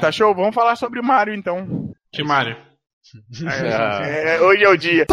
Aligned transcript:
Tá 0.00 0.12
show? 0.12 0.34
Vamos 0.34 0.54
falar 0.54 0.76
sobre 0.76 1.02
Mario 1.02 1.34
então. 1.34 1.92
Que 2.12 2.22
Mario? 2.22 2.56
É, 3.44 4.36
é, 4.36 4.40
hoje 4.40 4.64
é 4.64 4.68
o 4.68 4.76
dia. 4.76 5.06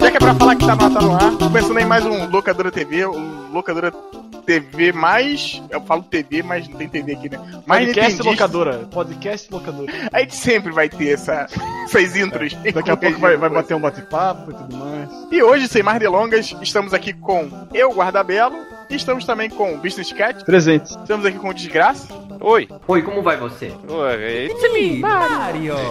Já 0.00 0.10
que 0.10 0.16
é 0.16 0.20
pra 0.20 0.34
falar 0.34 0.56
que 0.56 0.66
tá 0.66 0.76
no, 0.76 0.94
tá 0.94 1.00
no 1.00 1.14
ar, 1.14 1.38
começando 1.38 1.78
aí 1.78 1.84
mais 1.84 2.04
um 2.06 2.30
Locadora 2.30 2.70
TV, 2.70 3.06
um 3.06 3.52
Locadora 3.52 3.92
TV 4.40 4.92
mais. 4.92 5.62
Eu 5.70 5.80
falo 5.82 6.02
TV, 6.02 6.42
mas 6.42 6.68
não 6.68 6.76
tem 6.76 6.88
TV 6.88 7.12
aqui, 7.12 7.28
né? 7.28 7.38
Mais 7.66 7.86
Podcast 7.86 8.22
locadora. 8.22 8.78
Podcast 8.90 9.52
locadora. 9.52 9.92
A 10.12 10.20
gente 10.20 10.36
sempre 10.36 10.72
vai 10.72 10.88
ter 10.88 11.10
essa, 11.10 11.46
essas 11.84 12.16
intros. 12.16 12.54
Daqui 12.74 12.90
a 12.90 12.96
pouco 12.96 13.18
vai, 13.18 13.36
vai 13.36 13.50
bater 13.50 13.74
um 13.74 13.80
bate-papo 13.80 14.50
e 14.50 14.54
tudo 14.54 14.76
mais. 14.76 15.08
E 15.30 15.42
hoje, 15.42 15.68
sem 15.68 15.82
mais 15.82 15.98
delongas, 15.98 16.54
estamos 16.60 16.92
aqui 16.92 17.12
com 17.12 17.48
eu, 17.72 17.92
Guardabelo, 17.92 18.56
e 18.88 18.96
estamos 18.96 19.24
também 19.24 19.48
com 19.48 19.74
o 19.74 19.78
Business 19.78 20.12
Cat, 20.12 20.44
Presentes. 20.44 20.92
estamos 20.92 21.24
aqui 21.24 21.38
com 21.38 21.50
o 21.50 21.54
Desgraça, 21.54 22.08
Oi. 22.42 22.66
Oi, 22.88 23.02
como 23.02 23.22
vai 23.22 23.36
você? 23.36 23.70
Oi, 23.86 24.98
Mario! 24.98 25.74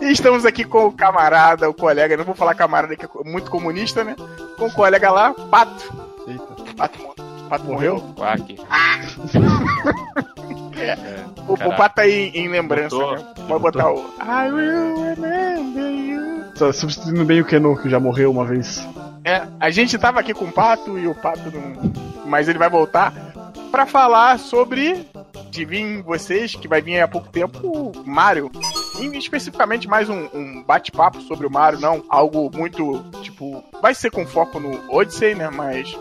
e 0.00 0.10
estamos 0.10 0.44
aqui 0.44 0.64
com 0.64 0.86
o 0.86 0.92
camarada, 0.92 1.70
o 1.70 1.74
colega, 1.74 2.16
não 2.16 2.24
vou 2.24 2.34
falar 2.34 2.56
camarada 2.56 2.96
que 2.96 3.04
é 3.04 3.08
muito 3.24 3.52
comunista, 3.52 4.02
né? 4.02 4.16
Com 4.58 4.66
o 4.66 4.72
colega 4.72 5.12
lá, 5.12 5.32
Pato. 5.32 6.09
Pato, 6.80 7.14
Pato 7.50 7.64
morreu? 7.66 8.00
Quack. 8.16 8.56
O, 11.46 11.52
o 11.52 11.56
Caraca. 11.58 11.76
Pato 11.76 11.94
tá 11.96 12.02
aí 12.02 12.30
em 12.34 12.48
lembrança, 12.48 12.96
Botou. 12.96 13.16
né? 13.16 13.34
Pode 13.46 13.62
botar 13.62 13.90
o 13.92 13.98
I 13.98 14.50
will 14.50 15.14
remember 15.14 15.90
you. 15.90 16.44
Tá 16.58 16.72
substituindo 16.72 17.22
bem 17.24 17.40
o 17.42 17.44
Keno, 17.44 17.76
que 17.76 17.90
já 17.90 18.00
morreu 18.00 18.30
uma 18.30 18.46
vez. 18.46 18.86
É, 19.22 19.42
a 19.58 19.68
gente 19.68 19.98
tava 19.98 20.20
aqui 20.20 20.32
com 20.32 20.46
o 20.46 20.52
Pato 20.52 20.98
e 20.98 21.06
o 21.06 21.14
Pato 21.14 21.50
não. 21.50 21.92
Mas 22.24 22.48
ele 22.48 22.58
vai 22.58 22.70
voltar 22.70 23.12
pra 23.70 23.84
falar 23.84 24.38
sobre. 24.38 25.06
Adivinhem 25.48 26.00
vocês 26.00 26.54
que 26.54 26.68
vai 26.68 26.80
vir 26.80 26.94
aí 26.94 27.02
há 27.02 27.08
pouco 27.08 27.28
tempo 27.28 27.58
o 27.66 27.92
Mario. 28.06 28.50
E 29.00 29.04
especificamente 29.18 29.86
mais 29.86 30.08
um, 30.08 30.28
um 30.32 30.62
bate-papo 30.62 31.20
sobre 31.22 31.46
o 31.46 31.50
Mario, 31.50 31.80
não 31.80 32.02
algo 32.08 32.50
muito, 32.54 33.04
tipo, 33.20 33.62
vai 33.82 33.94
ser 33.94 34.10
com 34.10 34.24
foco 34.26 34.58
no 34.60 34.80
Odyssey, 34.94 35.34
né? 35.34 35.50
Mas. 35.50 35.94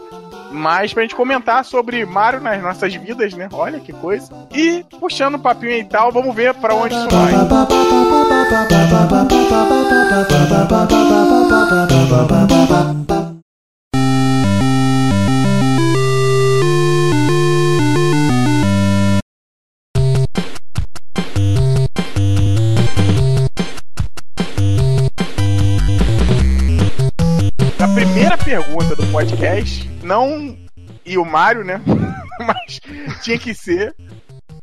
Mas 0.52 0.94
pra 0.94 1.04
gente 1.04 1.16
comentar 1.16 1.64
sobre 1.64 2.06
Mario 2.06 2.42
nas 2.42 2.62
nossas 2.62 2.94
vidas, 2.96 3.34
né? 3.34 3.48
Olha 3.52 3.80
que 3.80 3.94
coisa. 3.94 4.34
E 4.54 4.84
puxando 5.00 5.36
o 5.36 5.40
papinho 5.40 5.74
e 5.74 5.84
tal, 5.84 6.12
vamos 6.12 6.36
ver 6.36 6.54
pra 6.56 6.74
onde 6.76 6.96
isso 6.96 7.08
vai. 7.10 7.34
Podcast, 29.20 29.86
não 30.02 30.58
e 31.06 31.18
o 31.18 31.26
Mario, 31.26 31.66
né? 31.66 31.82
Mas 32.40 32.80
tinha 33.22 33.38
que 33.38 33.54
ser 33.54 33.94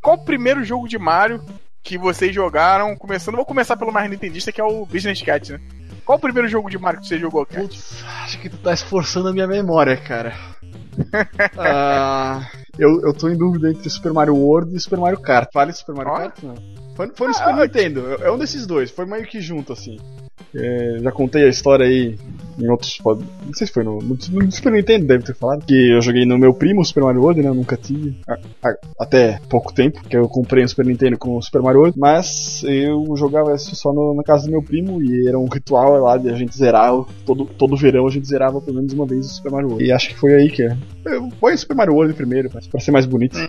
qual 0.00 0.16
o 0.16 0.24
primeiro 0.24 0.64
jogo 0.64 0.88
de 0.88 0.98
Mario 0.98 1.44
que 1.82 1.98
vocês 1.98 2.34
jogaram? 2.34 2.96
Começando, 2.96 3.36
vou 3.36 3.44
começar 3.44 3.76
pelo 3.76 3.92
mais 3.92 4.08
nintendista, 4.08 4.50
que 4.50 4.58
é 4.58 4.64
o 4.64 4.86
Business 4.86 5.20
Cat, 5.20 5.52
né? 5.52 5.60
Qual 6.06 6.16
o 6.16 6.20
primeiro 6.20 6.48
jogo 6.48 6.70
de 6.70 6.78
Mario 6.78 7.02
que 7.02 7.06
você 7.06 7.18
jogou, 7.18 7.44
Cat? 7.44 7.60
Putz, 7.60 8.02
acho 8.24 8.40
que 8.40 8.48
tu 8.48 8.56
tá 8.56 8.72
esforçando 8.72 9.28
a 9.28 9.32
minha 9.32 9.46
memória, 9.46 9.94
cara. 9.94 10.32
Ah, 11.58 12.48
eu, 12.78 13.02
eu 13.02 13.12
tô 13.12 13.28
em 13.28 13.36
dúvida 13.36 13.70
entre 13.70 13.90
Super 13.90 14.14
Mario 14.14 14.34
World 14.36 14.74
e 14.74 14.80
Super 14.80 14.98
Mario 14.98 15.20
Kart. 15.20 15.50
Vale 15.52 15.74
Super 15.74 15.94
Mario 15.94 16.12
Ó. 16.12 16.16
Kart? 16.16 16.42
Não. 16.42 16.54
Foi, 16.96 17.12
foi 17.14 17.28
no 17.28 17.34
Super 17.34 17.50
Ah, 17.50 17.62
Nintendo, 17.62 18.14
é 18.22 18.32
um 18.32 18.38
desses 18.38 18.66
dois, 18.66 18.90
foi 18.90 19.04
meio 19.04 19.26
que 19.26 19.38
junto, 19.38 19.74
assim. 19.74 19.98
É, 20.54 20.98
já 21.02 21.12
contei 21.12 21.44
a 21.44 21.48
história 21.48 21.86
aí 21.86 22.16
em 22.58 22.68
outros. 22.70 22.96
pod- 22.98 23.24
Não 23.44 23.52
sei 23.52 23.66
se 23.66 23.72
foi 23.72 23.84
no, 23.84 23.98
no, 23.98 24.16
no 24.30 24.52
Super 24.52 24.72
Nintendo, 24.72 25.06
deve 25.06 25.24
ter 25.24 25.34
falado. 25.34 25.64
Que 25.66 25.90
eu 25.92 26.00
joguei 26.00 26.24
no 26.24 26.38
meu 26.38 26.54
primo 26.54 26.84
Super 26.84 27.02
Mario 27.04 27.20
World, 27.22 27.42
né? 27.42 27.48
Eu 27.48 27.54
nunca 27.54 27.76
tive. 27.76 28.16
a- 28.28 28.38
a- 28.68 28.76
até 29.00 29.38
pouco 29.50 29.72
tempo, 29.74 30.02
que 30.08 30.16
eu 30.16 30.28
comprei 30.28 30.64
um 30.64 30.68
Super 30.68 30.86
Nintendo 30.86 31.18
com 31.18 31.36
o 31.36 31.42
Super 31.42 31.60
Mario 31.62 31.80
World. 31.80 31.98
Mas 31.98 32.62
eu 32.66 33.04
jogava 33.16 33.54
isso 33.54 33.74
só 33.76 33.92
no- 33.92 34.14
na 34.14 34.22
casa 34.22 34.46
do 34.46 34.50
meu 34.50 34.62
primo 34.62 35.02
e 35.02 35.28
era 35.28 35.38
um 35.38 35.46
ritual 35.48 35.98
lá 36.00 36.16
de 36.16 36.30
a 36.30 36.34
gente 36.34 36.56
zerar. 36.56 36.92
Todo, 37.26 37.44
todo 37.44 37.76
verão 37.76 38.06
a 38.06 38.10
gente 38.10 38.26
zerava 38.26 38.60
pelo 38.60 38.76
menos 38.76 38.92
uma 38.92 39.06
vez 39.06 39.26
o 39.26 39.28
Super 39.28 39.52
Mario 39.52 39.68
World. 39.68 39.84
E 39.84 39.92
acho 39.92 40.08
que 40.08 40.16
foi 40.18 40.34
aí 40.34 40.50
que. 40.50 40.62
é. 40.62 40.76
Põe 41.40 41.54
o 41.54 41.58
Super 41.58 41.76
Mario 41.76 41.94
World 41.94 42.14
primeiro, 42.14 42.48
pra, 42.50 42.80
ser 42.80 42.90
mais 42.90 43.06
bonito. 43.06 43.36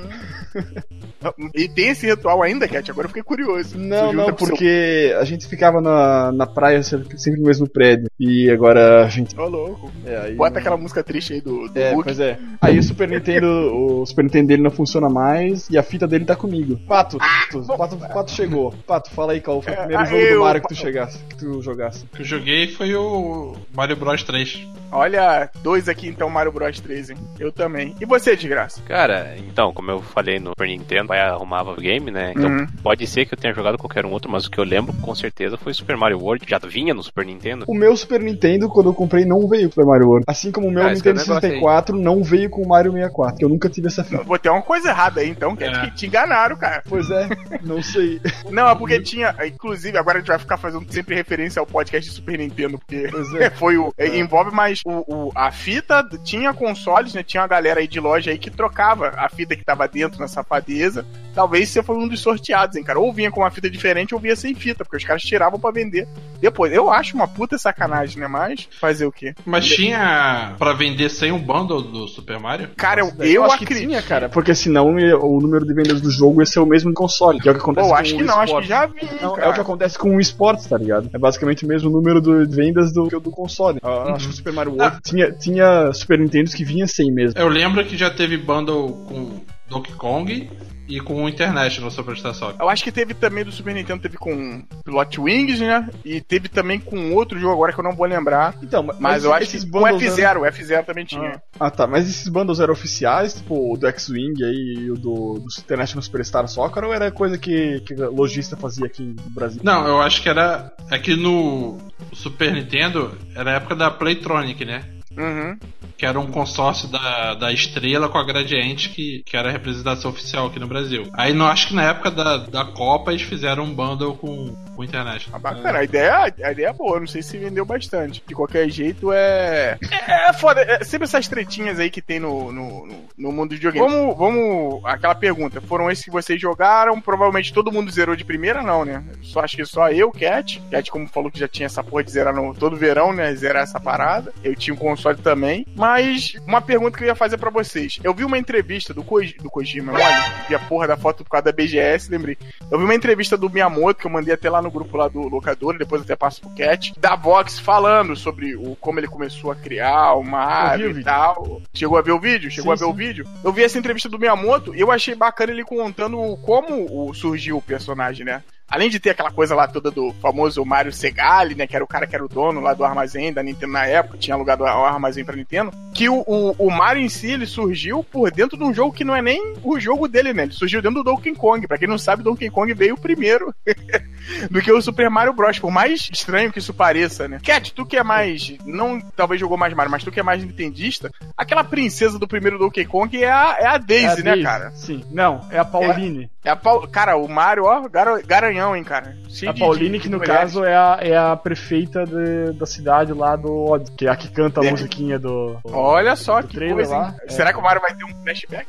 E 1.53 1.67
tem 1.67 1.89
esse 1.89 2.05
ritual 2.07 2.41
ainda, 2.43 2.67
Cat? 2.67 2.89
Agora 2.91 3.05
eu 3.05 3.09
fiquei 3.09 3.23
curioso. 3.23 3.77
Não, 3.77 4.13
não, 4.13 4.31
com 4.31 4.45
seu- 4.45 4.47
porque 4.55 5.13
a 5.19 5.23
gente 5.25 5.47
ficava 5.47 5.81
na, 5.81 6.31
na 6.31 6.45
praia 6.45 6.76
sempre 6.83 7.17
sempre 7.19 7.39
no 7.39 7.47
mesmo 7.47 7.67
prédio. 7.67 8.09
E 8.19 8.49
agora 8.49 9.05
a 9.05 9.09
gente. 9.09 9.37
Ô, 9.39 9.47
louco. 9.47 9.91
É, 10.05 10.17
aí, 10.17 10.35
Bota 10.35 10.59
aquela 10.59 10.77
música 10.77 11.03
triste 11.03 11.33
aí 11.33 11.41
do, 11.41 11.67
do 11.67 11.79
É, 11.79 11.91
Hulk. 11.91 12.03
pois 12.05 12.19
é. 12.19 12.37
Aí 12.61 12.77
o 12.79 12.83
Super 12.83 13.07
Nintendo, 13.09 13.47
o 13.47 14.05
Super 14.05 14.23
Nintendo 14.23 14.47
dele 14.47 14.63
não 14.63 14.71
funciona 14.71 15.09
mais 15.09 15.69
e 15.69 15.77
a 15.77 15.83
fita 15.83 16.07
dele 16.07 16.25
tá 16.25 16.35
comigo. 16.35 16.77
Pato, 16.87 17.17
Pato, 17.17 17.65
Pato, 17.77 17.97
Pato 17.97 18.31
chegou. 18.31 18.73
Pato, 18.85 19.09
fala 19.11 19.33
aí 19.33 19.41
qual 19.41 19.61
foi 19.61 19.73
o 19.73 19.77
primeiro 19.77 20.01
ah, 20.01 20.05
jogo 20.05 20.21
eu- 20.21 20.35
do 20.39 20.41
Mario 20.43 20.61
que 20.61 20.67
tu 20.69 20.75
chegasse, 20.75 21.17
que 21.29 21.35
tu 21.37 21.61
jogasse. 21.61 22.05
O 22.05 22.15
que 22.15 22.21
eu 22.21 22.25
joguei 22.25 22.67
foi 22.67 22.93
o 22.95 23.55
Mario 23.75 23.95
Bros 23.95 24.23
3. 24.23 24.67
Olha, 24.91 25.49
dois 25.61 25.89
aqui 25.89 26.07
então, 26.07 26.29
Mario 26.29 26.51
Bros 26.51 26.79
3, 26.79 27.09
hein? 27.09 27.17
Eu 27.39 27.51
também. 27.51 27.93
E 27.99 28.05
você, 28.05 28.35
desgraça? 28.35 28.81
Cara, 28.83 29.35
então, 29.37 29.73
como 29.73 29.91
eu 29.91 30.01
falei 30.01 30.39
no 30.39 30.49
Super 30.51 30.67
Nintendo, 30.67 31.07
pai 31.07 31.19
arrumava 31.19 31.71
o 31.71 31.75
game, 31.75 32.09
né? 32.09 32.31
Então 32.35 32.49
Uhum. 32.49 32.67
pode 32.81 33.05
ser 33.05 33.25
que 33.25 33.33
eu 33.33 33.37
tenha 33.37 33.53
jogado 33.53 33.77
qualquer 33.77 34.05
um 34.05 34.11
outro, 34.11 34.31
mas 34.31 34.45
o 34.45 34.51
que 34.51 34.57
eu 34.59 34.63
lembro 34.63 34.93
com 35.01 35.13
certeza 35.13 35.57
foi 35.57 35.73
Super 35.73 35.97
Mario 35.97 36.19
World, 36.19 36.45
que 36.45 36.53
vinha 36.67 36.93
no 36.93 37.01
Super 37.03 37.25
Nintendo. 37.25 37.65
O 37.67 37.73
meu 37.73 37.95
Super 37.97 38.21
Nintendo, 38.21 38.69
quando 38.69 38.89
eu 38.89 38.93
comprei, 38.93 39.25
não 39.25 39.47
veio 39.47 39.63
com 39.63 39.67
o 39.69 39.71
Super 39.71 39.85
Mario 39.85 40.07
World. 40.07 40.25
Assim 40.27 40.51
como 40.51 40.67
o 40.67 40.71
meu 40.71 40.83
Ah, 40.83 40.85
que 40.87 40.91
é 40.91 40.95
Nintendo 40.95 41.19
negócio 41.19 41.33
aí. 41.35 41.41
64 41.41 41.97
não 41.97 42.23
veio 42.23 42.49
com 42.49 42.61
o 42.61 42.67
Mario 42.67 42.91
64, 42.91 43.37
que 43.37 43.45
eu 43.45 43.49
nunca 43.49 43.69
tive 43.69 43.87
essa 43.87 44.03
fita. 44.03 44.23
Vou 44.23 44.37
ter 44.37 44.49
uma 44.49 44.61
coisa 44.61 44.89
errada 44.89 45.21
aí 45.21 45.29
então, 45.29 45.55
Cat, 45.55 45.77
É. 45.77 45.81
que 45.89 45.95
te 45.95 46.07
enganaram, 46.07 46.55
cara. 46.57 46.83
Pois 46.87 47.09
é, 47.09 47.27
não 47.63 47.81
sei. 47.81 48.19
Não, 48.51 48.67
é 48.69 48.75
porque 48.75 48.99
tinha. 49.01 49.35
Inclusive, 49.45 49.97
agora 49.97 50.17
a 50.17 50.19
gente 50.19 50.27
vai 50.29 50.39
ficar 50.39 50.57
fazendo 50.57 50.85
sempre 50.91 51.15
referência 51.15 51.59
ao 51.59 51.65
podcast 51.65 52.09
de 52.09 52.15
Super 52.15 52.37
Nintendo, 52.37 52.77
porque 52.77 53.09
é. 53.39 53.49
foi 53.49 53.77
o. 53.77 53.93
Envolve 53.99 54.51
mais 54.53 54.79
o, 54.85 55.03
o- 55.07 55.31
a 55.35 55.51
fita, 55.51 56.03
tinha 56.23 56.53
consoles, 56.53 57.13
né? 57.13 57.23
Tinha 57.23 57.41
uma 57.41 57.47
galera 57.47 57.79
aí 57.79 57.87
de 57.87 57.99
loja 57.99 58.31
aí 58.31 58.37
que 58.37 58.49
trocava 58.51 59.13
a 59.15 59.29
fita 59.29 59.55
que 59.55 59.63
tava 59.63 59.87
dentro 59.87 60.19
na 60.19 60.27
safadeza. 60.27 61.05
Talvez 61.33 61.69
você 61.69 61.83
foi 61.83 61.95
um 61.97 62.07
dos 62.07 62.19
sorteados, 62.19 62.75
hein, 62.75 62.83
cara? 62.83 62.99
Ou 62.99 63.13
vinha 63.13 63.29
com 63.31 63.41
uma 63.41 63.51
fita 63.51 63.69
diferente 63.69 64.13
ou 64.15 64.19
vinha 64.19 64.35
sem 64.35 64.55
fita, 64.55 64.83
porque 64.83 64.97
os 64.97 65.03
caras 65.03 65.21
tiravam 65.21 65.59
pra 65.59 65.69
vender. 65.71 66.07
Depois, 66.41 66.56
eu 66.65 66.89
acho 66.89 67.15
uma 67.15 67.27
puta 67.27 67.57
sacanagem, 67.57 68.19
né? 68.19 68.27
Mas 68.27 68.67
fazer 68.79 69.05
o 69.05 69.11
quê? 69.11 69.33
Mas 69.45 69.65
tinha 69.67 70.55
pra 70.57 70.73
vender 70.73 71.09
sem 71.09 71.31
o 71.31 71.37
bundle 71.39 71.81
do 71.81 72.07
Super 72.07 72.39
Mario? 72.39 72.69
Cara, 72.75 73.01
eu, 73.01 73.13
eu 73.19 73.43
acho 73.43 73.57
que 73.59 73.63
acredito. 73.65 73.87
tinha, 73.89 74.01
cara, 74.01 74.29
porque 74.29 74.55
senão 74.55 74.87
o 75.21 75.39
número 75.41 75.65
de 75.65 75.73
vendas 75.73 76.01
do 76.01 76.09
jogo 76.09 76.41
ia 76.41 76.45
ser 76.45 76.59
o 76.59 76.65
mesmo 76.65 76.89
no 76.89 76.93
console, 76.95 77.39
que 77.39 77.47
é 77.49 77.51
o 77.51 77.55
que 77.55 77.61
acontece 77.61 77.87
Pô, 77.87 77.93
com 77.93 77.99
acho 77.99 78.15
o 78.15 78.17
que 78.17 78.23
não, 78.23 78.39
acho 78.39 78.55
que 78.61 78.67
já 78.67 78.85
vi. 78.85 79.01
Não, 79.21 79.35
cara. 79.35 79.47
é 79.47 79.49
o 79.49 79.53
que 79.53 79.59
acontece 79.59 79.97
com 79.99 80.15
o 80.15 80.19
esportes, 80.19 80.65
tá 80.67 80.77
ligado? 80.77 81.09
É 81.13 81.17
basicamente 81.19 81.65
o 81.65 81.67
mesmo 81.67 81.89
número 81.89 82.21
de 82.21 82.45
vendas 82.55 82.93
do 82.93 83.07
que 83.07 83.15
o 83.15 83.19
do 83.19 83.31
console. 83.31 83.79
Eu 83.83 83.89
Uhum. 83.89 84.15
Acho 84.15 84.27
que 84.27 84.33
o 84.33 84.35
Super 84.37 84.53
Mario 84.53 84.73
World 84.73 85.01
tinha, 85.03 85.31
tinha 85.31 85.91
Super 85.91 86.19
Nintendos 86.19 86.53
que 86.53 86.63
vinha 86.63 86.87
sem 86.87 87.11
mesmo. 87.11 87.39
Eu 87.39 87.47
lembro 87.47 87.83
que 87.83 87.97
já 87.97 88.09
teve 88.09 88.37
bundle 88.37 88.93
com 89.07 89.41
Donkey 89.69 89.93
Kong 89.93 90.49
e 90.87 90.99
com 90.99 91.23
o 91.23 91.29
International 91.29 91.91
Superstar 91.91 92.33
Soccer. 92.33 92.61
Eu 92.61 92.69
acho 92.69 92.83
que 92.83 92.91
teve 92.91 93.13
também 93.13 93.43
do 93.43 93.51
Super 93.51 93.73
Nintendo, 93.73 94.01
teve 94.01 94.17
com 94.17 94.63
Pilot 94.85 95.19
Wings, 95.19 95.59
né? 95.59 95.89
E 96.05 96.21
teve 96.21 96.47
também 96.49 96.79
com 96.79 97.11
outro 97.13 97.39
jogo 97.39 97.53
agora 97.53 97.73
que 97.73 97.79
eu 97.79 97.83
não 97.83 97.95
vou 97.95 98.05
lembrar. 98.07 98.55
Então, 98.61 98.83
Mas, 98.99 99.23
eu 99.23 99.33
acho 99.33 99.43
esses 99.43 99.63
que 99.63 99.71
com 99.71 99.79
bundles 99.81 100.15
F0, 100.15 100.37
o 100.37 100.45
F0 100.45 100.85
também 100.85 101.05
tinha. 101.05 101.23
eram- 101.23 101.41
Ah, 101.59 101.69
tá. 101.69 101.85
Mas 101.87 102.07
esses 102.09 102.27
bundles 102.29 102.59
eram 102.59 102.73
oficiais, 102.73 103.33
tipo 103.35 103.73
o 103.73 103.77
do 103.77 103.87
X-Wing 103.87 104.43
aí 104.43 104.75
e 104.85 104.91
o 104.91 104.95
do, 104.95 105.39
do 105.39 105.45
International 105.59 106.01
Superstar 106.01 106.47
Soccer, 106.47 106.83
ou 106.83 106.93
era 106.93 107.11
coisa 107.11 107.37
que, 107.37 107.81
que 107.81 107.93
a 108.01 108.07
lojista 108.09 108.55
fazia 108.55 108.85
aqui 108.85 109.03
no 109.03 109.29
Brasil? 109.31 109.61
Não, 109.63 109.87
eu 109.87 110.01
acho 110.01 110.21
que 110.21 110.29
era. 110.29 110.71
É 110.89 110.97
que 110.97 111.15
no 111.15 111.77
Super 112.13 112.53
Nintendo 112.53 113.17
era 113.35 113.51
a 113.51 113.53
época 113.55 113.75
da 113.75 113.91
Playtronic, 113.91 114.63
né? 114.65 114.83
Uhum. 115.17 115.57
Que 115.97 116.05
era 116.05 116.19
um 116.19 116.27
consórcio 116.27 116.87
da, 116.87 117.33
da 117.33 117.51
Estrela 117.51 118.07
com 118.07 118.17
a 118.17 118.23
Gradiente, 118.23 118.89
que, 118.89 119.23
que 119.25 119.35
era 119.35 119.49
a 119.49 119.51
representação 119.51 120.11
oficial 120.11 120.47
aqui 120.47 120.59
no 120.59 120.67
Brasil. 120.67 121.09
Aí 121.13 121.33
não 121.33 121.47
acho 121.47 121.69
que 121.69 121.73
na 121.75 121.83
época 121.89 122.11
da, 122.11 122.37
da 122.37 122.65
Copa 122.65 123.11
eles 123.11 123.23
fizeram 123.23 123.63
um 123.63 123.73
bundle 123.73 124.15
com, 124.15 124.53
com 124.75 124.81
o 124.81 124.83
International. 124.83 125.37
Ah, 125.37 125.39
bacana. 125.39 125.79
A, 125.79 125.83
ideia, 125.83 126.33
a 126.43 126.51
ideia 126.51 126.67
é 126.67 126.73
boa, 126.73 126.99
não 126.99 127.07
sei 127.07 127.23
se 127.23 127.37
vendeu 127.37 127.65
bastante. 127.65 128.21
De 128.27 128.35
qualquer 128.35 128.69
jeito, 128.69 129.11
é. 129.11 129.77
É, 130.07 130.29
é 130.29 130.33
foda. 130.33 130.61
É 130.61 130.83
sempre 130.83 131.05
essas 131.05 131.27
tretinhas 131.27 131.79
aí 131.79 131.89
que 131.89 132.01
tem 132.01 132.19
no, 132.19 132.51
no, 132.51 132.87
no- 133.17 133.31
mundo 133.31 133.49
de 133.49 133.55
videogame. 133.55 133.87
Vamos, 133.87 134.17
vamos. 134.17 134.85
Aquela 134.85 135.15
pergunta. 135.15 135.59
Foram 135.61 135.89
esses 135.89 136.05
que 136.05 136.11
vocês 136.11 136.39
jogaram? 136.39 137.01
Provavelmente 137.01 137.51
todo 137.53 137.71
mundo 137.71 137.89
zerou 137.91 138.15
de 138.15 138.23
primeira, 138.23 138.61
não, 138.61 138.85
né? 138.85 139.03
Só 139.23 139.39
acho 139.39 139.55
que 139.57 139.65
só 139.65 139.89
eu, 139.89 140.11
Cat. 140.11 140.61
Cat, 140.69 140.91
como 140.91 141.07
falou 141.07 141.31
que 141.31 141.39
já 141.39 141.47
tinha 141.47 141.65
essa 141.65 141.83
porra 141.83 142.03
de 142.03 142.11
zerar 142.11 142.35
no 142.35 142.53
todo 142.53 142.75
verão, 142.77 143.11
né? 143.13 143.33
Zerar 143.33 143.63
essa 143.63 143.79
parada. 143.79 144.31
Eu 144.43 144.55
tinha 144.55 144.73
um 144.73 144.77
console 144.77 145.06
também. 145.15 145.65
Mas 145.75 146.33
uma 146.45 146.61
pergunta 146.61 146.97
que 146.97 147.03
eu 147.03 147.07
ia 147.07 147.15
fazer 147.15 147.37
pra 147.37 147.49
vocês. 147.49 147.99
Eu 148.03 148.13
vi 148.13 148.23
uma 148.25 148.37
entrevista 148.37 148.93
do, 148.93 149.03
Ko 149.03 149.17
do 149.41 149.49
Kojima, 149.49 149.93
olha, 149.93 150.33
vi 150.47 150.55
a 150.55 150.59
porra 150.59 150.87
da 150.87 150.97
foto 150.97 151.23
por 151.23 151.29
causa 151.31 151.45
da 151.45 151.51
BGS, 151.51 152.09
lembrei. 152.11 152.37
Eu 152.71 152.77
vi 152.77 152.83
uma 152.83 152.95
entrevista 152.95 153.37
do 153.37 153.49
Miyamoto, 153.49 153.99
que 154.01 154.07
eu 154.07 154.11
mandei 154.11 154.33
até 154.33 154.49
lá 154.49 154.61
no 154.61 154.69
grupo 154.71 154.95
lá 154.97 155.07
do 155.07 155.21
locador, 155.27 155.77
depois 155.77 156.01
até 156.01 156.15
passo 156.15 156.41
pro 156.41 156.49
Cat, 156.55 156.93
da 156.99 157.15
Vox 157.15 157.59
falando 157.59 158.15
sobre 158.15 158.55
o, 158.55 158.75
como 158.75 158.99
ele 158.99 159.07
começou 159.07 159.51
a 159.51 159.55
criar 159.55 160.13
o 160.13 160.23
Mario 160.23 160.93
o 160.93 160.99
e 160.99 161.03
tal. 161.03 161.61
Chegou 161.73 161.97
a 161.97 162.01
ver 162.01 162.11
o 162.11 162.19
vídeo? 162.19 162.51
Chegou 162.51 162.75
Sim, 162.75 162.83
a 162.83 162.85
ver 162.87 162.91
o 162.91 162.97
sim. 162.97 163.05
vídeo? 163.07 163.27
Eu 163.43 163.51
vi 163.53 163.63
essa 163.63 163.77
entrevista 163.77 164.09
do 164.09 164.19
Miyamoto 164.19 164.75
e 164.75 164.79
eu 164.79 164.91
achei 164.91 165.15
bacana 165.15 165.51
ele 165.51 165.63
contando 165.63 166.17
como 166.43 166.85
o- 167.09 167.13
surgiu 167.13 167.57
o 167.57 167.61
personagem, 167.61 168.25
né? 168.25 168.43
Além 168.69 168.89
de 168.89 168.99
ter 168.99 169.11
aquela 169.11 169.31
coisa 169.31 169.55
lá 169.55 169.67
toda 169.67 169.89
do 169.89 170.13
famoso 170.21 170.63
Mario 170.65 170.91
Segali, 170.91 171.55
né? 171.55 171.65
Que 171.67 171.75
era 171.75 171.83
o 171.85 171.87
cara 171.87 172.05
que 172.05 172.15
era 172.15 172.23
o 172.25 172.27
dono 172.27 172.59
lá 172.59 172.73
do 172.73 172.83
armazém 172.83 173.31
da 173.31 173.41
Nintendo 173.43 173.73
na 173.73 173.85
época, 173.85 174.17
tinha 174.17 174.35
alugado 174.35 174.63
o 174.63 174.67
armazém 174.67 175.23
pra 175.23 175.35
Nintendo. 175.35 175.71
Que 175.93 176.09
o, 176.09 176.23
o, 176.27 176.51
o 176.57 176.69
Mario 176.69 177.01
em 177.03 177.09
si, 177.09 177.31
ele 177.31 177.45
surgiu 177.45 178.03
por 178.03 178.31
dentro 178.31 178.57
de 178.57 178.63
um 178.63 178.73
jogo 178.73 178.93
que 178.93 179.03
não 179.03 179.15
é 179.15 179.21
nem 179.21 179.53
o 179.63 179.79
jogo 179.79 180.07
dele, 180.07 180.33
né? 180.33 180.43
Ele 180.43 180.51
surgiu 180.51 180.81
dentro 180.81 181.03
do 181.03 181.11
Donkey 181.11 181.33
Kong. 181.33 181.65
Pra 181.67 181.77
quem 181.77 181.87
não 181.87 181.97
sabe, 181.97 182.23
Donkey 182.23 182.49
Kong 182.49 182.73
veio 182.73 182.97
primeiro 182.97 183.53
do 184.51 184.61
que 184.61 184.71
o 184.71 184.81
Super 184.81 185.09
Mario 185.09 185.33
Bros. 185.33 185.59
Por 185.59 185.71
mais 185.71 186.09
estranho 186.11 186.51
que 186.51 186.59
isso 186.59 186.73
pareça, 186.73 187.27
né? 187.27 187.39
Cat, 187.43 187.73
tu 187.73 187.85
que 187.85 187.97
é 187.97 188.03
mais. 188.03 188.53
Não 188.65 188.99
talvez 189.15 189.39
jogou 189.39 189.57
mais 189.57 189.73
Mario, 189.73 189.91
mas 189.91 190.03
tu 190.03 190.11
que 190.11 190.19
é 190.19 190.23
mais 190.23 190.43
nintendista, 190.43 191.11
aquela 191.35 191.63
princesa 191.63 192.19
do 192.19 192.27
primeiro 192.27 192.57
Donkey 192.59 192.85
Kong 192.85 193.23
é 193.23 193.31
a, 193.31 193.57
é 193.59 193.65
a 193.67 193.77
Daisy, 193.77 194.05
É 194.05 194.11
a 194.11 194.15
né, 194.15 194.23
Daisy, 194.23 194.43
cara? 194.43 194.71
Sim. 194.71 195.03
Não, 195.11 195.45
é 195.49 195.59
a 195.59 195.65
Pauline. 195.65 196.29
É 196.43 196.49
a 196.49 196.55
Paul... 196.55 196.87
Cara, 196.87 197.17
o 197.17 197.27
Mario, 197.27 197.65
ó, 197.65 197.87
gar- 197.89 198.21
garanhão, 198.57 198.75
hein, 198.75 198.83
cara. 198.83 199.15
Cheio 199.29 199.51
a 199.51 199.53
Pauline, 199.53 199.99
que 199.99 200.09
no 200.09 200.17
mulheres. 200.17 200.41
caso 200.41 200.63
é 200.63 200.75
a, 200.75 200.97
é 201.01 201.15
a 201.17 201.35
prefeita 201.35 202.03
de- 202.05 202.53
da 202.53 202.65
cidade 202.65 203.13
lá 203.13 203.35
do 203.35 203.51
Odyssey, 203.71 203.95
que 203.95 204.07
é 204.07 204.09
a 204.09 204.15
que 204.15 204.29
canta 204.29 204.61
a 204.61 204.65
É. 204.65 204.71
musiquinha 204.71 205.19
do. 205.19 205.57
Olha 205.63 206.15
só 206.15 206.41
do 206.41 206.47
que 206.47 206.55
trailer 206.55 206.75
coisa, 206.77 206.97
lá. 206.97 207.15
É. 207.23 207.29
Será 207.29 207.53
que 207.53 207.59
o 207.59 207.61
Mario 207.61 207.81
vai 207.81 207.93
ter 207.95 208.03
um 208.03 208.23
flashback? 208.23 208.67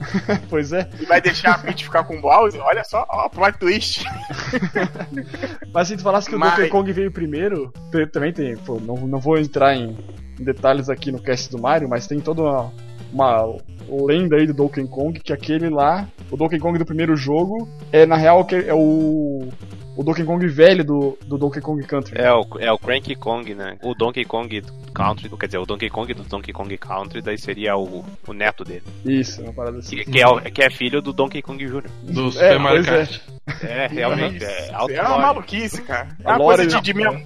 Pois 0.48 0.72
é. 0.72 0.88
E 1.00 1.04
vai 1.06 1.20
deixar 1.20 1.54
a 1.56 1.58
Peach 1.58 1.82
ficar 1.84 2.04
com 2.04 2.16
o 2.16 2.20
Bowser? 2.20 2.60
Olha 2.62 2.84
só, 2.84 3.04
ó, 3.08 3.28
plot 3.28 3.58
twist. 3.58 4.04
Mas 5.74 5.88
se 5.88 5.96
tu 5.96 6.02
falasse 6.04 6.28
que 6.28 6.36
o 6.36 6.38
Mas- 6.38 6.54
Donkey 6.54 6.68
Kong 6.70 6.92
veio 6.92 7.10
primeiro, 7.12 7.72
também 8.12 8.32
tem. 8.32 8.56
Pô, 8.56 8.78
não, 8.80 8.94
não 8.94 9.18
vou 9.18 9.36
entrar 9.38 9.74
em, 9.74 9.96
em 10.38 10.44
detalhes 10.44 10.88
aqui 10.88 11.10
no 11.10 11.20
cast 11.20 11.50
do 11.50 11.60
Mario, 11.60 11.88
mas 11.88 12.06
tem 12.06 12.20
toda 12.20 12.42
uma, 12.42 12.72
uma 13.12 13.56
lenda 13.88 14.36
aí 14.36 14.46
do 14.46 14.54
Donkey 14.54 14.86
Kong, 14.86 15.18
que 15.18 15.32
aquele 15.32 15.68
lá, 15.68 16.06
o 16.30 16.36
Donkey 16.36 16.58
Kong 16.58 16.78
do 16.78 16.84
primeiro 16.84 17.16
jogo, 17.16 17.68
é 17.92 18.04
na 18.06 18.16
real 18.16 18.44
que 18.44 18.54
é 18.54 18.74
o. 18.74 19.48
O 19.96 20.04
Donkey 20.04 20.24
Kong 20.24 20.46
velho 20.46 20.84
do, 20.84 21.18
do 21.26 21.36
Donkey 21.36 21.60
Kong 21.60 21.82
Country. 21.84 22.20
É 22.20 22.32
o, 22.32 22.46
é 22.60 22.70
o 22.70 22.78
Cranky 22.78 23.16
Kong, 23.16 23.52
né? 23.52 23.76
O 23.82 23.96
Donkey 23.96 24.24
Kong 24.24 24.62
Country, 24.94 25.28
quer 25.28 25.46
dizer, 25.46 25.58
o 25.58 25.66
Donkey 25.66 25.90
Kong 25.90 26.14
do 26.14 26.22
Donkey 26.22 26.52
Kong 26.52 26.78
Country, 26.78 27.20
daí 27.20 27.36
seria 27.36 27.76
o, 27.76 28.04
o 28.24 28.32
neto 28.32 28.62
dele. 28.62 28.84
Isso, 29.04 29.42
uma 29.42 29.52
parada 29.52 29.78
assim. 29.78 29.96
Que, 29.96 30.04
que 30.04 30.22
é, 30.22 30.50
que 30.52 30.62
é 30.62 30.70
filho 30.70 31.02
do 31.02 31.12
Donkey 31.12 31.42
Kong 31.42 31.66
Jr. 31.66 31.82
Do 32.04 32.30
Super 32.30 32.60
Mario 32.60 32.84
pois 32.84 32.86
é. 32.86 33.06
Kart. 33.06 33.20
É, 33.64 33.86
realmente, 33.88 34.44
é 34.44 34.70
é 34.70 35.02
uma 35.02 35.18
maluquice, 35.18 35.82
cara. 35.82 36.08
É 36.24 36.30
A 36.30 36.36
uma 36.36 36.44
coisa 36.44 36.66
de, 36.66 36.76
de 36.76 36.80
de 36.80 36.94
minha... 36.94 37.20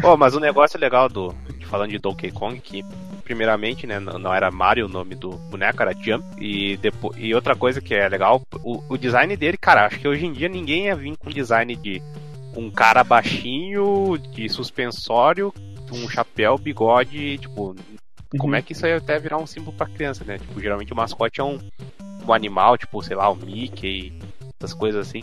Pô, 0.00 0.16
mas 0.16 0.34
o 0.34 0.40
negócio 0.40 0.80
legal 0.80 1.10
do. 1.10 1.34
Falando 1.68 1.90
de 1.90 1.98
Donkey 1.98 2.30
Kong, 2.30 2.60
que 2.60 2.84
primeiramente, 3.24 3.86
né, 3.86 3.98
não 3.98 4.18
não 4.18 4.32
era 4.34 4.50
Mario 4.50 4.86
o 4.86 4.88
nome 4.88 5.14
do 5.14 5.30
boneco, 5.32 5.82
era 5.82 5.92
Jump. 5.92 6.24
E, 6.40 6.76
depois, 6.76 7.16
e 7.18 7.34
outra 7.34 7.54
coisa 7.56 7.80
que 7.80 7.94
é 7.94 8.08
legal, 8.08 8.42
o, 8.62 8.82
o 8.88 8.96
design 8.96 9.36
dele, 9.36 9.56
cara, 9.56 9.86
acho 9.86 9.98
que 9.98 10.06
hoje 10.08 10.24
em 10.26 10.32
dia 10.32 10.48
ninguém 10.48 10.84
ia 10.86 10.94
vir 10.96 11.16
com 11.16 11.30
design 11.30 11.74
de 11.76 12.00
um 12.56 12.70
cara 12.70 13.02
baixinho, 13.04 14.16
de 14.16 14.48
suspensório, 14.48 15.52
um 15.92 16.08
chapéu, 16.08 16.56
bigode, 16.58 17.38
tipo. 17.38 17.74
Como 18.38 18.52
Uhum. 18.52 18.58
é 18.58 18.62
que 18.62 18.72
isso 18.72 18.84
ia 18.86 18.96
até 18.96 19.18
virar 19.18 19.38
um 19.38 19.46
símbolo 19.46 19.76
pra 19.76 19.86
criança, 19.86 20.24
né? 20.24 20.36
Tipo, 20.38 20.60
geralmente 20.60 20.92
o 20.92 20.96
mascote 20.96 21.40
é 21.40 21.44
um, 21.44 21.58
um 22.26 22.32
animal, 22.32 22.76
tipo, 22.76 23.00
sei 23.02 23.14
lá, 23.16 23.30
o 23.30 23.36
Mickey, 23.36 24.12
essas 24.58 24.74
coisas 24.74 25.06
assim. 25.08 25.20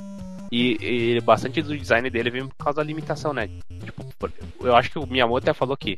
E, 0.51 0.77
e 1.15 1.21
bastante 1.21 1.61
do 1.61 1.77
design 1.77 2.09
dele 2.09 2.29
vem 2.29 2.47
por 2.47 2.55
causa 2.55 2.77
da 2.77 2.83
limitação, 2.83 3.33
né? 3.33 3.49
Tipo, 3.83 4.05
eu 4.61 4.75
acho 4.75 4.89
que 4.89 4.99
o 4.99 5.05
Miyamoto 5.05 5.43
até 5.43 5.53
falou 5.53 5.75
que 5.75 5.97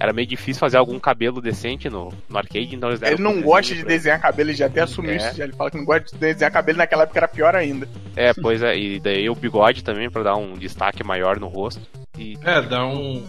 era 0.00 0.12
meio 0.14 0.26
difícil 0.26 0.58
fazer 0.58 0.78
algum 0.78 0.98
cabelo 0.98 1.42
decente 1.42 1.90
no, 1.90 2.10
no 2.28 2.38
arcade, 2.38 2.74
então 2.74 2.88
eles 2.88 2.98
deram 3.00 3.14
Ele 3.14 3.22
não 3.22 3.42
gosta 3.42 3.74
de 3.74 3.84
desenhar 3.84 4.18
cabelo, 4.20 4.48
ele 4.48 4.56
já 4.56 4.66
até 4.66 4.80
assumiu 4.80 5.12
É. 5.12 5.16
isso. 5.16 5.36
Já. 5.36 5.44
Ele 5.44 5.52
fala 5.52 5.70
que 5.70 5.76
não 5.76 5.84
gosta 5.84 6.04
de 6.10 6.16
desenhar 6.18 6.50
cabelo, 6.50 6.78
naquela 6.78 7.02
época 7.02 7.18
era 7.18 7.28
pior 7.28 7.54
ainda. 7.54 7.86
É, 8.16 8.32
pois 8.32 8.62
é, 8.62 8.76
e 8.78 8.98
daí 8.98 9.28
o 9.28 9.34
bigode 9.34 9.84
também 9.84 10.10
pra 10.10 10.22
dar 10.22 10.36
um 10.36 10.54
destaque 10.54 11.04
maior 11.04 11.38
no 11.38 11.48
rosto. 11.48 11.82
E 12.18 12.34
É, 12.42 12.62
dá 12.62 12.86
um, 12.86 13.22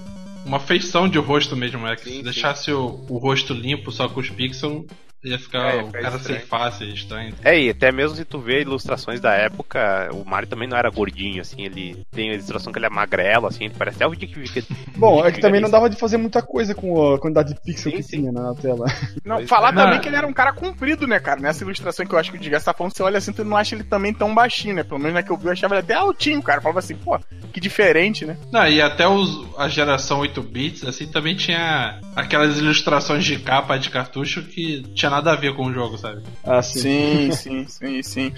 uma 0.46 0.60
feição 0.60 1.10
de 1.10 1.20
rosto 1.20 1.56
mesmo, 1.58 1.86
é 1.86 1.96
que 1.96 2.06
Sim, 2.06 2.18
se 2.18 2.24
deixasse 2.24 2.72
o, 2.72 3.06
o 3.10 3.18
rosto 3.18 3.54
limpo 3.54 3.92
só 3.92 4.08
com 4.08 4.22
os 4.22 4.30
pixels, 4.30 4.86
ia 5.24 5.38
ficar 5.40 5.76
É, 5.76 5.84
o 5.84 5.92
cara 5.92 6.18
estranho. 6.18 6.40
sem 6.40 6.40
face, 6.40 6.84
estranho. 6.94 7.34
É, 7.44 7.60
e 7.60 7.70
até 7.70 7.92
mesmo 7.92 8.16
se 8.16 8.26
tu 8.26 8.40
vê 8.40 8.62
ilustrações 8.62 9.20
da 9.20 9.34
época, 9.34 10.10
o 10.14 10.24
Mario 10.26 10.48
também 10.50 10.68
não 10.68 10.78
era 10.78 10.90
gordinho, 10.90 11.42
assim, 11.42 11.64
ele 11.64 12.06
tem 12.12 12.32
a 12.32 12.34
ilustração 12.34 12.72
que 12.74 12.80
ele 12.80 12.86
é 12.88 12.90
magrelo, 12.90 13.48
assim, 13.48 13.66
ele 13.66 13.74
parece 13.78 13.98
até 13.98 14.08
o 14.08 14.16
Dick 14.16 14.38
Vick. 14.40 14.66
Bom, 14.98 15.26
é 15.26 15.32
que 15.32 15.40
também 15.40 15.62
não 15.62 15.70
dava 15.70 15.90
de 15.90 15.96
fazer 15.96 16.18
muita 16.18 16.42
coisa 16.42 16.74
com 16.76 17.14
a 17.14 17.20
quantidade 17.20 17.54
de 17.54 17.62
pixel 17.62 17.92
Sim, 17.92 17.98
que 17.98 18.04
sim. 18.04 18.18
tinha 18.22 18.32
né, 18.32 18.42
na 18.42 18.54
tela. 18.56 18.86
Não, 19.26 19.38
Pois 19.38 19.50
falar 19.50 19.74
é. 19.74 19.74
também 19.74 20.00
que 20.00 20.08
ele 20.08 20.16
era 20.16 20.28
um 20.28 20.34
cara 20.34 20.54
comprido, 20.54 21.06
né, 21.08 21.20
cara? 21.20 21.40
Nessa 21.40 21.64
ilustração 21.64 22.06
que 22.06 22.14
eu 22.14 22.20
acho 22.20 22.32
que 22.32 22.38
o 22.38 22.40
Digas 22.40 22.64
tá 22.64 22.74
falando, 22.74 22.96
você 22.96 23.04
olha 23.04 23.18
assim, 23.18 23.32
tu 23.34 23.44
não 23.46 23.56
acha 23.58 23.76
ele 23.76 23.84
também 23.84 24.14
tão 24.14 24.34
baixinho, 24.34 24.76
né? 24.76 24.84
Pelo 24.84 25.00
menos 25.00 25.14
na 25.14 25.24
que 25.24 25.32
eu 25.32 25.38
vi, 25.38 25.46
eu 25.46 25.52
achava 25.52 25.76
ele 25.76 25.82
até 25.82 25.94
altinho, 25.94 26.42
cara. 26.42 26.58
Eu 26.60 26.64
falava 26.64 26.80
assim, 26.80 26.96
pô, 26.96 27.20
que 27.54 27.60
diferente, 27.60 28.26
né? 28.26 28.38
Não, 28.52 28.68
e 28.68 28.82
até 28.82 29.08
os, 29.08 29.46
a 29.58 29.68
geração 29.68 30.20
8 30.20 30.42
bits, 30.42 30.84
assim, 30.86 31.08
também 31.08 31.36
tinha 31.36 32.00
aquelas 32.16 32.58
ilustrações 32.58 33.24
de 33.24 33.38
capa 33.40 33.78
de 33.78 33.90
cartucho 33.90 34.44
que 34.44 34.82
tinha 34.94 35.11
nada 35.12 35.34
a 35.34 35.36
ver 35.36 35.54
com 35.56 35.66
o 35.66 35.74
jogo, 35.74 35.98
sabe? 35.98 36.24
Ah, 36.44 36.62
sim. 36.62 36.80
Sim, 36.80 37.31
sim, 37.31 37.68
sim, 37.68 38.02
sim. 38.04 38.34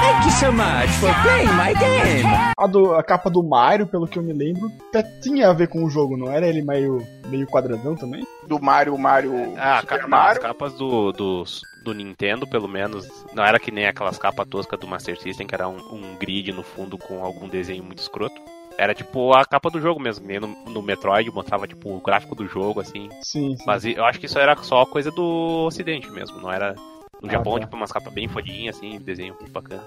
Thank 0.00 0.24
you 0.26 0.32
so 0.32 0.50
much 0.52 0.88
for 0.98 1.14
playing 1.22 1.46
my 1.56 1.72
game. 1.74 2.26
A, 2.58 2.66
do- 2.66 2.94
a 2.94 3.02
capa 3.02 3.30
do 3.30 3.42
Mario, 3.42 3.86
pelo 3.86 4.06
que 4.08 4.18
eu 4.18 4.22
me 4.22 4.32
lembro, 4.32 4.70
até 4.88 5.02
tinha 5.20 5.48
a 5.48 5.52
ver 5.52 5.68
com 5.68 5.84
o 5.84 5.90
jogo, 5.90 6.16
não 6.16 6.30
era 6.30 6.46
ele 6.46 6.62
meio, 6.62 7.06
meio 7.28 7.46
quadradão 7.46 7.94
também? 7.94 8.26
Do 8.48 8.60
Mario, 8.60 8.98
Mario. 8.98 9.54
Ah, 9.56 9.80
Super 9.80 10.00
ca- 10.00 10.08
Mario. 10.08 10.32
as 10.32 10.38
capas 10.38 10.72
do, 10.74 11.12
do, 11.12 11.44
do 11.84 11.94
Nintendo, 11.94 12.46
pelo 12.46 12.66
menos, 12.68 13.06
não 13.32 13.44
era 13.44 13.58
que 13.60 13.70
nem 13.70 13.86
aquelas 13.86 14.18
capas 14.18 14.46
toscas 14.48 14.78
do 14.80 14.88
Master 14.88 15.18
System, 15.20 15.46
que 15.46 15.54
era 15.54 15.68
um, 15.68 15.78
um 15.92 16.16
grid 16.18 16.52
no 16.52 16.62
fundo 16.62 16.98
com 16.98 17.24
algum 17.24 17.48
desenho 17.48 17.84
muito 17.84 17.98
escroto. 18.00 18.40
Era 18.80 18.94
tipo 18.94 19.32
a 19.34 19.44
capa 19.44 19.68
do 19.68 19.80
jogo 19.80 20.00
mesmo, 20.00 20.26
no, 20.40 20.72
no 20.72 20.82
Metroid 20.82 21.30
mostrava 21.30 21.66
tipo 21.66 21.94
o 21.94 22.00
gráfico 22.00 22.34
do 22.34 22.46
jogo, 22.48 22.80
assim. 22.80 23.08
Sim, 23.22 23.54
sim. 23.56 23.64
Mas 23.66 23.84
eu 23.84 24.04
acho 24.06 24.18
que 24.18 24.24
isso 24.26 24.38
era 24.38 24.56
só 24.62 24.86
coisa 24.86 25.10
do 25.10 25.66
ocidente 25.66 26.10
mesmo, 26.10 26.40
não 26.40 26.50
era... 26.50 26.74
No 27.22 27.28
Ah, 27.28 27.32
Japão, 27.32 27.52
tá. 27.54 27.60
tipo, 27.60 27.76
umas 27.76 27.92
capas 27.92 28.10
bem 28.14 28.26
fodinhas, 28.28 28.76
assim, 28.78 28.98
desenho 28.98 29.34
muito 29.38 29.52
bacana. 29.52 29.82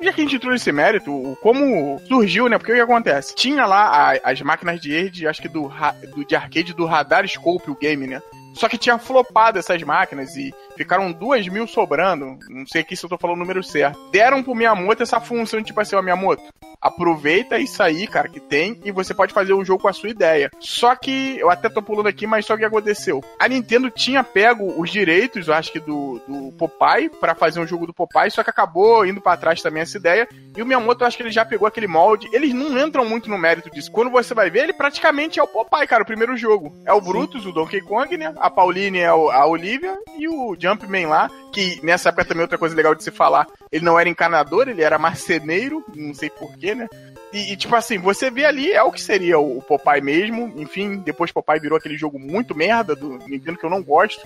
Já 0.00 0.12
que 0.12 0.20
a 0.20 0.24
gente 0.24 0.36
entrou 0.36 0.52
nesse 0.52 0.70
mérito, 0.70 1.36
como 1.42 1.98
surgiu, 2.06 2.48
né? 2.48 2.56
Porque 2.56 2.70
o 2.70 2.74
que 2.76 2.80
acontece? 2.80 3.34
Tinha 3.34 3.66
lá 3.66 4.12
a- 4.12 4.20
as 4.30 4.40
máquinas 4.42 4.80
de 4.80 4.96
arcade, 4.96 5.26
acho 5.26 5.42
que 5.42 5.48
do, 5.48 5.68
do- 6.14 6.24
de 6.24 6.36
arcade 6.36 6.72
do 6.72 6.86
Radar 6.86 7.26
Scope, 7.26 7.68
o 7.72 7.74
game, 7.74 8.06
né? 8.06 8.22
Só 8.54 8.68
que 8.68 8.78
tinha 8.78 8.96
flopado 8.96 9.58
essas 9.58 9.82
máquinas 9.82 10.36
e 10.36 10.54
ficaram 10.76 11.10
duas 11.10 11.48
mil 11.48 11.66
sobrando. 11.66 12.38
Não 12.48 12.64
sei 12.64 12.82
aqui 12.82 12.94
se 12.96 13.04
eu 13.04 13.10
tô 13.10 13.18
falando 13.18 13.38
o 13.38 13.40
número 13.40 13.62
certo. 13.64 13.98
Deram 14.12 14.40
pro 14.40 14.54
Miyamoto 14.54 15.02
essa 15.02 15.20
função, 15.20 15.60
tipo 15.60 15.80
assim, 15.80 15.96
ó, 15.96 16.02
Miyamoto, 16.02 16.42
aproveita 16.80 17.58
isso 17.58 17.82
aí, 17.82 18.06
cara, 18.06 18.28
que 18.28 18.40
tem, 18.40 18.80
e 18.84 18.90
você 18.90 19.12
pode 19.14 19.32
fazer 19.32 19.52
o 19.52 19.64
jogo 19.64 19.82
com 19.82 19.88
a 19.88 19.92
sua 19.92 20.08
ideia. 20.10 20.50
Só 20.60 20.94
que, 20.94 21.38
eu 21.38 21.50
até 21.50 21.68
tô 21.68 21.82
pulando 21.82 22.08
aqui, 22.08 22.26
mas 22.26 22.46
só 22.46 22.56
que 22.56 22.64
aconteceu. 22.64 23.22
A 23.38 23.48
Nintendo 23.48 23.90
tinha 23.90 24.22
pego 24.24 24.74
os 24.80 24.90
direitos, 24.90 25.48
eu 25.48 25.54
acho 25.54 25.72
que 25.72 25.80
do, 25.80 26.20
do 26.26 26.52
Popeye, 26.52 27.08
pra 27.08 27.34
fazer 27.34 27.60
um 27.60 27.66
jogo 27.66 27.86
do 27.86 27.94
Popeye, 27.94 28.30
só 28.30 28.42
que 28.42 28.50
acabou 28.50 29.04
indo 29.06 29.20
pra 29.20 29.36
trás 29.36 29.60
também 29.62 29.82
essa 29.82 29.96
ideia. 29.98 30.28
E 30.56 30.62
o 30.62 30.66
Miyamoto, 30.66 31.02
eu 31.02 31.06
acho 31.08 31.16
que 31.16 31.22
ele 31.22 31.30
já 31.30 31.44
pegou 31.44 31.68
aquele 31.68 31.86
molde. 31.86 32.28
Eles 32.32 32.52
não 32.52 32.78
entram 32.78 33.04
muito 33.04 33.28
no 33.30 33.38
mérito 33.38 33.70
disso. 33.70 33.92
Quando 33.92 34.10
você 34.10 34.34
vai 34.34 34.50
ver, 34.50 34.64
ele 34.64 34.72
praticamente 34.72 35.38
é 35.38 35.42
o 35.42 35.46
Popeye, 35.46 35.86
cara, 35.86 36.02
o 36.02 36.06
primeiro 36.06 36.36
jogo. 36.36 36.74
É 36.84 36.92
o 36.92 37.00
Brutus, 37.00 37.46
o 37.46 37.52
Donkey 37.52 37.80
Kong, 37.80 38.16
né? 38.16 38.34
A 38.38 38.50
Pauline 38.50 38.98
é 38.98 39.12
o- 39.12 39.30
a 39.30 39.46
Olivia 39.46 39.96
e 40.18 40.28
o 40.28 40.56
Jumpman 40.58 41.06
lá, 41.06 41.30
que 41.52 41.80
nessa 41.82 42.08
época 42.08 42.24
também 42.24 42.42
outra 42.42 42.58
coisa 42.58 42.74
legal 42.74 42.94
de 42.94 43.04
se 43.04 43.10
falar, 43.10 43.46
ele 43.70 43.84
não 43.84 43.98
era 43.98 44.08
encanador, 44.08 44.68
ele 44.68 44.82
era 44.82 44.98
marceneiro, 44.98 45.84
não 45.94 46.12
sei 46.14 46.28
porquê, 46.30 46.67
né? 46.74 46.88
E, 47.32 47.52
e, 47.52 47.56
tipo 47.56 47.74
assim, 47.76 47.98
você 47.98 48.30
vê 48.30 48.46
ali, 48.46 48.72
é 48.72 48.82
o 48.82 48.90
que 48.90 49.00
seria 49.00 49.38
o, 49.38 49.58
o 49.58 49.62
Popeye 49.62 50.00
mesmo. 50.00 50.52
Enfim, 50.56 50.96
depois 50.96 51.30
Popeye 51.30 51.60
virou 51.60 51.76
aquele 51.76 51.96
jogo 51.96 52.18
muito 52.18 52.54
merda 52.54 52.94
do 52.94 53.18
Nintendo 53.28 53.58
que 53.58 53.64
eu 53.64 53.70
não 53.70 53.82
gosto. 53.82 54.20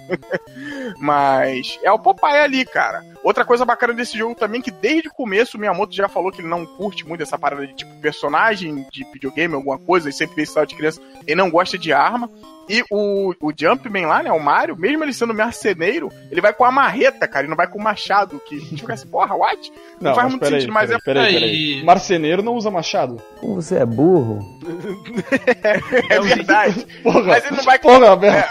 Mas 0.99 1.79
é 1.83 1.91
o 1.91 1.99
Popeye 1.99 2.39
ali, 2.39 2.65
cara. 2.65 3.05
Outra 3.25 3.45
coisa 3.45 3.65
bacana 3.65 3.93
desse 3.93 4.19
jogo 4.19 4.35
também 4.35 4.61
é 4.61 4.65
que 4.65 4.71
desde 4.71 5.09
o 5.09 5.13
começo 5.13 5.57
o 5.57 5.61
Miyamoto 5.61 5.95
já 5.95 6.09
falou 6.09 6.33
que 6.33 6.41
ele 6.41 6.49
não 6.49 6.67
curte 6.67 7.07
muito 7.07 7.23
essa 7.23 7.39
parada 7.39 7.65
de 7.67 7.73
tipo 7.75 7.95
personagem 8.01 8.85
de 8.91 9.05
videogame, 9.13 9.55
alguma 9.55 9.79
coisa, 9.79 10.09
ele 10.09 10.15
sempre 10.17 10.35
fez 10.35 10.49
isso 10.49 10.67
de 10.67 10.75
criança, 10.75 11.01
ele 11.27 11.37
não 11.37 11.51
gosta 11.51 11.79
de 11.79 11.93
arma. 11.93 12.29
E 12.69 12.83
o, 12.91 13.35
o 13.41 13.53
Jumpman 13.57 14.07
lá, 14.07 14.23
né, 14.23 14.31
o 14.33 14.39
Mario, 14.41 14.77
mesmo 14.77 15.03
ele 15.05 15.13
sendo 15.13 15.35
marceneiro, 15.35 16.09
ele 16.31 16.41
vai 16.41 16.53
com 16.53 16.65
a 16.65 16.71
marreta, 16.71 17.27
cara, 17.27 17.45
e 17.47 17.49
não 17.51 17.57
vai 17.57 17.67
com 17.67 17.77
o 17.79 17.83
machado, 17.83 18.41
que 18.47 18.57
a 18.57 18.61
gente 18.61 18.81
fica 18.81 18.95
assim, 18.95 19.09
porra, 19.09 19.35
what? 19.35 19.73
Não, 20.01 20.15
faz 20.15 20.29
muito 20.29 20.41
peraí, 20.41 20.61
sentido, 20.61 20.73
mas 20.73 20.89
peraí, 20.89 20.97
é... 20.97 21.05
peraí, 21.05 21.27
É, 21.37 21.41
peraí. 21.41 21.81
e- 21.81 21.85
Marceneiro 21.85 22.41
não 22.43 22.55
usa 22.55 22.71
machado. 22.71 23.21
Como 23.41 23.57
você 23.61 23.77
é 23.79 23.85
burro. 23.87 24.39
É 26.09 26.21
verdade. 26.21 26.87
Porra, 27.03 27.23
Mas 27.23 27.45
ele 27.47 27.57
não 27.57 27.65
vai 27.65 27.79
porra, 27.79 28.13
Abel. 28.13 28.45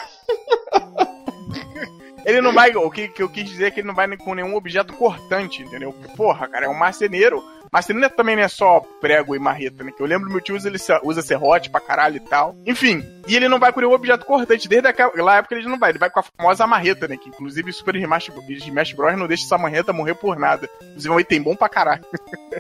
Ele 2.26 2.42
não 2.42 2.54
vai. 2.54 2.72
O 2.76 2.90
que, 2.90 3.08
que 3.08 3.24
eu 3.24 3.30
quis 3.30 3.50
dizer 3.50 3.66
é 3.66 3.72
que 3.72 3.80
ele 3.80 3.88
não 3.88 3.96
vai 3.96 4.16
com 4.18 4.34
nenhum 4.36 4.56
objeto 4.56 4.94
cortante, 4.94 5.62
entendeu? 5.62 5.94
Porque, 5.94 6.16
porra, 6.16 6.48
cara, 6.48 6.66
é 6.66 6.70
um 6.70 6.74
marceneiro. 6.74 7.44
Marceneiro 7.72 8.14
também 8.14 8.36
não 8.36 8.44
é 8.44 8.50
só 8.50 8.82
prego 9.00 9.34
e 9.34 9.40
marreta, 9.40 9.82
né? 9.84 9.92
Que 9.96 10.04
eu 10.04 10.06
lembro 10.06 10.28
do 10.28 10.32
meu 10.34 10.42
tio 10.42 10.56
usa, 10.56 10.68
ele 10.68 10.78
usa 11.04 11.22
serrote 11.22 11.70
pra 11.70 11.80
caralho 11.80 12.18
e 12.18 12.20
tal. 12.20 12.54
Enfim, 12.66 13.02
e 13.26 13.36
ele 13.36 13.48
não 13.48 13.60
vai 13.60 13.72
com 13.72 13.80
nenhum 13.80 13.94
objeto 13.94 14.26
cortante. 14.26 14.68
Desde 14.68 14.90
aquela 14.90 15.38
época 15.38 15.56
ele 15.56 15.70
não 15.70 15.80
vai. 15.80 15.92
Ele 15.92 16.00
vai 16.00 16.10
com 16.10 16.20
a 16.20 16.24
famosa 16.24 16.68
marreta, 16.68 17.08
né? 17.08 17.16
Que 17.16 17.30
inclusive 17.30 17.72
Super 17.72 17.96
Smash, 17.96 18.30
Smash 18.50 18.94
Bros. 18.94 19.18
não 19.18 19.28
deixa 19.28 19.46
essa 19.46 19.58
marreta 19.58 19.94
morrer 19.94 20.16
por 20.16 20.38
nada. 20.38 20.70
Inclusive 20.82 21.14
é 21.14 21.16
um 21.16 21.20
item 21.20 21.42
bom 21.42 21.56
pra 21.56 21.70
caralho. 21.70 22.04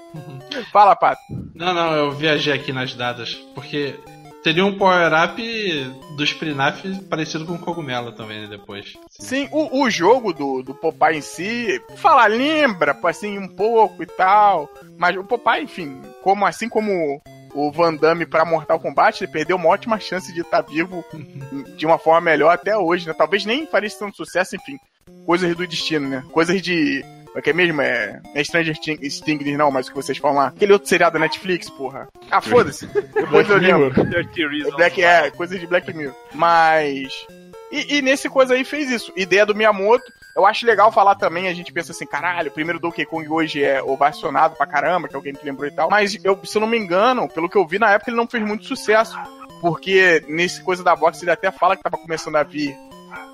Fala, 0.72 0.96
Pato. 0.96 1.22
Não, 1.54 1.74
não, 1.74 1.94
eu 1.94 2.12
viajei 2.12 2.54
aqui 2.54 2.72
nas 2.72 2.94
dadas. 2.94 3.36
Porque 3.54 4.00
teria 4.44 4.66
um 4.66 4.78
power-up 4.78 5.42
do 6.16 6.24
Sprinaf 6.24 6.84
parecido 7.10 7.46
com 7.46 7.58
cogumelo 7.58 8.12
também, 8.12 8.42
né? 8.42 8.48
Depois. 8.48 8.94
Sim, 9.10 9.48
o, 9.52 9.84
o 9.84 9.90
jogo 9.90 10.34
do, 10.34 10.62
do 10.62 10.74
Popeye 10.74 11.18
em 11.18 11.22
si, 11.22 11.82
falar, 11.96 12.28
lembra, 12.28 12.98
assim, 13.04 13.38
um 13.38 13.48
pouco 13.48 14.04
e 14.04 14.06
tal. 14.06 14.70
Mas 14.98 15.16
o 15.16 15.24
Popeye, 15.24 15.64
enfim, 15.64 16.02
como 16.22 16.46
assim 16.46 16.68
como 16.68 17.22
o 17.54 17.72
Van 17.72 17.94
Damme 17.94 18.26
pra 18.26 18.46
Mortal 18.46 18.80
Kombat, 18.80 19.24
ele 19.24 19.32
perdeu 19.32 19.58
uma 19.58 19.70
ótima 19.70 20.00
chance 20.00 20.34
de 20.34 20.42
estar 20.42 20.62
vivo 20.62 21.04
de 21.78 21.86
uma 21.86 21.98
forma 21.98 22.22
melhor 22.22 22.54
até 22.54 22.78
hoje, 22.78 23.08
né? 23.08 23.14
Talvez 23.14 23.46
nem 23.46 23.66
faria 23.66 23.90
tanto 23.90 24.18
sucesso, 24.18 24.56
enfim. 24.56 24.78
Coisas 25.26 25.56
do 25.56 25.68
destino, 25.68 26.08
né? 26.08 26.24
Coisas 26.32 26.62
de. 26.62 27.04
O 27.36 27.42
que 27.42 27.50
é 27.52 27.54
mesmo? 27.54 27.82
É, 27.82 28.20
é 28.36 28.44
Stranger 28.44 28.78
Things, 28.78 29.58
não, 29.58 29.72
mas 29.72 29.88
o 29.88 29.90
que 29.92 29.96
vocês 29.96 30.18
falam 30.18 30.38
lá. 30.38 30.48
Aquele 30.48 30.74
outro 30.74 30.90
seriado 30.90 31.14
da 31.14 31.20
Netflix, 31.20 31.70
porra. 31.70 32.08
Ah, 32.30 32.42
foda-se. 32.42 32.86
Depois 32.88 33.50
eu 33.50 33.58
lembro. 33.58 33.94
Black, 34.76 35.02
é, 35.02 35.32
coisas 35.32 35.60
de 35.60 35.66
Black 35.66 35.94
Mirror. 35.94 36.14
Mas. 36.34 37.26
E, 37.72 37.98
e 37.98 38.02
nesse 38.02 38.28
coisa 38.30 38.54
aí 38.54 38.66
fez 38.66 38.90
isso. 38.92 39.14
Ideia 39.16 39.46
do 39.46 39.56
Miyamoto. 39.56 40.04
Eu 40.36 40.46
acho 40.46 40.66
legal 40.66 40.92
falar 40.94 41.16
também, 41.16 41.48
a 41.50 41.54
gente 41.54 41.74
pensa 41.74 41.92
assim, 41.92 42.06
caralho, 42.06 42.50
o 42.50 42.54
primeiro 42.54 42.80
Donkey 42.80 43.06
Kong 43.06 43.28
hoje 43.30 43.62
é 43.64 43.82
ovacionado 43.84 44.56
pra 44.56 44.66
caramba, 44.66 45.10
que 45.10 45.16
alguém 45.16 45.34
que 45.34 45.46
lembrou 45.46 45.68
e 45.68 45.72
tal. 45.72 45.90
Mas 45.90 46.18
eu, 46.24 46.40
se 46.46 46.56
eu 46.58 46.62
não 46.62 46.68
me 46.70 46.78
engano, 46.78 47.28
pelo 47.28 47.50
que 47.50 47.58
eu 47.58 47.68
vi 47.68 47.78
na 47.78 47.92
época, 47.92 48.10
ele 48.12 48.18
não 48.18 48.28
fez 48.28 48.42
muito 48.46 48.66
sucesso. 48.66 49.18
Porque 49.60 50.24
nesse 50.30 50.62
coisa 50.64 50.84
da 50.84 50.96
box 50.96 51.22
ele 51.22 51.32
até 51.32 51.52
fala 51.52 51.76
que 51.76 51.84
tava 51.84 51.98
começando 51.98 52.36
a 52.38 52.44
vir 52.44 52.76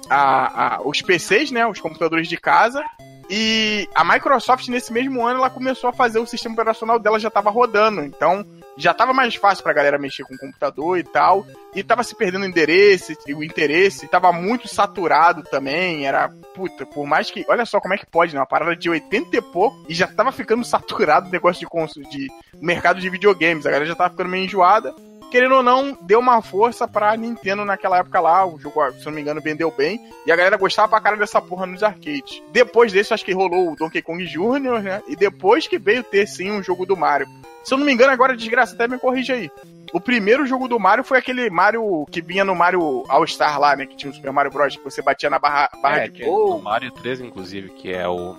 a, 0.09 0.75
a- 0.77 0.81
os 0.83 1.01
PCs, 1.01 1.51
né? 1.51 1.65
Os 1.67 1.79
computadores 1.79 2.27
de 2.27 2.37
casa. 2.37 2.83
E 3.29 3.89
a 3.93 4.03
Microsoft, 4.05 4.67
nesse 4.69 4.91
mesmo 4.93 5.25
ano, 5.25 5.39
ela 5.39 5.49
começou 5.49 5.89
a 5.89 5.93
fazer 5.93 6.19
o 6.19 6.25
sistema 6.25 6.53
operacional 6.53 6.97
dela 6.97 7.19
já 7.19 7.29
tava 7.29 7.49
rodando. 7.49 8.01
Então, 8.01 8.45
já 8.77 8.93
tava 8.93 9.11
mais 9.13 9.35
fácil 9.35 9.63
pra 9.63 9.73
galera 9.73 9.97
mexer 9.97 10.23
com 10.23 10.33
o 10.35 10.37
computador 10.37 10.97
e 10.97 11.03
tal. 11.03 11.45
E 11.75 11.83
tava 11.83 12.03
se 12.03 12.15
perdendo 12.15 12.43
o 12.43 12.47
endereço, 12.47 13.13
o 13.35 13.43
interesse, 13.43 14.07
tava 14.07 14.31
muito 14.31 14.67
saturado 14.67 15.43
também. 15.43 16.05
Era, 16.07 16.29
puta, 16.55 16.85
por 16.85 17.05
mais 17.05 17.29
que. 17.29 17.45
Olha 17.49 17.65
só 17.65 17.79
como 17.81 17.93
é 17.93 17.97
que 17.97 18.05
pode, 18.05 18.33
né? 18.33 18.39
Uma 18.39 18.45
parada 18.45 18.75
de 18.75 18.89
80 18.89 19.35
e 19.35 19.41
pouco 19.41 19.77
e 19.89 19.93
já 19.93 20.07
tava 20.07 20.31
ficando 20.31 20.63
saturado 20.65 21.27
o 21.27 21.31
negócio 21.31 21.59
de, 21.59 21.65
cons- 21.67 21.93
de 22.09 22.27
mercado 22.61 23.01
de 23.01 23.09
videogames. 23.09 23.65
A 23.65 23.69
galera 23.71 23.85
já 23.89 23.95
tava 23.95 24.11
ficando 24.11 24.29
meio 24.29 24.45
enjoada. 24.45 24.93
Querendo 25.29 25.55
ou 25.55 25.63
não, 25.63 25.97
deu 26.01 26.19
uma 26.19 26.41
força 26.41 26.87
pra 26.87 27.15
Nintendo 27.17 27.65
naquela 27.65 27.97
época 27.99 28.19
lá. 28.19 28.45
O 28.45 28.57
jogo, 28.57 28.79
se 28.93 29.05
não 29.05 29.11
me 29.13 29.21
engano, 29.21 29.41
vendeu 29.41 29.69
bem. 29.71 29.99
E 30.25 30.31
a 30.31 30.35
galera 30.35 30.55
gostava 30.57 30.87
pra 30.87 31.01
caralho 31.01 31.19
dessa 31.19 31.41
porra 31.41 31.65
nos 31.65 31.83
arcades. 31.83 32.41
Depois 32.51 32.91
desse, 32.93 33.13
acho 33.13 33.25
que 33.25 33.33
rolou 33.33 33.71
o 33.71 33.75
Donkey 33.75 34.01
Kong 34.01 34.25
Jr., 34.25 34.81
né? 34.81 35.01
E 35.07 35.15
depois 35.15 35.67
que 35.67 35.77
veio 35.77 36.03
ter 36.03 36.27
sim 36.27 36.49
um 36.51 36.63
jogo 36.63 36.85
do 36.85 36.95
Mario. 36.95 37.27
Se 37.63 37.73
eu 37.73 37.77
não 37.77 37.85
me 37.85 37.91
engano, 37.91 38.13
agora 38.13 38.37
desgraça, 38.37 38.73
até 38.73 38.87
me 38.87 38.97
corrige 38.97 39.33
aí. 39.33 39.51
O 39.93 39.99
primeiro 39.99 40.45
jogo 40.45 40.67
do 40.67 40.79
Mario 40.79 41.03
foi 41.03 41.17
aquele 41.17 41.49
Mario 41.49 42.05
que 42.11 42.21
vinha 42.21 42.43
no 42.45 42.55
Mario 42.55 43.03
All-Star 43.09 43.59
lá, 43.59 43.75
né? 43.75 43.85
Que 43.85 43.95
tinha 43.95 44.09
o 44.11 44.13
Super 44.15 44.31
Mario 44.31 44.51
Bros. 44.51 44.75
Que 44.77 44.83
você 44.83 45.01
batia 45.01 45.29
na 45.29 45.39
barra, 45.39 45.69
barra 45.81 45.99
É, 46.03 46.07
de 46.09 46.23
é 46.23 46.25
gol. 46.25 46.57
no 46.57 46.61
Mario 46.63 46.91
3, 46.91 47.21
inclusive, 47.21 47.69
que 47.69 47.93
é 47.93 48.07
o. 48.07 48.35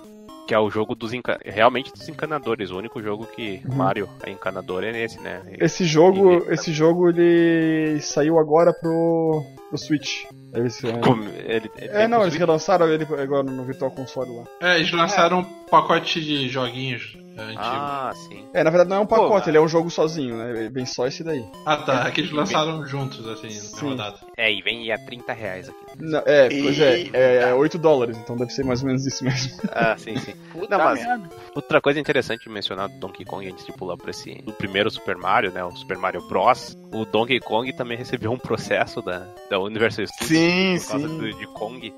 Que 0.49 0.55
é 0.55 0.59
o 0.59 0.67
jogo 0.71 0.95
dos 0.95 1.13
enca... 1.13 1.37
realmente 1.45 1.93
dos 1.93 2.09
encanadores. 2.09 2.71
O 2.71 2.77
único 2.79 2.99
jogo 3.03 3.27
que 3.27 3.61
Uhum. 3.69 3.75
Mario 3.75 4.09
é 4.23 4.31
encanador 4.31 4.83
é 4.83 4.91
nesse, 4.91 5.19
né? 5.21 5.43
Esse 5.59 5.85
jogo, 5.85 6.31
Ele- 6.41 6.53
esse 6.55 6.73
jogo 6.73 7.07
ele 7.09 8.01
saiu 8.01 8.39
agora 8.39 8.73
pro, 8.73 9.43
pro 9.69 9.77
Switch. 9.77 10.23
Eles, 10.51 10.83
é, 10.83 10.93
Como 11.01 11.21
ele- 11.23 11.69
ele 11.77 11.91
é, 11.93 12.07
não, 12.07 12.23
eles 12.23 12.33
relançaram 12.33 12.87
ele 12.87 13.03
agora 13.21 13.43
no 13.43 13.63
Virtual 13.63 13.91
Console 13.91 14.37
lá. 14.37 14.43
É, 14.59 14.77
eles 14.79 14.91
lançaram 14.91 15.41
um 15.41 15.43
pacote 15.69 16.19
de 16.19 16.49
joguinhos 16.49 17.15
é. 17.41 17.53
Ah, 17.57 18.11
sim. 18.15 18.45
É, 18.53 18.63
na 18.63 18.69
verdade 18.69 18.89
não 18.89 18.97
é 18.97 18.99
um 19.01 19.05
pacote, 19.05 19.43
Pô, 19.45 19.49
ele 19.49 19.57
é 19.57 19.61
um 19.61 19.67
jogo 19.67 19.89
sozinho, 19.89 20.35
né? 20.37 20.69
Vem 20.71 20.85
só 20.85 21.05
esse 21.07 21.23
daí. 21.23 21.45
Ah, 21.65 21.77
tá. 21.77 22.07
É 22.07 22.11
que 22.11 22.21
eles 22.21 22.31
lançaram 22.31 22.85
juntos, 22.85 23.27
assim, 23.27 23.47
na 23.47 23.51
Sim. 23.53 23.89
rodada. 23.89 24.17
É, 24.37 24.51
e 24.51 24.61
vem 24.61 24.91
a 24.91 24.97
30 24.97 25.33
reais 25.33 25.69
aqui. 25.69 25.79
Não, 25.99 26.19
é, 26.25 26.49
pois 26.49 26.79
é, 26.79 26.99
Eita. 26.99 27.17
é 27.17 27.53
8 27.53 27.77
dólares, 27.77 28.17
então 28.17 28.35
deve 28.35 28.51
ser 28.51 28.63
mais 28.65 28.81
ou 28.81 28.87
menos 28.87 29.05
isso 29.05 29.23
mesmo. 29.23 29.59
Ah, 29.71 29.95
sim, 29.97 30.17
sim. 30.17 30.33
Puta 30.51 30.77
Não, 30.77 30.85
mas- 30.85 30.99
merda. 30.99 31.29
Outra 31.55 31.81
coisa 31.81 31.99
interessante 31.99 32.43
de 32.43 32.49
mencionar 32.49 32.89
do 32.89 32.97
Donkey 32.99 33.25
Kong 33.25 33.47
antes 33.47 33.65
de 33.65 33.71
pular 33.73 33.97
pra 33.97 34.11
esse. 34.11 34.41
Do 34.43 34.53
primeiro 34.53 34.89
Super 34.89 35.17
Mario, 35.17 35.51
né? 35.51 35.63
O 35.63 35.71
Super 35.75 35.97
Mario 35.97 36.21
Bros. 36.27 36.77
O 36.93 37.05
Donkey 37.05 37.39
Kong 37.39 37.71
também 37.73 37.97
recebeu 37.99 38.31
um 38.31 38.37
processo 38.37 39.01
da, 39.01 39.27
da 39.49 39.59
Universal 39.59 40.05
Studios 40.07 40.27
Sim, 40.29 40.77
por 40.79 40.91
causa 40.91 41.07
sim. 41.09 41.17
do- 41.17 41.33
de 41.37 41.47
Kong. 41.47 41.93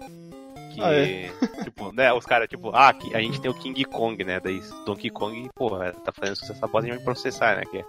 Que, 0.74 0.82
Ah, 0.82 0.94
é? 0.94 1.30
tipo, 1.64 1.92
né, 1.94 2.12
os 2.14 2.26
caras, 2.26 2.48
tipo, 2.48 2.70
ah, 2.74 2.94
a 3.14 3.22
gente 3.22 3.40
tem 3.42 3.50
o 3.52 3.54
King 3.54 3.84
Kong, 3.86 4.24
né? 4.24 4.40
Daí 4.40 4.62
Donkey 4.86 5.10
Kong, 5.10 5.50
porra, 5.56 5.92
tá 5.94 6.12
fazendo 6.12 6.36
sucesso 6.38 6.64
a 6.64 6.68
bosta, 6.68 6.80
a 6.88 6.92
gente 6.92 6.96
vai 6.98 7.06
processar, 7.06 7.58
né? 7.58 7.64
Que 7.70 7.78
é, 7.80 7.86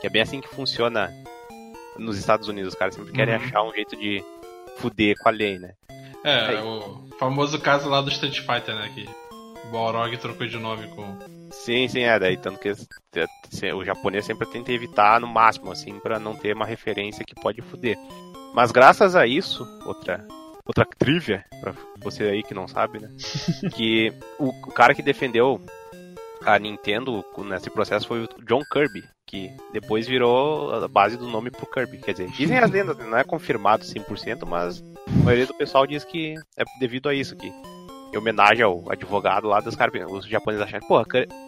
que 0.00 0.06
é 0.06 0.10
bem 0.10 0.22
assim 0.22 0.40
que 0.40 0.48
funciona 0.48 1.12
nos 1.98 2.18
Estados 2.18 2.48
Unidos, 2.48 2.74
os 2.74 2.78
caras 2.78 2.94
sempre 2.94 3.12
querem 3.12 3.34
Uhum. 3.36 3.42
achar 3.44 3.62
um 3.62 3.72
jeito 3.72 3.96
de 3.96 4.22
fuder 4.78 5.16
com 5.18 5.28
a 5.28 5.32
lei, 5.32 5.58
né? 5.58 5.72
É, 6.24 6.40
Aí. 6.48 6.56
o 6.56 7.08
famoso 7.18 7.58
caso 7.60 7.88
lá 7.88 8.00
do 8.00 8.10
Street 8.10 8.40
Fighter, 8.40 8.74
né? 8.74 8.90
Que 8.94 9.08
o 9.66 9.70
Balrog 9.72 10.16
trocou 10.18 10.46
de 10.46 10.58
nome 10.58 10.86
com. 10.88 11.16
Sim, 11.50 11.88
sim, 11.88 12.00
é, 12.02 12.18
daí 12.18 12.36
tanto 12.36 12.58
que 12.58 12.74
se- 13.50 13.72
o 13.72 13.84
japonês 13.84 14.24
sempre 14.26 14.46
tenta 14.48 14.72
evitar 14.72 15.20
no 15.20 15.26
máximo, 15.28 15.70
assim, 15.72 15.98
pra 16.00 16.18
não 16.18 16.34
ter 16.34 16.54
uma 16.54 16.66
referência 16.66 17.24
que 17.24 17.34
pode 17.34 17.62
fuder. 17.62 17.96
Mas 18.52 18.70
graças 18.72 19.14
a 19.16 19.26
isso, 19.26 19.66
outra 19.86 20.26
outra 20.66 20.84
trivia 20.84 21.44
pra 21.60 21.72
você 21.98 22.24
aí 22.24 22.42
que 22.42 22.54
não 22.54 22.66
sabe, 22.66 23.00
né? 23.00 23.08
que 23.74 24.12
o, 24.38 24.48
o 24.48 24.72
cara 24.72 24.94
que 24.94 25.02
defendeu 25.02 25.60
a 26.44 26.58
Nintendo 26.58 27.24
nesse 27.38 27.70
processo 27.70 28.06
foi 28.06 28.24
o 28.24 28.28
John 28.46 28.62
Kirby, 28.70 29.02
que 29.26 29.50
depois 29.72 30.06
virou 30.06 30.72
a 30.72 30.86
base 30.86 31.16
do 31.16 31.26
nome 31.26 31.50
pro 31.50 31.66
Kirby. 31.66 31.98
Quer 31.98 32.12
dizer, 32.12 32.30
dizem 32.30 32.58
as 32.58 32.70
lendas, 32.70 32.96
não 32.98 33.16
é 33.16 33.24
confirmado 33.24 33.84
100%, 33.84 34.46
mas 34.46 34.82
a 35.08 35.24
maioria 35.24 35.46
do 35.46 35.54
pessoal 35.54 35.86
diz 35.86 36.04
que 36.04 36.34
é 36.56 36.64
devido 36.78 37.08
a 37.08 37.14
isso 37.14 37.34
que 37.34 37.52
em 38.16 38.18
homenagem 38.18 38.64
ao 38.64 38.82
advogado 38.90 39.48
lá 39.48 39.60
dos 39.60 39.76
caras, 39.76 39.94
os 40.10 40.26
japoneses 40.26 40.66
acharam, 40.66 40.86
pô, 40.86 41.04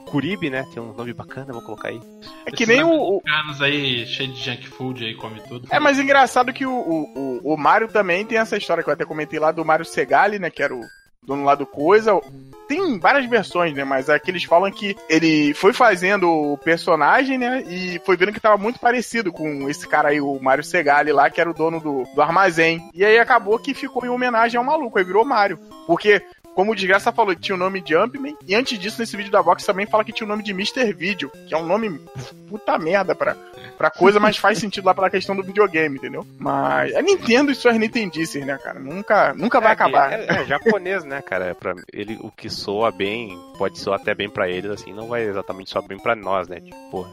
Kuribi, 0.07 0.51
né? 0.51 0.67
Tem 0.73 0.83
um 0.83 0.93
nome 0.93 1.13
bacana, 1.13 1.53
vou 1.53 1.63
colocar 1.63 1.89
aí. 1.89 2.01
É 2.47 2.51
que 2.51 2.67
nem 2.67 2.83
o, 2.83 3.21
Canos 3.21 3.61
aí, 3.61 4.07
cheio 4.07 4.33
de 4.33 4.41
junk 4.41 4.69
food 4.69 5.05
aí, 5.05 5.15
come 5.15 5.41
tudo. 5.49 5.69
É, 5.71 5.79
mas 5.79 5.99
engraçado 5.99 6.53
que 6.53 6.67
o, 6.67 6.73
o, 6.73 7.41
o, 7.43 7.55
o 7.55 7.57
Mario 7.57 7.89
também 7.89 8.25
tem 8.25 8.39
essa 8.39 8.57
história 8.57 8.83
que 8.83 8.89
eu 8.89 8.95
até 8.95 9.05
comentei 9.05 9.39
lá 9.39 9.53
do 9.53 9.65
Mario 9.65 9.85
Segali, 9.85 10.39
né? 10.39 10.51
Que 10.51 10.63
era 10.63 10.75
o 10.75 10.81
dono 11.29 11.45
lá 11.45 11.55
do 11.55 11.67
Coisa. 11.67 12.19
Tem 12.67 12.99
várias 12.99 13.29
versões, 13.29 13.75
né? 13.75 13.85
Mas 13.85 14.09
aqui 14.09 14.31
eles 14.31 14.45
falam 14.45 14.71
que 14.71 14.97
ele 15.09 15.55
foi 15.55 15.73
fazendo 15.73 16.29
o 16.29 16.59
personagem, 16.59 17.39
né? 17.39 17.63
E 17.67 18.01
foi 18.05 18.17
vendo 18.17 18.33
que 18.33 18.41
tava 18.41 18.57
muito 18.57 18.79
parecido 18.79 19.33
com 19.33 19.69
esse 19.69 19.87
cara 19.87 20.09
aí, 20.09 20.21
o 20.21 20.39
Mario 20.41 20.65
Segali 20.65 21.13
lá, 21.13 21.31
que 21.31 21.41
era 21.41 21.51
o 21.51 21.55
dono 21.55 21.81
do, 21.81 22.05
do 22.15 22.23
armazém. 22.23 22.91
E 22.95 23.05
aí 23.05 23.19
acabou 23.19 23.59
que 23.59 23.75
ficou 23.75 24.05
em 24.05 24.09
homenagem 24.09 24.59
ao 24.59 24.65
maluco, 24.65 24.99
aí 24.99 25.05
virou 25.05 25.25
Mario. 25.25 25.59
Porque. 25.87 26.23
Como 26.59 26.73
o 26.73 26.75
Desgraça 26.75 27.13
falou, 27.13 27.37
tinha 27.37 27.55
o 27.55 27.59
nome 27.59 27.81
Jumpman. 27.87 28.37
E 28.45 28.53
antes 28.53 28.77
disso, 28.81 28.99
nesse 29.01 29.17
vídeo 29.17 29.31
da 29.31 29.41
Vox 29.41 29.65
também 29.65 29.87
fala 29.87 30.03
que 30.03 30.13
tinha 30.13 30.25
o 30.27 30.29
nome 30.29 30.43
de 30.43 30.51
Mr. 30.51 30.93
Video, 30.93 31.31
que 31.47 31.55
é 31.55 31.57
um 31.57 31.65
nome 31.65 32.01
puta 32.49 32.77
merda 32.77 33.15
pra, 33.15 33.37
pra 33.77 33.93
coisa, 33.93 34.19
mas 34.19 34.37
faz 34.39 34.59
sentido 34.59 34.85
lá 34.87 34.93
pela 34.93 35.09
questão 35.09 35.37
do 35.37 35.45
videogame, 35.45 35.99
entendeu? 35.99 36.27
Mas 36.37 36.97
a 36.97 37.01
Nintendo 37.01 37.53
e 37.53 37.55
suas 37.55 37.79
Nintendices, 37.79 38.45
né, 38.45 38.59
cara? 38.59 38.81
Nunca, 38.81 39.33
nunca 39.35 39.61
vai 39.61 39.71
É, 39.75 39.77
que 39.77 39.83
acabar. 39.85 40.13
É, 40.13 40.27
é 40.43 40.45
japonês, 40.47 41.05
né, 41.05 41.23
cara? 41.23 41.55
Pra 41.55 41.77
ele, 41.93 42.19
o 42.23 42.31
que 42.33 42.51
soa 42.51 42.91
bem, 42.91 43.39
pode 43.57 43.79
soar 43.79 44.01
até 44.01 44.13
bem 44.13 44.29
pra 44.29 44.49
eles, 44.49 44.73
assim, 44.73 44.93
não 44.93 45.07
vai 45.07 45.23
exatamente 45.23 45.71
soar 45.71 45.87
bem 45.87 45.97
pra 46.01 46.17
nós, 46.17 46.49
né? 46.49 46.59
Tipo, 46.59 46.77
porra. 46.91 47.11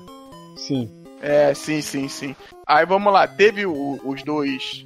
Sim. 0.58 0.92
É, 1.22 1.54
sim, 1.54 1.82
sim, 1.82 2.08
sim. 2.08 2.36
Aí 2.66 2.84
vamos 2.84 3.14
lá, 3.14 3.28
teve 3.28 3.64
o- 3.68 4.00
os 4.04 4.24
dois 4.24 4.86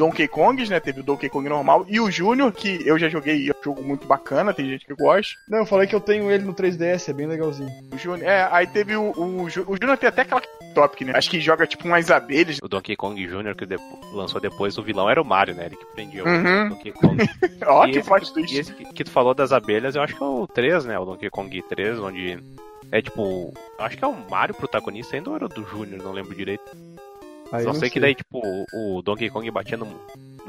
Donkey 0.00 0.26
Kongs, 0.28 0.70
né? 0.70 0.80
Teve 0.80 1.00
o 1.00 1.02
Donkey 1.02 1.28
Kong 1.28 1.46
normal 1.48 1.84
e 1.86 2.00
o 2.00 2.10
Junior, 2.10 2.50
que 2.50 2.80
eu 2.86 2.98
já 2.98 3.08
joguei, 3.10 3.48
é 3.48 3.52
um 3.52 3.62
jogo 3.62 3.82
muito 3.82 4.06
bacana, 4.06 4.54
tem 4.54 4.66
gente 4.66 4.86
que 4.86 4.94
gosta. 4.94 5.34
Não, 5.46 5.58
eu 5.58 5.66
falei 5.66 5.86
que 5.86 5.94
eu 5.94 6.00
tenho 6.00 6.30
ele 6.30 6.42
no 6.44 6.54
3DS, 6.54 7.10
é 7.10 7.12
bem 7.12 7.26
legalzinho. 7.26 7.68
O 7.92 7.98
Junior, 7.98 8.26
é, 8.26 8.48
aí 8.50 8.66
teve 8.66 8.96
o, 8.96 9.10
o, 9.12 9.42
o 9.44 9.50
Junior 9.50 9.96
tem 9.98 10.08
até 10.08 10.22
aquela 10.22 10.40
topic, 10.74 11.02
né? 11.02 11.12
Acho 11.14 11.28
que 11.30 11.38
joga 11.38 11.66
tipo 11.66 11.86
umas 11.86 12.10
abelhas. 12.10 12.58
O 12.62 12.68
Donkey 12.68 12.96
Kong 12.96 13.20
Jr. 13.26 13.54
que 13.54 13.66
lançou 14.14 14.40
depois, 14.40 14.78
o 14.78 14.82
vilão 14.82 15.10
era 15.10 15.20
o 15.20 15.24
Mario, 15.24 15.54
né? 15.54 15.66
Ele 15.66 15.76
que 15.76 15.84
prendia 15.94 16.24
Uhum. 16.24 16.66
o 16.66 16.68
Donkey 16.70 16.92
Kong. 16.92 17.16
Ó, 17.66 17.86
E 17.86 17.92
que 17.92 18.02
plot 18.02 18.26
que, 18.26 18.32
twist. 18.32 18.54
e 18.56 18.58
esse 18.58 18.72
que, 18.72 18.84
que 18.86 19.04
tu 19.04 19.10
falou 19.10 19.34
das 19.34 19.52
abelhas, 19.52 19.94
eu 19.96 20.02
acho 20.02 20.16
que 20.16 20.22
é 20.22 20.26
o 20.26 20.46
3, 20.46 20.86
né? 20.86 20.98
O 20.98 21.04
Donkey 21.04 21.28
Kong 21.30 21.62
3, 21.68 21.98
onde 21.98 22.38
É 22.90 23.02
tipo, 23.02 23.52
acho 23.78 23.96
que 23.98 24.04
é 24.04 24.08
o 24.08 24.16
Mario 24.30 24.54
protagonista 24.54 25.14
ainda 25.16 25.30
ou 25.30 25.36
era 25.36 25.44
o 25.46 25.48
do 25.48 25.62
Júnior, 25.64 26.02
não 26.02 26.12
lembro 26.12 26.34
direito. 26.34 26.62
Aí 27.52 27.64
Só 27.64 27.72
não 27.72 27.80
sei 27.80 27.90
que 27.90 27.98
daí, 27.98 28.14
tipo, 28.14 28.40
o 28.72 29.02
Donkey 29.02 29.28
Kong 29.28 29.50
batia 29.50 29.76
num, 29.76 29.92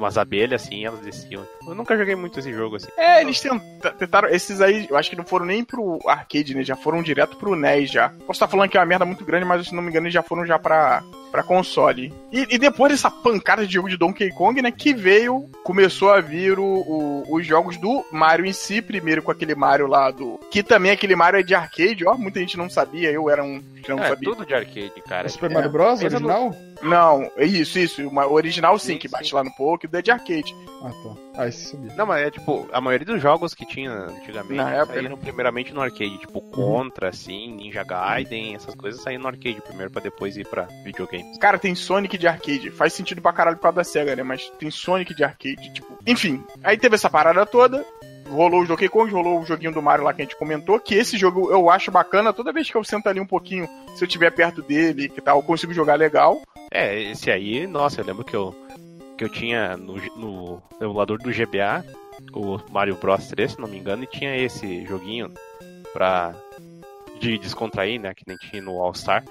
umas 0.01 0.17
abelhas 0.17 0.63
assim 0.63 0.86
elas 0.86 1.00
desciam. 1.00 1.46
Eu 1.67 1.75
nunca 1.75 1.98
joguei 1.98 2.15
muito 2.15 2.39
esse 2.39 2.51
jogo 2.51 2.75
assim. 2.75 2.88
É, 2.98 3.22
eles 3.22 3.39
tenta- 3.39 3.91
tentaram. 3.91 4.29
Esses 4.29 4.62
aí, 4.62 4.88
eu 4.89 4.98
acho 4.98 5.10
que 5.10 5.15
não 5.15 5.24
foram 5.25 5.46
nem 5.46 5.63
pro 5.63 6.00
arcade, 6.08 6.55
né? 6.55 6.63
Já 6.63 6.75
foram 6.75 7.01
direto 7.03 7.38
pro 7.38 7.55
NES 7.55 7.91
já. 7.91 8.10
Posso 8.10 8.31
estar 8.34 8.48
falando 8.48 8.70
que 8.70 8.77
é 8.77 8.79
uma 8.79 8.86
merda 8.86 9.05
muito 9.05 9.24
grande, 9.25 9.46
mas 9.46 9.67
se 9.67 9.75
não 9.75 9.81
me 9.81 9.89
engano, 9.89 10.05
eles 10.08 10.13
já 10.13 10.24
foram 10.24 10.46
já 10.46 10.58
pra, 10.60 11.03
pra 11.31 11.43
console. 11.43 12.13
E, 12.31 12.48
e 12.50 12.58
depois 12.58 12.91
dessa 12.91 13.10
pancada 13.12 13.65
de 13.65 13.74
jogo 13.74 13.89
de 13.89 13.98
Donkey 13.98 14.29
Kong, 14.31 14.62
né? 14.62 14.72
Que 14.72 14.93
veio, 14.93 15.50
começou 15.63 16.12
a 16.12 16.20
vir 16.20 16.58
o, 16.60 16.63
o- 16.65 17.24
os 17.36 17.46
jogos 17.46 17.77
do 17.77 18.03
Mario 18.12 18.46
em 18.46 18.53
si, 18.53 18.81
primeiro 18.81 19.22
com 19.22 19.31
aquele 19.31 19.53
Mario 19.55 19.88
lá 19.88 20.10
do. 20.12 20.39
Que 20.50 20.63
também 20.63 20.91
aquele 20.91 21.15
Mario 21.15 21.39
é 21.39 21.43
de 21.43 21.53
arcade, 21.55 22.05
ó. 22.08 22.15
Muita 22.15 22.39
gente 22.39 22.58
não 22.58 22.70
sabia, 22.70 23.12
eu 23.12 23.29
era 23.29 23.43
um 23.43 23.62
que 23.84 23.89
não 23.89 24.00
É, 24.03 24.10
sabia. 24.10 24.29
tudo 24.29 24.46
de 24.46 24.53
arcade, 24.53 25.01
cara. 25.08 25.27
É 25.27 25.29
Super 25.29 25.50
Mario 25.50 25.70
Bros. 25.72 26.01
Original? 26.01 26.53
Não, 26.81 27.29
é 27.38 27.46
isso, 27.46 27.77
isso. 27.77 28.01
O 28.08 28.34
original 28.34 28.77
sim, 28.79 28.93
Sim, 28.93 28.98
que 28.98 29.08
sim. 29.08 29.12
bate 29.12 29.36
lá 29.36 29.43
no 29.43 29.51
Poké, 29.51 29.88
é 30.00 30.02
de 30.02 30.12
arcade. 30.12 30.56
Ah, 30.84 30.90
tá. 30.90 31.16
Ah, 31.38 31.48
esse 31.48 31.70
sabia. 31.70 31.94
Não, 31.96 32.06
mas 32.06 32.26
é 32.26 32.32
tipo, 32.32 32.68
a 32.72 32.82
maioria 32.82 33.06
dos 33.06 33.22
jogos 33.22 33.54
que 33.54 33.66
tinha 33.66 33.92
antigamente 33.92 34.56
Na 34.56 34.72
época, 34.72 34.94
saíram 34.94 35.18
primeiramente 35.18 35.74
no 35.74 35.82
arcade, 35.82 36.18
tipo 36.18 36.42
Contra, 36.42 37.10
assim, 37.10 37.56
Ninja 37.56 37.84
Gaiden, 37.84 38.56
essas 38.56 38.76
coisas 38.76 39.02
saíram 39.02 39.24
no 39.24 39.28
arcade 39.30 39.62
primeiro 39.62 39.92
pra 39.92 40.02
depois 40.02 40.36
ir 40.38 40.48
pra 40.48 40.68
videogames. 40.84 41.38
Cara, 41.38 41.60
tem 41.60 41.76
Sonic 41.76 42.18
de 42.18 42.28
arcade. 42.28 42.72
Faz 42.72 42.94
sentido 42.94 43.22
pra 43.22 43.34
caralho 43.34 43.58
por 43.58 43.64
causa 43.64 43.78
da 43.78 43.84
SEGA, 43.84 44.16
né? 44.16 44.24
Mas 44.24 44.52
tem 44.60 44.72
Sonic 44.72 45.14
de 45.14 45.24
arcade, 45.24 45.74
tipo. 45.74 45.98
Enfim, 46.06 46.44
aí 46.64 46.78
teve 46.78 46.96
essa 46.96 47.10
parada 47.10 47.46
toda. 47.46 47.86
Rolou 48.30 48.62
o 48.62 48.66
Donkey 48.66 48.88
Kong, 48.88 49.12
rolou 49.12 49.42
o 49.42 49.46
joguinho 49.46 49.74
do 49.74 49.82
Mario 49.82 50.06
lá 50.06 50.14
que 50.14 50.22
a 50.22 50.26
gente 50.26 50.38
comentou. 50.38 50.80
Que 50.80 50.96
esse 50.96 51.18
jogo 51.18 51.52
eu 51.52 51.70
acho 51.70 51.92
bacana. 51.92 52.32
Toda 52.32 52.54
vez 52.54 52.70
que 52.70 52.78
eu 52.78 52.84
sento 52.84 53.08
ali 53.08 53.20
um 53.20 53.28
pouquinho, 53.28 53.68
se 53.94 54.04
eu 54.04 54.08
estiver 54.08 54.32
perto 54.32 54.62
dele, 54.62 55.10
que 55.10 55.22
tal, 55.22 55.38
eu 55.38 55.44
consigo 55.44 55.74
jogar 55.74 55.96
legal. 55.96 56.42
É, 56.72 56.98
esse 57.12 57.30
aí, 57.30 57.68
nossa, 57.68 58.00
eu 58.00 58.06
lembro 58.06 58.24
que 58.24 58.34
eu, 58.34 58.56
que 59.22 59.25
eu 59.25 59.30
tinha 59.30 59.78
no, 59.78 59.98
no 60.18 60.63
emulador 60.82 61.20
do 61.20 61.30
GBA, 61.30 61.86
o 62.34 62.60
Mario 62.72 62.96
Bros 62.96 63.28
3, 63.28 63.51
se 63.51 63.60
não 63.60 63.68
me 63.68 63.78
engano, 63.78 64.04
e 64.04 64.08
tinha 64.08 64.36
esse 64.36 64.84
joguinho 64.88 65.32
pra 65.94 66.34
de 67.20 67.38
descontrair, 67.38 68.01
né, 68.01 68.16
que 68.16 68.24
nem 68.25 68.36
tinha 68.36 68.63
no 68.63 68.82
All 68.82 68.96
Star. 68.96 69.24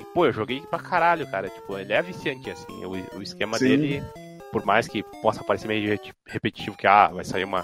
E, 0.00 0.04
pô, 0.12 0.26
eu 0.26 0.32
joguei 0.32 0.60
pra 0.62 0.80
caralho, 0.80 1.30
cara, 1.30 1.48
tipo, 1.48 1.78
ele 1.78 1.92
é 1.92 2.02
viciante, 2.02 2.50
assim, 2.50 2.84
o, 2.84 2.90
o 3.16 3.22
esquema 3.22 3.56
Sim. 3.56 3.66
dele, 3.66 4.02
por 4.50 4.66
mais 4.66 4.88
que 4.88 5.04
possa 5.22 5.44
parecer 5.44 5.68
meio 5.68 5.96
repetitivo, 6.26 6.76
que, 6.76 6.88
ah, 6.88 7.06
vai 7.06 7.24
sair 7.24 7.44
uma, 7.44 7.62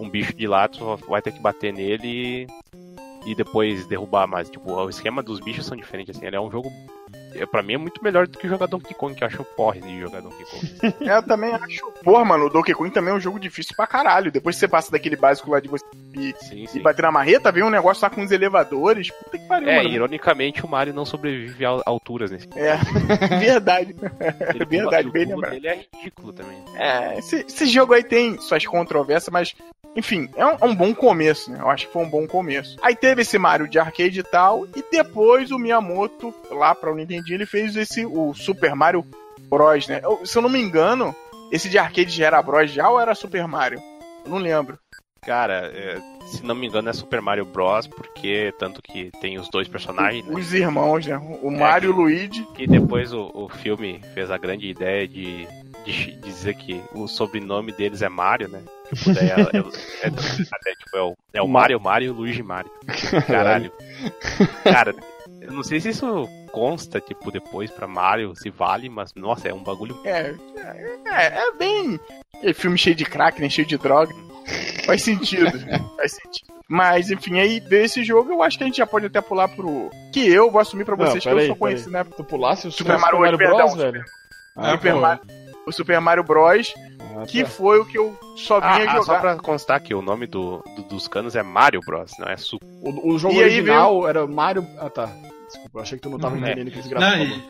um 0.00 0.08
bicho 0.08 0.32
de 0.34 0.46
lá, 0.46 0.68
tu 0.68 0.96
vai 1.06 1.20
ter 1.20 1.32
que 1.32 1.40
bater 1.40 1.70
nele 1.70 2.48
e, 3.26 3.30
e 3.30 3.34
depois 3.34 3.86
derrubar, 3.86 4.26
mas, 4.26 4.48
tipo, 4.48 4.72
o 4.72 4.88
esquema 4.88 5.22
dos 5.22 5.38
bichos 5.38 5.66
são 5.66 5.76
diferentes, 5.76 6.16
assim, 6.16 6.26
ele 6.26 6.36
é 6.36 6.40
um 6.40 6.50
jogo 6.50 6.70
pra 7.50 7.62
mim 7.62 7.74
é 7.74 7.78
muito 7.78 8.02
melhor 8.02 8.26
do 8.26 8.38
que 8.38 8.48
jogar 8.48 8.66
Donkey 8.66 8.94
Kong, 8.94 9.14
que 9.14 9.22
eu 9.22 9.28
acho 9.28 9.44
porre 9.56 9.80
de 9.80 10.00
jogar 10.00 10.20
Donkey 10.20 10.44
Kong. 10.44 10.94
eu 11.00 11.22
também 11.22 11.52
acho. 11.52 11.92
Porra, 12.02 12.24
mano, 12.24 12.46
o 12.46 12.50
Donkey 12.50 12.74
Kong 12.74 12.90
também 12.90 13.12
é 13.12 13.16
um 13.16 13.20
jogo 13.20 13.38
difícil 13.38 13.74
pra 13.76 13.86
caralho. 13.86 14.30
Depois 14.32 14.56
que 14.56 14.60
você 14.60 14.68
passa 14.68 14.90
daquele 14.90 15.16
básico 15.16 15.50
lá 15.50 15.60
de 15.60 15.68
você 15.68 15.84
ir 16.14 16.34
sim, 16.40 16.66
e 16.74 16.80
bater 16.80 17.02
na 17.02 17.12
marreta, 17.12 17.52
vem 17.52 17.62
um 17.62 17.70
negócio 17.70 18.02
lá 18.02 18.10
com 18.10 18.22
os 18.22 18.30
elevadores. 18.30 19.10
Puta 19.10 19.38
que 19.38 19.46
pariu, 19.46 19.68
É, 19.68 19.76
mano. 19.76 19.88
ironicamente 19.88 20.64
o 20.64 20.68
Mario 20.68 20.92
não 20.94 21.04
sobrevive 21.04 21.64
a 21.64 21.80
alturas 21.86 22.30
nesse. 22.30 22.48
É, 22.56 22.76
verdade. 23.38 23.94
Ele, 24.54 24.64
verdade, 24.66 25.10
bem 25.10 25.24
lembrado. 25.26 25.52
dele 25.52 25.68
é 25.68 25.84
ridículo 25.96 26.32
também. 26.32 26.58
É, 26.76 27.18
esse, 27.18 27.36
esse 27.46 27.66
jogo 27.66 27.94
aí 27.94 28.02
tem 28.04 28.38
suas 28.40 28.64
controvérsias, 28.66 29.32
mas 29.32 29.54
enfim, 29.96 30.28
é 30.36 30.46
um, 30.46 30.56
é 30.60 30.64
um 30.64 30.74
bom 30.74 30.94
começo, 30.94 31.50
né? 31.50 31.58
Eu 31.60 31.68
acho 31.70 31.86
que 31.86 31.92
foi 31.92 32.02
um 32.02 32.08
bom 32.10 32.26
começo. 32.26 32.76
Aí 32.82 32.94
teve 32.94 33.22
esse 33.22 33.38
Mario 33.38 33.68
de 33.68 33.78
arcade 33.78 34.20
e 34.20 34.22
tal, 34.22 34.66
e 34.76 34.84
depois 34.90 35.50
o 35.50 35.58
Miyamoto, 35.58 36.32
lá 36.50 36.74
pra 36.74 36.92
o 36.92 36.94
Nintendo, 36.94 37.24
ele 37.32 37.46
fez 37.46 37.74
esse, 37.76 38.04
o 38.06 38.32
Super 38.34 38.74
Mario 38.74 39.04
Bros, 39.48 39.88
né? 39.88 40.00
Eu- 40.02 40.24
se 40.24 40.36
eu 40.38 40.42
não 40.42 40.48
me 40.50 40.60
engano, 40.60 41.14
esse 41.50 41.68
de 41.68 41.78
arcade 41.78 42.10
já 42.10 42.26
era 42.26 42.42
Bros 42.42 42.70
já 42.70 42.88
ou 42.88 43.00
era 43.00 43.14
Super 43.14 43.46
Mario? 43.48 43.80
Eu 44.24 44.30
não 44.30 44.38
lembro. 44.38 44.78
Cara, 45.22 45.70
é, 45.74 45.98
se 46.26 46.42
não 46.46 46.54
me 46.54 46.66
engano 46.66 46.88
é 46.88 46.92
Super 46.94 47.20
Mario 47.20 47.44
Bros, 47.44 47.86
porque 47.86 48.54
tanto 48.58 48.80
que 48.80 49.10
tem 49.20 49.38
os 49.38 49.50
dois 49.50 49.68
personagens, 49.68 50.24
né? 50.24 50.34
Os 50.34 50.54
irmãos, 50.54 51.04
né? 51.06 51.16
O 51.42 51.50
Mario 51.50 51.88
e 51.88 51.90
o 51.90 51.94
que- 51.94 52.00
Luigi. 52.00 52.46
Que 52.54 52.66
depois 52.66 53.12
o, 53.12 53.30
o 53.34 53.48
filme 53.48 54.00
fez 54.14 54.30
a 54.30 54.38
grande 54.38 54.66
ideia 54.68 55.06
de, 55.06 55.46
de 55.84 56.12
dizer 56.22 56.54
que 56.54 56.80
o 56.94 57.06
sobrenome 57.06 57.70
deles 57.72 58.00
é 58.00 58.08
Mario, 58.08 58.48
né? 58.48 58.62
Tipo, 58.94 59.12
daí 59.14 59.28
é, 59.28 59.32
é- 59.32 59.36
é- 60.06 60.08
até, 60.52 60.74
tipo, 60.74 60.96
é 60.96 61.02
o, 61.02 61.16
é 61.34 61.42
o 61.42 61.48
Mario, 61.48 61.80
Mario 61.80 62.06
e 62.06 62.10
o 62.10 62.14
Luigi 62.14 62.42
Mario. 62.42 62.70
Caralho. 63.26 63.72
Cara, 64.64 64.94
eu 65.40 65.52
não 65.52 65.62
sei 65.62 65.80
se 65.80 65.90
isso 65.90 66.28
consta, 66.52 67.00
tipo, 67.00 67.30
depois 67.30 67.70
pra 67.70 67.86
Mario, 67.86 68.34
se 68.36 68.50
vale, 68.50 68.88
mas, 68.88 69.12
nossa, 69.14 69.48
é 69.48 69.54
um 69.54 69.62
bagulho. 69.62 69.98
É, 70.04 70.34
é, 71.06 71.26
é 71.38 71.52
bem. 71.58 71.98
É 72.42 72.52
filme 72.52 72.78
cheio 72.78 72.96
de 72.96 73.04
crack, 73.04 73.40
né? 73.40 73.48
Cheio 73.48 73.66
de 73.68 73.76
droga. 73.78 74.12
Faz 74.86 75.02
sentido. 75.02 75.52
faz 75.96 76.12
sentido. 76.12 76.50
Mas, 76.68 77.10
enfim, 77.10 77.38
aí 77.40 77.58
veio 77.60 77.84
esse 77.84 78.02
jogo, 78.04 78.30
eu 78.32 78.42
acho 78.42 78.56
que 78.56 78.62
a 78.64 78.66
gente 78.66 78.76
já 78.76 78.86
pode 78.86 79.06
até 79.06 79.20
pular 79.20 79.48
pro. 79.48 79.90
Que 80.12 80.26
eu 80.28 80.50
vou 80.50 80.60
assumir 80.60 80.84
pra 80.84 80.96
Não, 80.96 81.04
vocês 81.06 81.22
que 81.22 81.28
eu 81.28 81.34
peraí, 81.34 81.48
só 81.48 81.54
conheci, 81.56 81.90
né? 81.90 82.04
Tu 82.16 82.24
pulasse 82.24 82.68
o 82.68 82.72
Super 82.72 82.96
Mario 82.98 83.18
Bros, 83.18 83.36
Bros, 83.36 83.38
perdão, 83.50 83.76
velho? 83.76 84.04
Ah, 84.56 84.70
Super. 84.72 84.94
Mario- 84.94 85.22
o 85.66 85.72
Super 85.72 86.00
Mario 86.00 86.24
Bros, 86.24 86.72
Ah, 87.22 87.26
que 87.26 87.42
tá. 87.42 87.48
foi 87.50 87.78
o 87.80 87.84
que 87.84 87.98
eu 87.98 88.18
só 88.36 88.58
Ah, 88.62 88.74
vinha 88.74 88.90
ah, 88.90 88.92
jogar. 88.94 89.02
só 89.04 89.18
pra 89.20 89.36
constar 89.36 89.80
que 89.80 89.94
o 89.94 90.00
nome 90.02 90.26
do, 90.26 90.62
do- 90.76 90.82
dos 90.84 91.06
canos 91.08 91.34
é 91.36 91.42
Mario 91.42 91.80
Bros, 91.84 92.12
não 92.18 92.28
é 92.28 92.36
Super. 92.36 92.64
O, 92.82 93.14
o 93.14 93.18
jogo 93.18 93.34
E 93.34 93.38
original 93.42 94.08
era 94.08 94.26
Mario. 94.26 94.66
Ah, 94.78 94.88
tá. 94.90 95.06
Desculpa, 95.46 95.78
eu 95.78 95.82
achei 95.82 95.98
que 95.98 96.02
tu 96.02 96.10
não 96.10 96.18
tava 96.18 96.34
Uhum. 96.36 96.40
entendendo 96.42 96.68
o 96.68 96.70
que 96.70 96.78
esse 96.78 96.94
Não, 96.94 97.00
gráfico 97.00 97.40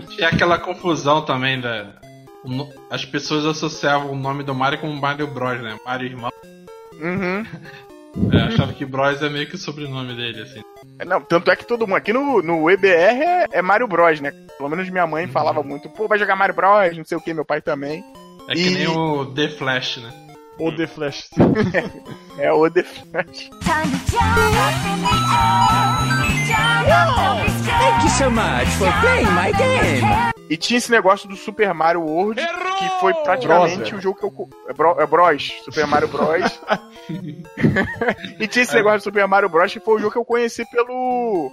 e, 0.00 0.06
tinha 0.16 0.28
aquela 0.28 0.58
confusão 0.58 1.24
também 1.24 1.60
da. 1.60 1.92
no- 2.44 2.68
As 2.90 3.04
pessoas 3.04 3.44
associavam 3.44 4.12
o 4.12 4.16
nome 4.16 4.44
do 4.44 4.54
Mario 4.54 4.78
com 4.80 4.88
Mario 4.88 5.26
Bros, 5.26 5.60
né? 5.60 5.76
Mario 5.84 6.06
irmão. 6.06 6.30
Uhum. 7.00 7.44
É, 8.32 8.38
achava 8.42 8.72
que 8.72 8.84
Bros 8.84 9.22
é 9.22 9.28
meio 9.28 9.46
que 9.46 9.54
o 9.54 9.58
sobrenome 9.58 10.16
dele, 10.16 10.42
assim. 10.42 10.60
Não, 11.06 11.20
tanto 11.20 11.48
é 11.48 11.54
que 11.54 11.64
todo 11.64 11.86
mundo. 11.86 11.94
Aqui 11.96 12.12
no, 12.12 12.42
no 12.42 12.68
EBR 12.68 12.88
é, 13.22 13.46
é 13.52 13.62
Mario 13.62 13.86
Bros, 13.86 14.20
né? 14.20 14.32
Pelo 14.58 14.68
menos 14.68 14.90
minha 14.90 15.06
mãe 15.06 15.28
falava 15.28 15.62
muito, 15.62 15.88
pô, 15.88 16.08
vai 16.08 16.18
jogar 16.18 16.34
Mario 16.34 16.56
Bros, 16.56 16.96
não 16.96 17.04
sei 17.04 17.16
o 17.16 17.20
que, 17.20 17.32
meu 17.32 17.44
pai 17.44 17.62
também. 17.62 18.02
É 18.50 18.54
que 18.54 18.66
E- 18.66 18.70
nem 18.70 18.88
o 18.88 19.26
The 19.26 19.48
Flash, 19.48 19.98
né? 19.98 20.12
Ou 20.58 20.74
The 20.76 20.86
Flash. 20.86 21.30
É 22.38 22.52
o 22.52 22.70
The 22.70 22.82
Flash. 22.82 23.50
Scared. 26.40 27.62
Thank 27.78 28.02
you 28.04 28.10
so 28.10 28.30
much 28.30 28.66
for 28.78 28.92
playing 29.00 29.30
my 29.32 29.52
game. 29.52 30.02
E 30.48 30.56
tinha 30.56 30.78
esse 30.78 30.90
negócio 30.90 31.28
do 31.28 31.36
Super 31.36 31.72
Mario 31.72 32.00
World, 32.02 32.40
que 32.78 32.88
foi 33.00 33.14
praticamente 33.14 33.94
o 33.94 34.00
jogo 34.00 34.18
que 34.18 34.24
eu. 34.24 34.48
É, 34.68 34.72
Bro, 34.72 35.00
é 35.00 35.06
Bros, 35.06 35.52
Super 35.64 35.86
Mario 35.86 36.08
Bros. 36.08 36.60
e 38.40 38.48
tinha 38.48 38.62
esse 38.64 38.74
negócio 38.74 38.98
do 39.00 39.04
Super 39.04 39.28
Mario 39.28 39.48
Bros, 39.48 39.72
que 39.72 39.80
foi 39.80 39.94
o 39.94 39.98
jogo 39.98 40.12
que 40.12 40.18
eu 40.18 40.24
conheci 40.24 40.64
pelo. 40.70 41.52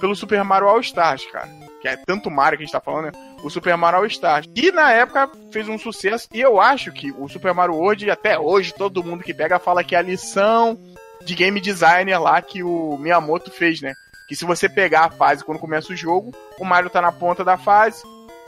pelo 0.00 0.14
Super 0.14 0.44
Mario 0.44 0.68
All 0.68 0.80
Stars, 0.80 1.26
cara. 1.32 1.48
Que 1.88 1.94
é 1.94 1.96
tanto 1.96 2.30
Mario 2.30 2.58
que 2.58 2.64
a 2.64 2.66
gente 2.66 2.72
tá 2.72 2.80
falando, 2.80 3.06
né? 3.06 3.12
O 3.42 3.48
Super 3.48 3.76
Mario 3.76 4.00
All 4.00 4.06
Stars. 4.06 4.46
E 4.54 4.70
na 4.70 4.92
época 4.92 5.30
fez 5.50 5.68
um 5.68 5.78
sucesso, 5.78 6.28
e 6.32 6.40
eu 6.40 6.60
acho 6.60 6.92
que 6.92 7.10
o 7.12 7.28
Super 7.28 7.54
Mario 7.54 7.76
World, 7.76 8.10
até 8.10 8.38
hoje, 8.38 8.74
todo 8.74 9.02
mundo 9.02 9.24
que 9.24 9.32
pega 9.32 9.58
fala 9.58 9.82
que 9.82 9.94
é 9.94 9.98
a 9.98 10.02
lição 10.02 10.78
de 11.24 11.34
game 11.34 11.60
designer 11.60 12.20
lá 12.20 12.40
que 12.42 12.62
o 12.62 12.96
Miyamoto 12.98 13.50
fez, 13.50 13.80
né? 13.80 13.94
Que 14.28 14.36
se 14.36 14.44
você 14.44 14.68
pegar 14.68 15.06
a 15.06 15.10
fase 15.10 15.44
quando 15.44 15.58
começa 15.58 15.92
o 15.92 15.96
jogo, 15.96 16.34
o 16.58 16.64
Mario 16.64 16.90
tá 16.90 17.00
na 17.00 17.10
ponta 17.10 17.42
da 17.42 17.56
fase, 17.56 18.02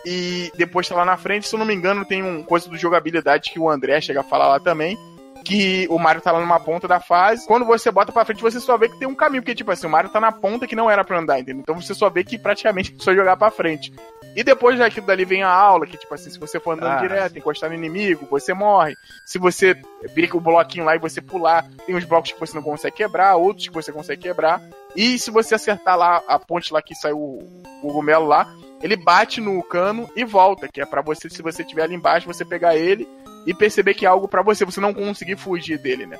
e 0.05 0.51
depois 0.57 0.89
tá 0.89 0.95
lá 0.95 1.05
na 1.05 1.17
frente, 1.17 1.49
se 1.49 1.55
eu 1.55 1.59
não 1.59 1.67
me 1.67 1.75
engano, 1.75 2.05
tem 2.05 2.23
um 2.23 2.43
coisa 2.43 2.69
do 2.69 2.77
jogabilidade 2.77 3.51
que 3.51 3.59
o 3.59 3.71
André 3.71 4.01
chega 4.01 4.21
a 4.21 4.25
falar 4.25 4.49
lá 4.49 4.61
também. 4.61 4.99
Que 5.45 5.87
o 5.91 5.99
Mario 5.99 6.21
tá 6.21 6.31
lá 6.33 6.41
numa 6.41 6.61
ponta 6.61 6.87
da 6.87 7.01
fase. 7.01 7.47
Quando 7.47 7.65
você 7.65 7.91
bota 7.91 8.13
pra 8.13 8.25
frente, 8.25 8.43
você 8.43 8.61
só 8.61 8.77
vê 8.77 8.89
que 8.89 8.99
tem 8.99 9.09
um 9.09 9.15
caminho. 9.15 9.43
Porque, 9.43 9.55
tipo 9.55 9.71
assim, 9.71 9.87
o 9.87 9.91
Mario 9.91 10.11
tá 10.11 10.21
na 10.21 10.31
ponta 10.31 10.67
que 10.67 10.77
não 10.77 10.91
era 10.91 11.05
pra 11.05 11.19
andar, 11.19 11.41
entendeu? 11.41 11.63
Então 11.63 11.81
você 11.81 11.95
só 11.95 12.09
vê 12.11 12.23
que 12.23 12.39
praticamente 12.39 12.95
é 12.99 12.99
só 13.03 13.15
jogar 13.15 13.37
pra 13.37 13.51
frente. 13.51 13.93
E 14.37 14.45
depois 14.45 14.79
daquilo 14.79 15.07
dali 15.07 15.25
vem 15.25 15.43
a 15.43 15.51
aula, 15.51 15.87
que, 15.87 15.97
tipo 15.97 16.15
assim, 16.15 16.31
se 16.31 16.39
você 16.39 16.61
for 16.61 16.73
andando 16.73 16.93
Ah, 16.93 17.01
direto, 17.01 17.37
encostar 17.37 17.69
no 17.69 17.75
inimigo, 17.75 18.29
você 18.31 18.55
morre. 18.55 18.95
Se 19.27 19.39
você 19.39 19.75
ver 20.15 20.31
o 20.35 20.41
bloquinho 20.41 20.85
lá 20.85 20.95
e 20.95 21.01
você 21.01 21.21
pular, 21.21 21.67
tem 21.85 21.97
uns 21.97 22.05
blocos 22.05 22.33
que 22.33 22.39
você 22.39 22.55
não 22.55 22.63
consegue 22.63 22.97
quebrar, 22.97 23.37
outros 23.37 23.67
que 23.67 23.75
você 23.75 23.91
consegue 23.91 24.23
quebrar. 24.23 24.63
E 24.95 25.19
se 25.19 25.31
você 25.31 25.55
acertar 25.55 25.97
lá 25.97 26.23
a 26.29 26.39
ponte 26.39 26.73
lá 26.73 26.81
que 26.81 26.95
saiu 26.95 27.19
o 27.19 27.63
cogumelo 27.81 28.27
lá, 28.27 28.47
ele 28.83 28.97
bate 28.97 29.41
no 29.41 29.63
cano 29.63 30.09
e 30.15 30.25
volta, 30.25 30.69
que 30.69 30.81
é 30.81 30.87
pra 30.87 31.03
você, 31.03 31.29
se 31.29 31.43
você 31.43 31.63
estiver 31.63 31.83
ali 31.83 31.95
embaixo, 31.95 32.27
você 32.27 32.45
pegar 32.45 32.77
ele 32.77 33.09
e 33.47 33.55
perceber 33.55 33.95
que 33.95 34.05
é 34.05 34.09
algo 34.09 34.29
pra 34.29 34.43
você, 34.43 34.65
você 34.65 34.81
não 34.81 34.93
conseguir 34.95 35.37
fugir 35.37 35.79
dele, 35.79 36.07
né? 36.07 36.19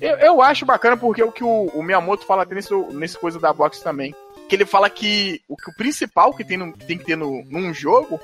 Eu, 0.00 0.16
eu 0.18 0.42
acho 0.42 0.64
bacana 0.64 0.96
porque 0.96 1.22
o 1.22 1.32
que 1.32 1.42
o, 1.42 1.66
o 1.74 1.82
Miyamoto 1.82 2.24
fala 2.24 2.42
até 2.42 2.54
nesse, 2.54 2.74
nesse 2.92 3.18
coisa 3.18 3.38
da 3.40 3.52
box 3.52 3.80
também. 3.80 4.14
Que 4.48 4.54
ele 4.56 4.64
fala 4.64 4.88
que 4.88 5.40
o, 5.48 5.56
que 5.56 5.70
o 5.70 5.74
principal 5.74 6.32
que 6.34 6.44
tem, 6.44 6.56
no- 6.56 6.72
tem 6.72 6.96
que 6.96 7.04
ter 7.04 7.16
no, 7.16 7.42
num 7.50 7.74
jogo 7.74 8.20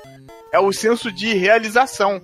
é 0.51 0.59
o 0.59 0.71
senso 0.71 1.11
de 1.11 1.33
realização. 1.33 2.21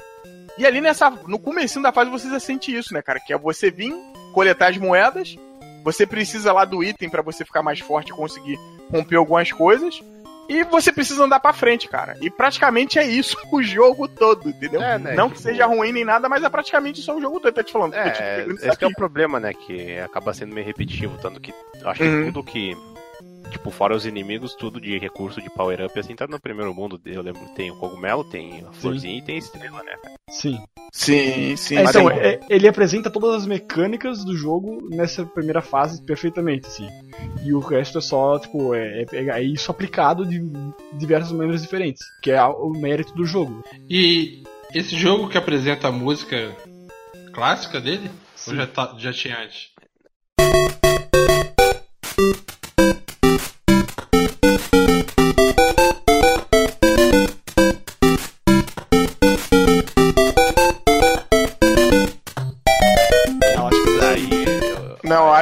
E 0.57 0.65
ali 0.65 0.79
nessa. 0.81 1.09
No 1.27 1.37
comecinho 1.37 1.83
da 1.83 1.91
fase 1.91 2.09
você 2.09 2.29
já 2.29 2.39
sente 2.39 2.75
isso, 2.75 2.93
né, 2.93 3.01
cara? 3.01 3.19
Que 3.19 3.33
é 3.33 3.37
você 3.37 3.69
vir, 3.69 3.93
coletar 4.33 4.69
as 4.71 4.77
moedas 4.77 5.35
você 5.83 6.05
precisa 6.05 6.53
lá 6.53 6.63
do 6.63 6.83
item 6.83 7.09
pra 7.09 7.23
você 7.23 7.43
ficar 7.43 7.63
mais 7.63 7.79
forte 7.79 8.09
e 8.09 8.13
conseguir 8.15 8.55
romper 8.91 9.15
algumas 9.15 9.51
coisas. 9.51 9.99
E 10.51 10.63
você 10.65 10.91
precisa 10.91 11.23
andar 11.23 11.39
pra 11.39 11.53
frente, 11.53 11.87
cara. 11.87 12.17
E 12.21 12.29
praticamente 12.29 12.99
é 12.99 13.05
isso 13.07 13.37
o 13.51 13.63
jogo 13.63 14.07
todo, 14.07 14.49
entendeu? 14.49 14.81
É, 14.81 14.97
né, 14.97 15.13
Não 15.15 15.27
tipo- 15.27 15.37
que 15.37 15.41
seja 15.43 15.65
ruim 15.65 15.91
nem 15.93 16.03
nada, 16.03 16.27
mas 16.27 16.43
é 16.43 16.49
praticamente 16.49 16.99
isso 16.99 17.13
o 17.13 17.21
jogo 17.21 17.39
todo, 17.39 17.53
tá 17.53 17.63
te 17.63 17.71
falando. 17.71 17.93
É, 17.93 18.45
esse 18.61 18.77
que 18.77 18.83
é 18.83 18.87
o 18.87 18.91
problema, 18.93 19.39
né? 19.39 19.53
Que 19.53 19.97
acaba 19.99 20.33
sendo 20.33 20.53
meio 20.53 20.65
repetitivo, 20.67 21.17
tanto 21.21 21.39
que 21.39 21.53
acho 21.85 22.03
Uhum. 22.03 22.19
que 22.19 22.25
tudo 22.31 22.43
que. 22.43 22.77
Tipo, 23.51 23.69
fora 23.69 23.95
os 23.95 24.05
inimigos, 24.05 24.55
tudo 24.55 24.79
de 24.79 24.97
recurso 24.97 25.41
de 25.41 25.49
power-up, 25.49 25.99
assim, 25.99 26.15
tá 26.15 26.25
no 26.25 26.39
primeiro 26.39 26.73
mundo. 26.73 26.99
Eu 27.05 27.21
lembro 27.21 27.41
que 27.45 27.53
tem 27.55 27.69
o 27.69 27.75
cogumelo, 27.75 28.23
tem 28.23 28.63
a 28.65 28.71
florzinha 28.71 29.17
e 29.17 29.21
tem 29.21 29.35
a 29.35 29.39
estrela, 29.39 29.83
né? 29.83 29.93
Sim. 30.29 30.57
Sim, 30.93 31.55
sim. 31.55 31.77
É, 31.77 31.83
então, 31.83 32.09
é- 32.09 32.33
é- 32.33 32.39
ele 32.49 32.67
apresenta 32.67 33.09
todas 33.11 33.35
as 33.35 33.45
mecânicas 33.45 34.23
do 34.23 34.35
jogo 34.35 34.79
nessa 34.89 35.25
primeira 35.25 35.61
fase 35.61 36.01
perfeitamente, 36.01 36.65
assim. 36.65 36.87
E 37.43 37.53
o 37.53 37.59
resto 37.59 37.97
é 37.97 38.01
só, 38.01 38.39
tipo, 38.39 38.73
é, 38.73 39.05
é- 39.11 39.29
é 39.29 39.43
isso 39.43 39.69
aplicado 39.69 40.25
de 40.25 40.41
diversas 40.93 41.31
maneiras 41.31 41.61
diferentes, 41.61 42.01
que 42.23 42.31
é 42.31 42.43
o 42.43 42.69
mérito 42.71 43.13
do 43.13 43.25
jogo. 43.25 43.63
E 43.89 44.43
esse 44.73 44.95
jogo 44.97 45.27
que 45.29 45.37
apresenta 45.37 45.89
a 45.89 45.91
música 45.91 46.55
clássica 47.33 47.79
dele? 47.81 48.09
Ou 48.47 48.55
já, 48.55 48.65
tá- 48.65 48.95
já 48.97 49.13
tinha 49.13 49.37
antes? 49.39 49.69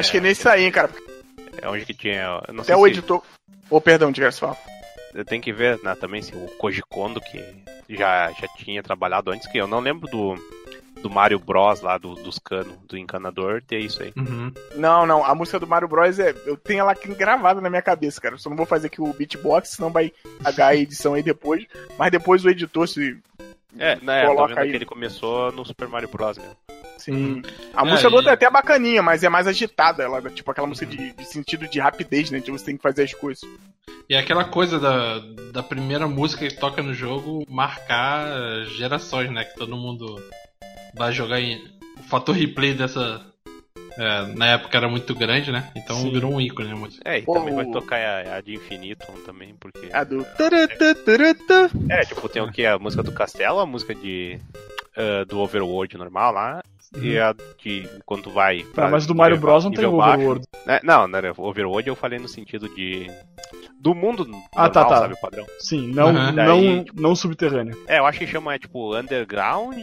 Acho 0.09 0.11
que 0.11 0.17
é 0.17 0.21
nesse 0.21 0.47
aí, 0.47 0.71
cara. 0.71 0.89
É 1.61 1.67
onde 1.67 1.85
que 1.85 1.93
tinha. 1.93 2.41
eu 2.47 2.53
não 2.53 2.61
Até 2.63 2.73
sei 2.73 2.75
o 2.75 2.83
se- 2.85 2.89
editor. 2.91 3.21
Ô, 3.69 3.79
perdão, 3.79 4.11
diga 4.11 4.31
só. 4.31 4.57
Eu 5.13 5.25
tenho 5.25 5.41
que 5.41 5.51
ver 5.53 5.79
né, 5.83 5.95
também 5.95 6.21
se 6.21 6.35
o 6.35 6.47
Koji 6.57 6.81
Kondo, 6.89 7.19
que 7.21 7.43
já, 7.89 8.31
já 8.31 8.47
tinha 8.57 8.81
trabalhado 8.83 9.31
antes, 9.31 9.47
que 9.47 9.57
eu 9.57 9.67
não 9.67 9.79
lembro 9.79 10.07
do, 10.09 10.35
do 11.01 11.09
Mario 11.09 11.39
Bros 11.39 11.81
lá, 11.81 11.97
do, 11.97 12.13
dos 12.15 12.37
canos, 12.39 12.75
do 12.87 12.97
encanador, 12.97 13.61
ter 13.61 13.79
isso 13.79 14.01
aí. 14.03 14.13
Uhum. 14.15 14.51
Não, 14.75 15.05
não, 15.05 15.25
a 15.25 15.33
música 15.35 15.59
do 15.59 15.67
Mario 15.67 15.87
Bros. 15.87 16.17
é. 16.19 16.33
Eu 16.45 16.55
tenho 16.57 16.79
ela 16.81 16.91
aqui 16.91 17.07
gravada 17.13 17.59
na 17.61 17.69
minha 17.69 17.81
cabeça, 17.81 18.21
cara. 18.21 18.35
Eu 18.35 18.39
só 18.39 18.49
não 18.49 18.57
vou 18.57 18.65
fazer 18.65 18.87
aqui 18.87 19.01
o 19.01 19.13
beatbox, 19.13 19.69
senão 19.69 19.91
vai 19.91 20.11
pagar 20.43 20.67
a 20.67 20.75
edição 20.75 21.13
aí 21.15 21.23
depois. 21.23 21.65
Mas 21.97 22.11
depois 22.11 22.43
o 22.45 22.49
editor, 22.49 22.87
se. 22.87 23.17
É, 23.77 23.97
né, 24.01 24.23
eu 24.23 24.29
tô 24.29 24.35
Coloca 24.35 24.55
vendo 24.55 24.63
aí. 24.63 24.69
que 24.71 24.75
ele 24.77 24.85
começou 24.85 25.51
no 25.51 25.63
Super 25.65 25.87
Mario 25.87 26.09
Bros. 26.09 26.37
mesmo. 26.37 26.55
Sim. 26.97 27.41
A 27.73 27.85
É, 27.85 27.89
música 27.89 28.09
do 28.09 28.15
outro 28.15 28.29
e- 28.29 28.31
é 28.31 28.33
até 28.33 28.49
bacaninha, 28.49 29.01
mas 29.01 29.23
é 29.23 29.29
mais 29.29 29.47
agitada. 29.47 30.03
Ela 30.03 30.17
é 30.17 30.29
tipo 30.29 30.49
aquela 30.51 30.67
música 30.67 30.85
de, 30.85 31.13
de 31.13 31.25
sentido 31.25 31.67
de 31.67 31.79
rapidez, 31.79 32.29
né? 32.31 32.39
De 32.39 32.51
você 32.51 32.65
tem 32.65 32.75
que 32.77 32.83
fazer 32.83 33.03
as 33.03 33.13
coisas. 33.13 33.41
E 34.09 34.15
é 34.15 34.19
aquela 34.19 34.43
coisa 34.43 34.79
da, 34.79 35.19
da 35.53 35.63
primeira 35.63 36.07
música 36.07 36.47
que 36.47 36.55
toca 36.55 36.81
no 36.81 36.93
jogo 36.93 37.45
marcar 37.47 38.27
gerações, 38.75 39.31
né? 39.31 39.45
Que 39.45 39.55
todo 39.55 39.77
mundo 39.77 40.21
vai 40.95 41.11
jogar 41.13 41.39
em. 41.39 41.63
O 41.99 42.03
fator 42.03 42.35
replay 42.35 42.73
dessa. 42.73 43.25
É, 43.99 44.33
na 44.33 44.47
época 44.53 44.77
era 44.77 44.87
muito 44.87 45.13
grande, 45.13 45.51
né? 45.51 45.69
Então 45.75 45.97
Sim. 45.97 46.11
virou 46.13 46.33
um 46.33 46.39
ícone 46.39 46.71
a 46.71 46.75
música. 46.75 47.01
É, 47.03 47.19
e 47.19 47.21
Pô, 47.21 47.33
também 47.33 47.53
vai 47.53 47.65
tocar 47.65 47.99
a, 47.99 48.37
a 48.37 48.41
de 48.41 48.53
Infinitum 48.53 49.13
também, 49.25 49.53
porque. 49.59 49.89
A 49.91 50.05
do. 50.05 50.23
tarata, 50.23 50.95
tarata. 50.95 51.69
É, 51.89 52.05
tipo, 52.05 52.29
tem 52.29 52.41
o 52.41 52.49
que? 52.49 52.65
A 52.65 52.79
música 52.79 53.03
do 53.03 53.11
castelo, 53.11 53.59
a 53.59 53.65
música 53.65 53.93
de. 53.93 54.39
ah, 54.95 55.25
do 55.25 55.39
Overworld 55.39 55.97
normal 55.97 56.31
lá. 56.31 56.63
E 57.01 57.17
a 57.19 57.33
de 57.61 57.87
quando 58.05 58.31
vai. 58.31 58.63
Tá, 58.73 58.87
mas 58.89 59.05
do 59.05 59.13
Mario 59.13 59.37
Bros 59.39 59.63
não 59.63 59.71
tem 59.71 59.79
nível 59.85 59.93
o 59.93 59.97
baixo. 59.97 60.13
Overworld. 60.15 60.45
É, 60.65 60.79
não, 60.83 61.07
não, 61.07 61.17
era 61.19 61.33
Overworld 61.37 61.87
eu 61.87 61.95
falei 61.95 62.17
no 62.19 62.27
sentido 62.27 62.67
de. 62.69 63.07
Do 63.79 63.95
mundo 63.95 64.23
Ah, 64.55 64.63
normal, 64.63 64.71
tá, 64.71 64.85
tá. 64.85 64.95
sabe, 64.97 65.13
o 65.13 65.21
padrão. 65.21 65.45
Sim, 65.59 65.87
não, 65.93 66.09
Aham. 66.09 66.31
não, 66.33 66.45
Daí, 66.45 66.85
não 66.95 67.15
subterrâneo. 67.15 67.77
É, 67.87 67.99
eu 67.99 68.05
acho 68.05 68.19
que 68.19 68.27
chama 68.27 68.53
é, 68.53 68.59
tipo 68.59 68.93
Underground, 68.93 69.77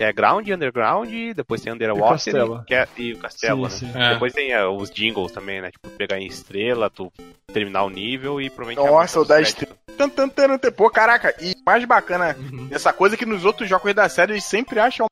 é 0.00 0.10
Ground, 0.10 0.48
Underground, 0.48 1.10
depois 1.36 1.60
tem 1.60 1.70
Underwater 1.72 2.12
Castelo. 2.12 2.64
que 2.66 2.74
é- 2.74 2.88
e 2.96 3.12
o 3.12 3.18
Castelo, 3.18 3.68
Sim, 3.68 3.86
né? 3.86 3.92
sim. 3.92 3.98
É. 3.98 4.12
Depois 4.14 4.32
tem 4.32 4.52
é, 4.52 4.64
os 4.66 4.90
jingles 4.90 5.32
também, 5.32 5.60
né? 5.60 5.70
Tipo, 5.70 5.90
pegar 5.90 6.18
em 6.18 6.26
estrela, 6.26 6.88
tu 6.88 7.12
terminar 7.52 7.82
o 7.84 7.90
nível 7.90 8.40
e 8.40 8.48
provavelmente... 8.48 8.90
Nossa, 8.90 9.20
o 9.20 9.24
da 9.26 9.42
tan. 9.42 10.72
Pô, 10.74 10.88
caraca, 10.88 11.34
e 11.38 11.54
mais 11.66 11.84
bacana 11.84 12.34
Uhum. 12.38 12.68
dessa 12.68 12.90
coisa 12.92 13.16
é 13.16 13.18
que 13.18 13.26
nos 13.26 13.44
outros 13.44 13.68
jogos 13.68 13.92
da 13.92 14.08
série 14.08 14.32
eles 14.32 14.44
sempre 14.44 14.80
acham 14.80 15.06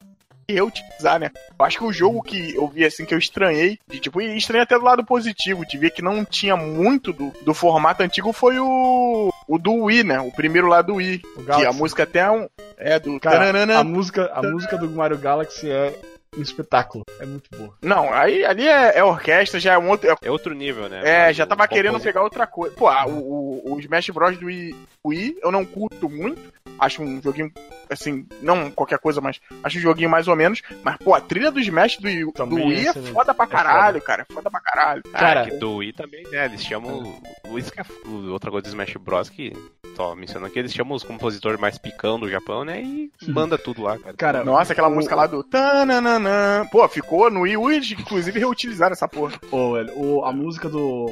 reutilizar, 0.54 1.18
né? 1.18 1.30
Eu 1.58 1.64
acho 1.64 1.78
que 1.78 1.84
o 1.84 1.92
jogo 1.92 2.22
que 2.22 2.54
eu 2.54 2.66
vi 2.68 2.84
assim 2.84 3.04
que 3.04 3.14
eu 3.14 3.18
estranhei, 3.18 3.78
de, 3.88 3.98
tipo, 4.00 4.20
e 4.20 4.36
estranhei 4.36 4.62
até 4.64 4.78
do 4.78 4.84
lado 4.84 5.04
positivo, 5.04 5.64
de 5.66 5.78
ver 5.78 5.90
que 5.90 6.02
não 6.02 6.24
tinha 6.24 6.56
muito 6.56 7.12
do, 7.12 7.32
do 7.42 7.54
formato 7.54 8.02
antigo 8.02 8.32
foi 8.32 8.58
o 8.58 9.32
o 9.48 9.58
do 9.58 9.72
Wii, 9.84 10.04
né? 10.04 10.20
O 10.20 10.30
primeiro 10.30 10.68
lá 10.68 10.80
do 10.80 10.94
Wii, 10.94 11.22
O 11.36 11.38
que 11.40 11.44
Galaxy. 11.44 11.66
a 11.66 11.72
música 11.72 12.02
até 12.04 12.20
é 12.20 12.30
um 12.30 12.48
é 12.76 12.98
do 12.98 13.18
Cara, 13.20 13.38
taranana. 13.38 13.78
a 13.78 13.84
música, 13.84 14.30
a 14.32 14.42
música 14.42 14.76
do 14.78 14.88
Mario 14.90 15.18
Galaxy 15.18 15.68
é 15.70 15.92
um 16.36 16.42
espetáculo. 16.42 17.04
É 17.18 17.26
muito 17.26 17.50
boa. 17.56 17.74
Não, 17.82 18.12
aí 18.12 18.44
ali 18.44 18.66
é, 18.68 18.98
é 18.98 19.04
orquestra, 19.04 19.58
já 19.58 19.72
é 19.72 19.78
um 19.78 19.88
outro, 19.88 20.08
é 20.08 20.14
É 20.22 20.30
outro 20.30 20.54
nível, 20.54 20.88
né? 20.88 21.00
É, 21.04 21.26
Mas 21.26 21.36
já 21.36 21.44
o 21.44 21.46
tava 21.46 21.66
querendo 21.66 21.98
pegar 22.00 22.22
outra 22.22 22.46
coisa. 22.46 22.74
Pô, 22.76 22.86
ah, 22.86 23.06
o, 23.06 23.62
o, 23.64 23.74
o 23.74 23.80
Smash 23.80 24.10
Bros. 24.10 24.38
do 24.38 24.46
Wii, 24.46 24.76
Wii 25.04 25.38
eu 25.42 25.50
não 25.50 25.64
curto 25.64 26.08
muito. 26.08 26.40
Acho 26.80 27.02
um 27.02 27.20
joguinho, 27.22 27.52
assim, 27.90 28.26
não 28.40 28.70
qualquer 28.70 28.98
coisa, 28.98 29.20
mas 29.20 29.38
acho 29.62 29.78
um 29.78 29.82
joguinho 29.82 30.08
mais 30.08 30.26
ou 30.26 30.34
menos. 30.34 30.62
Mas, 30.82 30.96
pô, 30.96 31.14
a 31.14 31.20
trilha 31.20 31.50
do 31.50 31.60
Smash 31.60 31.98
do, 31.98 32.08
do 32.46 32.54
Wii 32.56 32.74
é 32.74 32.78
é 32.78 32.90
excelente. 32.90 33.12
foda 33.12 33.34
pra 33.34 33.46
caralho, 33.46 34.00
cara. 34.00 34.26
É 34.28 34.32
foda 34.32 34.50
pra 34.50 34.60
caralho. 34.60 35.02
Ah, 35.12 35.18
Cara, 35.18 35.44
que 35.44 35.56
do 35.56 35.76
Wii 35.76 35.92
também, 35.92 36.22
né? 36.30 36.46
Eles 36.46 36.64
chamam. 36.64 37.20
o- 37.46 37.58
Isso 37.58 37.70
que 37.72 37.80
é 37.80 37.84
outra 38.30 38.50
coisa 38.50 38.64
do 38.64 38.68
Smash 38.68 38.94
Bros. 38.96 39.28
que 39.28 39.52
só 39.96 40.14
mencionando 40.14 40.50
que 40.52 40.58
eles 40.58 40.72
chamam 40.72 40.94
os 40.96 41.02
compositores 41.04 41.60
mais 41.60 41.76
picão 41.76 42.18
do 42.18 42.30
Japão, 42.30 42.64
né? 42.64 42.80
E 42.82 43.10
manda 43.28 43.58
tudo 43.58 43.82
lá, 43.82 43.98
cara. 43.98 44.16
Cara, 44.16 44.44
Nossa, 44.44 44.72
aquela 44.72 44.88
o- 44.88 44.94
música 44.94 45.14
lá 45.14 45.26
do. 45.26 45.42
Tananana. 45.44 46.66
Pô, 46.70 46.86
ficou 46.88 47.30
no 47.30 47.40
Wii 47.42 47.56
U, 47.56 47.72
inclusive 47.72 48.38
reutilizaram 48.38 48.92
essa 48.92 49.08
porra. 49.08 49.38
Pô, 49.50 49.72
velho, 49.74 49.92
o, 49.98 50.24
a 50.24 50.32
música 50.32 50.68
do. 50.68 51.06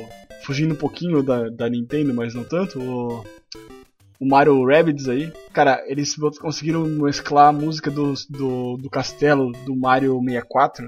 Fugindo 0.45 0.73
um 0.75 0.79
pouquinho 0.79 1.23
da, 1.23 1.49
da 1.49 1.69
Nintendo, 1.69 2.15
mas 2.15 2.33
não 2.33 2.45
tanto, 2.45 2.81
o, 2.81 3.25
o 4.21 4.27
Mario 4.27 4.65
Rabbids 4.65 5.09
aí. 5.09 5.33
Cara, 5.53 5.83
eles 5.87 6.15
conseguiram 6.41 6.85
mesclar 6.85 7.49
a 7.49 7.53
música 7.53 7.91
do, 7.91 8.15
do, 8.29 8.77
do 8.77 8.91
castelo 8.91 9.53
do 9.65 9.77
Mario 9.77 10.21
64 10.21 10.87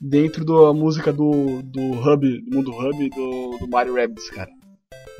dentro 0.00 0.44
da 0.44 0.72
música 0.72 1.12
do, 1.12 1.62
do 1.62 1.80
Hub, 1.92 2.40
do 2.40 2.56
mundo 2.56 2.72
Hub 2.72 3.08
do, 3.10 3.58
do 3.58 3.68
Mario 3.68 3.94
Rabbids, 3.94 4.28
cara. 4.30 4.50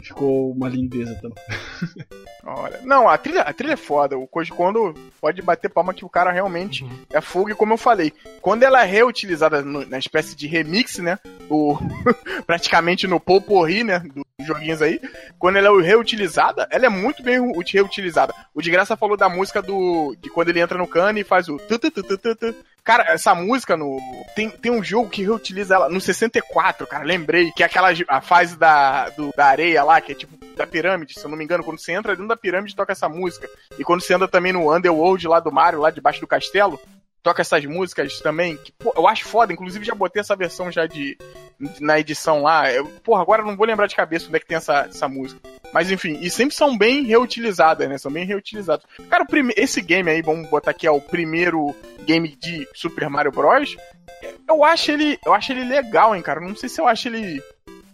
Ficou 0.02 0.50
uma 0.52 0.68
lindeza 0.68 1.14
também. 1.22 1.36
Olha. 2.44 2.80
Não, 2.82 3.08
a 3.08 3.16
trilha, 3.16 3.42
a 3.42 3.52
trilha 3.52 3.74
é 3.74 3.76
foda. 3.76 4.18
O 4.18 4.26
Koji 4.26 4.50
Kondo 4.50 4.94
pode 5.20 5.40
bater 5.42 5.68
palma 5.70 5.94
que 5.94 6.04
o 6.04 6.08
cara 6.08 6.32
realmente 6.32 6.84
é 7.10 7.20
fogo. 7.20 7.50
E 7.50 7.54
como 7.54 7.72
eu 7.74 7.78
falei, 7.78 8.12
quando 8.40 8.64
ela 8.64 8.82
é 8.82 8.86
reutilizada 8.86 9.62
no- 9.62 9.86
na 9.86 9.98
espécie 9.98 10.34
de 10.34 10.46
remix, 10.48 10.98
né? 10.98 11.18
O, 11.48 11.76
praticamente 12.46 13.06
no 13.06 13.20
Poporri, 13.20 13.84
né? 13.84 14.00
Dos 14.00 14.24
joguinhos 14.46 14.82
aí. 14.82 15.00
Quando 15.38 15.56
ela 15.56 15.68
é 15.68 15.82
reutilizada, 15.86 16.66
ela 16.70 16.86
é 16.86 16.88
muito 16.88 17.22
bem 17.22 17.38
reutilizada. 17.72 18.34
O 18.54 18.60
de 18.60 18.70
graça 18.70 18.96
falou 18.96 19.16
da 19.16 19.28
música 19.28 19.62
do. 19.62 20.16
de 20.20 20.28
quando 20.28 20.48
ele 20.48 20.60
entra 20.60 20.76
no 20.76 20.86
cano 20.88 21.18
e 21.18 21.24
faz 21.24 21.48
o. 21.48 21.58
tu, 21.58 21.78
tu, 21.78 21.90
tu, 21.90 22.02
tu, 22.02 22.18
tu, 22.18 22.34
tu. 22.36 22.54
Cara, 22.84 23.04
essa 23.12 23.32
música 23.34 23.76
no. 23.76 23.96
Tem, 24.34 24.50
tem 24.50 24.72
um 24.72 24.82
jogo 24.82 25.08
que 25.08 25.22
reutiliza 25.22 25.76
ela 25.76 25.88
no 25.88 26.00
64, 26.00 26.84
cara. 26.86 27.04
Lembrei 27.04 27.52
que 27.52 27.62
é 27.62 27.66
aquela 27.66 27.90
a 28.08 28.20
fase 28.20 28.56
da, 28.56 29.08
do- 29.10 29.30
da 29.36 29.46
areia 29.46 29.84
lá, 29.84 30.00
que 30.00 30.12
é 30.12 30.14
tipo 30.16 30.36
da 30.56 30.66
pirâmide, 30.66 31.14
se 31.14 31.24
eu 31.24 31.30
não 31.30 31.38
me 31.38 31.44
engano, 31.44 31.62
quando 31.62 31.78
você 31.78 31.92
entra 31.92 32.12
dentro 32.12 32.28
da 32.28 32.36
pirâmide 32.36 32.74
toca 32.74 32.90
essa 32.92 33.08
música. 33.08 33.48
E 33.78 33.84
quando 33.84 34.00
você 34.02 34.14
anda 34.14 34.26
também 34.26 34.52
no 34.52 34.74
Underworld 34.74 35.26
lá 35.28 35.38
do 35.38 35.52
Mario, 35.52 35.80
lá 35.80 35.90
debaixo 35.90 36.20
do 36.20 36.26
castelo, 36.26 36.80
toca 37.22 37.42
essas 37.42 37.64
músicas 37.64 38.20
também, 38.20 38.56
que 38.56 38.72
pô, 38.72 38.92
eu 38.96 39.06
acho 39.06 39.24
foda, 39.24 39.52
inclusive 39.52 39.84
já 39.84 39.94
botei 39.94 40.20
essa 40.20 40.36
versão 40.36 40.70
já 40.70 40.86
de 40.86 41.16
na 41.80 41.98
edição 41.98 42.42
lá. 42.42 42.70
Eu, 42.70 42.86
porra, 43.04 43.22
agora 43.22 43.42
não 43.42 43.56
vou 43.56 43.66
lembrar 43.66 43.86
de 43.86 43.94
cabeça 43.94 44.26
onde 44.26 44.36
é 44.36 44.40
que 44.40 44.46
tem 44.46 44.56
essa, 44.56 44.86
essa 44.88 45.08
música. 45.08 45.40
Mas 45.72 45.90
enfim, 45.90 46.18
e 46.20 46.28
sempre 46.30 46.54
são 46.54 46.76
bem 46.76 47.04
reutilizadas, 47.04 47.88
né? 47.88 47.96
São 47.96 48.12
bem 48.12 48.26
reutilizadas. 48.26 48.84
Cara, 49.08 49.26
esse 49.56 49.80
game 49.80 50.10
aí, 50.10 50.20
vamos 50.20 50.48
botar 50.48 50.72
aqui, 50.72 50.86
é 50.86 50.90
o 50.90 51.00
primeiro 51.00 51.74
game 52.04 52.36
de 52.36 52.68
Super 52.74 53.08
Mario 53.08 53.32
Bros. 53.32 53.76
Eu 54.46 54.64
acho 54.64 54.90
ele, 54.90 55.18
eu 55.24 55.32
acho 55.32 55.52
ele 55.52 55.64
legal, 55.64 56.14
hein, 56.14 56.22
cara. 56.22 56.40
Não 56.40 56.54
sei 56.54 56.68
se 56.68 56.80
eu 56.80 56.86
acho 56.86 57.08
ele 57.08 57.42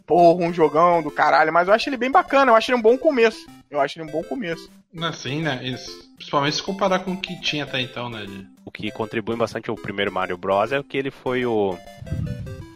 porra, 0.06 0.42
um 0.42 0.52
jogão 0.52 1.02
do 1.02 1.10
caralho, 1.10 1.52
mas 1.52 1.68
eu 1.68 1.74
acho 1.74 1.88
ele 1.88 1.98
bem 1.98 2.10
bacana, 2.10 2.50
eu 2.50 2.56
acho 2.56 2.70
ele 2.70 2.78
um 2.78 2.82
bom 2.82 2.96
começo. 2.96 3.46
Eu 3.70 3.78
acho 3.80 3.98
ele 3.98 4.08
um 4.08 4.12
bom 4.12 4.24
começo. 4.24 4.70
Assim, 5.02 5.42
né? 5.42 5.60
Principalmente 6.16 6.56
se 6.56 6.62
comparar 6.62 7.00
com 7.00 7.12
o 7.12 7.20
que 7.20 7.38
tinha 7.40 7.64
até 7.64 7.80
então, 7.80 8.08
né? 8.08 8.26
O 8.68 8.70
que 8.70 8.90
contribui 8.90 9.34
bastante 9.34 9.70
ao 9.70 9.76
primeiro 9.76 10.12
Mario 10.12 10.36
Bros. 10.36 10.72
é 10.72 10.82
que 10.82 10.98
ele 10.98 11.10
foi 11.10 11.46
o. 11.46 11.74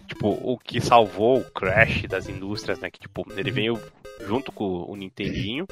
Tipo, 0.08 0.28
o 0.42 0.56
que 0.56 0.80
salvou 0.80 1.40
o 1.40 1.44
crash 1.44 2.06
das 2.08 2.30
indústrias, 2.30 2.80
né? 2.80 2.90
Que, 2.90 2.98
tipo, 2.98 3.26
ele 3.36 3.50
veio 3.50 3.78
junto 4.26 4.50
com 4.50 4.90
o 4.90 4.96
Nintendinho. 4.96 5.66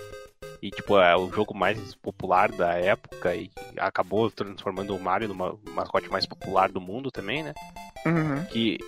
E, 0.61 0.71
tipo, 0.71 0.99
é 0.99 1.17
o 1.17 1.33
jogo 1.33 1.55
mais 1.55 1.95
popular 1.95 2.53
da 2.53 2.75
época. 2.75 3.35
E 3.35 3.51
acabou 3.79 4.31
transformando 4.31 4.95
o 4.95 5.01
Mario 5.01 5.29
no 5.29 5.59
mascote 5.73 6.11
mais 6.11 6.27
popular 6.27 6.71
do 6.71 6.83
mundo 6.83 7.11
também, 7.11 7.43
né? 7.43 7.55
Uhum. 8.05 8.45
que 8.45 8.79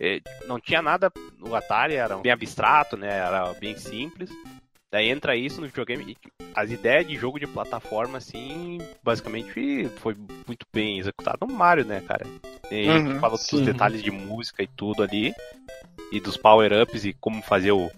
é, 0.00 0.20
não 0.46 0.58
tinha 0.58 0.82
nada 0.82 1.12
no 1.38 1.54
Atari, 1.54 1.94
era 1.94 2.16
bem 2.16 2.32
abstrato, 2.32 2.96
né? 2.96 3.16
Era 3.16 3.52
bem 3.54 3.76
simples. 3.76 4.28
Daí 4.92 5.08
entra 5.08 5.36
isso 5.36 5.60
no 5.60 5.68
videogame. 5.68 6.16
As 6.54 6.70
ideias 6.70 7.06
de 7.06 7.14
jogo 7.16 7.38
de 7.38 7.46
plataforma, 7.46 8.18
assim, 8.18 8.78
basicamente 9.04 9.88
foi 9.98 10.14
muito 10.46 10.66
bem 10.74 10.98
executado 10.98 11.46
no 11.46 11.54
Mario, 11.54 11.84
né, 11.84 12.00
cara? 12.00 12.26
E 12.72 12.88
Uhum, 12.88 13.20
fala 13.20 13.36
sim. 13.36 13.56
dos 13.56 13.64
detalhes 13.64 14.02
de 14.02 14.10
música 14.10 14.62
e 14.62 14.66
tudo 14.66 15.02
ali. 15.02 15.32
E 16.10 16.18
dos 16.20 16.36
power-ups 16.36 17.04
e 17.04 17.12
como 17.12 17.40
fazer 17.40 17.70
o, 17.70 17.88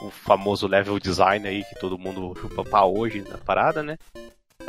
o 0.00 0.10
famoso 0.10 0.66
level 0.66 0.98
design 0.98 1.46
aí 1.46 1.62
que 1.64 1.74
todo 1.78 1.98
mundo 1.98 2.34
chupa 2.40 2.64
pau 2.64 2.96
hoje 2.96 3.22
na 3.28 3.36
parada, 3.36 3.82
né? 3.82 3.98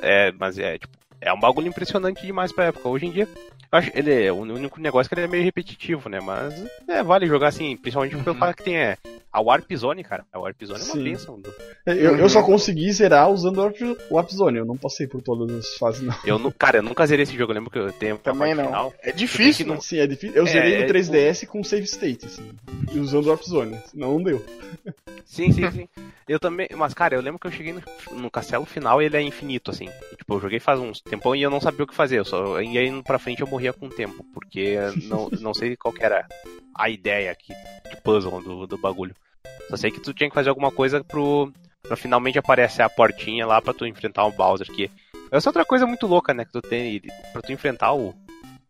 É, 0.01 0.31
mas 0.33 0.59
é, 0.59 0.77
tipo, 0.77 0.93
é 1.21 1.31
um 1.31 1.39
bagulho 1.39 1.67
impressionante 1.67 2.25
demais 2.25 2.51
pra 2.51 2.65
época. 2.65 2.89
Hoje 2.89 3.05
em 3.05 3.11
dia, 3.11 3.27
acho 3.71 3.89
ele 3.95 4.25
é, 4.25 4.31
o 4.33 4.35
único 4.35 4.81
negócio 4.81 5.07
é 5.07 5.15
que 5.15 5.19
ele 5.21 5.27
é 5.27 5.29
meio 5.29 5.43
repetitivo, 5.45 6.09
né? 6.09 6.19
Mas 6.19 6.53
é, 6.89 7.01
vale 7.01 7.25
jogar 7.25 7.47
assim, 7.47 7.77
principalmente 7.77 8.17
pelo 8.17 8.35
Uhum. 8.35 8.39
fato 8.39 8.57
que 8.57 8.63
tem 8.63 8.77
é, 8.77 8.97
a 9.31 9.41
Warp 9.41 9.71
Zone, 9.75 10.03
cara. 10.03 10.25
A 10.33 10.39
Warp 10.39 10.61
Zone 10.63 10.79
é 10.79 10.83
uma 10.85 10.93
Sim. 10.93 11.03
bênção. 11.03 11.39
do- 11.39 11.53
Eu, 11.85 11.95
eu 12.17 12.23
Uhum. 12.23 12.29
só 12.29 12.43
consegui 12.43 12.91
zerar 12.91 13.29
usando 13.31 13.57
o 13.59 14.13
Warp- 14.13 14.31
Zone, 14.31 14.57
eu 14.59 14.65
não 14.65 14.77
passei 14.77 15.07
por 15.07 15.21
todas 15.21 15.55
as 15.55 15.75
fases, 15.77 16.01
não. 16.01 16.15
Eu, 16.25 16.37
nu- 16.39 16.51
cara, 16.51 16.77
eu 16.79 16.83
nunca 16.83 17.05
zerei 17.07 17.23
esse 17.23 17.35
jogo, 17.37 17.51
eu 17.51 17.55
lembro 17.55 17.71
que 17.71 17.79
eu 17.79 17.91
tenho 17.93 18.15
a 18.15 18.17
Também 18.17 18.55
parte 18.55 18.57
não. 18.57 18.65
final. 18.65 18.93
É 19.01 19.11
difícil, 19.11 19.65
Tem 19.65 19.75
né? 19.75 19.81
Sim, 19.81 19.97
é 19.99 20.07
difícil. 20.07 20.35
Eu 20.35 20.43
É, 20.45 20.49
zerei 20.49 20.73
é, 20.75 20.81
no 20.81 20.87
3DS 20.87 21.45
com 21.47 21.63
save 21.63 21.83
state, 21.85 22.25
assim. 22.25 22.51
E 22.91 22.99
usando 22.99 23.25
o 23.25 23.29
Warp 23.29 23.43
Zone, 23.43 23.77
senão 23.85 24.13
não 24.13 24.23
deu. 24.23 24.45
Sim, 25.25 25.51
sim, 25.51 25.69
sim. 25.71 25.87
Eu 26.27 26.39
também, 26.39 26.67
mas 26.75 26.93
cara, 26.93 27.15
eu 27.15 27.21
lembro 27.21 27.39
que 27.39 27.47
eu 27.47 27.51
cheguei 27.51 27.73
no, 27.73 27.81
no 28.19 28.29
castelo 28.29 28.65
final 28.65 29.01
e 29.01 29.05
ele 29.05 29.17
é 29.17 29.21
infinito, 29.21 29.71
assim. 29.71 29.89
E, 30.11 30.15
tipo, 30.15 30.33
eu 30.35 30.39
joguei 30.39 30.59
faz 30.59 30.79
uns 30.79 31.01
tempão 31.01 31.35
e 31.35 31.41
eu 31.41 31.49
não 31.49 31.59
sabia 31.61 31.83
o 31.83 31.87
que 31.87 31.95
fazer. 31.95 32.19
Eu 32.19 32.25
só 32.25 32.59
ia 32.61 32.83
indo 32.85 33.03
pra 33.03 33.17
frente 33.19 33.39
e 33.39 33.41
eu 33.43 33.47
morria 33.47 33.73
com 33.73 33.87
o 33.87 33.89
tempo. 33.89 34.23
Porque 34.33 34.75
não, 35.05 35.29
não 35.39 35.53
sei 35.53 35.75
qual 35.75 35.93
que 35.93 36.03
era 36.03 36.27
a 36.75 36.89
ideia 36.89 37.31
aqui 37.31 37.53
de 37.89 38.01
puzzle 38.01 38.41
do, 38.41 38.67
do 38.67 38.77
bagulho. 38.77 39.15
Só 39.69 39.77
sei 39.77 39.91
que 39.91 39.99
tu 39.99 40.13
tinha 40.13 40.29
que 40.29 40.35
fazer 40.35 40.49
alguma 40.49 40.71
coisa 40.71 41.03
pro. 41.03 41.51
Pra 41.81 41.95
finalmente 41.95 42.37
aparecer 42.37 42.81
a 42.81 42.89
portinha 42.89 43.47
lá 43.47 43.61
pra 43.61 43.73
tu 43.73 43.85
enfrentar 43.85 44.25
o 44.25 44.31
Bowser. 44.31 44.67
Que 44.67 44.91
essa 45.31 45.47
é 45.47 45.49
outra 45.49 45.65
coisa 45.65 45.87
muito 45.87 46.05
louca, 46.07 46.33
né? 46.33 46.45
Que 46.45 46.51
tu 46.51 46.61
tem. 46.61 47.01
Pra 47.31 47.41
tu 47.41 47.51
enfrentar 47.51 47.93
o. 47.93 48.13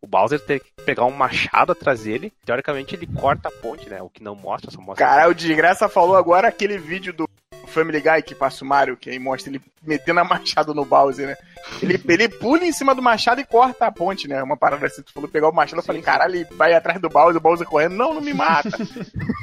O 0.02 0.08
Bowser 0.08 0.40
ter 0.40 0.62
que 0.62 0.72
pegar 0.86 1.04
um 1.06 1.12
machado 1.12 1.74
atrás 1.74 2.04
dele. 2.04 2.32
Teoricamente 2.46 2.96
ele 2.96 3.06
corta 3.08 3.50
a 3.50 3.52
ponte, 3.52 3.90
né? 3.90 4.02
O 4.02 4.10
que 4.10 4.24
não 4.24 4.36
mostra, 4.36 4.72
só 4.72 4.80
mostra. 4.80 5.06
Cara, 5.06 5.30
o 5.30 5.34
Desgraça 5.34 5.90
falou 5.90 6.16
agora 6.16 6.48
aquele 6.48 6.78
vídeo 6.78 7.12
do 7.12 7.30
Family 7.68 8.02
Guy 8.02 8.22
que 8.24 8.36
passa 8.36 8.64
o 8.64 8.68
Mario, 8.68 8.98
que 8.98 9.10
aí 9.10 9.20
mostra 9.20 9.52
ele 9.52 9.62
metendo 9.82 10.20
a 10.20 10.24
machado 10.24 10.74
no 10.74 10.86
Bowser, 10.86 11.28
né? 11.28 11.38
Ele, 11.82 12.02
ele 12.08 12.30
pula 12.30 12.64
em 12.66 12.72
cima 12.72 12.94
do 12.96 13.02
machado 13.02 13.40
e 13.42 13.46
corta 13.46 13.86
a 13.88 13.92
ponte, 13.92 14.28
né? 14.28 14.42
Uma 14.44 14.58
parada 14.58 14.86
assim, 14.86 15.02
tu 15.02 15.12
falou 15.14 15.30
pegar 15.30 15.50
o 15.50 15.54
machado, 15.54 15.80
eu 15.80 15.84
falei, 15.86 16.02
caralho, 16.02 16.36
ele 16.36 16.48
vai 16.56 16.74
atrás 16.74 17.00
do 17.00 17.10
Bowser, 17.10 17.38
o 17.38 17.40
Bowser 17.42 17.68
correndo, 17.68 17.96
não, 17.96 18.14
não 18.14 18.22
me 18.22 18.34
mata. 18.34 18.70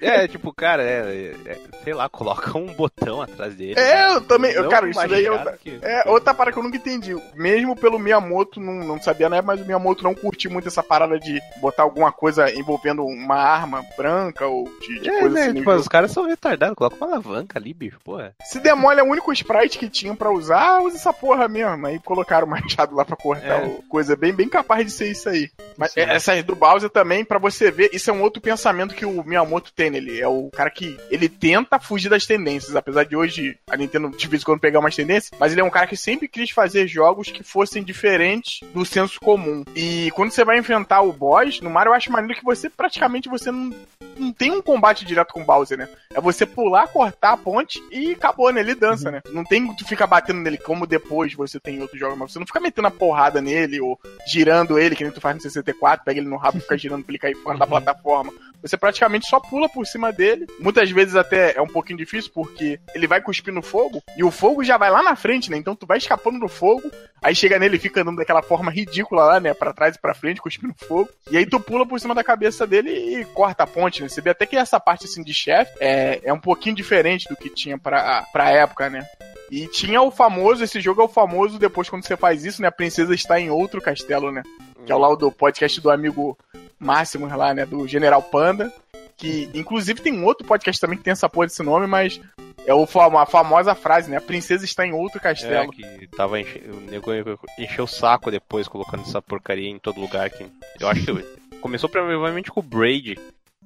É, 0.00 0.26
tipo, 0.28 0.52
cara, 0.52 0.82
é, 0.82 1.34
é- 1.46 1.58
sei 1.84 1.94
lá, 1.94 2.08
coloca 2.08 2.56
um 2.58 2.66
botão 2.72 3.22
atrás 3.22 3.54
dele. 3.54 3.78
É, 3.78 4.14
eu 4.14 4.20
também, 4.20 4.54
Não 4.54 4.68
cara, 4.68 4.88
isso 4.88 5.08
daí 5.08 5.26
é 5.26 5.30
outra, 5.30 5.52
que- 5.56 5.78
é 5.80 6.08
outra 6.08 6.34
parada 6.34 6.52
que 6.52 6.58
eu 6.58 6.62
nunca 6.62 6.76
entendi. 6.76 7.14
Mesmo 7.34 7.74
pelo 7.76 7.98
Miyamoto, 7.98 8.60
não, 8.60 8.74
não 8.74 9.00
sabia 9.02 9.26
época, 9.26 9.42
mas 9.42 9.60
o 9.60 9.64
Miyamoto 9.64 10.02
não 10.04 10.14
curtiu 10.14 10.50
muito 10.50 10.66
essa 10.68 10.82
parada 10.82 11.18
de 11.18 11.40
botar 11.60 11.82
alguma 11.84 12.12
coisa 12.12 12.52
envolvendo 12.52 13.04
uma 13.04 13.36
arma 13.36 13.84
branca 13.96 14.46
ou 14.46 14.64
de, 14.80 15.00
de 15.00 15.08
É, 15.10 15.20
coisa 15.20 15.34
né, 15.34 15.42
assim. 15.46 15.54
tipo, 15.54 15.72
os 15.72 15.88
caras 15.88 16.10
são 16.10 16.26
retardados, 16.26 16.76
coloca 16.76 16.96
uma 16.96 17.06
alavanca 17.14 17.58
ali, 17.58 17.72
bicho, 17.72 17.98
porra. 18.04 18.34
Se 18.44 18.58
demole 18.60 19.00
é 19.00 19.02
o 19.02 19.10
único 19.10 19.32
sprite 19.32 19.78
que 19.78 19.88
tinham 19.88 20.16
pra 20.16 20.30
usar, 20.32 20.80
usa 20.92 20.96
essa 21.00 21.12
porra 21.12 21.48
mesmo. 21.48 21.86
Aí 21.86 21.98
colocaram 21.98 22.46
o 22.46 22.50
machado 22.50 22.94
lá 22.94 23.04
pra 23.04 23.16
cortar 23.16 23.62
É. 23.62 23.64
o 23.66 23.82
coisa. 23.88 24.14
Bem, 24.16 24.32
bem 24.32 24.48
capaz 24.48 24.84
de 24.84 24.92
ser 24.92 25.10
isso 25.10 25.28
aí. 25.28 25.50
Mas 25.76 25.92
Sim. 25.92 26.00
essas 26.00 26.42
do 26.44 26.54
Bowser 26.54 26.90
também, 26.90 27.24
pra 27.24 27.38
você 27.38 27.70
ver, 27.70 27.90
isso 27.92 28.10
é 28.10 28.12
um 28.12 28.22
outro 28.22 28.40
pensamento 28.40 28.94
que 28.94 29.04
o 29.04 29.22
Miyamoto 29.24 29.72
tem 29.72 29.90
nele. 29.90 30.20
É 30.20 30.28
o 30.28 30.50
cara 30.50 30.70
que 30.70 30.98
ele 31.10 31.28
tenta 31.28 31.78
fugir 31.78 32.08
das 32.08 32.26
tendências. 32.26 32.76
Apesar 32.76 33.04
de 33.04 33.16
hoje 33.16 33.56
a 33.70 33.76
Nintendo 33.76 34.10
de 34.10 34.28
vez 34.28 34.42
em 34.42 34.44
quando 34.44 34.60
pegar 34.60 34.80
umas 34.80 34.94
tendências, 34.96 35.30
mas 35.38 35.52
ele 35.52 35.60
é 35.60 35.64
um 35.64 35.70
cara 35.70 35.86
que 35.86 35.96
sempre 35.96 36.28
quis 36.28 36.50
fazer 36.50 36.86
jogos 36.86 37.30
que 37.30 37.42
fossem 37.42 37.82
diferentes 37.82 38.60
do 38.72 38.84
senso 38.84 39.18
comum. 39.20 39.64
E 39.74 40.10
quando 40.14 40.30
você 40.30 40.44
vai 40.44 40.58
enfrentar 40.58 41.00
o 41.02 41.12
boss, 41.12 41.60
no 41.60 41.70
Mario 41.70 41.90
eu 41.90 41.94
acho 41.94 42.12
maneiro 42.12 42.38
que 42.38 42.44
você 42.44 42.68
praticamente 42.68 43.28
você 43.28 43.50
não, 43.50 43.70
não 44.16 44.32
tem 44.32 44.50
um 44.50 44.62
combate 44.62 45.04
direto 45.04 45.32
com 45.32 45.42
o 45.42 45.44
Bowser, 45.44 45.78
né? 45.78 45.88
É 46.14 46.20
você 46.20 46.44
pular, 46.44 46.88
cortar 46.88 47.32
a 47.32 47.36
ponte 47.36 47.82
e 47.90 48.12
acabou, 48.12 48.52
né? 48.52 48.60
Ele 48.60 48.74
dança, 48.74 49.10
né? 49.10 49.20
Não 49.30 49.44
tem 49.44 49.74
tu 49.76 49.86
fica 49.86 50.06
batendo 50.06 50.40
nele 50.40 50.58
como 50.58 50.81
depois 50.86 51.34
você 51.34 51.58
tem 51.60 51.76
em 51.76 51.80
outros 51.80 51.98
jogos, 51.98 52.18
mas 52.18 52.32
você 52.32 52.38
não 52.38 52.46
fica 52.46 52.60
metendo 52.60 52.88
a 52.88 52.90
porrada 52.90 53.40
nele 53.40 53.80
ou 53.80 53.98
girando 54.26 54.78
ele, 54.78 54.96
que 54.96 55.04
nem 55.04 55.12
tu 55.12 55.20
faz 55.20 55.36
no 55.36 55.42
64, 55.42 56.04
pega 56.04 56.20
ele 56.20 56.28
no 56.28 56.36
rabo 56.36 56.58
e 56.58 56.60
fica 56.60 56.78
girando 56.78 57.04
pra 57.04 57.12
ele 57.12 57.18
cair 57.18 57.36
fora 57.36 57.58
da 57.58 57.66
plataforma. 57.66 58.32
Você 58.62 58.76
praticamente 58.76 59.28
só 59.28 59.40
pula 59.40 59.68
por 59.68 59.84
cima 59.86 60.12
dele. 60.12 60.46
Muitas 60.60 60.88
vezes 60.90 61.16
até 61.16 61.56
é 61.56 61.60
um 61.60 61.66
pouquinho 61.66 61.98
difícil, 61.98 62.30
porque 62.32 62.78
ele 62.94 63.08
vai 63.08 63.20
cuspir 63.20 63.52
no 63.52 63.60
fogo 63.60 64.02
e 64.16 64.22
o 64.22 64.30
fogo 64.30 64.62
já 64.62 64.78
vai 64.78 64.90
lá 64.90 65.02
na 65.02 65.16
frente, 65.16 65.50
né? 65.50 65.56
Então 65.56 65.74
tu 65.74 65.84
vai 65.84 65.98
escapando 65.98 66.38
do 66.38 66.48
fogo, 66.48 66.90
aí 67.20 67.34
chega 67.34 67.58
nele 67.58 67.76
e 67.76 67.80
fica 67.80 68.00
andando 68.00 68.18
daquela 68.18 68.42
forma 68.42 68.70
ridícula 68.70 69.24
lá, 69.24 69.40
né? 69.40 69.52
Pra 69.52 69.72
trás 69.72 69.96
e 69.96 70.00
pra 70.00 70.14
frente, 70.14 70.40
cuspindo 70.40 70.74
fogo. 70.86 71.08
E 71.30 71.36
aí 71.36 71.44
tu 71.44 71.58
pula 71.58 71.84
por 71.84 71.98
cima 71.98 72.14
da 72.14 72.22
cabeça 72.22 72.66
dele 72.66 72.90
e 72.90 73.24
corta 73.26 73.64
a 73.64 73.66
ponte, 73.66 74.00
né? 74.00 74.08
Você 74.08 74.20
vê 74.20 74.30
até 74.30 74.46
que 74.46 74.56
essa 74.56 74.78
parte 74.78 75.06
assim 75.06 75.24
de 75.24 75.34
chefe 75.34 75.72
é, 75.80 76.20
é 76.22 76.32
um 76.32 76.40
pouquinho 76.40 76.76
diferente 76.76 77.28
do 77.28 77.36
que 77.36 77.50
tinha 77.50 77.76
pra, 77.76 78.22
pra 78.32 78.50
época, 78.50 78.88
né? 78.88 79.04
E 79.52 79.66
tinha 79.66 80.00
o 80.00 80.10
famoso, 80.10 80.64
esse 80.64 80.80
jogo 80.80 81.02
é 81.02 81.04
o 81.04 81.08
famoso, 81.08 81.58
depois 81.58 81.88
quando 81.90 82.04
você 82.06 82.16
faz 82.16 82.42
isso, 82.44 82.62
né? 82.62 82.68
A 82.68 82.72
princesa 82.72 83.14
está 83.14 83.38
em 83.38 83.50
outro 83.50 83.82
castelo, 83.82 84.32
né? 84.32 84.42
Que 84.86 84.90
é 84.90 84.94
o 84.94 84.98
lá 84.98 85.14
do 85.14 85.30
podcast 85.30 85.78
do 85.80 85.90
amigo 85.90 86.38
Máximo 86.78 87.26
lá, 87.28 87.52
né? 87.52 87.66
Do 87.66 87.86
General 87.86 88.22
Panda. 88.22 88.72
Que, 89.16 89.50
inclusive, 89.54 90.00
tem 90.00 90.12
um 90.18 90.24
outro 90.24 90.46
podcast 90.46 90.80
também 90.80 90.96
que 90.96 91.04
tem 91.04 91.12
essa 91.12 91.28
porra 91.28 91.46
desse 91.46 91.62
nome, 91.62 91.86
mas 91.86 92.18
é 92.66 92.72
o, 92.74 92.86
fam- 92.86 93.16
a 93.18 93.26
famosa 93.26 93.74
frase, 93.74 94.10
né? 94.10 94.16
A 94.16 94.20
princesa 94.22 94.64
está 94.64 94.86
em 94.86 94.92
outro 94.92 95.18
É, 95.18 95.20
castelo. 95.22 95.70
que 95.70 96.06
tava 96.08 96.40
enche... 96.40 96.58
o 96.66 96.80
nego 96.90 97.10
encheu 97.58 97.84
o 97.84 97.86
saco 97.88 98.30
depois 98.30 98.66
colocando 98.66 99.02
essa 99.02 99.20
porcaria 99.22 99.68
em 99.68 99.78
todo 99.78 100.00
lugar 100.00 100.26
aqui. 100.26 100.46
Eu 100.80 100.88
acho 100.88 101.04
que 101.04 101.58
começou 101.60 101.88
provavelmente 101.90 102.50
com 102.50 102.58
o 102.60 102.62
Braid, 102.62 103.16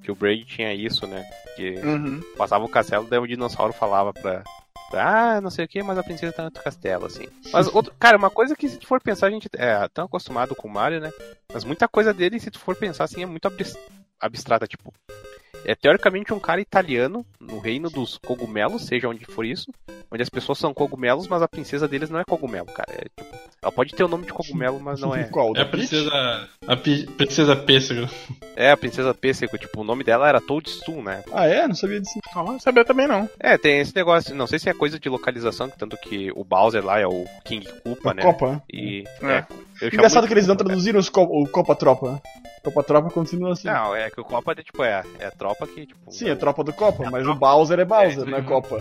que 0.03 0.11
o 0.11 0.15
Braid 0.15 0.45
tinha 0.45 0.73
isso, 0.73 1.07
né? 1.07 1.25
Que 1.55 1.75
Uhum. 1.79 2.21
passava 2.37 2.65
o 2.65 2.69
castelo, 2.69 3.07
daí 3.09 3.17
o 3.19 3.25
dinossauro 3.27 3.73
falava 3.73 4.13
pra. 4.13 4.43
Ah, 4.93 5.41
não 5.41 5.49
sei 5.49 5.65
o 5.65 5.67
que, 5.67 5.83
mas 5.83 5.97
a 5.97 6.03
princesa 6.03 6.31
tá 6.31 6.41
no 6.43 6.47
outro 6.47 6.63
castelo, 6.63 7.05
assim. 7.05 7.25
Mas, 7.51 7.67
outro, 7.67 7.93
cara, 7.99 8.17
uma 8.17 8.29
coisa 8.29 8.55
que 8.55 8.69
se 8.69 8.77
tu 8.77 8.87
for 8.87 9.01
pensar, 9.01 9.27
a 9.27 9.31
gente 9.31 9.49
é 9.57 9.87
tão 9.89 10.05
acostumado 10.05 10.55
com 10.55 10.67
o 10.67 10.71
Mario, 10.71 11.01
né? 11.01 11.11
Mas 11.53 11.63
muita 11.65 11.87
coisa 11.87 12.13
dele, 12.13 12.39
se 12.39 12.49
tu 12.49 12.59
for 12.59 12.75
pensar 12.75 13.03
assim, 13.03 13.21
é 13.21 13.25
muito 13.25 13.45
abs- 13.47 13.77
abstrata, 14.19 14.65
tipo. 14.67 14.93
É 15.67 15.75
teoricamente 15.75 16.33
um 16.33 16.39
cara 16.39 16.61
italiano 16.61 17.25
no 17.41 17.59
reino 17.59 17.89
dos 17.89 18.17
cogumelos, 18.17 18.85
seja 18.85 19.09
onde 19.09 19.25
for 19.25 19.45
isso, 19.45 19.69
onde 20.09 20.23
as 20.23 20.29
pessoas 20.29 20.57
são 20.57 20.73
cogumelos, 20.73 21.27
mas 21.27 21.41
a 21.41 21.47
princesa 21.47 21.87
deles 21.89 22.09
não 22.09 22.19
é 22.19 22.23
cogumelo, 22.23 22.67
cara. 22.67 22.87
É, 22.93 23.03
tipo, 23.21 23.35
ela 23.61 23.71
pode 23.71 23.93
ter 23.93 24.03
o 24.03 24.07
nome 24.07 24.25
de 24.25 24.31
cogumelo, 24.31 24.79
mas 24.79 25.01
não 25.01 25.13
é. 25.13 25.25
Qual? 25.29 25.51
É 25.57 25.61
a 25.61 25.65
princesa. 25.65 26.09
A 26.65 26.75
pi- 26.77 27.05
princesa 27.17 27.53
pêssego. 27.55 28.09
É 28.55 28.71
a 28.71 28.77
princesa 28.77 29.13
pêssego, 29.13 29.57
tipo, 29.57 29.81
o 29.81 29.83
nome 29.83 30.05
dela 30.05 30.29
era 30.29 30.39
Toadstool, 30.39 31.03
né? 31.03 31.21
Ah, 31.33 31.45
é? 31.47 31.67
Não 31.67 31.75
sabia 31.75 31.99
disso. 31.99 32.17
Não, 32.33 32.45
não 32.45 32.59
sabia 32.61 32.85
também 32.85 33.05
não. 33.07 33.29
É, 33.37 33.57
tem 33.57 33.79
esse 33.79 33.93
negócio, 33.93 34.33
não 34.33 34.47
sei 34.47 34.59
se 34.59 34.69
é 34.69 34.73
coisa 34.73 34.97
de 34.97 35.09
localização, 35.09 35.69
tanto 35.69 35.97
que 35.97 36.31
o 36.33 36.45
Bowser 36.45 36.83
lá 36.85 36.97
é 36.97 37.05
o 37.05 37.25
King 37.43 37.67
Koopa, 37.83 38.11
A 38.11 38.13
né? 38.13 38.21
Copa, 38.21 38.51
né? 38.53 38.61
E. 38.71 39.03
É. 39.21 39.45
É. 39.81 39.87
Engraçado 39.93 40.25
que 40.27 40.33
eles 40.33 40.47
não 40.47 40.55
cara. 40.55 40.67
traduziram 40.69 40.99
os 40.99 41.09
co 41.09 41.23
o 41.23 41.45
Copa 41.47 41.75
Tropa, 41.75 42.11
né? 42.13 42.21
Copa 42.67 42.83
Tropa 42.83 43.09
continua 43.09 43.53
assim. 43.53 43.67
Não, 43.67 43.95
é 43.95 44.09
que 44.09 44.19
o 44.19 44.25
Copa 44.25 44.51
é 44.51 44.55
tipo, 44.55 44.83
é, 44.83 45.01
é 45.19 45.27
a 45.27 45.31
tropa 45.31 45.65
que, 45.65 45.85
tipo. 45.85 46.11
Sim, 46.11 46.29
é 46.29 46.35
tropa 46.35 46.63
do 46.63 46.73
Copa, 46.73 47.09
mas 47.09 47.25
o 47.25 47.33
Bowser 47.33 47.79
é 47.79 47.85
Bowser, 47.85 48.25
não 48.25 48.37
é 48.37 48.41
Copa. 48.43 48.77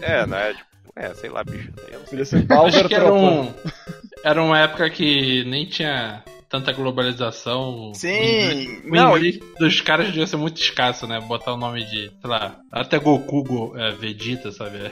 É, 0.00 0.26
não 0.26 0.36
é, 0.36 0.52
tipo, 0.52 0.66
é, 0.96 1.14
sei 1.14 1.30
lá, 1.30 1.44
bicho. 1.44 1.70
Eu. 1.90 2.00
Podia 2.00 2.24
ser 2.24 2.42
Bowser 2.42 2.80
Acho 2.80 2.88
que 2.88 2.94
era, 2.94 3.04
Tropa. 3.04 3.20
um, 3.20 3.54
era 4.24 4.42
uma 4.42 4.58
época 4.58 4.90
que 4.90 5.44
nem 5.44 5.64
tinha 5.66 6.24
tanta 6.48 6.72
globalização. 6.72 7.92
Sim, 7.94 8.80
O 8.84 8.94
não, 8.94 9.16
inglês 9.16 9.38
dos 9.58 9.80
caras 9.80 10.06
devia 10.06 10.26
ser 10.26 10.36
muito 10.36 10.60
escasso, 10.60 11.06
né? 11.06 11.20
Botar 11.20 11.54
o 11.54 11.56
nome 11.56 11.84
de, 11.84 12.10
sei 12.20 12.30
lá, 12.30 12.58
até 12.72 12.98
Goku, 12.98 13.44
Go, 13.44 13.76
é, 13.76 13.92
Vegeta, 13.92 14.50
sabe? 14.50 14.90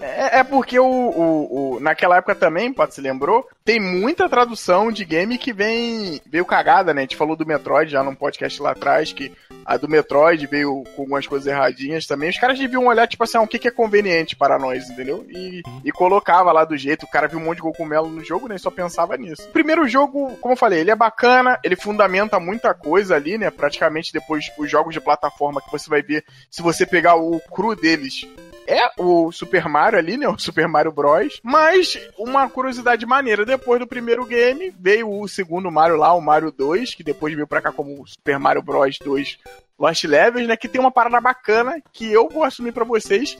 É, 0.00 0.38
é 0.38 0.44
porque 0.44 0.78
o, 0.78 0.84
o, 0.86 1.76
o- 1.76 1.80
naquela 1.80 2.16
época 2.18 2.34
também, 2.34 2.72
pode 2.72 2.94
se 2.94 3.00
lembrou, 3.00 3.48
tem 3.64 3.80
muita 3.80 4.28
tradução 4.28 4.92
de 4.92 5.04
game 5.04 5.36
que 5.38 5.52
vem 5.52 6.20
veio 6.26 6.44
cagada, 6.44 6.94
né? 6.94 7.00
A 7.00 7.02
gente 7.02 7.16
falou 7.16 7.34
do 7.36 7.46
Metroid 7.46 7.90
já 7.90 8.02
num 8.02 8.14
podcast 8.14 8.60
lá 8.62 8.70
atrás, 8.72 9.12
que 9.12 9.32
a 9.64 9.76
do 9.76 9.88
Metroid 9.88 10.46
veio 10.46 10.84
com 10.94 11.02
algumas 11.02 11.26
coisas 11.26 11.46
erradinhas 11.46 12.06
também. 12.06 12.30
Os 12.30 12.38
caras 12.38 12.58
deviam 12.58 12.86
olhar, 12.86 13.06
tipo 13.08 13.24
assim, 13.24 13.38
ah, 13.38 13.42
o 13.42 13.46
que, 13.48 13.58
que 13.58 13.68
é 13.68 13.72
conveniente 13.72 14.36
para 14.36 14.58
nós, 14.58 14.88
entendeu? 14.88 15.26
E, 15.28 15.62
e 15.84 15.90
colocava 15.92 16.52
lá 16.52 16.64
do 16.64 16.76
jeito. 16.76 17.04
O 17.04 17.10
cara 17.10 17.26
viu 17.28 17.38
um 17.38 17.44
monte 17.44 17.56
de 17.56 17.62
cogumelo 17.62 18.08
no 18.08 18.24
jogo, 18.24 18.48
né? 18.48 18.54
E 18.56 18.58
só 18.60 18.70
pensava 18.70 19.16
nisso. 19.16 19.42
O 19.48 19.52
primeiro 19.52 19.86
jogo, 19.88 20.36
como 20.40 20.52
eu 20.52 20.56
falei, 20.58 20.80
ele 20.80 20.90
é 20.90 20.96
bacana, 20.96 21.58
ele 21.64 21.76
fundamenta 21.76 22.38
muita 22.38 22.72
coisa 22.72 23.16
ali, 23.16 23.36
né? 23.36 23.50
Praticamente 23.50 24.12
depois 24.12 24.50
os 24.58 24.70
jogos 24.70 24.94
de 24.94 25.00
plataforma 25.00 25.60
que 25.60 25.70
você 25.72 25.90
vai 25.90 26.02
ver, 26.02 26.24
se 26.50 26.62
você 26.62 26.86
pegar 26.86 27.16
o 27.16 27.40
cru 27.50 27.74
deles, 27.74 28.26
é 28.68 28.90
o 28.98 29.32
Super 29.32 29.66
Mario 29.68 29.98
ali, 29.98 30.16
né? 30.16 30.28
O 30.28 30.38
Super 30.38 30.68
Mario 30.68 30.92
Bros. 30.92 31.40
Mas 31.42 31.98
uma 32.18 32.48
curiosidade 32.48 33.06
maneira, 33.06 33.44
depois 33.46 33.80
do 33.80 33.86
primeiro 33.86 34.24
game, 34.26 34.72
veio 34.78 35.10
o 35.10 35.26
segundo 35.26 35.70
Mario 35.70 35.96
lá, 35.96 36.12
o 36.12 36.20
Mario 36.20 36.52
2, 36.52 36.94
que 36.94 37.02
depois 37.02 37.34
veio 37.34 37.46
pra 37.46 37.62
cá 37.62 37.72
como 37.72 38.06
Super 38.06 38.38
Mario 38.38 38.62
Bros 38.62 38.98
2 39.02 39.38
Lost 39.78 40.04
Levels, 40.04 40.46
né? 40.46 40.56
Que 40.56 40.68
tem 40.68 40.80
uma 40.80 40.90
parada 40.90 41.20
bacana 41.20 41.80
que 41.92 42.12
eu 42.12 42.28
vou 42.28 42.44
assumir 42.44 42.72
pra 42.72 42.84
vocês. 42.84 43.38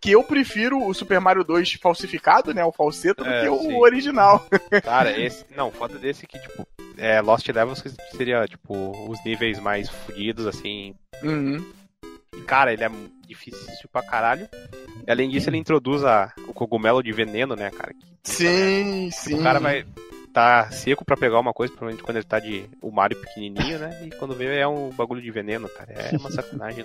Que 0.00 0.12
eu 0.12 0.22
prefiro 0.22 0.86
o 0.86 0.94
Super 0.94 1.20
Mario 1.20 1.42
2 1.42 1.72
falsificado, 1.72 2.54
né? 2.54 2.64
O 2.64 2.70
falseto, 2.70 3.24
do 3.24 3.30
É, 3.30 3.42
que 3.42 3.48
o 3.48 3.58
sim. 3.58 3.74
original. 3.74 4.46
Cara, 4.84 5.10
esse. 5.18 5.44
Não, 5.56 5.72
foda 5.72 5.98
desse 5.98 6.24
que, 6.24 6.38
tipo, 6.38 6.64
é 6.96 7.20
Lost 7.20 7.48
Levels 7.48 7.82
que 7.82 7.90
seria, 8.16 8.46
tipo, 8.46 8.92
os 9.10 9.18
níveis 9.24 9.58
mais 9.58 9.88
fodidos, 9.88 10.46
assim. 10.46 10.94
Uhum. 11.24 11.64
Cara, 12.46 12.72
ele 12.72 12.84
é 12.84 12.90
difícil 13.28 13.88
pra 13.92 14.02
caralho. 14.02 14.48
E 15.06 15.10
além 15.10 15.28
disso, 15.28 15.48
ele 15.48 15.58
introduz 15.58 16.04
a, 16.04 16.32
o 16.48 16.52
cogumelo 16.52 17.02
de 17.02 17.12
veneno, 17.12 17.54
né, 17.54 17.70
cara? 17.70 17.92
Que 18.22 18.30
Sim, 18.30 19.10
sim. 19.12 19.34
O 19.38 19.42
cara 19.42 19.60
vai 19.60 19.84
tá 20.32 20.70
seco 20.70 21.04
pra 21.04 21.16
pegar 21.16 21.40
uma 21.40 21.52
coisa, 21.52 21.72
provavelmente 21.72 22.04
quando 22.04 22.16
ele 22.16 22.26
tá 22.26 22.38
de 22.38 22.68
o 22.80 22.90
Mario 22.90 23.18
pequenininho, 23.18 23.78
né? 23.78 24.06
E 24.06 24.10
quando 24.10 24.34
vê 24.34 24.58
é 24.58 24.68
um 24.68 24.90
bagulho 24.90 25.22
de 25.22 25.30
veneno, 25.30 25.68
cara. 25.68 25.92
É 25.92 26.16
uma 26.16 26.30
sacanagem. 26.32 26.84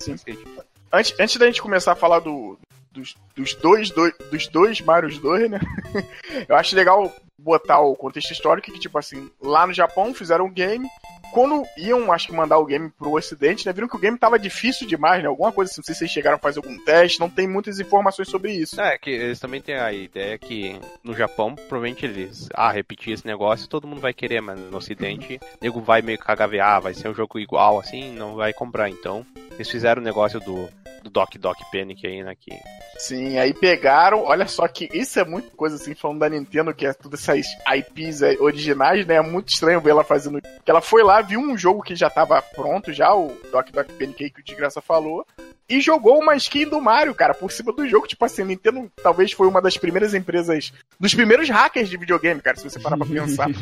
Antes, 0.91 1.19
antes 1.19 1.37
da 1.37 1.45
gente 1.45 1.61
começar 1.61 1.91
a 1.91 1.95
falar 1.95 2.19
do, 2.19 2.57
dos, 2.93 3.15
dos 3.35 3.53
dois, 3.55 3.89
dois, 3.89 4.13
dos 4.31 4.47
dois 4.47 4.79
Marios 4.81 5.17
2, 5.17 5.49
né? 5.49 5.59
Eu 6.47 6.55
acho 6.55 6.75
legal 6.75 7.13
botar 7.37 7.79
o 7.79 7.95
contexto 7.95 8.31
histórico 8.31 8.71
que, 8.71 8.79
tipo 8.79 8.97
assim, 8.97 9.29
lá 9.41 9.67
no 9.67 9.73
Japão 9.73 10.13
fizeram 10.13 10.45
um 10.45 10.51
game. 10.51 10.87
Quando 11.33 11.63
iam, 11.77 12.11
acho 12.11 12.27
que, 12.27 12.33
mandar 12.33 12.59
o 12.59 12.65
game 12.65 12.91
pro 12.91 13.15
ocidente, 13.15 13.65
né? 13.65 13.73
Viram 13.73 13.87
que 13.87 13.95
o 13.95 13.99
game 13.99 14.17
tava 14.17 14.37
difícil 14.37 14.87
demais, 14.87 15.21
né? 15.21 15.27
Alguma 15.27 15.51
coisa 15.51 15.71
assim, 15.71 15.81
não 15.81 15.85
sei 15.85 15.95
se 15.95 15.99
vocês 15.99 16.11
chegaram 16.11 16.37
a 16.37 16.39
fazer 16.39 16.59
algum 16.59 16.77
teste, 16.85 17.19
não 17.19 17.29
tem 17.29 17.47
muitas 17.47 17.79
informações 17.79 18.29
sobre 18.29 18.51
isso. 18.51 18.79
É, 18.79 18.97
que 18.99 19.09
eles 19.09 19.39
também 19.39 19.59
têm 19.59 19.75
a 19.75 19.91
ideia 19.91 20.37
que 20.37 20.79
no 21.03 21.15
Japão, 21.15 21.55
provavelmente 21.55 22.05
eles, 22.05 22.47
ah, 22.53 22.71
repetir 22.71 23.13
esse 23.13 23.25
negócio, 23.25 23.67
todo 23.67 23.87
mundo 23.87 23.99
vai 23.99 24.13
querer, 24.13 24.41
mas 24.41 24.59
no 24.59 24.77
ocidente, 24.77 25.39
o 25.43 25.63
nego 25.63 25.81
vai 25.81 26.03
meio 26.03 26.19
cagavear, 26.19 26.81
vai 26.81 26.93
ser 26.93 27.09
um 27.09 27.15
jogo 27.15 27.39
igual, 27.39 27.79
assim, 27.79 28.13
não 28.13 28.35
vai 28.35 28.53
comprar. 28.53 28.87
Então, 28.87 29.25
eles 29.53 29.69
fizeram 29.69 30.03
o 30.03 30.05
negócio 30.05 30.39
do, 30.39 30.69
do 31.03 31.09
Doc 31.09 31.35
Doc 31.37 31.57
Panic 31.71 32.07
aí, 32.07 32.23
né, 32.23 32.33
que 32.39 32.51
Sim, 32.97 33.37
aí 33.37 33.53
pegaram, 33.53 34.23
olha 34.23 34.47
só 34.47 34.67
que 34.67 34.87
isso 34.93 35.19
é 35.19 35.25
muito 35.25 35.51
coisa 35.55 35.75
assim, 35.75 35.93
falando 35.93 36.19
da 36.19 36.29
Nintendo, 36.29 36.73
que 36.73 36.85
é 36.85 36.93
todas 36.93 37.27
essas 37.27 37.45
IPs 37.75 38.23
aí 38.23 38.37
originais, 38.39 39.05
né? 39.05 39.15
É 39.15 39.21
muito 39.21 39.49
estranho 39.49 39.81
ver 39.81 39.89
ela 39.89 40.03
fazendo. 40.03 40.39
Ela 40.65 40.81
foi 40.81 41.03
lá, 41.03 41.21
viu 41.21 41.39
um 41.39 41.57
jogo 41.57 41.81
que 41.81 41.95
já 41.95 42.09
tava 42.09 42.41
pronto, 42.41 42.93
já, 42.93 43.13
o 43.13 43.35
Doc 43.51 43.69
Doc 43.71 43.87
Pancake 43.87 44.29
que 44.29 44.41
o 44.41 44.43
de 44.43 44.55
graça 44.55 44.79
falou, 44.79 45.25
e 45.69 45.79
jogou 45.81 46.19
uma 46.19 46.35
skin 46.35 46.65
do 46.67 46.79
Mario, 46.81 47.13
cara, 47.15 47.33
por 47.33 47.51
cima 47.51 47.71
do 47.73 47.87
jogo. 47.87 48.07
Tipo 48.07 48.25
assim, 48.25 48.41
a 48.41 48.45
Nintendo 48.45 48.91
talvez 49.01 49.31
foi 49.31 49.47
uma 49.47 49.61
das 49.61 49.77
primeiras 49.77 50.13
empresas, 50.13 50.71
dos 50.99 51.13
primeiros 51.13 51.49
hackers 51.49 51.89
de 51.89 51.97
videogame, 51.97 52.41
cara, 52.41 52.57
se 52.57 52.63
você 52.69 52.79
parar 52.79 52.97
pra 52.97 53.05
pensar. 53.07 53.47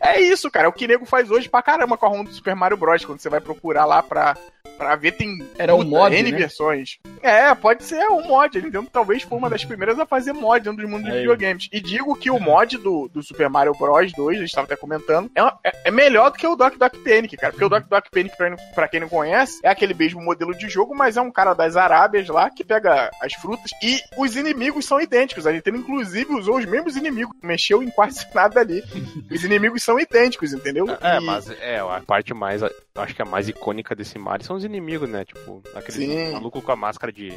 É 0.00 0.20
isso, 0.20 0.50
cara. 0.50 0.66
É 0.66 0.68
o 0.68 0.72
que 0.72 0.86
nego 0.86 1.04
faz 1.06 1.30
hoje 1.30 1.48
pra 1.48 1.62
caramba 1.62 1.96
com 1.96 2.06
a 2.06 2.08
ROM 2.08 2.24
do 2.24 2.32
Super 2.32 2.54
Mario 2.54 2.76
Bros. 2.76 3.04
Quando 3.04 3.20
você 3.20 3.28
vai 3.28 3.40
procurar 3.40 3.84
lá 3.84 4.02
pra, 4.02 4.36
pra 4.76 4.96
ver, 4.96 5.12
tem 5.12 5.38
Era 5.58 5.74
um 5.74 5.82
mod, 5.84 6.14
N 6.14 6.30
né? 6.30 6.38
versões. 6.38 6.98
É, 7.22 7.54
pode 7.54 7.84
ser 7.84 8.06
um 8.08 8.22
mod. 8.26 8.58
A 8.58 8.60
Nintendo 8.60 8.88
talvez 8.92 9.22
foi 9.22 9.38
uma 9.38 9.48
das 9.50 9.64
primeiras 9.64 9.98
a 9.98 10.06
fazer 10.06 10.32
mod 10.32 10.62
dentro 10.64 10.82
do 10.82 10.88
mundo 10.88 11.04
dos 11.04 11.12
Aí. 11.12 11.20
videogames. 11.20 11.68
E 11.72 11.80
digo 11.80 12.14
que 12.16 12.30
o 12.30 12.38
mod 12.38 12.76
do, 12.78 13.08
do 13.08 13.22
Super 13.22 13.48
Mario 13.48 13.72
Bros. 13.78 14.12
2, 14.12 14.38
a 14.38 14.40
gente 14.40 14.52
tava 14.54 14.66
até 14.66 14.76
comentando, 14.76 15.30
é, 15.34 15.42
uma- 15.42 15.58
é- 15.64 15.72
é 15.84 15.90
melhor 15.90 16.30
do 16.30 16.38
que 16.38 16.46
o 16.46 16.56
Doc 16.56 16.76
Doc 16.76 16.94
Panic, 17.04 17.36
cara. 17.36 17.52
Porque 17.52 17.64
o 17.64 17.68
Doc 17.68 17.84
Doc 17.88 18.06
Panic, 18.10 18.36
pra, 18.36 18.56
pra 18.74 18.88
quem 18.88 19.00
não 19.00 19.08
conhece, 19.08 19.60
é 19.62 19.68
aquele 19.68 19.94
mesmo 19.94 20.20
modelo 20.22 20.54
de 20.56 20.68
jogo, 20.72 20.94
mas 20.94 21.16
é 21.16 21.20
um 21.20 21.30
cara 21.30 21.54
das 21.54 21.76
Arábias 21.76 22.28
lá 22.28 22.48
que 22.50 22.64
pega 22.64 23.10
as 23.20 23.34
frutas. 23.34 23.70
E 23.82 24.00
os 24.16 24.36
inimigos 24.36 24.84
são 24.86 25.00
idênticos. 25.00 25.46
A 25.46 25.52
Nintendo, 25.52 25.78
inclusive, 25.78 26.32
usou 26.34 26.56
os 26.58 26.64
mesmos 26.64 26.96
inimigos. 26.96 27.36
Mexeu 27.42 27.82
em 27.82 27.90
quase 27.90 28.26
nada 28.34 28.60
ali. 28.60 28.82
Os 29.30 29.44
inimigos 29.44 29.82
são 29.82 29.98
idênticos, 30.00 30.52
entendeu? 30.52 30.86
É, 31.00 31.18
E- 31.18 31.20
mas 31.20 31.50
é, 31.60 31.78
a 31.78 32.00
parte 32.06 32.32
mais, 32.34 32.62
acho 32.62 33.14
que 33.14 33.22
a 33.22 33.26
mais 33.26 33.48
icônica 33.48 33.94
desse 33.94 34.18
Mario 34.18 34.44
são 34.46 34.56
os 34.56 34.64
inimigos, 34.64 35.08
né? 35.08 35.24
Tipo, 35.24 35.62
aquele 35.74 35.98
Sim. 36.06 36.32
maluco 36.32 36.62
com 36.62 36.72
a 36.72 36.76
máscara 36.76 37.12
de 37.12 37.30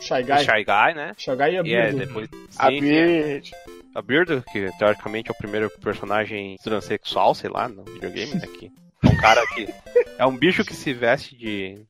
Shy 0.00 0.22
Guy. 0.22 0.38
Shy 0.44 0.64
Guy, 0.64 0.94
né? 0.94 1.12
Shy 1.16 1.36
Guy 1.36 1.50
e 1.52 1.56
a 1.56 1.60
é, 1.60 1.62
Birdo. 1.92 1.98
depois. 1.98 2.28
A 2.58 2.68
sim, 2.68 2.80
verde. 2.80 3.52
A 3.94 4.00
Beardo, 4.00 4.42
que 4.52 4.70
teoricamente 4.78 5.30
é 5.30 5.32
o 5.32 5.36
primeiro 5.36 5.68
personagem 5.80 6.56
transexual, 6.62 7.34
sei 7.34 7.50
lá, 7.50 7.68
no 7.68 7.82
videogame, 7.84 8.34
né? 8.34 8.46
Que 8.46 8.70
é 9.04 9.08
um 9.08 9.16
cara 9.16 9.44
que. 9.48 9.68
É 10.16 10.24
um 10.24 10.36
bicho 10.36 10.64
que 10.64 10.74
se 10.74 10.92
veste 10.92 11.36
de. 11.36 11.82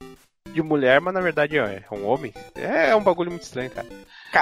De 0.49 0.63
mulher, 0.63 1.01
mas 1.01 1.15
na 1.15 1.21
verdade 1.21 1.59
é 1.59 1.85
um 1.93 2.07
homem. 2.07 2.33
É, 2.55 2.95
um 2.97 3.03
bagulho 3.03 3.31
muito 3.31 3.43
estranho, 3.43 3.71
cara. 3.71 3.87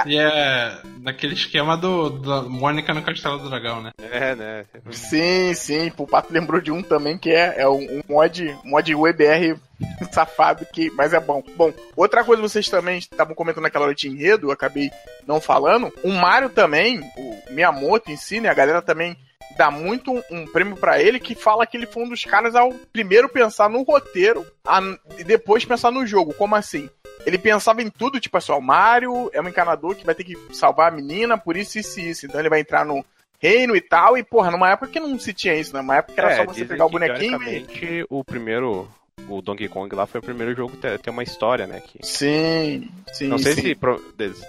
E 0.07 0.17
é 0.17 0.81
naquele 1.01 1.33
esquema 1.33 1.75
do, 1.75 2.09
da 2.09 2.41
Mônica 2.43 2.93
no 2.93 3.01
Castelo 3.03 3.37
do 3.37 3.49
Dragão, 3.49 3.81
né? 3.81 3.91
É, 3.99 4.35
né? 4.35 4.65
Sim, 4.91 5.53
sim. 5.53 5.91
O 5.97 6.07
Pato 6.07 6.31
lembrou 6.31 6.61
de 6.61 6.71
um 6.71 6.81
também 6.81 7.17
que 7.17 7.29
é, 7.29 7.61
é 7.61 7.67
um, 7.67 7.81
um 7.81 8.01
mod, 8.07 8.57
mod 8.63 8.95
WebR 8.95 9.59
safado, 10.11 10.65
que, 10.73 10.89
mas 10.91 11.13
é 11.13 11.19
bom. 11.19 11.43
Bom, 11.55 11.73
outra 11.95 12.23
coisa 12.23 12.41
vocês 12.41 12.69
também 12.69 12.97
estavam 12.99 13.35
comentando 13.35 13.63
naquela 13.63 13.85
hora 13.85 13.95
de 13.95 14.07
enredo, 14.07 14.47
eu 14.47 14.51
acabei 14.51 14.89
não 15.27 15.41
falando. 15.41 15.93
O 16.03 16.11
Mario 16.11 16.49
também, 16.49 16.99
o 17.17 17.53
Miyamoto 17.53 18.09
em 18.11 18.15
si, 18.15 18.39
né? 18.39 18.49
A 18.49 18.53
galera 18.53 18.81
também 18.81 19.17
dá 19.59 19.69
muito 19.69 20.13
um, 20.13 20.23
um 20.31 20.45
prêmio 20.47 20.77
pra 20.77 21.01
ele 21.01 21.19
que 21.19 21.35
fala 21.35 21.67
que 21.67 21.75
ele 21.75 21.85
foi 21.85 22.03
um 22.03 22.09
dos 22.09 22.23
caras 22.23 22.55
ao 22.55 22.71
primeiro 22.93 23.27
pensar 23.27 23.69
no 23.69 23.83
roteiro 23.83 24.45
a- 24.65 24.81
e 25.17 25.23
depois 25.25 25.65
pensar 25.65 25.91
no 25.91 26.07
jogo. 26.07 26.33
Como 26.33 26.55
assim? 26.55 26.89
Ele 27.25 27.37
pensava 27.37 27.81
em 27.81 27.89
tudo, 27.89 28.21
tipo 28.21 28.37
assim, 28.37 28.53
o 28.53 28.61
Mario 28.61 29.29
é 29.33 29.41
um 29.41 29.49
encanador 29.49 29.95
que 29.95 30.05
vai 30.05 30.15
ter 30.15 30.23
que 30.23 30.37
salvar 30.53 30.91
a 30.91 30.95
menina, 30.95 31.37
por 31.37 31.57
isso, 31.57 31.77
isso 31.77 31.99
e 31.99 32.09
isso. 32.09 32.25
Então 32.25 32.39
ele 32.39 32.47
vai 32.49 32.61
entrar 32.61 32.85
no 32.85 33.03
reino 33.41 33.75
e 33.75 33.81
tal, 33.81 34.17
e 34.17 34.23
porra, 34.23 34.49
numa 34.49 34.69
época 34.71 34.89
que 34.91 34.99
não 35.01 35.19
se 35.19 35.33
tinha 35.33 35.53
isso, 35.55 35.73
né? 35.73 35.81
Numa 35.81 35.97
época 35.97 36.13
que 36.13 36.19
era 36.21 36.31
É, 36.31 36.35
só 36.37 36.45
você 36.45 36.63
pegar 36.63 36.85
o 36.85 36.89
bonequinho 36.89 37.37
e. 37.43 38.05
o 38.09 38.23
primeiro. 38.23 38.87
O 39.27 39.41
Donkey 39.41 39.67
Kong 39.67 39.93
lá 39.93 40.07
foi 40.07 40.21
o 40.21 40.23
primeiro 40.23 40.55
jogo 40.55 40.71
que 40.71 40.77
te- 40.77 40.97
tem 40.99 41.11
uma 41.11 41.21
história, 41.23 41.67
né? 41.67 41.81
Que 41.85 41.99
Sim, 42.01 42.87
sim. 43.11 43.27
Não 43.27 43.37
sei 43.37 43.53
sim. 43.53 43.61
se. 43.61 43.77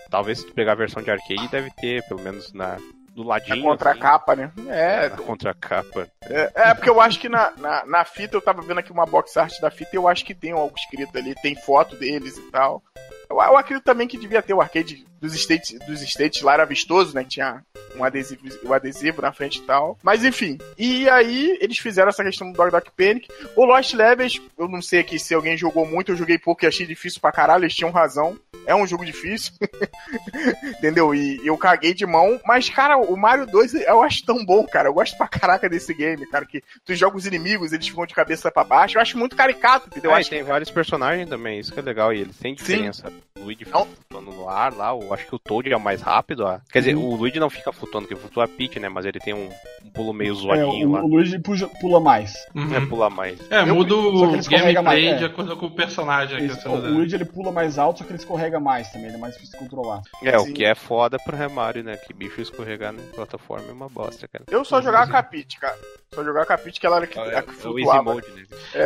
Talvez 0.09 0.38
se 0.38 0.46
tu 0.46 0.55
pegar 0.55 0.73
a 0.73 0.77
versão 0.77 1.03
de 1.03 1.11
arcade, 1.11 1.49
deve 1.51 1.70
ter, 1.73 2.07
pelo 2.07 2.23
menos 2.23 2.53
na, 2.53 2.79
do 3.14 3.23
A 3.23 3.27
ladinho. 3.27 3.62
contracapa, 3.62 4.37
né? 4.37 4.53
É, 4.68 5.09
Na 5.09 5.16
contracapa. 5.16 6.09
é, 6.23 6.53
é 6.55 6.75
porque 6.75 6.88
eu 6.90 7.01
acho 7.01 7.18
que 7.18 7.29
na, 7.29 7.51
na, 7.57 7.85
na 7.87 8.05
fita, 8.05 8.37
eu 8.37 8.40
tava 8.42 8.62
vendo 8.62 8.79
aqui 8.79 8.92
uma 8.92 9.05
box 9.07 9.37
art 9.37 9.61
da 9.61 9.70
fita 9.70 9.90
e 9.92 9.96
eu 9.96 10.07
acho 10.09 10.25
que 10.25 10.35
tem 10.35 10.53
algo 10.53 10.75
escrito 10.77 11.16
ali, 11.18 11.35
tem 11.37 11.55
foto 11.55 11.96
deles 11.96 12.37
e 12.38 12.51
tal. 12.51 12.83
Eu, 13.31 13.37
eu 13.37 13.57
acredito 13.57 13.85
também 13.85 14.09
que 14.09 14.19
devia 14.19 14.43
ter 14.43 14.53
o 14.53 14.61
arcade 14.61 15.07
dos 15.21 15.35
States, 15.35 15.79
dos 15.87 16.01
States 16.03 16.43
lá, 16.43 16.55
era 16.55 16.64
vistoso, 16.64 17.14
né? 17.14 17.23
Tinha 17.25 17.62
um 17.95 18.03
adesivo, 18.03 18.40
um 18.64 18.73
adesivo 18.73 19.21
na 19.23 19.33
frente 19.33 19.59
e 19.59 19.62
tal. 19.62 19.97
Mas 20.03 20.25
enfim. 20.25 20.59
E 20.79 21.09
aí, 21.09 21.57
eles 21.61 21.79
fizeram 21.79 22.09
essa 22.09 22.25
questão 22.25 22.51
do 22.51 22.57
Dog 22.57 22.71
Dog 22.71 22.90
Panic. 22.97 23.29
O 23.55 23.64
Lost 23.64 23.93
Levels, 23.95 24.40
eu 24.59 24.66
não 24.66 24.81
sei 24.83 25.01
aqui 25.01 25.19
se 25.19 25.35
alguém 25.35 25.57
jogou 25.57 25.87
muito, 25.87 26.11
eu 26.12 26.16
joguei 26.16 26.38
pouco 26.38 26.64
e 26.64 26.66
achei 26.66 26.87
difícil 26.87 27.21
pra 27.21 27.31
caralho, 27.33 27.64
eles 27.64 27.75
tinham 27.75 27.90
razão. 27.90 28.38
É 28.66 28.75
um 28.75 28.87
jogo 28.87 29.05
difícil. 29.05 29.53
Entendeu? 30.79 31.14
E 31.14 31.40
eu 31.47 31.57
caguei 31.57 31.95
de 31.95 32.07
mão. 32.07 32.40
Mas, 32.45 32.69
cara, 32.69 32.97
o 32.99 33.16
Mario 33.16 33.47
2 33.47 33.75
eu 33.75 34.03
acho 34.03 34.25
tão 34.25 34.45
bom, 34.45 34.66
cara. 34.66 34.88
Eu 34.88 34.95
gosto 34.95 35.16
pra 35.16 35.29
caraca 35.29 35.69
desse 35.69 35.93
game, 35.95 36.27
cara. 36.27 36.45
Que 36.47 36.62
tu 36.85 36.95
joga 36.95 37.16
os 37.16 37.27
inimigos, 37.27 37.73
eles 37.73 37.88
ficam 37.88 38.07
de 38.07 38.14
cabeça 38.14 38.51
pra 38.51 38.64
baixo. 38.64 38.97
Eu 38.99 39.03
acho 39.03 39.19
muito 39.19 39.37
caricato, 39.37 39.88
entendeu? 39.88 40.11
Eu 40.11 40.14
Ah, 40.16 40.19
acho 40.19 40.31
tem 40.31 40.43
vários 40.43 40.71
personagens 40.71 41.29
também, 41.29 41.59
isso 41.61 41.73
que 41.73 41.79
é 41.79 41.83
legal. 41.83 42.12
E 42.12 42.21
eles 42.21 42.37
têm 42.37 42.55
diferença. 42.55 43.09
O 43.09 43.19
Luigi 43.38 43.64
fica 43.64 43.78
Não. 43.78 43.87
flutuando 43.87 44.30
no 44.37 44.48
ar 44.48 44.72
lá, 44.74 44.90
eu 44.90 45.12
acho 45.14 45.26
que 45.26 45.35
o 45.35 45.38
Toad 45.38 45.70
é 45.72 45.76
o 45.76 45.80
mais 45.80 46.00
rápido. 46.02 46.44
ó. 46.44 46.59
Quer 46.72 46.80
dizer, 46.80 46.94
Uhum. 46.96 47.04
o 47.11 47.16
Luigi 47.16 47.38
não 47.40 47.48
fica 47.50 47.72
flutuando, 47.72 48.06
que 48.09 48.14
flutua 48.16 48.44
a 48.44 48.48
Peach, 48.48 48.78
né? 48.78 48.88
Mas 48.88 49.04
ele 49.06 49.18
tem 49.18 49.33
um, 49.35 49.48
um 49.85 49.90
pulo 49.90 50.12
meio 50.12 50.33
É, 50.33 50.37
zoadinho 50.37 50.88
o, 50.88 50.92
lá. 50.92 51.02
o 51.02 51.06
Luigi 51.06 51.38
puja- 51.38 51.68
pula 51.80 52.00
mais. 52.00 52.35
Uhum. 52.54 52.74
É, 52.74 52.87
pula 52.87 53.09
mais. 53.11 53.38
É, 53.50 53.61
Eu- 53.61 53.74
muda 53.74 53.88
que 53.94 53.94
o 53.94 54.50
gameplay 54.50 54.83
mais, 54.83 55.04
é. 55.04 55.14
de 55.16 55.24
acordo 55.24 55.56
com 55.56 55.66
o 55.66 55.70
personagem 55.70 56.37
aqui. 56.37 56.46
Esse- 56.46 56.68
o, 56.68 56.72
o 56.72 56.76
Luigi 56.94 57.14
ele 57.14 57.24
pula 57.24 57.50
mais 57.52 57.78
alto, 57.78 57.98
só 58.00 58.04
que 58.04 58.11
ele 58.11 58.18
escorrega 58.18 58.61
mais 58.61 58.90
também, 58.90 59.06
ele 59.09 59.16
é 59.16 59.18
mais 59.20 59.35
difícil 59.35 59.59
de 59.59 59.64
controlar. 59.64 60.02
É, 60.22 60.38
Sim. 60.38 60.50
o 60.50 60.54
que 60.54 60.64
é 60.64 60.74
foda 60.74 61.18
pro 61.18 61.50
Mario, 61.50 61.83
né? 61.83 61.96
Que 61.96 62.12
bicho 62.12 62.40
escorregar 62.40 62.92
na 62.92 63.02
plataforma 63.14 63.66
é 63.68 63.72
uma 63.72 63.88
bosta, 63.88 64.28
cara. 64.28 64.44
Eu 64.50 64.64
só 64.64 64.80
jogava 64.83 65.11
Capite, 65.11 65.59
cara. 65.59 65.76
Só 66.14 66.22
jogava 66.24 66.44
Capite, 66.46 66.80
que 66.80 66.87
ela 66.87 66.96
era 66.96 67.06
que, 67.06 67.18
É, 67.18 67.22
a 67.38 67.42
que 67.42 67.50
é 67.50 67.52
o 67.68 67.78
Easy 67.78 67.90
flutuava. 67.90 68.02
Mode, 68.14 68.26
né? 68.35 68.42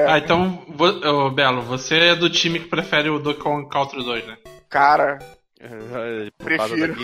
Ah, 0.09 0.19
então, 0.19 0.63
vo- 0.69 1.09
ô, 1.27 1.31
Belo, 1.31 1.63
você 1.63 1.97
é 1.99 2.15
do 2.15 2.29
time 2.31 2.61
que 2.61 2.67
prefere 2.69 3.09
o 3.09 3.19
Donkey 3.19 3.41
Kong 3.43 3.69
Country 3.69 4.05
2, 4.05 4.24
né? 4.27 4.37
Cara, 4.69 5.19
Prefiro. 6.39 6.95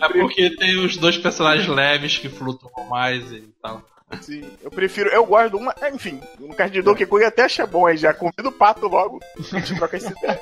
É 0.00 0.08
porque 0.08 0.56
tem 0.56 0.78
os 0.84 0.96
dois 0.96 1.16
personagens 1.18 1.68
leves 1.68 2.18
que 2.18 2.28
flutuam 2.28 2.88
mais 2.88 3.30
e 3.30 3.42
tal. 3.62 3.82
sim, 4.20 4.42
eu 4.62 4.70
prefiro. 4.70 5.08
Eu 5.10 5.24
gosto 5.24 5.50
de 5.50 5.56
uma. 5.56 5.74
Enfim, 5.92 6.20
no 6.40 6.54
caso 6.54 6.72
de 6.72 6.82
Donkey 6.82 7.06
Kong 7.06 7.24
até 7.24 7.44
acha 7.44 7.66
bom 7.66 7.86
aí 7.86 7.96
já. 7.96 8.12
Convido 8.12 8.48
o 8.48 8.52
pato 8.52 8.88
logo. 8.88 9.20
A 9.38 9.42
gente 9.58 9.74
troca 9.76 9.96
essa 9.96 10.10
ideia. 10.10 10.40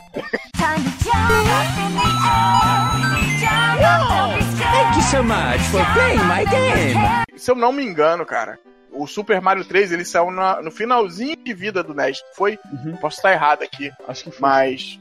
Thank 3.60 4.96
you 4.96 5.02
so 5.02 5.22
much 5.22 5.60
for 5.70 5.84
playing 5.92 6.24
my 6.24 6.44
game. 6.46 6.94
Se 7.36 7.50
eu 7.50 7.54
não 7.54 7.72
me 7.72 7.82
engano, 7.84 8.24
cara, 8.24 8.58
o 8.92 9.06
Super 9.06 9.40
Mario 9.40 9.64
3 9.64 9.92
ele 9.92 10.04
saiu 10.04 10.30
na- 10.30 10.62
no 10.62 10.70
finalzinho 10.70 11.36
de 11.36 11.52
vida 11.52 11.82
do 11.82 11.94
NES. 11.94 12.22
Foi? 12.34 12.58
Uhum. 12.72 12.96
Posso 12.96 13.16
estar 13.16 13.32
errado 13.32 13.62
aqui, 13.62 13.90
Acho 14.08 14.24
que 14.24 14.30
foi. 14.30 14.40
mas. 14.40 14.98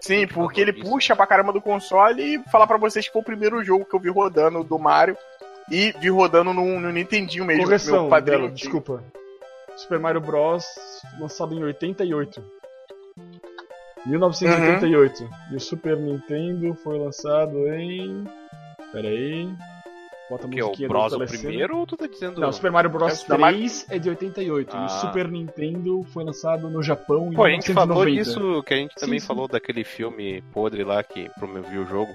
Sim, 0.00 0.26
porque 0.26 0.60
ele 0.60 0.72
puxa 0.72 1.16
pra 1.16 1.26
caramba 1.26 1.52
do 1.52 1.60
console 1.60 2.22
e 2.22 2.50
falar 2.50 2.66
pra 2.66 2.76
vocês 2.76 3.06
que 3.06 3.12
foi 3.12 3.22
o 3.22 3.24
primeiro 3.24 3.62
jogo 3.64 3.84
que 3.84 3.94
eu 3.94 4.00
vi 4.00 4.10
rodando 4.10 4.62
do 4.62 4.78
Mario 4.78 5.16
e 5.70 5.92
vi 5.98 6.10
rodando 6.10 6.52
no, 6.52 6.80
no 6.80 6.92
Nintendinho 6.92 7.44
mesmo. 7.44 7.64
Correção, 7.64 8.02
meu 8.02 8.10
padrinho 8.10 8.42
Belo, 8.42 8.54
desculpa. 8.54 9.02
Super 9.76 9.98
Mario 9.98 10.20
Bros. 10.20 10.64
lançado 11.18 11.54
em 11.54 11.62
88. 11.62 12.42
1988. 14.06 15.28
E 15.50 15.56
o 15.56 15.60
Super 15.60 15.96
Nintendo 15.96 16.74
foi 16.74 16.98
lançado 16.98 17.66
em. 17.68 18.24
Pera 18.92 19.08
aí. 19.08 19.48
Bota 20.28 20.48
Que 20.48 20.58
é 20.58 20.64
o 20.64 20.72
Bros 20.88 21.12
o 21.12 21.18
primeiro 21.24 21.78
ou 21.78 21.86
tu 21.86 21.96
tá 21.96 22.06
dizendo. 22.06 22.40
Não, 22.40 22.50
Super 22.52 22.72
Mario 22.72 22.90
Bros. 22.90 23.24
É 23.24 23.28
da 23.28 23.38
Mario- 23.38 23.58
3 23.58 23.86
é 23.90 23.98
de 23.98 24.08
88. 24.08 24.74
E 24.74 24.78
Ah. 24.78 24.86
o 24.86 24.88
Super 24.88 25.28
Nintendo 25.28 26.02
foi 26.12 26.24
lançado 26.24 26.68
no 26.68 26.82
Japão 26.82 27.28
em 27.32 27.34
Pô, 27.36 27.44
a 27.44 27.50
gente 27.50 27.72
falou 27.72 28.04
1990. 28.04 28.24
disso, 28.50 28.62
que 28.64 28.74
a 28.74 28.76
gente 28.76 28.94
também 28.96 29.20
sim. 29.20 29.26
falou 29.26 29.46
daquele 29.46 29.84
filme 29.84 30.42
podre 30.52 30.82
lá 30.82 31.02
que 31.02 31.30
promoveu 31.38 31.82
o 31.82 31.86
jogo. 31.86 32.12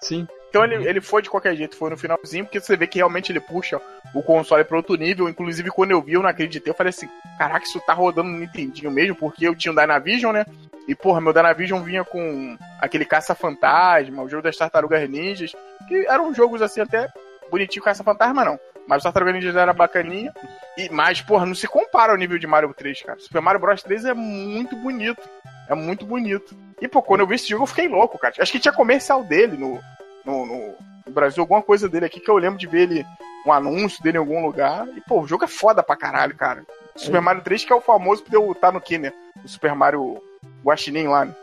Sim. 0.00 0.26
Então 0.48 0.64
ele, 0.64 0.88
ele 0.88 1.00
foi 1.00 1.20
de 1.20 1.28
qualquer 1.28 1.54
jeito, 1.56 1.76
foi 1.76 1.90
no 1.90 1.96
finalzinho, 1.98 2.44
porque 2.44 2.58
você 2.60 2.74
vê 2.76 2.86
que 2.86 2.96
realmente 2.98 3.30
ele 3.32 3.40
puxa 3.40 3.78
o 4.14 4.22
console 4.22 4.64
pra 4.64 4.78
outro 4.78 4.94
nível. 4.94 5.28
Inclusive, 5.28 5.70
quando 5.70 5.90
eu 5.90 6.00
vi, 6.00 6.12
eu 6.14 6.22
não 6.22 6.28
acreditei. 6.30 6.70
Eu 6.70 6.76
falei 6.76 6.88
assim: 6.90 7.08
caraca, 7.36 7.66
isso 7.66 7.78
tá 7.80 7.92
rodando 7.92 8.30
no 8.30 8.38
Nintendinho 8.38 8.90
mesmo, 8.90 9.14
porque 9.16 9.46
eu 9.46 9.54
tinha 9.54 9.72
um 9.72 9.74
Dynavision, 9.74 10.32
né? 10.32 10.46
E, 10.86 10.94
porra, 10.94 11.20
meu 11.20 11.34
Dynavision 11.34 11.82
vinha 11.82 12.02
com 12.02 12.56
aquele 12.80 13.04
Caça-Fantasma, 13.04 14.22
o 14.22 14.28
jogo 14.28 14.42
das 14.42 14.56
Tartarugas 14.56 15.06
Ninjas, 15.10 15.54
que 15.86 16.06
eram 16.08 16.32
jogos 16.32 16.62
assim 16.62 16.80
até 16.80 17.08
bonitinho 17.50 17.84
Caça-Fantasma, 17.84 18.44
não. 18.44 18.58
Mas 18.86 19.00
o 19.00 19.02
Tartarugas 19.04 19.34
Ninjas 19.34 19.54
era 19.56 19.72
bacaninha. 19.72 20.32
E, 20.76 20.88
mas, 20.90 21.20
porra, 21.20 21.44
não 21.44 21.54
se 21.54 21.66
compara 21.68 22.12
ao 22.12 22.18
nível 22.18 22.38
de 22.38 22.46
Mario 22.46 22.72
3, 22.72 23.02
cara. 23.02 23.18
Super 23.18 23.42
Mario 23.42 23.60
Bros 23.60 23.82
3 23.82 24.06
é 24.06 24.14
muito 24.14 24.74
bonito. 24.76 25.20
É 25.68 25.74
muito 25.74 26.06
bonito. 26.06 26.56
E, 26.80 26.88
pô, 26.88 27.02
quando 27.02 27.20
eu 27.20 27.26
vi 27.26 27.34
esse 27.34 27.48
jogo, 27.48 27.64
eu 27.64 27.66
fiquei 27.66 27.86
louco, 27.88 28.18
cara. 28.18 28.34
Acho 28.38 28.50
que 28.52 28.58
tinha 28.58 28.72
comercial 28.72 29.22
dele 29.22 29.56
no, 29.58 29.78
no, 30.24 30.46
no- 30.46 30.74
no 31.06 31.12
Brasil, 31.12 31.42
alguma 31.42 31.60
coisa 31.62 31.88
dele 31.88 32.06
aqui 32.06 32.20
que 32.20 32.30
eu 32.30 32.36
lembro 32.36 32.58
de 32.58 32.66
ver 32.66 32.82
ele, 32.82 33.06
um 33.46 33.52
anúncio 33.52 34.02
dele 34.02 34.16
em 34.16 34.20
algum 34.20 34.44
lugar. 34.44 34.86
E, 34.96 35.00
pô, 35.02 35.20
o 35.20 35.26
jogo 35.26 35.44
é 35.44 35.48
foda 35.48 35.82
pra 35.82 35.96
caralho, 35.96 36.34
cara. 36.34 36.64
Super 36.96 37.20
Mario 37.20 37.42
3 37.42 37.64
que 37.64 37.72
é 37.72 37.76
o 37.76 37.80
famoso 37.80 38.22
por 38.24 38.32
eu 38.34 38.50
estar 38.52 38.72
no 38.72 38.80
Kenner. 38.80 39.12
O 39.44 39.48
Super 39.48 39.74
Mario 39.74 40.22
Guaxinim 40.64 41.06
lá, 41.08 41.26
né? 41.26 41.34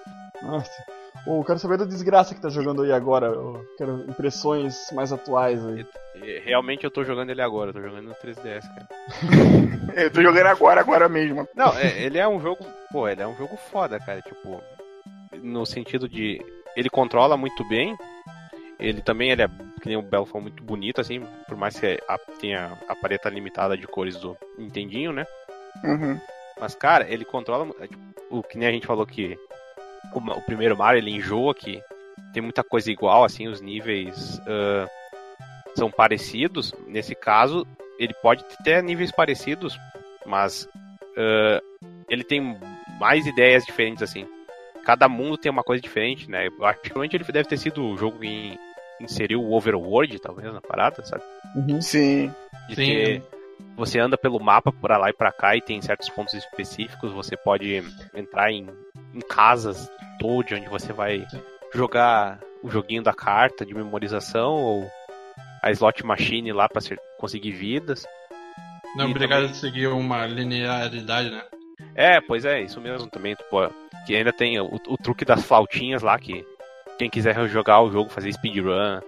Nossa. 0.41 0.72
Eu 1.28 1.43
quero 1.43 1.57
saber 1.59 1.78
da 1.78 1.86
desgraça 1.86 2.36
que 2.36 2.41
tá 2.41 2.49
jogando 2.49 2.84
aí 2.84 2.91
agora. 2.91 3.28
Eu 3.28 3.66
quero 3.78 4.05
impressões 4.09 4.76
mais 4.93 5.11
atuais 5.11 5.59
aí. 5.66 5.86
Realmente 6.43 6.84
eu 6.84 6.91
tô 6.91 7.03
jogando 7.03 7.30
ele 7.32 7.41
agora, 7.41 7.70
eu 7.70 7.74
tô 7.74 7.82
jogando 7.82 8.05
no 8.09 8.16
3DS, 8.16 8.61
cara. 8.68 8.88
Eu 9.95 10.11
tô 10.11 10.22
jogando 10.22 10.47
agora, 10.47 10.82
agora 10.82 11.07
mesmo. 11.09 11.47
Não, 11.55 11.72
é- 11.78 12.03
ele 12.03 12.18
é 12.18 12.28
um 12.28 12.39
jogo. 12.41 12.66
Pô, 12.91 13.07
ele 13.07 13.22
é 13.22 13.28
um 13.28 13.36
jogo 13.36 13.55
foda, 13.72 13.97
cara. 13.99 14.22
Tipo, 14.22 14.61
no 15.41 15.66
sentido 15.66 16.07
de. 16.09 16.41
Ele 16.76 16.89
controla 16.89 17.38
muito 17.38 17.63
bem. 17.70 17.95
Ele 18.78 19.01
também 19.01 19.32
ele 19.32 19.41
é, 19.41 19.47
que 19.82 19.88
nem 19.88 19.95
o 19.95 20.01
Belo 20.01 20.26
falou, 20.26 20.41
muito 20.43 20.61
bonito, 20.63 20.99
assim. 20.99 21.26
Por 21.47 21.55
mais 21.55 21.80
que 21.80 21.97
a, 22.09 22.18
tenha 22.41 22.78
a 22.89 22.95
paleta 22.95 23.30
limitada 23.30 23.78
de 23.78 23.88
cores 23.88 24.18
do 24.18 24.36
Nintendinho, 24.57 25.13
né? 25.13 25.26
Uhum. 25.84 26.20
Mas, 26.59 26.76
cara, 26.76 27.09
ele 27.09 27.24
controla. 27.24 27.74
é, 27.80 27.88
tipo, 27.88 28.01
O 28.30 28.43
que 28.43 28.57
nem 28.57 28.68
a 28.68 28.72
gente 28.72 28.86
falou 28.88 29.05
que 29.05 29.38
o, 30.14 30.20
o 30.20 30.41
primeiro 30.41 30.78
Mario 30.78 30.99
ele 30.99 31.12
enjoa, 31.12 31.53
que 31.53 31.82
tem 32.34 32.41
muita 32.41 32.64
coisa 32.64 32.91
igual, 32.91 33.24
assim, 33.24 33.47
os 33.47 33.62
níveis 33.62 34.41
ah, 34.47 34.88
são 35.76 35.89
parecidos. 35.89 36.74
Nesse 36.88 37.16
caso, 37.16 37.66
ele 37.97 38.14
pode 38.16 38.43
ter 38.64 38.84
níveis 38.84 39.12
parecidos, 39.12 39.78
mas 40.26 40.68
ah, 41.18 41.62
ele 42.10 42.24
tem 42.24 42.58
mais 42.99 43.26
ideias 43.26 43.66
diferentes, 43.66 44.03
assim. 44.03 44.28
Cada 44.84 45.10
mundo 45.10 45.38
tem 45.38 45.51
uma 45.51 45.64
coisa 45.64 45.82
diferente, 45.82 46.30
né? 46.30 46.47
Eu 46.47 46.66
acho 46.66 46.80
que 46.80 46.89
provavelmente 46.89 47.16
ele 47.16 47.24
deve 47.24 47.49
ter 47.49 47.58
sido 47.58 47.84
o 47.84 47.97
jogo 47.97 48.20
que 48.20 48.58
inseriu 49.01 49.41
o 49.41 49.53
Overworld, 49.53 50.20
talvez, 50.20 50.53
na 50.53 50.62
parada, 50.62 51.03
sabe? 51.03 51.24
Uhum. 51.56 51.82
Sim. 51.82 52.32
De 52.70 52.76
Sim. 52.76 52.86
ter 52.86 53.24
você 53.76 53.99
anda 53.99 54.18
pelo 54.18 54.39
mapa 54.39 54.72
por 54.72 54.89
lá 54.91 55.10
e 55.10 55.14
pra 55.14 55.32
cá 55.32 55.56
e 55.56 55.62
tem 55.62 55.82
certos 55.82 56.10
pontos 56.10 56.34
específicos. 56.34 57.12
Você 57.12 57.36
pode 57.36 57.84
entrar 58.14 58.51
em, 58.51 58.68
em 59.16 59.22
casas 59.22 59.89
Toad, 60.20 60.53
onde 60.55 60.68
você 60.70 60.91
vai 60.93 61.26
jogar 61.74 62.39
o 62.61 62.70
joguinho 62.70 63.01
da 63.03 63.13
carta 63.13 63.66
de 63.66 63.74
memorização 63.74 64.53
ou 64.53 64.91
a 65.63 65.72
slot 65.72 66.05
machine 66.05 66.51
lá 66.51 66.68
pra 66.70 66.82
ser- 66.82 66.99
conseguir 67.18 67.51
vidas. 67.51 68.05
Não 68.95 69.05
é 69.05 69.07
E 69.07 69.11
obrigado 69.11 69.39
também- 69.41 69.51
a 69.51 69.55
seguir 69.55 69.88
uma 69.88 70.26
linearidade, 70.26 71.30
né? 71.30 71.43
É, 71.95 72.22
pois 72.22 72.45
é, 72.45 72.61
isso 72.61 72.80
mesmo 72.80 73.07
também. 73.09 73.36
Pô, 73.49 73.68
que 74.05 74.16
ainda 74.16 74.32
tem 74.32 74.59
o, 74.59 74.80
o 74.88 74.97
truque 74.97 75.26
das 75.26 75.43
flautinhas 75.43 76.01
lá, 76.01 76.18
que 76.18 76.45
quem 76.97 77.09
quiser 77.09 77.36
jogar 77.49 77.82
o 77.82 77.91
jogo, 77.91 78.09
fazer 78.09 78.32
speedrun, 78.32 78.99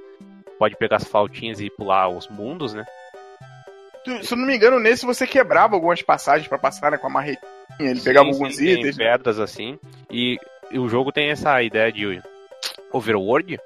pode 0.59 0.75
pegar 0.75 0.97
as 0.97 1.05
flautinhas 1.05 1.61
e 1.61 1.69
pular 1.69 2.09
os 2.09 2.27
mundos, 2.27 2.73
né? 2.73 2.85
Se 4.21 4.33
eu 4.33 4.37
não 4.37 4.45
me 4.45 4.55
engano, 4.55 4.79
nesse 4.79 5.05
você 5.05 5.27
quebrava 5.27 5.75
algumas 5.75 6.01
passagens 6.01 6.47
pra 6.47 6.57
passar 6.57 6.91
né, 6.91 6.97
com 6.97 7.07
a 7.07 7.09
marretinha. 7.09 7.51
Ele 7.79 7.99
pegava 8.01 8.25
Sim, 8.27 8.33
alguns 8.33 8.55
sim, 8.55 8.63
tem 8.65 8.79
itens. 8.79 8.95
pedras 8.97 9.39
assim. 9.39 9.77
E, 10.11 10.37
e 10.71 10.79
o 10.79 10.87
jogo 10.89 11.11
tem 11.11 11.29
essa 11.29 11.61
ideia 11.61 11.91
de 11.91 12.21
overworld. 12.91 13.59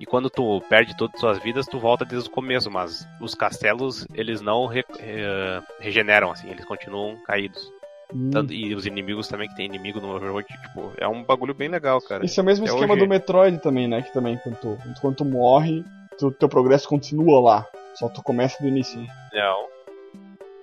E 0.00 0.06
quando 0.06 0.30
tu 0.30 0.60
perde 0.68 0.96
todas 0.96 1.14
as 1.14 1.20
suas 1.20 1.38
vidas, 1.38 1.66
tu 1.66 1.78
volta 1.78 2.04
desde 2.04 2.28
o 2.28 2.32
começo. 2.32 2.70
Mas 2.70 3.06
os 3.20 3.34
castelos, 3.34 4.06
eles 4.14 4.40
não 4.40 4.66
re- 4.66 4.84
eh, 4.98 5.60
regeneram, 5.78 6.30
assim. 6.30 6.48
Eles 6.50 6.64
continuam 6.64 7.16
caídos. 7.24 7.70
Hum. 8.14 8.30
Tanto- 8.30 8.52
e 8.52 8.74
os 8.74 8.86
inimigos 8.86 9.28
também, 9.28 9.48
que 9.48 9.56
tem 9.56 9.66
inimigo 9.66 10.00
no 10.00 10.14
overworld, 10.14 10.46
tipo, 10.48 10.92
é 10.96 11.06
um 11.08 11.22
bagulho 11.24 11.52
bem 11.54 11.68
legal, 11.68 12.00
cara. 12.00 12.24
Esse 12.24 12.38
é 12.38 12.42
o 12.42 12.46
mesmo 12.46 12.64
Até 12.64 12.74
esquema 12.74 12.94
hoje- 12.94 13.02
do 13.02 13.08
Metroid 13.08 13.58
também, 13.58 13.88
né? 13.88 14.00
Que 14.02 14.12
também, 14.12 14.38
quando 14.38 14.56
tu, 14.56 14.78
quando 15.00 15.16
tu 15.16 15.24
morre, 15.24 15.84
tu, 16.18 16.30
teu 16.30 16.48
progresso 16.48 16.88
continua 16.88 17.40
lá. 17.40 17.66
Só 17.94 18.08
tu 18.08 18.22
começa 18.22 18.62
do 18.62 18.68
início. 18.68 19.00
Não. 19.32 19.66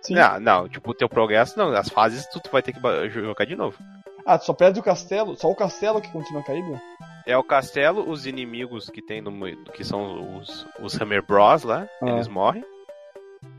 Sim. 0.02 0.16
Não, 0.16 0.40
não, 0.40 0.70
tipo, 0.70 0.92
o 0.92 0.94
teu 0.94 1.08
progresso, 1.08 1.58
não. 1.58 1.70
As 1.74 1.88
fases 1.90 2.26
tu, 2.28 2.40
tu 2.40 2.50
vai 2.52 2.62
ter 2.62 2.74
que 2.74 3.10
jogar 3.10 3.46
de 3.46 3.56
novo. 3.56 3.78
Ah, 4.26 4.38
tu 4.38 4.46
só 4.46 4.54
perde 4.54 4.80
o 4.80 4.84
castelo? 4.84 5.36
Só 5.36 5.50
o 5.50 5.56
castelo 5.56 6.02
que 6.02 6.12
continua 6.12 6.44
caído? 6.44 6.80
É 7.26 7.38
o 7.38 7.44
castelo, 7.44 8.10
os 8.10 8.26
inimigos 8.26 8.90
que 8.90 9.02
tem 9.02 9.22
no 9.22 9.32
que 9.72 9.84
são 9.84 10.38
os, 10.38 10.66
os 10.82 11.00
Hammer 11.00 11.26
Bros 11.26 11.64
lá, 11.64 11.88
Ah. 12.02 12.10
eles 12.10 12.28
morrem. 12.28 12.64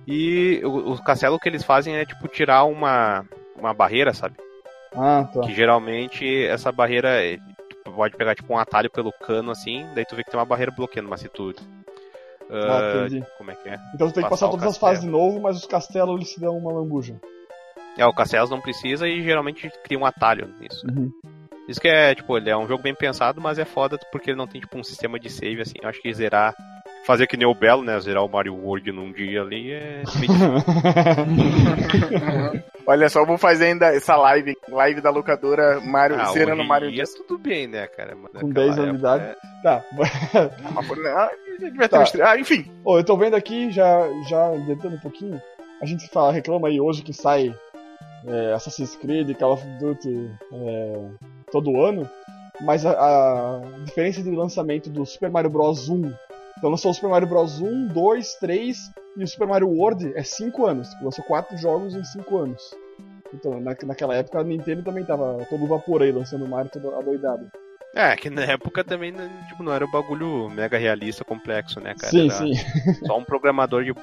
E 0.07 0.61
o, 0.65 0.93
o 0.93 1.03
castelo 1.03 1.39
que 1.39 1.49
eles 1.49 1.65
fazem 1.65 1.97
é 1.97 2.05
tipo 2.05 2.29
tirar 2.29 2.65
uma, 2.65 3.25
uma 3.57 3.73
barreira, 3.73 4.13
sabe? 4.13 4.37
Ah, 4.95 5.29
tá. 5.33 5.41
Que 5.41 5.55
geralmente 5.55 6.47
essa 6.47 6.71
barreira 6.71 7.09
é- 7.25 7.39
tu 7.85 7.91
pode 7.93 8.17
pegar 8.17 8.35
tipo 8.35 8.53
um 8.53 8.59
atalho 8.59 8.91
pelo 8.91 9.13
cano 9.13 9.51
assim, 9.51 9.87
daí 9.95 10.05
tu 10.05 10.15
vê 10.17 10.23
que 10.25 10.31
tem 10.31 10.39
uma 10.39 10.47
barreira 10.47 10.73
bloqueando, 10.73 11.09
mas 11.09 11.21
se 11.21 11.29
tu. 11.29 11.55
Ah, 12.51 12.79
ah, 13.03 13.07
entendi. 13.07 13.27
como 13.39 13.51
é 13.51 13.55
que 13.55 13.69
é? 13.69 13.77
Então 13.95 14.09
tu 14.09 14.15
tem 14.15 14.23
que 14.25 14.29
passar 14.31 14.47
passar 14.47 14.51
todas 14.51 14.67
as 14.67 14.77
fases 14.79 15.03
de 15.05 15.11
novo, 15.11 15.41
mas 15.41 15.57
os 15.57 15.67
castelos 15.67 16.15
eles 16.17 16.33
se 16.33 16.41
dão 16.41 16.57
uma 16.57 16.73
lambuja. 16.73 17.19
É, 17.97 18.07
o 18.07 18.13
castelo 18.13 18.49
não 18.49 18.61
precisa 18.61 19.09
e 19.09 19.23
geralmente 19.23 19.71
cria 19.85 19.99
um 19.99 20.07
atalho 20.07 20.53
nisso. 20.61 20.85
Uhum. 20.87 21.11
Isso 21.69 21.81
que 21.81 21.89
é, 21.89 22.15
tipo, 22.15 22.37
ele 22.37 22.51
é 22.51 22.57
um 22.57 22.69
jogo 22.69 22.83
bem 22.83 22.95
pensado, 22.95 23.41
mas 23.41 23.59
é 23.59 23.65
foda 23.65 23.99
porque 24.13 24.31
ele 24.31 24.37
não 24.37 24.47
tem, 24.47 24.61
tipo, 24.61 24.79
um 24.79 24.85
sistema 24.85 25.19
de 25.19 25.31
save, 25.31 25.63
assim. 25.63 25.75
Eu 25.81 25.89
acho 25.89 26.01
que 26.01 26.13
zerar. 26.13 26.55
Fazer 27.07 27.27
que 27.27 27.37
nem 27.37 27.47
o 27.47 27.55
Belo, 27.55 27.83
né? 27.83 27.99
Zerar 28.01 28.25
o 28.25 28.29
Mario 28.29 28.55
World 28.55 28.91
num 28.91 29.13
dia 29.13 29.43
ali 29.43 29.73
é. 29.73 30.03
meio 30.19 30.33
difícil. 31.77 32.63
Olha 32.87 33.09
só, 33.09 33.21
eu 33.21 33.27
vou 33.27 33.39
fazer 33.39 33.67
ainda 33.67 33.95
essa 33.95 34.17
live, 34.17 34.55
live 34.69 35.01
da 35.01 35.11
locadora 35.11 35.81
Mario, 35.81 36.21
Ah, 36.21 36.27
zerando 36.27 36.65
Mario 36.65 36.91
dia 36.91 37.05
tudo 37.05 37.39
bem, 37.39 37.67
né, 37.67 37.87
cara? 37.87 38.15
Mas 38.21 38.33
Com 38.33 38.49
naquela 38.49 38.67
10 38.67 38.79
anos 38.79 38.93
de 38.93 38.99
idade. 38.99 39.37
Tá. 39.63 39.85
Ah, 41.15 41.31
devia 41.59 41.89
ter 41.89 42.07
Tá. 42.19 42.31
Ah, 42.31 42.39
enfim. 42.39 42.71
Ô, 42.85 42.99
eu 42.99 43.05
tô 43.05 43.17
vendo 43.17 43.35
aqui, 43.37 43.71
já, 43.71 44.07
já 44.29 44.49
adiantando 44.49 44.97
um 44.97 45.01
pouquinho, 45.01 45.41
a 45.81 45.87
gente 45.87 46.09
fala, 46.09 46.33
reclama 46.33 46.69
aí 46.69 46.81
hoje 46.81 47.03
que 47.03 47.13
sai 47.13 47.55
é, 48.27 48.53
Assassin's 48.53 48.97
Creed, 48.97 49.37
Call 49.37 49.53
of 49.53 49.65
Duty 49.79 50.31
é, 50.53 51.09
todo 51.51 51.83
ano, 51.83 52.09
mas 52.61 52.87
a, 52.87 52.93
a 52.93 53.61
diferença 53.85 54.23
de 54.23 54.31
lançamento 54.31 54.91
do 54.91 55.05
Super 55.05 55.31
Mario 55.31 55.51
Bros 55.51 55.89
1, 55.89 56.13
então 56.59 56.71
lançou 56.71 56.91
o 56.91 56.95
Super 56.95 57.11
Mario 57.11 57.29
Bros 57.29 57.61
1, 57.61 57.89
2, 57.89 58.35
3 58.35 58.79
e 59.17 59.25
o 59.25 59.29
Super 59.29 59.49
Mario 59.49 59.69
World 59.69 60.13
é 60.15 60.23
5 60.23 60.67
anos, 60.67 60.89
lançou 61.03 61.25
4 61.25 61.57
jogos 61.57 61.95
em 61.95 62.05
5 62.05 62.37
anos. 62.37 62.75
Então, 63.33 63.61
na, 63.61 63.77
naquela 63.85 64.15
época 64.15 64.39
a 64.39 64.45
Nintendo 64.45 64.83
também 64.83 65.05
tava 65.05 65.45
todo 65.51 65.67
vapor 65.67 66.03
aí, 66.03 66.13
lançando 66.13 66.45
o 66.45 66.49
Mario 66.49 66.71
todo 66.71 66.95
adoidado. 66.95 67.51
É, 67.95 68.17
que 68.17 68.29
na 68.29 68.43
época 68.43 68.83
também, 68.83 69.13
né, 69.13 69.31
tipo, 69.49 69.63
não 69.63 69.73
era 69.73 69.85
um 69.85 69.91
bagulho 69.91 70.51
mega 70.51 70.77
realista, 70.77 71.25
complexo, 71.25 71.79
né, 71.81 71.95
cara? 71.95 72.11
sim, 72.11 72.29
Era 72.29 72.39
sim. 72.39 72.55
Só 73.07 73.17
um 73.17 73.25
programador 73.25 73.85
de 73.85 73.95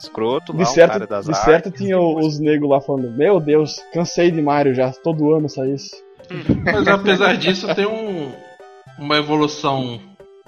escroto 0.00 0.52
lá, 0.52 0.58
De 0.58 0.62
um 0.64 0.66
certo, 0.72 0.92
cara 0.92 1.06
das 1.06 1.24
de 1.26 1.30
artes. 1.32 1.44
certo 1.44 1.70
tinha 1.70 1.98
os 1.98 2.38
negros 2.38 2.70
lá 2.70 2.80
falando, 2.80 3.10
meu 3.10 3.40
Deus, 3.40 3.80
cansei 3.92 4.30
de 4.30 4.40
Mario 4.40 4.74
já, 4.74 4.90
todo 4.92 5.32
ano 5.34 5.48
sai 5.48 5.70
isso. 5.70 5.96
Mas 6.64 6.86
apesar 6.88 7.36
disso, 7.36 7.74
tem 7.74 7.86
um, 7.86 8.32
uma 8.98 9.16
evolução 9.16 10.00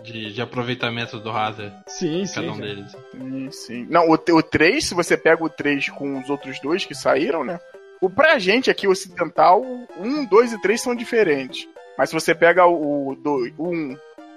de, 0.03 0.33
de 0.33 0.41
aproveitamento 0.43 1.19
do 1.19 1.31
hardware, 1.31 1.73
Sim, 1.87 2.25
sim. 2.27 2.35
cada 2.35 2.53
um 2.53 2.57
já. 2.57 2.63
deles. 2.65 2.97
Sim, 3.13 3.49
sim. 3.51 3.87
Não, 3.89 4.09
o, 4.09 4.13
o 4.15 4.43
3, 4.43 4.85
se 4.85 4.95
você 4.95 5.17
pega 5.17 5.43
o 5.45 5.49
3 5.49 5.89
com 5.91 6.19
os 6.21 6.29
outros 6.31 6.61
dois 6.61 6.85
que 6.85 6.95
saíram, 6.95 7.45
né? 7.45 7.59
O 8.01 8.09
pra 8.09 8.39
gente 8.39 8.71
aqui 8.71 8.89
ocidental, 8.89 9.63
1, 9.99 10.25
2 10.27 10.53
e 10.55 10.61
3 10.63 10.81
são 10.81 10.95
diferentes. 10.95 11.69
Mas 11.99 12.09
se 12.09 12.15
você 12.15 12.35
pega 12.35 12.65
o 12.67 13.13
1, 13.59 13.97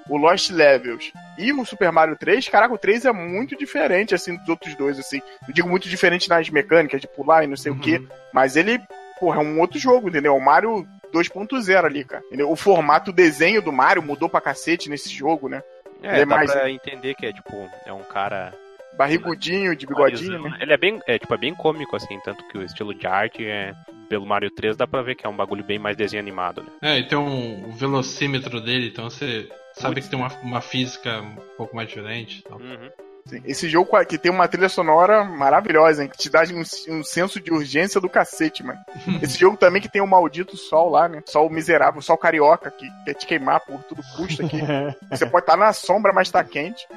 o, 0.10 0.18
Lost 0.18 0.50
Levels 0.52 1.12
e 1.38 1.52
o 1.54 1.66
Super 1.66 1.92
Mario 1.92 2.16
3, 2.16 2.48
caraca, 2.50 2.74
o 2.74 2.78
3 2.78 3.06
é 3.06 3.12
muito 3.12 3.58
diferente, 3.58 4.14
assim, 4.14 4.36
dos 4.38 4.50
outros 4.50 4.76
dois, 4.76 5.00
assim. 5.00 5.22
Eu 5.48 5.54
digo 5.54 5.70
muito 5.70 5.88
diferente 5.90 6.30
nas 6.30 6.50
mecânicas, 6.50 7.02
de 7.02 7.08
pular 7.08 7.44
e 7.44 7.48
não 7.48 7.58
sei 7.58 7.72
o 7.72 7.80
quê, 7.80 8.02
mas 8.34 8.56
ele, 8.56 8.80
porra, 9.20 9.42
é 9.42 9.44
um 9.44 9.60
outro 9.60 9.80
jogo, 9.80 10.10
entendeu? 10.10 10.36
O 10.36 10.44
Mario 10.44 10.88
2.0 11.14 11.86
ali, 11.86 12.04
cara. 12.04 12.24
Entendeu? 12.28 12.50
O 12.52 12.56
formato, 12.56 13.12
o 13.12 13.14
desenho 13.14 13.62
do 13.62 13.72
Mario 13.72 14.02
mudou 14.04 14.28
pra 14.28 14.42
cacete 14.42 14.90
nesse 14.90 15.10
jogo, 15.10 15.48
né? 15.48 15.62
É, 16.02 16.14
Ele 16.14 16.22
é 16.22 16.26
dá 16.26 16.36
mais- 16.36 16.52
pra 16.52 16.70
entender 16.70 17.14
que 17.16 17.26
é 17.26 17.32
tipo, 17.34 17.70
é 17.86 17.94
um 17.94 18.04
cara. 18.04 18.54
Barrigudinho, 18.98 19.76
de 19.76 19.88
bigodinho, 19.88 20.44
né? 20.44 20.58
Ele 20.62 20.72
é 20.74 20.78
bem, 20.78 21.02
é, 21.08 21.18
tipo, 21.18 21.34
é 21.34 21.38
bem 21.38 21.56
cômico, 21.56 21.96
assim, 21.96 22.20
tanto 22.24 22.48
que 22.48 22.58
o 22.58 22.64
estilo 22.64 22.94
de 22.94 23.08
arte 23.08 23.44
é. 23.46 23.74
Pelo 24.14 24.28
Mario 24.28 24.52
3 24.52 24.78
dá 24.78 24.86
pra 24.86 25.02
ver 25.02 25.16
que 25.16 25.26
é 25.26 25.30
um 25.30 25.36
bagulho 25.36 25.64
bem 25.64 25.80
mais 25.80 25.98
desenho 25.98 26.22
animado, 26.22 26.62
né? 26.62 26.70
É, 26.84 27.00
e 27.00 27.08
tem 27.08 27.18
um, 27.18 27.68
o 27.68 27.72
velocímetro 27.72 28.62
dele, 28.62 28.90
então 28.90 29.10
você 29.10 29.50
sabe 29.74 30.02
que 30.02 30.08
tem 30.08 30.20
uma, 30.20 30.32
uma 30.44 30.62
física 30.62 31.20
um 31.20 31.36
pouco 31.58 31.76
mais 31.76 31.90
diferente. 31.90 32.38
e 32.38 32.44
tal. 32.44 32.60
Uhum. 32.60 32.92
Sim. 33.26 33.42
Esse 33.44 33.68
jogo 33.68 33.90
que 34.06 34.20
tem 34.20 34.32
uma 34.32 34.48
trilha 34.48 34.70
sonora 34.70 35.24
maravilhosa, 35.24 36.04
hein? 36.04 36.10
Que 36.10 36.18
te 36.18 36.30
dá 36.30 36.44
um, 36.44 36.62
um 36.96 37.04
senso 37.04 37.40
de 37.40 37.52
urgência 37.52 38.00
do 38.00 38.08
cacete, 38.08 38.62
mano. 38.62 38.80
Esse 39.20 39.40
jogo 39.40 39.58
também 39.58 39.82
que 39.82 39.90
tem 39.90 40.00
o 40.00 40.06
maldito 40.06 40.56
sol 40.58 40.92
lá, 40.92 41.08
né? 41.08 41.24
Sol 41.26 41.50
miserável, 41.50 42.00
sol 42.00 42.16
carioca, 42.16 42.70
que 42.70 42.88
quer 43.06 43.16
te 43.16 43.26
queimar 43.26 43.62
por 43.62 43.82
tudo 43.86 44.04
custo 44.16 44.46
aqui. 44.46 44.60
Você 45.10 45.26
pode 45.26 45.46
estar 45.46 45.58
na 45.58 45.74
sombra, 45.74 46.14
mas 46.14 46.30
tá 46.30 46.44
quente. 46.44 46.88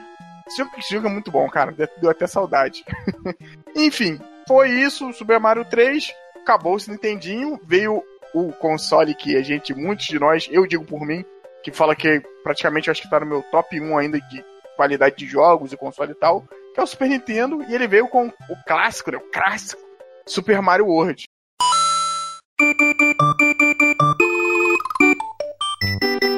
Esse 0.47 0.59
jogo, 0.59 0.71
esse 0.77 0.95
jogo 0.95 1.07
é 1.07 1.11
muito 1.11 1.31
bom, 1.31 1.49
cara. 1.49 1.75
Deu 1.99 2.11
até 2.11 2.27
saudade. 2.27 2.85
Enfim, 3.75 4.21
foi 4.47 4.69
isso. 4.69 5.15
Super 5.15 5.41
Mario 5.41 5.65
3. 5.65 6.13
Acabou 6.47 6.77
esse 6.77 6.89
Nintendinho. 6.89 7.59
Veio 7.65 8.05
o 8.33 8.53
console 8.53 9.17
que 9.17 9.37
a 9.37 9.43
gente, 9.43 9.75
muitos 9.75 10.07
de 10.07 10.17
nós, 10.17 10.47
eu 10.49 10.65
digo 10.65 10.85
por 10.85 11.05
mim, 11.05 11.25
que 11.61 11.73
fala 11.73 11.97
que 11.97 12.23
praticamente 12.45 12.89
acho 12.89 13.03
que 13.03 13.11
tá 13.11 13.19
no 13.19 13.27
meu 13.27 13.43
top 13.51 13.81
1 13.81 13.99
ainda 13.99 14.21
de 14.21 14.45
qualidade 14.77 15.17
de 15.17 15.27
jogos 15.27 15.73
e 15.73 15.77
console 15.77 16.13
e 16.13 16.15
tal, 16.15 16.47
que 16.73 16.79
é 16.79 16.83
o 16.85 16.87
Super 16.87 17.09
Nintendo. 17.09 17.65
E 17.65 17.75
ele 17.75 17.89
veio 17.89 18.07
com 18.07 18.29
o 18.29 18.65
clássico, 18.65 19.11
né? 19.11 19.19
O 19.19 19.29
clássico 19.33 19.83
Super 20.25 20.63
Mario 20.63 20.87
World. 20.87 21.25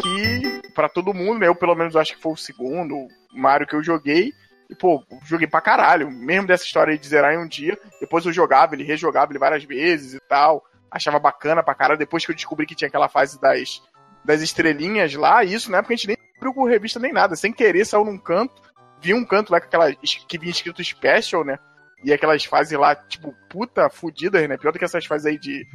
que 0.03 0.73
pra 0.73 0.89
todo 0.89 1.13
mundo, 1.13 1.41
né, 1.41 1.49
eu 1.49 1.55
pelo 1.55 1.75
menos 1.75 1.95
acho 1.95 2.17
que 2.17 2.23
foi 2.23 2.33
o 2.33 2.37
segundo 2.37 3.09
Mario 3.35 3.67
que 3.67 3.77
eu 3.77 3.83
joguei. 3.83 4.33
E, 4.69 4.75
pô, 4.75 5.03
joguei 5.25 5.47
pra 5.47 5.61
caralho. 5.61 6.11
Mesmo 6.11 6.47
dessa 6.47 6.65
história 6.65 6.93
aí 6.93 6.99
de 6.99 7.09
zerar 7.09 7.35
em 7.35 7.39
um 7.39 7.49
dia. 7.49 7.79
Depois 8.01 8.25
eu 8.27 8.33
jogava, 8.33 8.75
ele 8.75 8.85
rejogava 8.85 9.33
ele 9.33 9.39
várias 9.39 9.65
vezes 9.65 10.15
e 10.15 10.21
tal. 10.21 10.65
Achava 10.91 11.19
bacana 11.19 11.63
pra 11.63 11.75
caralho. 11.75 11.99
Depois 11.99 12.25
que 12.25 12.33
eu 12.33 12.37
descobri 12.37 12.67
que 12.67 12.75
tinha 12.75 12.89
aquela 12.89 13.09
fase 13.09 13.41
das, 13.41 13.83
das 14.25 14.43
estrelinhas 14.43 15.15
lá, 15.15 15.43
isso 15.45 15.71
na 15.71 15.79
época 15.79 15.95
a 15.95 15.97
gente 15.97 16.09
nem 16.09 16.17
abriu 16.37 16.53
com 16.53 16.65
revista 16.65 16.99
nem 16.99 17.13
nada. 17.13 17.35
Sem 17.37 17.53
querer, 17.53 17.85
saiu 17.85 18.05
num 18.05 18.19
canto. 18.19 18.63
Vi 19.01 19.15
um 19.15 19.25
canto 19.25 19.51
lá 19.51 19.61
com 19.61 19.67
aquela. 19.67 19.95
que 19.95 20.39
vinha 20.39 20.51
escrito 20.51 20.85
special, 20.85 21.45
né? 21.45 21.59
E 22.05 22.13
aquelas 22.13 22.45
fases 22.45 22.79
lá, 22.79 22.95
tipo, 22.95 23.35
puta, 23.49 23.89
fudidas, 23.91 24.49
né? 24.49 24.57
Pior 24.57 24.73
do 24.73 24.79
que 24.79 24.85
essas 24.85 25.05
fases 25.05 25.27
aí 25.27 25.39
de 25.39 25.67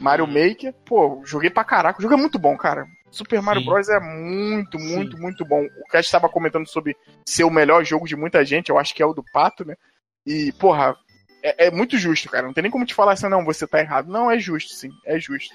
Mario 0.00 0.26
Maker. 0.26 0.72
Pô, 0.84 1.22
joguei 1.24 1.50
pra 1.50 1.64
caraca. 1.64 1.98
O 1.98 2.02
jogo 2.02 2.14
é 2.14 2.16
muito 2.16 2.38
bom, 2.38 2.56
cara. 2.56 2.86
Super 3.12 3.42
Mario 3.42 3.60
Sim. 3.62 3.68
Bros. 3.68 3.88
é 3.88 4.00
muito, 4.00 4.78
Sim. 4.78 4.94
muito, 4.96 5.18
muito 5.18 5.44
bom. 5.44 5.62
O 5.62 5.88
Cast 5.88 6.08
estava 6.08 6.28
comentando 6.28 6.66
sobre 6.66 6.96
ser 7.28 7.44
o 7.44 7.50
melhor 7.50 7.84
jogo 7.84 8.08
de 8.08 8.16
muita 8.16 8.44
gente, 8.44 8.70
eu 8.70 8.78
acho 8.78 8.94
que 8.94 9.02
é 9.02 9.06
o 9.06 9.12
do 9.12 9.22
Pato, 9.32 9.64
né? 9.64 9.76
E, 10.26 10.50
porra, 10.52 10.96
é, 11.42 11.66
é 11.66 11.70
muito 11.70 11.98
justo, 11.98 12.28
cara. 12.30 12.46
Não 12.46 12.54
tem 12.54 12.62
nem 12.62 12.70
como 12.70 12.86
te 12.86 12.94
falar 12.94 13.12
assim, 13.12 13.28
não, 13.28 13.44
você 13.44 13.66
tá 13.66 13.80
errado. 13.80 14.10
Não, 14.10 14.30
é 14.30 14.38
justo, 14.38 14.72
sim, 14.72 14.90
é 15.04 15.20
justo. 15.20 15.54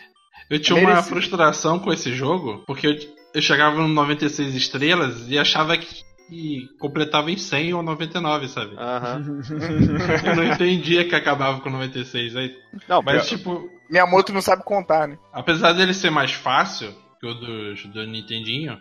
Eu 0.50 0.60
tinha 0.62 0.78
uma 0.78 0.88
merecido. 0.90 1.10
frustração 1.16 1.80
com 1.80 1.92
esse 1.92 2.14
jogo, 2.14 2.64
porque 2.68 2.86
eu, 2.88 2.96
eu 3.34 3.42
chegava 3.42 3.78
no 3.78 3.88
96 3.88 4.54
estrelas 4.54 5.28
e 5.28 5.38
achava 5.40 5.76
que, 5.78 6.04
que 6.30 6.68
completava 6.80 7.32
em 7.32 7.38
100 7.38 7.74
ou 7.74 7.82
99, 7.82 8.48
sabe? 8.50 8.76
Aham. 8.78 9.42
Eu 10.24 10.36
não 10.36 10.44
entendia 10.44 11.08
que 11.08 11.16
acabava 11.16 11.60
com 11.60 11.70
96. 11.72 12.36
Aí, 12.36 12.56
Não, 12.88 13.02
mas, 13.02 13.16
mas 13.16 13.30
tipo, 13.30 13.68
Miyamoto 13.90 14.32
não 14.32 14.42
sabe 14.42 14.64
contar, 14.64 15.08
né? 15.08 15.18
apesar 15.34 15.74
dele 15.74 15.94
ser 15.94 16.12
mais 16.12 16.32
fácil 16.32 16.94
que 17.20 17.28
o 17.28 17.34
do, 17.34 17.76
do 17.94 18.08
Nintendinho, 18.08 18.78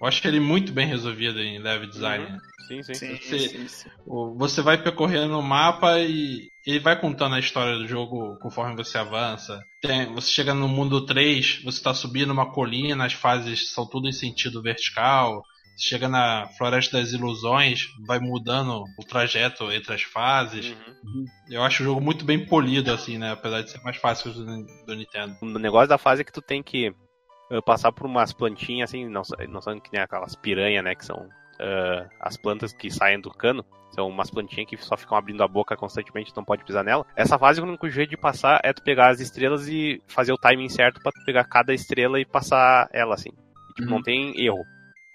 eu 0.00 0.06
acho 0.06 0.26
ele 0.26 0.40
muito 0.40 0.72
bem 0.72 0.86
resolvido 0.86 1.40
em 1.40 1.58
level 1.58 1.88
design. 1.88 2.24
Uhum. 2.24 2.38
sim, 2.66 2.82
sim. 2.82 2.94
Sim, 2.94 3.16
Você- 3.16 3.38
sim, 3.48 3.68
sim. 3.68 3.90
Você 4.36 4.62
vai 4.62 4.82
percorrendo 4.82 5.38
o 5.38 5.42
mapa 5.42 5.98
e 6.00 6.48
ele 6.66 6.80
vai 6.80 6.98
contando 6.98 7.34
a 7.34 7.38
história 7.40 7.76
do 7.76 7.86
jogo 7.86 8.36
conforme 8.40 8.74
você 8.76 8.96
avança. 8.98 9.60
Tem- 9.82 10.12
você 10.14 10.30
chega 10.30 10.54
no 10.54 10.68
mundo 10.68 11.04
3, 11.04 11.60
você 11.62 11.82
tá 11.82 11.92
subindo 11.92 12.30
uma 12.32 12.50
colina, 12.52 13.04
as 13.04 13.12
fases 13.12 13.72
são 13.72 13.86
tudo 13.86 14.08
em 14.08 14.12
sentido 14.12 14.62
vertical. 14.62 15.42
Você 15.76 15.88
chega 15.88 16.08
na 16.08 16.48
Floresta 16.58 16.98
das 16.98 17.12
Ilusões, 17.12 17.86
vai 18.06 18.18
mudando 18.18 18.84
o 18.98 19.04
trajeto 19.04 19.70
entre 19.72 19.94
as 19.94 20.02
fases. 20.02 20.74
Uhum. 21.04 21.24
Eu 21.50 21.62
acho 21.62 21.82
o 21.82 21.86
jogo 21.86 22.00
muito 22.00 22.24
bem 22.24 22.44
polido, 22.46 22.90
assim, 22.92 23.16
né? 23.18 23.32
Apesar 23.32 23.62
de 23.62 23.70
ser 23.70 23.80
mais 23.82 23.96
fácil 23.96 24.32
do, 24.32 24.44
do 24.86 24.94
Nintendo. 24.94 25.36
O 25.40 25.58
negócio 25.58 25.88
da 25.88 25.98
fase 25.98 26.22
é 26.22 26.24
que 26.24 26.32
tu 26.32 26.42
tem 26.42 26.62
que 26.62 26.92
uh, 27.50 27.62
passar 27.62 27.92
por 27.92 28.06
umas 28.06 28.32
plantinhas, 28.32 28.90
assim, 28.90 29.08
não, 29.08 29.22
não 29.48 29.60
são 29.60 29.78
que 29.80 29.92
nem 29.92 30.02
aquelas 30.02 30.34
piranha, 30.34 30.82
né? 30.82 30.94
Que 30.94 31.04
são 31.04 31.16
uh, 31.16 32.08
as 32.20 32.36
plantas 32.36 32.72
que 32.72 32.90
saem 32.90 33.20
do 33.20 33.30
cano. 33.30 33.64
São 33.92 34.06
umas 34.08 34.30
plantinhas 34.30 34.68
que 34.68 34.76
só 34.76 34.96
ficam 34.96 35.18
abrindo 35.18 35.42
a 35.42 35.48
boca 35.48 35.76
constantemente, 35.76 36.32
não 36.36 36.44
pode 36.44 36.64
pisar 36.64 36.84
nela. 36.84 37.04
Essa 37.16 37.36
fase, 37.36 37.60
o 37.60 37.64
único 37.64 37.88
jeito 37.90 38.10
de 38.10 38.16
passar 38.16 38.60
é 38.62 38.72
tu 38.72 38.82
pegar 38.82 39.08
as 39.10 39.18
estrelas 39.18 39.66
e 39.68 40.00
fazer 40.06 40.32
o 40.32 40.38
timing 40.38 40.68
certo 40.68 41.00
pra 41.02 41.10
tu 41.10 41.24
pegar 41.24 41.42
cada 41.44 41.74
estrela 41.74 42.20
e 42.20 42.24
passar 42.24 42.88
ela, 42.92 43.14
assim. 43.14 43.30
E, 43.30 43.74
tipo, 43.74 43.88
Uhum. 43.88 43.96
não 43.96 44.02
tem 44.02 44.40
erro. 44.40 44.64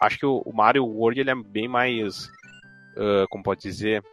Acho 0.02 0.20
que 0.20 0.26
o, 0.26 0.42
o 0.46 0.54
Mario 0.54 0.86
World, 0.86 1.22
ele 1.22 1.32
é 1.32 1.36
bem 1.36 1.70
mais... 1.70 2.26
uh, 2.98 3.26
como 3.30 3.44
pode 3.44 3.62
dizer... 3.62 4.04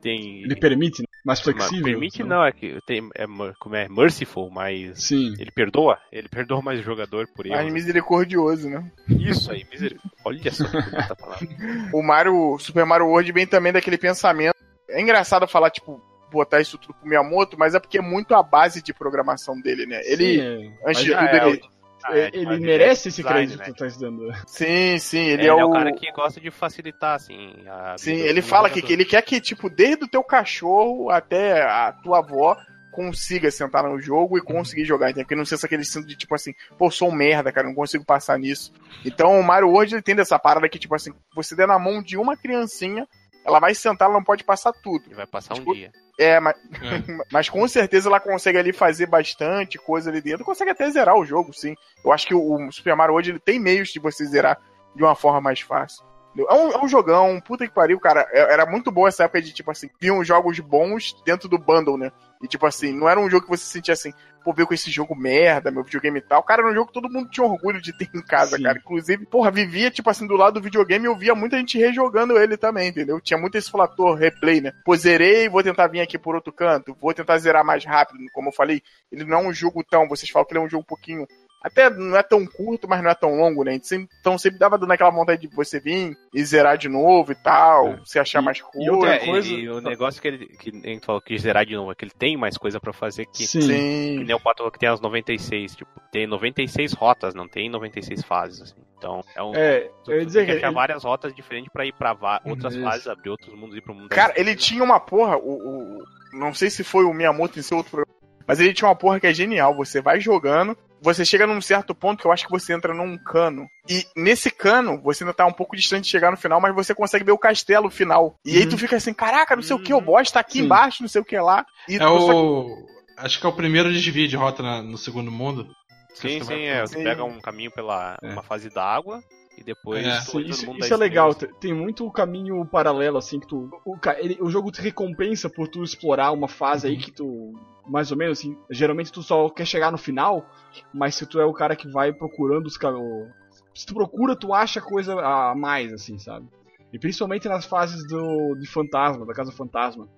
Tem... 0.00 0.42
Ele 0.42 0.56
permite, 0.56 1.02
né? 1.02 1.06
Mais 1.24 1.38
mas 1.38 1.40
flexível. 1.40 1.84
Permite 1.84 2.22
né? 2.22 2.28
não, 2.28 2.44
é 2.44 2.52
que 2.52 2.78
tem, 2.86 3.08
é, 3.14 3.24
como 3.58 3.74
é 3.74 3.88
merciful, 3.88 4.50
mas 4.50 5.04
Sim. 5.04 5.34
ele 5.38 5.50
perdoa, 5.50 5.98
ele 6.12 6.28
perdoa 6.28 6.60
mais 6.60 6.78
o 6.78 6.82
jogador 6.82 7.26
por 7.34 7.46
Mas 7.46 7.60
erro. 7.60 7.72
misericordioso, 7.72 8.68
né? 8.68 8.92
Isso 9.08 9.50
aí, 9.50 9.64
misericórdia. 9.70 10.12
Olha 10.24 10.52
só 10.52 10.64
que 10.64 11.16
palavra. 11.16 11.48
O 11.92 12.02
Mario, 12.02 12.58
Super 12.58 12.84
Mario 12.84 13.06
World 13.06 13.32
vem 13.32 13.46
também 13.46 13.72
daquele 13.72 13.96
pensamento. 13.96 14.56
É 14.88 15.00
engraçado 15.00 15.48
falar, 15.48 15.70
tipo, 15.70 16.00
botar 16.30 16.60
isso 16.60 16.76
tudo 16.76 16.94
pro 16.94 17.08
Miyamoto, 17.08 17.56
mas 17.58 17.74
é 17.74 17.80
porque 17.80 17.98
é 17.98 18.02
muito 18.02 18.34
a 18.34 18.42
base 18.42 18.82
de 18.82 18.92
programação 18.92 19.58
dele, 19.60 19.86
né? 19.86 20.00
Ele, 20.04 20.34
Sim, 20.34 20.40
é. 20.84 20.90
antes 20.90 21.04
de 21.04 21.14
ah, 21.14 21.18
tudo, 21.18 21.36
é, 21.36 21.48
ele. 21.48 21.62
Ah, 22.06 22.18
é, 22.18 22.30
ele 22.34 22.44
mas 22.44 22.60
merece 22.60 23.08
é 23.08 23.08
esse 23.08 23.22
design, 23.22 23.46
crédito 23.46 23.58
né? 23.58 23.64
que 23.64 23.72
tu 23.72 23.78
tá 23.78 23.98
dando. 23.98 24.30
Sim, 24.46 24.98
sim, 24.98 25.20
ele, 25.20 25.42
Ele, 25.42 25.48
é, 25.48 25.54
o. 25.54 25.68
o 25.68 25.72
cara 25.72 25.90
que 25.90 26.12
gosta 26.12 26.38
de 26.38 26.50
facilitar, 26.50 27.14
assim. 27.14 27.64
A 27.66 27.96
Sim, 27.96 28.12
ele 28.12 28.42
fala 28.42 28.68
que, 28.68 28.82
que 28.82 28.92
ele 28.92 29.06
quer 29.06 29.22
que, 29.22 29.40
tipo, 29.40 29.70
desde 29.70 30.04
o 30.04 30.08
teu 30.08 30.22
cachorro 30.22 31.08
até 31.08 31.62
a 31.62 31.92
tua 31.92 32.18
avó 32.18 32.56
consiga 32.92 33.50
sentar 33.50 33.82
no 33.84 33.98
jogo 34.00 34.38
e 34.38 34.42
conseguir 34.42 34.84
jogar, 34.84 35.06
entendeu? 35.08 35.24
Porque 35.24 35.34
não 35.34 35.44
seja 35.44 35.66
aquele 35.66 35.84
sinto 35.84 36.06
de, 36.06 36.14
tipo 36.14 36.34
assim, 36.34 36.52
pô, 36.78 36.90
sou 36.90 37.08
um 37.08 37.14
merda, 37.14 37.50
cara, 37.50 37.66
não 37.66 37.74
consigo 37.74 38.04
passar 38.04 38.38
nisso. 38.38 38.72
Então 39.04 39.40
o 39.40 39.42
Mario 39.42 39.68
World, 39.68 39.94
ele 39.94 40.02
tem 40.02 40.14
dessa 40.14 40.38
parada 40.38 40.68
que, 40.68 40.78
tipo 40.78 40.94
assim, 40.94 41.12
você 41.34 41.56
der 41.56 41.66
na 41.66 41.78
mão 41.78 42.02
de 42.02 42.16
uma 42.16 42.36
criancinha, 42.36 43.08
ela 43.44 43.60
vai 43.60 43.74
sentar, 43.74 44.06
ela 44.06 44.16
não 44.16 44.24
pode 44.24 44.42
passar 44.42 44.72
tudo. 44.72 45.04
Ele 45.06 45.14
vai 45.14 45.26
passar 45.26 45.54
um 45.54 45.58
Tipo, 45.58 45.74
dia. 45.74 45.92
É, 46.18 46.40
mas, 46.40 46.56
É. 46.56 47.02
mas 47.30 47.48
com 47.48 47.66
certeza 47.68 48.08
ela 48.08 48.20
consegue 48.20 48.58
ali 48.58 48.72
fazer 48.72 49.06
bastante 49.06 49.78
coisa 49.78 50.10
ali 50.10 50.20
dentro. 50.20 50.44
Consegue 50.44 50.70
até 50.70 50.88
zerar 50.90 51.16
o 51.16 51.24
jogo, 51.24 51.52
sim. 51.52 51.74
Eu 52.04 52.12
acho 52.12 52.26
que 52.26 52.34
o, 52.34 52.68
o 52.68 52.72
Super 52.72 52.96
Mario 52.96 53.14
hoje 53.14 53.32
ele 53.32 53.38
tem 53.38 53.58
meios 53.58 53.90
de 53.90 53.98
você 53.98 54.24
zerar 54.24 54.58
de 54.94 55.02
uma 55.02 55.14
forma 55.14 55.40
mais 55.40 55.60
fácil. 55.60 56.04
É 56.36 56.54
um, 56.54 56.72
é 56.72 56.84
um 56.84 56.88
jogão, 56.88 57.40
puta 57.40 57.66
que 57.66 57.72
pariu, 57.72 57.98
cara. 58.00 58.26
É- 58.32 58.52
Era 58.52 58.66
muito 58.66 58.90
boa 58.90 59.08
essa 59.08 59.24
época 59.24 59.40
de, 59.42 59.52
tipo 59.52 59.70
assim, 59.70 59.88
vinham 60.00 60.24
jogos 60.24 60.58
bons 60.60 61.14
dentro 61.24 61.48
do 61.48 61.58
bundle, 61.58 61.96
né? 61.96 62.10
E, 62.42 62.48
tipo 62.48 62.66
assim, 62.66 62.92
não 62.92 63.08
era 63.08 63.18
um 63.18 63.30
jogo 63.30 63.44
que 63.44 63.50
você 63.50 63.64
sentia 63.64 63.94
assim, 63.94 64.12
pô, 64.44 64.52
veio 64.52 64.66
com 64.66 64.74
esse 64.74 64.90
jogo 64.90 65.16
merda, 65.16 65.70
meu 65.70 65.82
videogame 65.82 66.18
e 66.18 66.22
tal. 66.22 66.42
Cara, 66.42 66.60
era 66.62 66.70
um 66.70 66.74
jogo 66.74 66.88
que 66.88 66.92
todo 66.92 67.08
mundo 67.10 67.30
tinha 67.30 67.46
orgulho 67.46 67.80
de 67.80 67.96
ter 67.96 68.10
em 68.14 68.20
casa, 68.20 68.56
Sim. 68.58 68.64
cara. 68.64 68.76
Inclusive, 68.78 69.24
porra, 69.24 69.50
vivia, 69.50 69.90
tipo 69.90 70.10
assim, 70.10 70.26
do 70.26 70.36
lado 70.36 70.54
do 70.54 70.62
videogame 70.62 71.06
e 71.06 71.08
eu 71.08 71.16
via 71.16 71.34
muita 71.34 71.56
gente 71.56 71.78
rejogando 71.78 72.36
ele 72.38 72.56
também, 72.58 72.88
entendeu? 72.88 73.18
Tinha 73.20 73.38
muito 73.38 73.56
esse 73.56 73.70
fator 73.70 74.14
replay, 74.18 74.60
né? 74.60 74.72
Pô, 74.84 74.94
zerei, 74.94 75.48
vou 75.48 75.62
tentar 75.62 75.86
vir 75.86 76.00
aqui 76.00 76.18
por 76.18 76.34
outro 76.34 76.52
canto, 76.52 76.94
vou 77.00 77.14
tentar 77.14 77.38
zerar 77.38 77.64
mais 77.64 77.84
rápido. 77.84 78.18
Como 78.32 78.48
eu 78.48 78.52
falei, 78.52 78.82
ele 79.10 79.24
não 79.24 79.38
é 79.38 79.42
um 79.48 79.52
jogo 79.52 79.82
tão. 79.82 80.06
Vocês 80.08 80.30
falam 80.30 80.46
que 80.46 80.52
ele 80.52 80.60
é 80.60 80.66
um 80.66 80.68
jogo 80.68 80.82
um 80.82 80.86
pouquinho. 80.86 81.26
Até 81.64 81.88
não 81.88 82.14
é 82.16 82.22
tão 82.22 82.44
curto, 82.46 82.86
mas 82.86 83.02
não 83.02 83.08
é 83.10 83.14
tão 83.14 83.34
longo, 83.34 83.64
né? 83.64 83.80
Então 84.20 84.36
sempre 84.36 84.58
dava 84.58 84.76
dando 84.76 84.92
aquela 84.92 85.08
vontade 85.10 85.48
de 85.48 85.56
você 85.56 85.80
vir 85.80 86.14
e 86.34 86.44
zerar 86.44 86.76
de 86.76 86.90
novo 86.90 87.32
e 87.32 87.34
tal, 87.34 87.88
É. 87.88 87.98
se 88.04 88.18
achar 88.18 88.42
E- 88.42 88.44
mais 88.44 88.58
e 88.58 88.62
coisa. 88.62 88.92
outra 88.92 89.14
É, 89.14 89.18
coisa- 89.24 89.48
e, 89.48 89.60
e 89.62 89.68
o 89.70 89.80
negócio 89.80 90.20
que 90.20 90.28
ele 90.28 90.46
que 90.46 90.68
a 90.70 90.88
gente 90.90 91.06
falou 91.06 91.22
que 91.22 91.38
zerar 91.38 91.64
de 91.64 91.74
novo 91.74 91.90
é 91.90 91.94
que 91.94 92.04
ele 92.04 92.12
tem 92.16 92.36
mais 92.36 92.58
coisa 92.58 92.78
pra 92.78 92.92
fazer 92.92 93.24
que, 93.26 93.46
Sim. 93.46 93.58
que 93.60 93.64
Sim. 93.64 94.24
nem 94.24 94.34
o 94.34 94.40
Pato 94.40 94.70
que 94.70 94.78
tem 94.78 94.90
as 94.90 95.00
96, 95.00 95.74
tipo, 95.74 95.90
tem 96.12 96.26
96 96.26 96.92
rotas, 96.92 97.34
não 97.34 97.48
tem 97.48 97.70
96 97.70 98.22
fases, 98.22 98.60
assim. 98.60 98.74
Então, 98.98 99.22
é 99.34 99.42
um 99.42 99.54
É, 99.54 99.90
eu 100.06 100.18
ia 100.18 100.26
dizer 100.26 100.40
tem 100.40 100.46
que 100.46 100.52
que 100.52 100.58
achar 100.58 100.66
ele- 100.68 100.74
várias 100.74 101.02
rotas 101.04 101.34
diferentes 101.34 101.70
pra 101.72 101.86
ir 101.86 101.92
pra 101.94 102.14
outras 102.44 102.74
Isso. 102.74 102.82
fases, 102.84 103.06
abrir 103.06 103.30
outros 103.30 103.54
mundos 103.58 103.74
e 103.74 103.78
ir 103.78 103.82
pro 103.82 103.94
mundo. 103.94 104.08
Cara, 104.10 104.34
ele 104.36 104.54
tinha 104.54 104.84
uma 104.84 105.00
porra, 105.00 105.36
o, 105.38 105.98
o- 105.98 106.04
não 106.34 106.52
sei 106.52 106.68
se 106.68 106.84
foi 106.84 107.04
o 107.04 107.12
Miyamoto 107.14 107.58
em 107.58 107.62
seu 107.62 107.78
outro 107.78 107.90
programa, 107.92 108.14
mas 108.46 108.60
ele 108.60 108.74
tinha 108.74 108.88
uma 108.88 108.94
porra 108.96 109.18
que 109.20 109.26
é 109.26 109.32
genial. 109.34 109.74
Você 109.76 110.00
vai 110.00 110.20
jogando, 110.20 110.76
você 111.04 111.24
chega 111.24 111.46
num 111.46 111.60
certo 111.60 111.94
ponto 111.94 112.20
que 112.20 112.26
eu 112.26 112.32
acho 112.32 112.46
que 112.46 112.50
você 112.50 112.72
entra 112.72 112.94
num 112.94 113.16
cano. 113.18 113.66
E 113.88 114.04
nesse 114.16 114.50
cano, 114.50 115.00
você 115.02 115.22
ainda 115.22 115.34
tá 115.34 115.46
um 115.46 115.52
pouco 115.52 115.76
distante 115.76 116.04
de 116.04 116.10
chegar 116.10 116.30
no 116.30 116.36
final, 116.36 116.60
mas 116.60 116.74
você 116.74 116.94
consegue 116.94 117.24
ver 117.24 117.32
o 117.32 117.38
castelo 117.38 117.90
final. 117.90 118.36
E 118.44 118.56
aí 118.56 118.66
tu 118.66 118.78
fica 118.78 118.96
assim, 118.96 119.12
caraca, 119.12 119.54
não 119.54 119.62
sei 119.62 119.76
o 119.76 119.82
que, 119.82 119.92
o 119.92 120.00
boss 120.00 120.30
tá 120.30 120.40
aqui 120.40 120.58
Sim. 120.58 120.64
embaixo, 120.64 121.02
não 121.02 121.08
sei 121.08 121.20
o 121.20 121.24
que 121.24 121.38
lá. 121.38 121.64
E 121.88 121.96
É 121.96 121.98
tu 121.98 122.20
só- 122.20 122.44
o. 122.44 122.86
Acho 123.18 123.38
que 123.38 123.46
é 123.46 123.48
o 123.48 123.52
primeiro 123.52 123.92
desvio 123.92 124.26
de 124.26 124.34
rota 124.36 124.62
na- 124.62 124.82
no 124.82 124.98
segundo 124.98 125.30
mundo. 125.30 125.68
Sim, 126.14 126.42
sim, 126.42 126.62
é. 126.62 126.80
Você 126.80 127.02
pega 127.02 127.22
um 127.24 127.40
caminho 127.40 127.70
pela 127.70 128.16
É. 128.22 128.32
uma 128.32 128.42
fase 128.42 128.70
d'água 128.70 129.20
e 129.56 129.62
depois 129.64 130.04
É. 130.04 130.18
isso, 130.18 130.36
mundo 130.38 130.50
isso 130.50 130.88
dá 130.90 130.94
é 130.94 130.98
legal, 130.98 131.30
estrelas. 131.30 131.56
tem 131.58 131.72
muito 131.74 132.10
caminho 132.10 132.64
paralelo, 132.66 133.18
assim, 133.18 133.38
que 133.40 133.46
tu. 133.46 133.70
O, 133.84 133.96
ele- 134.18 134.38
o 134.40 134.50
jogo 134.50 134.70
te 134.70 134.80
recompensa 134.80 135.48
por 135.50 135.68
tu 135.68 135.82
explorar 135.82 136.32
uma 136.32 136.48
fase 136.48 136.86
aí 136.86 136.96
que 136.96 137.10
tu. 137.10 137.52
Mais 137.88 138.10
ou 138.10 138.16
menos 138.16 138.38
assim. 138.38 138.56
Geralmente 138.70 139.12
tu 139.12 139.22
só 139.22 139.48
quer 139.50 139.66
chegar 139.66 139.90
no 139.92 139.98
final, 139.98 140.44
mas 140.92 141.14
se 141.14 141.26
tu 141.26 141.38
é 141.40 141.44
o 141.44 141.52
cara 141.52 141.76
que 141.76 141.86
vai 141.88 142.12
procurando 142.12 142.66
os 142.66 142.76
caminhos. 142.76 143.28
Se 143.74 143.84
tu 143.86 143.94
procura, 143.94 144.34
tu 144.36 144.54
acha 144.54 144.80
coisa 144.80 145.14
a 145.20 145.54
mais, 145.54 145.92
assim, 145.92 146.16
sabe? 146.18 146.46
E 146.92 146.98
principalmente 146.98 147.48
nas 147.48 147.64
fases 147.66 148.06
do, 148.06 148.54
de 148.54 148.66
fantasma, 148.68 149.26
da 149.26 149.34
casa 149.34 149.50
fantasma. 149.52 150.08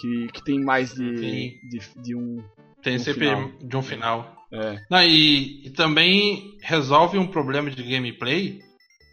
Que, 0.00 0.28
que 0.32 0.42
tem 0.42 0.58
mais 0.64 0.94
de, 0.94 1.60
de, 1.68 1.78
de 2.00 2.14
um. 2.16 2.42
Tem 2.82 2.96
Um 2.96 2.98
sempre 3.00 3.28
final. 3.28 3.50
de 3.62 3.76
um 3.76 3.82
final. 3.82 4.36
É. 4.50 4.80
Não, 4.90 5.02
e, 5.02 5.66
e 5.66 5.70
também 5.70 6.56
resolve 6.62 7.18
um 7.18 7.26
problema 7.26 7.70
de 7.70 7.82
gameplay 7.82 8.60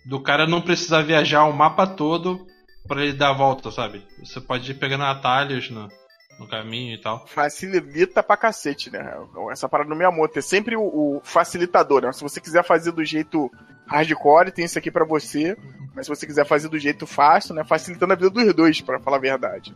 do 0.08 0.22
cara 0.22 0.48
não 0.48 0.62
precisar 0.62 1.02
viajar 1.02 1.44
o 1.44 1.54
mapa 1.54 1.86
todo 1.86 2.48
pra 2.88 3.04
ele 3.04 3.14
dar 3.14 3.32
a 3.32 3.34
volta, 3.34 3.70
sabe? 3.70 4.02
Você 4.24 4.40
pode 4.40 4.72
ir 4.72 4.76
pegando 4.76 5.04
atalhos 5.04 5.70
no, 5.70 5.90
no 6.40 6.48
caminho 6.48 6.94
e 6.94 6.98
tal. 6.98 7.28
facilita 7.28 8.24
pra 8.24 8.38
cacete, 8.38 8.90
né? 8.90 9.18
Essa 9.52 9.68
parada 9.68 9.90
no 9.90 9.96
Miyamoto 9.96 10.40
é 10.40 10.42
sempre 10.42 10.78
o, 10.78 10.84
o 10.84 11.22
facilitador, 11.24 12.04
né? 12.04 12.14
Se 12.14 12.22
você 12.22 12.40
quiser 12.40 12.64
fazer 12.64 12.94
do 12.94 13.04
jeito 13.04 13.52
hardcore, 13.86 14.52
tem 14.52 14.64
isso 14.64 14.80
aqui 14.80 14.90
pra 14.90 15.06
você. 15.06 15.58
Mas 15.94 16.06
se 16.06 16.16
você 16.16 16.26
quiser 16.26 16.46
fazer 16.46 16.70
do 16.70 16.80
jeito 16.80 17.06
fácil, 17.06 17.54
né? 17.56 17.66
Facilitando 17.66 18.14
a 18.14 18.16
vida 18.16 18.30
dos 18.30 18.54
dois, 18.54 18.80
pra 18.80 19.00
falar 19.00 19.18
a 19.18 19.22
verdade. 19.22 19.74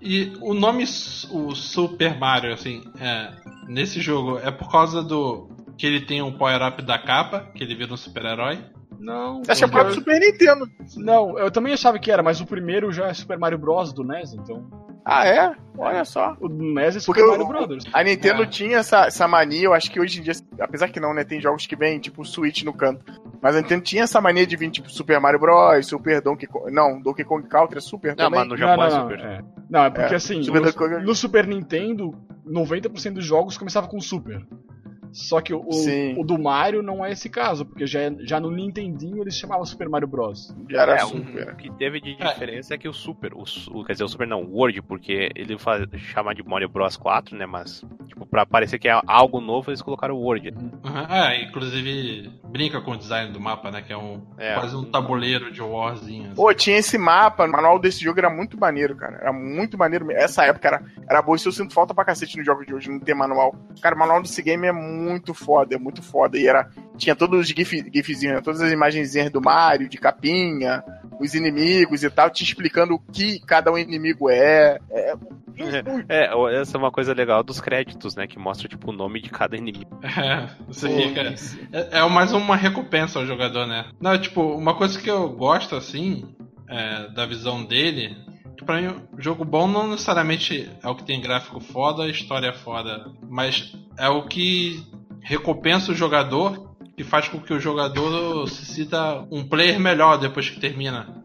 E 0.00 0.32
o 0.40 0.54
nome 0.54 0.84
o 1.30 1.54
Super 1.54 2.18
Mario, 2.18 2.54
assim, 2.54 2.82
é, 2.98 3.32
nesse 3.66 4.00
jogo 4.00 4.38
é 4.38 4.50
por 4.50 4.70
causa 4.70 5.02
do 5.02 5.50
que 5.76 5.86
ele 5.86 6.00
tem 6.00 6.22
um 6.22 6.32
power-up 6.32 6.82
da 6.82 6.98
capa, 6.98 7.50
que 7.54 7.62
ele 7.62 7.74
vira 7.74 7.92
um 7.92 7.96
super-herói. 7.96 8.58
Não. 8.98 9.42
Acho 9.46 9.58
que 9.58 9.64
é 9.64 9.66
o 9.66 9.70
próprio 9.70 9.94
Super 9.94 10.18
Nintendo. 10.18 10.66
Não, 10.96 11.38
eu 11.38 11.50
também 11.50 11.72
achava 11.74 11.98
que 11.98 12.10
era, 12.10 12.22
mas 12.22 12.40
o 12.40 12.46
primeiro 12.46 12.90
já 12.90 13.08
é 13.08 13.14
Super 13.14 13.38
Mario 13.38 13.58
Bros. 13.58 13.92
do 13.92 14.02
NES, 14.02 14.32
então. 14.32 14.66
Ah, 15.04 15.26
é? 15.26 15.52
Olha 15.78 16.04
só. 16.04 16.34
O 16.40 16.48
do 16.48 16.64
NES 16.74 16.96
é 16.96 17.00
Super 17.00 17.20
Porque 17.20 17.30
Mario 17.30 17.46
Brothers. 17.46 17.84
A 17.92 18.02
Nintendo 18.02 18.42
É. 18.42 18.46
tinha 18.46 18.78
essa, 18.78 19.06
essa 19.06 19.28
mania, 19.28 19.64
eu 19.66 19.74
acho 19.74 19.90
que 19.90 20.00
hoje 20.00 20.18
em 20.18 20.22
dia, 20.22 20.32
apesar 20.58 20.88
que 20.88 20.98
não, 20.98 21.12
né? 21.14 21.22
Tem 21.24 21.40
jogos 21.40 21.66
que 21.66 21.76
vêm, 21.76 22.00
tipo, 22.00 22.24
Switch 22.24 22.62
no 22.64 22.72
canto. 22.72 23.04
Mas 23.40 23.54
a 23.54 23.60
Nintendo 23.60 23.82
tinha 23.82 24.04
essa 24.04 24.20
mania 24.20 24.46
de 24.46 24.56
vir, 24.56 24.70
tipo, 24.70 24.90
Super 24.90 25.20
Mario 25.20 25.38
Bros, 25.38 25.86
Super 25.86 26.20
Donkey 26.22 26.46
Kong. 26.46 26.72
Não, 26.72 27.00
Donkey 27.00 27.22
Kong 27.24 27.46
Country 27.46 27.78
é 27.78 27.80
Super 27.82 28.16
Não, 28.16 28.24
também. 28.24 28.40
mas 28.40 28.48
no 28.48 28.56
Japão 28.56 28.84
é 28.84 28.90
não, 28.90 29.00
super. 29.02 29.20
É. 29.20 29.44
Não, 29.68 29.84
é 29.84 29.90
porque 29.90 30.14
É, 30.14 30.16
assim, 30.16 30.42
Super 30.42 30.62
no, 30.62 31.00
no 31.02 31.14
Super 31.14 31.46
Nintendo, 31.46 32.12
90% 32.48 33.12
dos 33.12 33.24
jogos 33.24 33.58
começava 33.58 33.86
com 33.86 34.00
Super. 34.00 34.42
Só 35.16 35.40
que 35.40 35.54
o, 35.54 35.64
o 36.18 36.22
do 36.24 36.38
Mario 36.38 36.82
não 36.82 37.02
é 37.02 37.10
esse 37.10 37.30
caso, 37.30 37.64
porque 37.64 37.86
já, 37.86 38.00
é- 38.00 38.16
já 38.20 38.38
no 38.38 38.50
Nintendinho 38.50 39.22
eles 39.22 39.34
chamavam 39.34 39.64
Super 39.64 39.88
Mario 39.88 40.06
Bros. 40.06 40.54
Já 40.68 40.82
era 40.82 40.96
É, 40.98 41.04
o 41.04 41.08
Super. 41.08 41.56
que 41.56 41.70
teve 41.72 42.00
de 42.02 42.16
É. 42.20 42.26
diferença 42.32 42.74
é 42.74 42.78
que 42.78 42.86
o 42.86 42.92
Super, 42.92 43.32
o, 43.34 43.46
Su- 43.46 43.82
quer 43.84 43.92
dizer, 43.92 44.04
o 44.04 44.08
Super 44.08 44.26
não, 44.26 44.42
o 44.42 44.58
Word, 44.58 44.82
porque 44.82 45.30
ele 45.34 45.56
faz, 45.58 45.86
chama 45.96 46.34
de 46.34 46.42
Mario 46.46 46.68
Bros 46.68 46.98
4, 46.98 47.34
né, 47.34 47.46
mas, 47.46 47.82
tipo, 48.06 48.26
pra 48.26 48.44
parecer 48.44 48.78
que 48.78 48.88
é 48.88 49.00
algo 49.06 49.40
novo, 49.40 49.70
eles 49.70 49.80
colocaram 49.80 50.14
o 50.16 50.20
Word. 50.20 50.50
Uhum. 50.50 51.14
É, 51.14 51.42
inclusive 51.44 52.30
brinca 52.44 52.80
com 52.82 52.90
o 52.92 52.96
design 52.96 53.32
do 53.32 53.40
mapa, 53.40 53.70
né? 53.70 53.80
Que 53.82 53.92
é 53.92 53.96
um 53.96 54.22
É, 54.38 54.54
quase 54.54 54.76
um 54.76 54.84
tabuleiro 54.84 55.50
de 55.50 55.62
warzinho. 55.62 56.26
assim. 56.26 56.34
Pô, 56.34 56.52
tinha 56.54 56.76
esse 56.76 56.98
mapa, 56.98 57.44
o 57.46 57.50
manual 57.50 57.78
desse 57.78 58.02
jogo 58.04 58.18
era 58.18 58.28
muito 58.30 58.58
maneiro, 58.58 58.94
cara. 58.96 59.16
Era 59.16 59.32
muito 59.32 59.78
maneiro 59.78 60.04
mesmo. 60.04 60.20
Essa 60.20 60.44
época 60.44 60.68
era, 60.68 60.84
era 61.08 61.22
boa, 61.22 61.36
isso 61.36 61.48
eu 61.48 61.52
sinto 61.52 61.72
falta 61.74 61.94
pra 61.94 62.04
cacete 62.04 62.36
nos 62.36 62.44
jogos 62.46 62.66
de 62.66 62.74
hoje, 62.74 62.90
não 62.90 62.98
ter 63.00 63.14
manual. 63.14 63.54
Cara, 63.80 63.94
o 63.94 63.98
manual 63.98 64.20
desse 64.22 64.42
game 64.42 64.66
é 64.66 64.72
muito 64.72 65.05
foda, 65.34 65.74
é 65.74 65.78
muito 65.78 66.02
foda. 66.02 66.38
E 66.38 66.46
era. 66.46 66.68
Tinha 66.96 67.14
todos 67.14 67.40
os 67.40 67.48
gif, 67.48 67.84
gifzinhos, 67.94 68.36
né? 68.36 68.40
todas 68.40 68.60
as 68.60 68.72
imagenzinhas 68.72 69.30
do 69.30 69.40
Mario, 69.40 69.88
de 69.88 69.98
capinha, 69.98 70.82
os 71.20 71.34
inimigos 71.34 72.02
e 72.02 72.10
tal, 72.10 72.30
te 72.30 72.42
explicando 72.44 72.94
o 72.94 72.98
que 72.98 73.38
cada 73.40 73.70
um 73.72 73.78
inimigo 73.78 74.30
é. 74.30 74.78
É. 74.90 75.14
É, 76.08 76.34
o- 76.34 76.48
essa 76.48 76.76
é 76.76 76.78
uma 76.78 76.90
coisa 76.90 77.14
legal 77.14 77.42
dos 77.42 77.60
créditos, 77.62 78.14
né, 78.14 78.26
que 78.26 78.38
mostra, 78.38 78.68
tipo, 78.68 78.90
o 78.90 78.92
nome 78.92 79.22
de 79.22 79.30
cada 79.30 79.56
inimigo. 79.56 79.88
É, 80.04 80.48
você 80.66 80.86
Pô, 80.88 80.94
fica. 80.96 81.20
É, 81.72 81.98
é 81.98 82.08
mais 82.08 82.32
uma 82.32 82.56
recompensa 82.56 83.18
ao 83.18 83.26
jogador, 83.26 83.66
né? 83.66 83.86
Não, 84.00 84.18
tipo, 84.18 84.42
uma 84.42 84.74
coisa 84.74 85.00
que 85.00 85.10
eu 85.10 85.28
gosto, 85.30 85.74
assim, 85.74 86.24
é, 86.68 87.08
da 87.10 87.24
visão 87.26 87.64
dele. 87.64 88.16
Que 88.56 88.64
pra 88.64 88.80
mim, 88.80 88.94
jogo 89.18 89.44
bom 89.44 89.66
não 89.68 89.88
necessariamente 89.88 90.70
é 90.82 90.88
o 90.88 90.94
que 90.94 91.04
tem 91.04 91.20
gráfico 91.20 91.60
foda, 91.60 92.08
história 92.08 92.52
foda, 92.54 93.10
mas 93.28 93.74
é 93.98 94.08
o 94.08 94.26
que 94.26 94.82
recompensa 95.26 95.90
o 95.90 95.94
jogador 95.94 96.76
e 96.96 97.02
faz 97.02 97.28
com 97.28 97.40
que 97.40 97.52
o 97.52 97.58
jogador 97.58 98.48
se 98.48 98.64
sinta 98.64 99.26
um 99.30 99.46
player 99.46 99.78
melhor 99.78 100.18
depois 100.18 100.48
que 100.48 100.60
termina. 100.60 101.20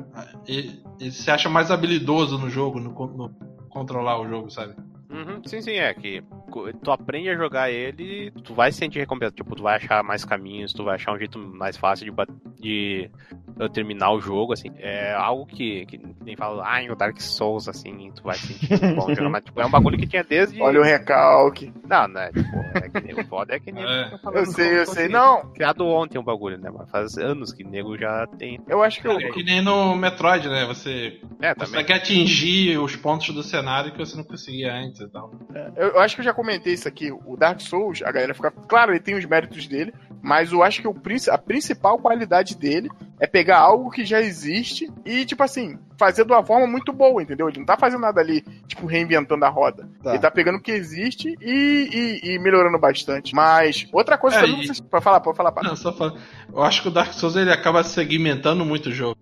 E, 0.48 0.82
ele 1.00 1.12
se 1.12 1.30
acha 1.30 1.48
mais 1.48 1.70
habilidoso 1.70 2.38
no 2.38 2.50
jogo, 2.50 2.80
no, 2.80 2.90
no 2.90 3.30
controlar 3.70 4.20
o 4.20 4.28
jogo, 4.28 4.50
sabe? 4.50 4.74
Uhum, 5.10 5.42
sim, 5.46 5.62
sim, 5.62 5.74
é 5.74 5.94
que 5.94 6.24
tu 6.84 6.92
aprende 6.92 7.30
a 7.30 7.36
jogar 7.36 7.70
ele, 7.70 8.32
tu 8.44 8.56
vai 8.56 8.72
se 8.72 8.80
sentir 8.80 9.00
recompensa, 9.00 9.34
tipo, 9.34 9.56
tu 9.56 9.62
vai 9.62 9.76
achar 9.76 10.04
mais 10.04 10.26
caminhos, 10.26 10.74
tu 10.74 10.84
vai 10.84 10.96
achar 10.96 11.14
um 11.14 11.20
jeito 11.20 11.38
mais 11.38 11.78
fácil 11.78 12.06
de, 12.06 12.12
de 12.60 13.12
uh, 13.60 13.70
terminar 13.70 14.12
o 14.12 14.22
jogo, 14.22 14.54
assim, 14.54 14.70
é 14.78 15.14
algo 15.14 15.46
que, 15.46 15.86
que 15.86 16.00
nem 16.24 16.36
fala, 16.36 16.64
ah, 16.66 16.92
o 16.92 16.96
Dark 16.96 17.20
Souls, 17.20 17.68
assim, 17.68 18.12
tu 18.16 18.24
vai 18.24 18.36
se 18.36 18.54
sentir 18.54 18.96
bom 18.96 19.10
jogando, 19.10 19.30
mas 19.30 19.44
tipo, 19.44 19.60
é 19.62 19.66
um 19.66 19.70
bagulho 19.72 19.98
que 19.98 20.08
tinha 20.08 20.24
desde... 20.24 20.62
Olha 20.62 20.80
o 20.80 20.84
recalque. 20.84 21.74
Não, 21.88 22.08
né, 22.08 22.30
tipo, 22.32 22.58
é 22.78 22.90
que 22.90 23.02
nem 23.02 23.16
o 23.20 23.26
foda 23.28 23.56
é 23.56 23.60
que 23.60 23.72
nem... 23.72 23.84
É. 23.92 24.18
tá 24.18 24.32
Eu 24.34 24.46
sei, 24.46 24.80
eu 24.80 24.86
sei. 24.86 25.04
assim, 25.06 25.14
Não, 25.14 25.52
Criado 25.54 25.86
ontem 25.86 26.18
o 26.18 26.24
bagulho, 26.24 26.58
né, 26.58 26.70
mas 26.72 26.90
faz 26.90 27.18
anos 27.18 27.52
que 27.52 27.64
nego 27.64 27.98
já 27.98 28.26
tem... 28.38 28.60
eu 28.68 28.82
acho 28.84 29.02
que 29.02 29.08
eu, 29.08 29.20
É 29.20 29.30
que 29.32 29.44
nem 29.44 29.62
no 29.62 29.96
Metroid, 29.96 30.48
né? 30.48 30.66
Você 30.66 31.20
É, 31.42 31.54
também. 31.54 31.72
consegue 31.72 31.94
atingir 31.94 32.78
os 32.80 32.96
pontos 32.96 33.34
do 33.34 33.44
cenário 33.44 33.92
que 33.92 33.98
você 33.98 34.16
não 34.16 34.24
conseguia 34.24 34.74
antes 34.74 35.02
e 35.02 35.08
tal. 35.10 35.32
Eu, 35.76 35.90
eu 35.90 36.00
acho 36.00 36.16
que 36.16 36.22
eu 36.22 36.26
já 36.26 36.34
comentei 36.34 36.74
isso 36.74 36.88
aqui. 36.88 37.12
O 37.12 37.36
Dark 37.36 37.60
Souls, 37.60 38.02
a 38.04 38.12
galera 38.12 38.34
fica. 38.34 38.52
Claro, 38.52 38.92
ele 38.92 39.00
tem 39.00 39.16
os 39.16 39.26
méritos 39.26 39.68
dele, 39.68 39.94
mas 40.22 40.52
eu 40.52 40.62
acho 40.64 40.82
que 40.82 40.88
o, 40.88 40.96
a 41.32 41.38
principal 41.38 41.98
qualidade 41.98 42.56
dele 42.58 42.90
é 43.20 43.28
pegar 43.28 43.60
algo 43.60 43.90
que 43.92 44.04
já 44.06 44.20
existe 44.22 44.92
e, 45.06 45.26
tipo 45.26 45.44
assim, 45.44 45.78
fazer 45.98 46.26
de 46.26 46.32
uma 46.32 46.44
forma 46.44 46.66
muito 46.66 46.92
boa, 46.92 47.22
entendeu? 47.22 47.48
Ele 47.48 47.60
não 47.60 47.66
tá 47.66 47.78
fazendo 47.78 48.02
nada 48.02 48.20
ali, 48.20 48.42
tipo, 48.68 48.86
reinventando 48.88 49.46
a 49.46 49.50
roda. 49.50 49.88
Tá. 50.04 50.12
Ele 50.12 50.20
tá 50.20 50.32
pegando 50.32 50.58
o 50.58 50.62
que 50.62 50.72
existe 50.72 51.36
e, 51.40 52.20
e- 52.24 52.34
e 52.36 52.40
melhorando 52.40 52.80
bastante. 52.80 53.36
Mas, 53.36 53.88
outra 53.94 54.18
coisa 54.18 54.38
É, 54.38 54.42
também, 54.42 54.62
e- 54.62 54.66
vocês- 54.68 54.80
pra 54.82 55.00
falar, 55.02 55.20
pode 55.20 55.38
falar, 55.38 55.52
pá. 55.52 55.62
Não, 55.64 55.76
só 55.76 55.94
fala. 55.94 56.16
Eu 56.52 56.64
acho 56.64 56.82
que 56.82 56.88
o 56.88 56.92
Dark 56.92 57.14
Souls 57.14 57.36
ele 57.36 57.52
acaba 57.52 57.84
segmentando 57.84 58.66
muito 58.66 58.90
o 58.90 58.92
jogo. 58.92 59.18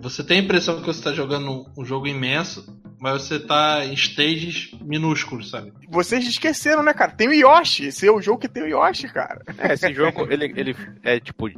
Você 0.00 0.22
tem 0.22 0.38
a 0.38 0.42
impressão 0.42 0.80
que 0.80 0.86
você 0.86 1.00
está 1.00 1.12
jogando 1.12 1.66
um 1.76 1.84
jogo 1.84 2.06
imenso, 2.06 2.80
mas 3.00 3.22
você 3.22 3.40
tá 3.40 3.84
em 3.84 3.94
stages 3.94 4.70
minúsculos, 4.80 5.50
sabe? 5.50 5.72
Vocês 5.88 6.24
esqueceram, 6.24 6.84
né, 6.84 6.94
cara? 6.94 7.10
Tem 7.10 7.26
o 7.26 7.32
Yoshi. 7.32 7.86
Esse 7.86 8.06
é 8.06 8.12
o 8.12 8.20
jogo 8.20 8.38
que 8.38 8.48
tem 8.48 8.62
o 8.62 8.66
Yoshi, 8.66 9.08
cara. 9.08 9.42
É, 9.58 9.74
esse 9.74 9.92
jogo, 9.92 10.26
ele, 10.30 10.52
ele 10.56 10.76
é 11.02 11.18
tipo. 11.18 11.48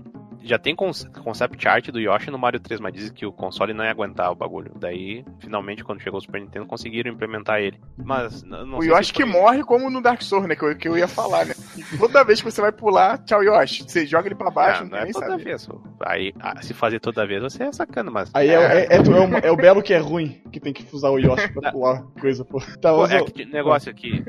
Já 0.42 0.58
tem 0.58 0.74
concept 0.74 1.68
art 1.68 1.88
do 1.90 2.00
Yoshi 2.00 2.30
no 2.30 2.38
Mario 2.38 2.58
3, 2.60 2.80
mas 2.80 2.92
dizem 2.94 3.12
que 3.12 3.26
o 3.26 3.32
console 3.32 3.74
não 3.74 3.84
ia 3.84 3.90
aguentar 3.90 4.30
o 4.32 4.34
bagulho. 4.34 4.72
Daí, 4.76 5.24
finalmente, 5.38 5.84
quando 5.84 6.00
chegou 6.00 6.18
o 6.18 6.22
Super 6.22 6.40
Nintendo, 6.40 6.66
conseguiram 6.66 7.10
implementar 7.12 7.60
ele. 7.60 7.78
Mas, 7.96 8.42
não 8.42 8.78
o 8.78 8.82
sei 8.82 8.90
Yoshi 8.90 9.04
se 9.06 9.12
que 9.12 9.22
foi- 9.22 9.30
morre 9.32 9.62
como 9.62 9.90
no 9.90 10.00
Dark 10.00 10.22
Souls, 10.22 10.46
né? 10.48 10.56
Que 10.56 10.64
eu, 10.64 10.76
que 10.76 10.88
eu 10.88 10.96
ia 10.96 11.06
falar, 11.08 11.44
né? 11.46 11.54
Toda 11.98 12.24
vez 12.24 12.40
que 12.40 12.50
você 12.50 12.60
vai 12.60 12.72
pular, 12.72 13.18
tchau, 13.24 13.42
Yoshi. 13.42 13.82
Você 13.82 14.06
joga 14.06 14.28
ele 14.28 14.34
pra 14.34 14.50
baixo, 14.50 14.80
Ah, 14.80 14.84
não, 14.84 14.90
não 14.92 14.98
é 14.98 15.04
nem 15.04 15.12
toda 15.12 15.26
saber. 15.26 15.44
vez. 15.44 15.68
Aí, 16.00 16.32
ah, 16.40 16.62
se 16.62 16.72
fazer 16.74 17.00
toda 17.00 17.26
vez, 17.26 17.42
você 17.42 17.64
é 17.64 17.72
sacana, 17.72 18.10
mas. 18.10 18.30
Aí 18.34 18.48
é, 18.48 18.54
é, 18.54 18.86
é, 18.92 18.96
é 18.96 19.00
o, 19.00 19.46
é 19.46 19.50
o 19.50 19.56
belo 19.56 19.82
que 19.82 19.92
é 19.92 19.98
ruim, 19.98 20.40
que 20.50 20.58
tem 20.58 20.72
que 20.72 20.86
usar 20.94 21.10
o 21.10 21.18
Yoshi 21.18 21.52
pra 21.52 21.70
pular 21.72 22.02
coisa, 22.20 22.44
pô. 22.44 22.60
Tá, 22.80 22.92
Pô, 22.92 23.06
é 23.06 23.20
eu- 23.20 23.24
que 23.26 23.42
o 23.42 23.48
negócio 23.48 23.90
aqui, 23.90 24.24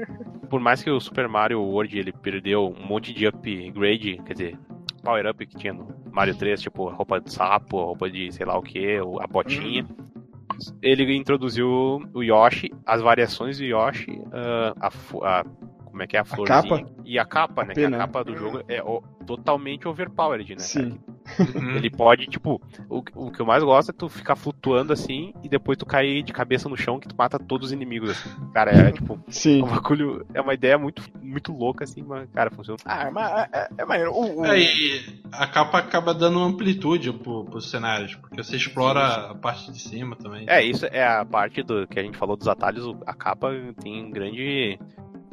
por 0.49 0.59
mais 0.59 0.83
que 0.83 0.89
o 0.91 0.99
Super 0.99 1.27
Mario 1.27 1.61
World 1.61 1.97
ele 1.97 2.11
perdeu 2.11 2.67
um 2.67 2.85
monte 2.85 3.13
de 3.13 3.25
upgrade, 3.27 4.21
quer 4.25 4.33
dizer, 4.33 4.57
power 5.01 5.27
up 5.29 5.45
que 5.45 5.57
tinha 5.57 5.73
no 5.73 5.87
Mario 6.11 6.35
3, 6.35 6.61
tipo 6.61 6.89
roupa 6.89 7.19
de 7.19 7.31
sapo, 7.31 7.77
roupa 7.77 8.09
de 8.09 8.31
sei 8.31 8.45
lá 8.45 8.57
o 8.57 8.61
que, 8.61 8.97
a 8.97 9.27
botinha. 9.27 9.85
Ele 10.81 11.15
introduziu 11.15 12.01
o 12.13 12.21
Yoshi, 12.23 12.69
as 12.85 13.01
variações 13.01 13.57
do 13.57 13.63
Yoshi, 13.65 14.21
ah, 14.31 14.73
a, 14.79 14.87
a- 15.39 15.45
como 16.01 16.03
é 16.03 16.07
que 16.07 16.17
é 16.17 16.19
a 16.19 16.25
florzinha 16.25 16.61
capa? 16.83 16.91
e 17.05 17.19
a 17.19 17.25
capa, 17.25 17.63
né? 17.63 17.71
A 17.71 17.75
que 17.75 17.85
a 17.85 17.91
capa 17.91 18.23
do 18.23 18.35
jogo 18.35 18.61
é 18.67 18.81
o- 18.81 19.01
totalmente 19.25 19.87
overpowered, 19.87 20.55
né? 20.55 20.61
Sim. 20.61 20.99
Uhum. 21.39 21.75
Ele 21.75 21.89
pode, 21.89 22.25
tipo, 22.27 22.59
o, 22.89 23.03
o 23.15 23.31
que 23.31 23.39
eu 23.39 23.45
mais 23.45 23.63
gosto 23.63 23.89
é 23.91 23.93
tu 23.93 24.09
ficar 24.09 24.35
flutuando 24.35 24.91
assim 24.91 25.33
e 25.43 25.47
depois 25.47 25.77
tu 25.77 25.85
cair 25.85 26.23
de 26.23 26.33
cabeça 26.33 26.67
no 26.67 26.75
chão 26.75 26.99
que 26.99 27.07
tu 27.07 27.15
mata 27.15 27.37
todos 27.39 27.67
os 27.67 27.71
inimigos, 27.71 28.09
assim. 28.09 28.29
Cara, 28.53 28.71
é 28.71 28.91
tipo, 28.91 29.19
Sim. 29.29 29.61
um 29.63 29.67
bagulho, 29.67 30.25
é 30.33 30.41
uma 30.41 30.53
ideia 30.53 30.77
muito, 30.77 31.03
muito 31.21 31.53
louca, 31.53 31.83
assim, 31.83 32.01
mas, 32.01 32.29
cara, 32.31 32.49
funciona. 32.51 32.79
Ah, 32.85 33.09
mas 33.11 33.47
é, 33.53 33.69
é 33.77 33.85
maneiro. 33.85 34.11
O, 34.11 34.41
o- 34.41 34.45
É, 34.45 34.59
e 34.59 35.21
a 35.31 35.47
capa 35.47 35.77
acaba 35.77 36.13
dando 36.13 36.39
amplitude 36.39 37.13
pro, 37.13 37.45
pros 37.45 37.69
cenários, 37.69 38.15
porque 38.15 38.43
você 38.43 38.55
explora 38.57 39.31
a 39.31 39.35
parte 39.35 39.71
de 39.71 39.79
cima 39.79 40.15
também. 40.15 40.45
É, 40.49 40.63
isso 40.63 40.85
é 40.87 41.05
a 41.07 41.23
parte 41.23 41.61
do 41.63 41.87
que 41.87 41.99
a 41.99 42.03
gente 42.03 42.17
falou 42.17 42.35
dos 42.35 42.47
atalhos, 42.47 42.93
a 43.05 43.13
capa 43.13 43.51
tem 43.81 44.03
um 44.03 44.09
grande 44.11 44.77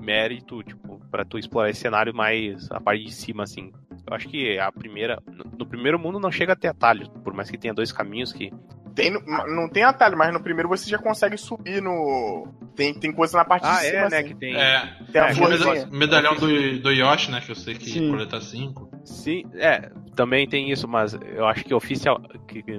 mérito, 0.00 0.62
tipo, 0.62 1.00
pra 1.10 1.24
tu 1.24 1.38
explorar 1.38 1.70
esse 1.70 1.80
cenário 1.80 2.14
mais 2.14 2.70
a 2.70 2.80
parte 2.80 3.04
de 3.04 3.12
cima, 3.12 3.42
assim. 3.42 3.72
Eu 4.06 4.14
acho 4.14 4.28
que 4.28 4.58
a 4.58 4.72
primeira. 4.72 5.22
No, 5.58 5.66
primeiro 5.66 5.98
mundo 5.98 6.18
não 6.18 6.32
chega 6.32 6.54
a 6.54 6.56
ter 6.56 6.68
atalhos, 6.68 7.08
por 7.22 7.34
mais 7.34 7.50
que 7.50 7.58
tenha 7.58 7.74
dois 7.74 7.92
caminhos 7.92 8.32
que. 8.32 8.52
Tem, 8.98 9.10
no- 9.12 9.20
não 9.54 9.68
tem 9.68 9.82
atalho, 9.84 10.18
mas 10.18 10.32
no 10.32 10.42
primeiro 10.42 10.68
você 10.68 10.90
já 10.90 10.98
consegue 10.98 11.36
subir 11.38 11.80
no. 11.80 12.48
Tem, 12.74 12.92
tem 12.92 13.12
coisa 13.12 13.38
na 13.38 13.44
parte 13.44 13.62
de 13.68 13.76
cima. 13.76 14.06
assim. 14.06 14.24
Que 14.24 14.34
tem. 14.34 14.54
É, 14.56 14.96
Tem 15.12 15.20
a 15.22 15.28
É, 15.30 15.34
meda- 15.34 15.86
medalhão 15.90 16.34
do, 16.34 16.80
do 16.80 16.90
Yoshi, 16.90 17.30
né? 17.30 17.40
Que 17.40 17.50
eu 17.52 17.56
sei 17.56 17.74
que 17.74 17.88
Sim. 17.88 18.10
coleta 18.10 18.40
5. 18.40 18.88
Sim, 19.04 19.44
é, 19.54 19.90
também 20.14 20.46
tem 20.48 20.70
isso, 20.70 20.86
mas 20.86 21.18
eu 21.34 21.46
acho 21.46 21.64
que 21.64 21.72
oficial. 21.72 22.20
Que, 22.46 22.62
que, 22.62 22.78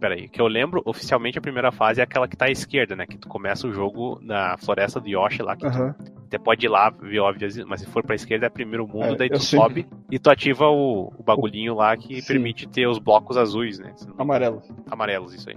peraí, 0.00 0.28
que 0.28 0.40
eu 0.40 0.46
lembro, 0.48 0.82
oficialmente 0.84 1.38
a 1.38 1.42
primeira 1.42 1.70
fase 1.72 2.00
é 2.00 2.04
aquela 2.04 2.26
que 2.28 2.36
tá 2.36 2.46
à 2.46 2.50
esquerda, 2.50 2.94
né? 2.96 3.06
Que 3.06 3.16
tu 3.18 3.28
começa 3.28 3.66
o 3.66 3.72
jogo 3.72 4.18
na 4.22 4.56
floresta 4.58 5.00
do 5.00 5.08
Yoshi 5.08 5.42
lá, 5.42 5.56
que 5.56 5.68
tu 5.70 5.94
até 6.26 6.38
pode 6.38 6.66
ir 6.66 6.68
lá 6.68 6.90
ver, 6.90 7.20
óbvio, 7.20 7.48
mas 7.68 7.80
se 7.80 7.86
for 7.86 8.02
pra 8.04 8.14
esquerda 8.16 8.46
é 8.46 8.48
primeiro 8.50 8.86
mundo, 8.86 9.14
É, 9.14 9.16
daí 9.16 9.30
tu 9.30 9.38
sobe 9.40 9.86
e 10.10 10.18
tu 10.18 10.28
ativa 10.28 10.66
o, 10.68 11.12
o 11.16 11.22
bagulhinho 11.22 11.74
lá 11.74 11.96
que 11.96 12.20
Sim. 12.20 12.26
permite 12.26 12.66
ter 12.68 12.86
os 12.88 12.98
blocos 12.98 13.36
azuis, 13.36 13.78
né? 13.78 13.92
Se 13.96 14.06
não- 14.08 14.16
Amarelo. 14.18 14.60
Amarelos, 14.90 15.34
isso 15.36 15.50
aí. 15.50 15.56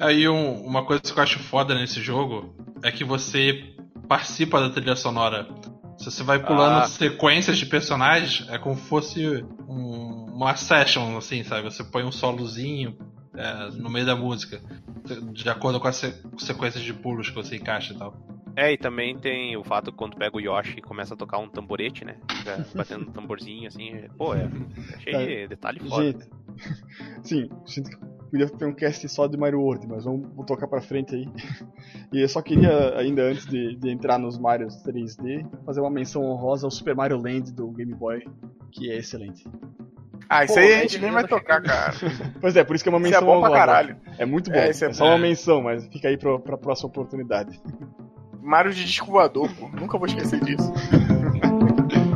Aí 0.00 0.28
um- 0.28 0.64
uma 0.64 0.84
coisa 0.84 1.02
que 1.02 1.18
eu 1.18 1.22
acho 1.22 1.38
foda 1.38 1.74
nesse 1.74 2.00
jogo 2.00 2.54
é 2.82 2.90
que 2.92 3.04
você 3.04 3.74
participa 4.08 4.60
da 4.60 4.70
trilha 4.70 4.94
sonora. 4.96 5.48
Se 5.98 6.04
você 6.10 6.22
vai 6.22 6.38
pulando 6.44 6.80
Ah. 6.82 6.86
sequências 6.88 7.56
de 7.58 7.66
personagens, 7.66 8.46
é 8.50 8.58
como 8.58 8.76
se 8.76 8.82
fosse 8.82 9.44
um- 9.68 10.26
uma 10.34 10.54
session, 10.54 11.16
assim, 11.16 11.42
sabe? 11.42 11.62
Você 11.64 11.82
põe 11.82 12.04
um 12.04 12.12
solozinho 12.12 12.96
é, 13.38 13.68
no 13.72 13.90
meio 13.90 14.06
da 14.06 14.16
música, 14.16 14.62
de 15.32 15.46
acordo 15.50 15.78
com 15.78 15.86
as 15.86 15.96
se- 15.96 16.22
sequências 16.38 16.82
de 16.82 16.94
pulos 16.94 17.28
que 17.28 17.34
você 17.34 17.56
encaixa 17.56 17.92
e 17.92 17.98
tal. 17.98 18.14
É, 18.56 18.72
e 18.72 18.78
também 18.78 19.14
tem 19.18 19.54
o 19.58 19.62
fato 19.62 19.90
que 19.92 19.98
quando 19.98 20.16
pega 20.16 20.34
o 20.34 20.40
Yoshi 20.40 20.78
e 20.78 20.80
começa 20.80 21.12
a 21.12 21.16
tocar 21.18 21.36
um 21.36 21.46
tamborete, 21.46 22.02
né? 22.02 22.16
Fica 22.32 22.56
batendo 22.74 23.02
um 23.06 23.12
tamborzinho 23.12 23.68
assim. 23.68 23.90
é- 23.90 24.08
Pô, 24.16 24.34
é, 24.34 24.44
é 24.94 25.00
cheio 25.00 25.18
de 25.18 25.48
detalhe 25.48 25.80
foda. 25.80 26.02
Gente, 26.02 26.28
sim, 27.22 27.50
sinto 27.66 27.90
que 27.90 28.05
podia 28.30 28.48
ter 28.48 28.64
um 28.66 28.72
cast 28.74 29.08
só 29.08 29.26
de 29.26 29.36
Mario 29.36 29.60
World, 29.60 29.86
mas 29.88 30.04
vamos, 30.04 30.28
vamos 30.28 30.46
tocar 30.46 30.66
pra 30.68 30.80
frente 30.80 31.14
aí. 31.14 31.28
E 32.12 32.20
eu 32.20 32.28
só 32.28 32.40
queria, 32.40 32.96
ainda 32.96 33.22
antes 33.22 33.44
de, 33.46 33.74
de 33.76 33.90
entrar 33.90 34.16
nos 34.16 34.38
Marios 34.38 34.76
3D, 34.84 35.44
fazer 35.64 35.80
uma 35.80 35.90
menção 35.90 36.22
honrosa 36.24 36.66
ao 36.66 36.70
Super 36.70 36.94
Mario 36.94 37.20
Land 37.20 37.52
do 37.52 37.66
Game 37.72 37.92
Boy, 37.94 38.22
que 38.70 38.90
é 38.90 38.96
excelente. 38.98 39.44
Ah, 40.28 40.44
isso 40.44 40.54
Pô, 40.54 40.60
aí 40.60 40.66
a 40.72 40.76
eu- 40.76 40.82
gente 40.82 40.98
nem 41.00 41.10
vai 41.10 41.26
tocar, 41.26 41.60
cara. 41.62 41.92
Pois 42.40 42.54
é, 42.56 42.62
por 42.64 42.74
isso 42.76 42.84
que 42.84 42.88
é 42.88 42.92
uma 42.92 42.98
Isso 42.98 43.08
é 43.08 43.10
menção 43.10 43.26
bom 43.26 43.40
pra 43.40 43.50
honrosa. 43.50 43.54
caralho. 43.66 43.96
É 44.18 44.24
muito 44.24 44.50
bom, 44.50 44.56
É, 44.56 44.66
é, 44.66 44.70
é 44.70 44.92
só 44.92 45.04
uma 45.06 45.18
menção, 45.18 45.60
mas 45.62 45.84
fica 45.88 46.08
aí 46.08 46.16
pra, 46.16 46.38
pra 46.38 46.56
próxima 46.56 46.88
oportunidade. 46.88 47.60
Mario 48.40 48.72
de 48.72 48.84
disco 48.84 49.10
voador, 49.10 49.50
pô. 49.54 49.68
Nunca 49.68 49.98
vou 49.98 50.06
esquecer 50.06 50.40
disso. 50.44 50.72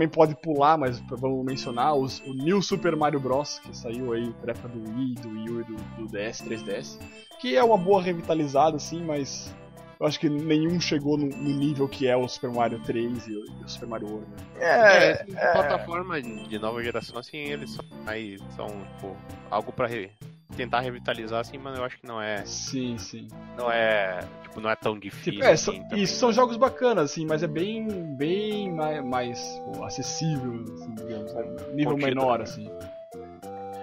também 0.00 0.08
pode 0.08 0.34
pular, 0.36 0.78
mas 0.78 0.98
vamos 1.10 1.44
mencionar 1.44 1.94
os- 1.94 2.20
o 2.20 2.32
New 2.32 2.62
Super 2.62 2.96
Mario 2.96 3.20
Bros. 3.20 3.58
que 3.58 3.76
saiu 3.76 4.12
aí 4.12 4.32
pra 4.40 4.52
época 4.52 4.68
do 4.68 4.78
Wii, 4.96 5.14
do 5.16 5.28
Wii 5.28 5.50
U 5.50 5.60
e 5.60 5.64
do, 5.64 5.76
do 5.98 6.06
DS, 6.06 6.40
3DS. 6.42 6.98
Que 7.38 7.54
é 7.56 7.62
uma 7.62 7.76
boa 7.76 8.00
revitalizada, 8.02 8.76
assim, 8.76 9.02
mas 9.04 9.54
eu 9.98 10.06
acho 10.06 10.18
que 10.18 10.28
nenhum 10.30 10.80
chegou 10.80 11.18
no, 11.18 11.26
no 11.26 11.58
nível 11.58 11.86
que 11.86 12.06
é 12.06 12.16
o 12.16 12.26
Super 12.26 12.50
Mario 12.50 12.80
3 12.80 13.26
e 13.26 13.32
o, 13.32 13.44
e 13.60 13.64
o 13.64 13.68
Super 13.68 13.88
Mario 13.88 14.08
World. 14.08 14.26
Né? 14.30 14.36
É, 14.58 15.10
É, 15.36 15.52
plataforma 15.52 16.20
de 16.22 16.58
nova 16.58 16.82
geração, 16.82 17.18
assim, 17.18 17.36
eles 17.36 17.70
são, 17.72 17.84
aí, 18.06 18.38
são 18.56 18.68
tipo, 18.68 19.14
algo 19.50 19.70
pra 19.72 19.86
re- 19.86 20.10
tentar 20.56 20.80
revitalizar, 20.80 21.40
assim, 21.40 21.58
mas 21.58 21.76
eu 21.78 21.84
acho 21.84 21.98
que 21.98 22.06
não 22.06 22.20
é, 22.20 22.44
Sim, 22.44 22.98
sim. 22.98 23.28
não 23.56 23.70
é, 23.70 24.24
tipo, 24.42 24.60
não 24.60 24.70
é 24.70 24.76
tão 24.76 24.98
difícil. 24.98 25.32
Tipo, 25.32 25.44
é, 25.44 25.56
são, 25.56 25.74
assim, 25.74 25.82
também, 25.84 26.04
isso 26.04 26.16
são 26.16 26.32
jogos 26.32 26.56
bacanas, 26.56 27.10
assim, 27.12 27.24
mas 27.26 27.42
é 27.42 27.46
bem, 27.46 27.86
bem 28.16 28.72
mais, 28.72 29.04
mais 29.04 29.60
pô, 29.64 29.84
acessível, 29.84 30.52
assim, 30.74 30.94
digamos, 30.94 31.32
né? 31.34 31.42
nível 31.72 31.92
Contido, 31.92 32.06
menor, 32.06 32.38
né? 32.38 32.44
assim. 32.44 32.70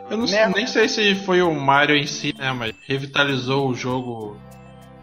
Eu 0.10 0.18
não 0.18 0.26
Né? 0.26 0.28
sei, 0.28 0.46
nem 0.48 0.68
sei 0.68 0.88
se 0.88 1.16
foi 1.16 1.42
o 1.42 1.54
Mario 1.54 1.96
em 1.96 2.08
si, 2.08 2.34
né? 2.38 2.52
Mas 2.54 2.74
revitalizou 2.88 3.68
o 3.70 3.76
jogo 3.76 4.38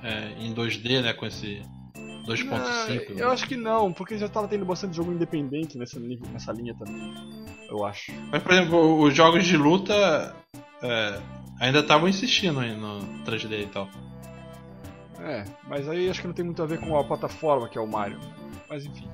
é, 0.02 0.32
em 0.42 0.54
2D, 0.54 1.02
né? 1.02 1.12
Com 1.12 1.26
esse 1.26 1.60
2.5. 2.26 2.54
Ah, 2.54 2.86
né? 2.88 3.04
eu 3.18 3.30
acho 3.30 3.46
que 3.46 3.54
não, 3.56 3.92
porque 3.92 4.16
já 4.16 4.28
tava 4.30 4.48
tendo 4.48 4.64
bastante 4.64 4.96
jogo 4.96 5.12
independente 5.12 5.76
nessa, 5.76 6.00
nível- 6.00 6.26
nessa 6.32 6.52
linha 6.52 6.74
também, 6.74 7.12
eu 7.68 7.84
acho. 7.84 8.12
Mas, 8.32 8.42
por 8.42 8.52
exemplo, 8.52 9.02
os 9.02 9.14
jogos 9.14 9.44
de 9.44 9.58
luta 9.58 10.34
é, 10.82 11.20
ainda 11.60 11.80
estavam 11.80 12.08
insistindo 12.08 12.60
aí 12.60 12.74
no 12.76 13.00
3D 13.24 13.62
e 13.62 13.66
tal. 13.66 13.88
É, 15.20 15.44
mas 15.68 15.88
aí 15.88 16.10
acho 16.10 16.20
que 16.20 16.26
não 16.26 16.34
tem 16.34 16.44
muito 16.44 16.62
a 16.62 16.66
ver 16.66 16.78
com 16.80 16.98
a 16.98 17.04
plataforma 17.04 17.68
que 17.68 17.78
é 17.78 17.80
o 17.80 17.86
Mario. 17.86 18.18
Mas 18.68 18.84
enfim. 18.84 19.08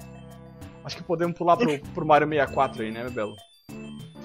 Acho 0.84 0.96
que 0.96 1.02
podemos 1.02 1.36
pular 1.36 1.56
pro, 1.56 1.78
pro 1.94 2.06
Mario 2.06 2.28
64 2.28 2.82
aí, 2.82 2.90
né, 2.90 3.08
Belo? 3.10 3.36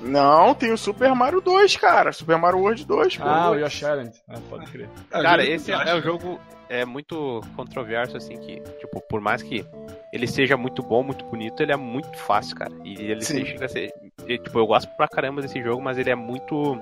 Não, 0.01 0.53
tem 0.53 0.71
o 0.71 0.77
Super 0.77 1.13
Mario 1.15 1.41
2, 1.41 1.75
cara. 1.77 2.11
Super 2.11 2.37
Mario 2.37 2.59
World 2.59 2.85
2, 2.85 3.17
pô. 3.17 3.23
Ah, 3.23 3.51
o 3.51 3.55
Yoshi 3.55 3.83
Island. 3.85 4.11
Ah, 4.29 4.39
pode 4.49 4.69
crer. 4.71 4.89
Cara, 5.09 5.43
esse 5.45 5.71
é, 5.71 5.75
é 5.75 5.93
o 5.95 6.01
que- 6.01 6.07
jogo 6.07 6.39
é 6.69 6.85
muito 6.85 7.41
controverso, 7.55 8.15
assim, 8.17 8.37
que, 8.37 8.59
tipo, 8.79 9.01
por 9.01 9.19
mais 9.21 9.41
que 9.41 9.65
ele 10.13 10.27
seja 10.27 10.55
muito 10.57 10.81
bom, 10.83 11.01
muito 11.03 11.25
bonito, 11.25 11.61
ele 11.61 11.71
é 11.71 11.75
muito 11.77 12.15
fácil, 12.19 12.55
cara. 12.55 12.71
E 12.83 12.93
ele 13.01 13.21
Sim. 13.21 13.45
chega 13.45 13.65
a 13.65 13.69
ser. 13.69 13.91
tipo, 14.27 14.57
eu 14.59 14.67
gosto 14.67 14.87
pra 14.95 15.07
caramba 15.07 15.41
desse 15.41 15.61
jogo, 15.61 15.81
mas 15.81 15.97
ele 15.97 16.09
é 16.09 16.15
muito. 16.15 16.77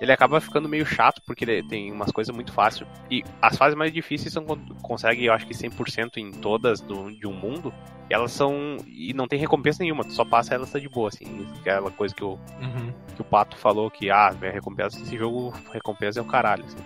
Ele 0.00 0.12
acaba 0.12 0.40
ficando 0.40 0.68
meio 0.68 0.84
chato, 0.84 1.22
porque 1.26 1.44
ele 1.44 1.62
tem 1.66 1.90
umas 1.90 2.10
coisas 2.12 2.34
muito 2.34 2.52
fáceis. 2.52 2.88
E 3.10 3.24
as 3.40 3.56
fases 3.56 3.76
mais 3.76 3.92
difíceis 3.92 4.32
são 4.32 4.44
quando 4.44 4.74
consegue, 4.82 5.24
eu 5.24 5.32
acho 5.32 5.46
que 5.46 5.54
100% 5.54 6.18
em 6.18 6.30
todas 6.32 6.80
do, 6.80 7.10
de 7.10 7.26
um 7.26 7.32
mundo. 7.32 7.72
E 8.10 8.14
elas 8.14 8.30
são. 8.32 8.76
E 8.86 9.12
não 9.14 9.26
tem 9.26 9.38
recompensa 9.38 9.82
nenhuma, 9.82 10.04
tu 10.04 10.12
só 10.12 10.24
passa 10.24 10.54
elas 10.54 10.70
tá 10.70 10.78
de 10.78 10.88
boa, 10.88 11.08
assim. 11.08 11.46
Aquela 11.60 11.90
coisa 11.90 12.14
que 12.14 12.22
o, 12.22 12.32
Uhum. 12.60 12.92
que 13.14 13.20
o 13.20 13.24
Pato 13.24 13.56
falou 13.56 13.90
que, 13.90 14.10
ah, 14.10 14.28
a 14.28 14.50
recompensa 14.50 14.98
desse 15.00 15.16
jogo, 15.16 15.52
recompensa 15.72 16.18
é 16.20 16.22
o 16.22 16.26
caralho, 16.26 16.64
assim. 16.64 16.76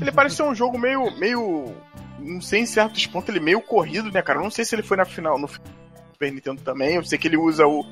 Ele 0.00 0.12
parece 0.12 0.36
ser 0.36 0.44
um 0.44 0.54
jogo 0.54 0.78
meio. 0.78 1.10
meio. 1.18 1.74
Não 2.18 2.40
sei 2.40 2.60
em 2.60 2.66
certos 2.66 3.04
pontos, 3.06 3.28
ele 3.28 3.40
meio 3.40 3.60
corrido, 3.60 4.10
né, 4.12 4.22
cara? 4.22 4.38
Eu 4.38 4.44
não 4.44 4.50
sei 4.50 4.64
se 4.64 4.74
ele 4.74 4.82
foi 4.82 4.96
na 4.96 5.04
final 5.04 5.38
no 5.38 5.48
Super 5.48 6.32
Nintendo 6.32 6.62
também. 6.62 6.94
Eu 6.94 7.04
sei 7.04 7.18
que 7.18 7.26
ele 7.28 7.36
usa 7.36 7.66
o. 7.66 7.84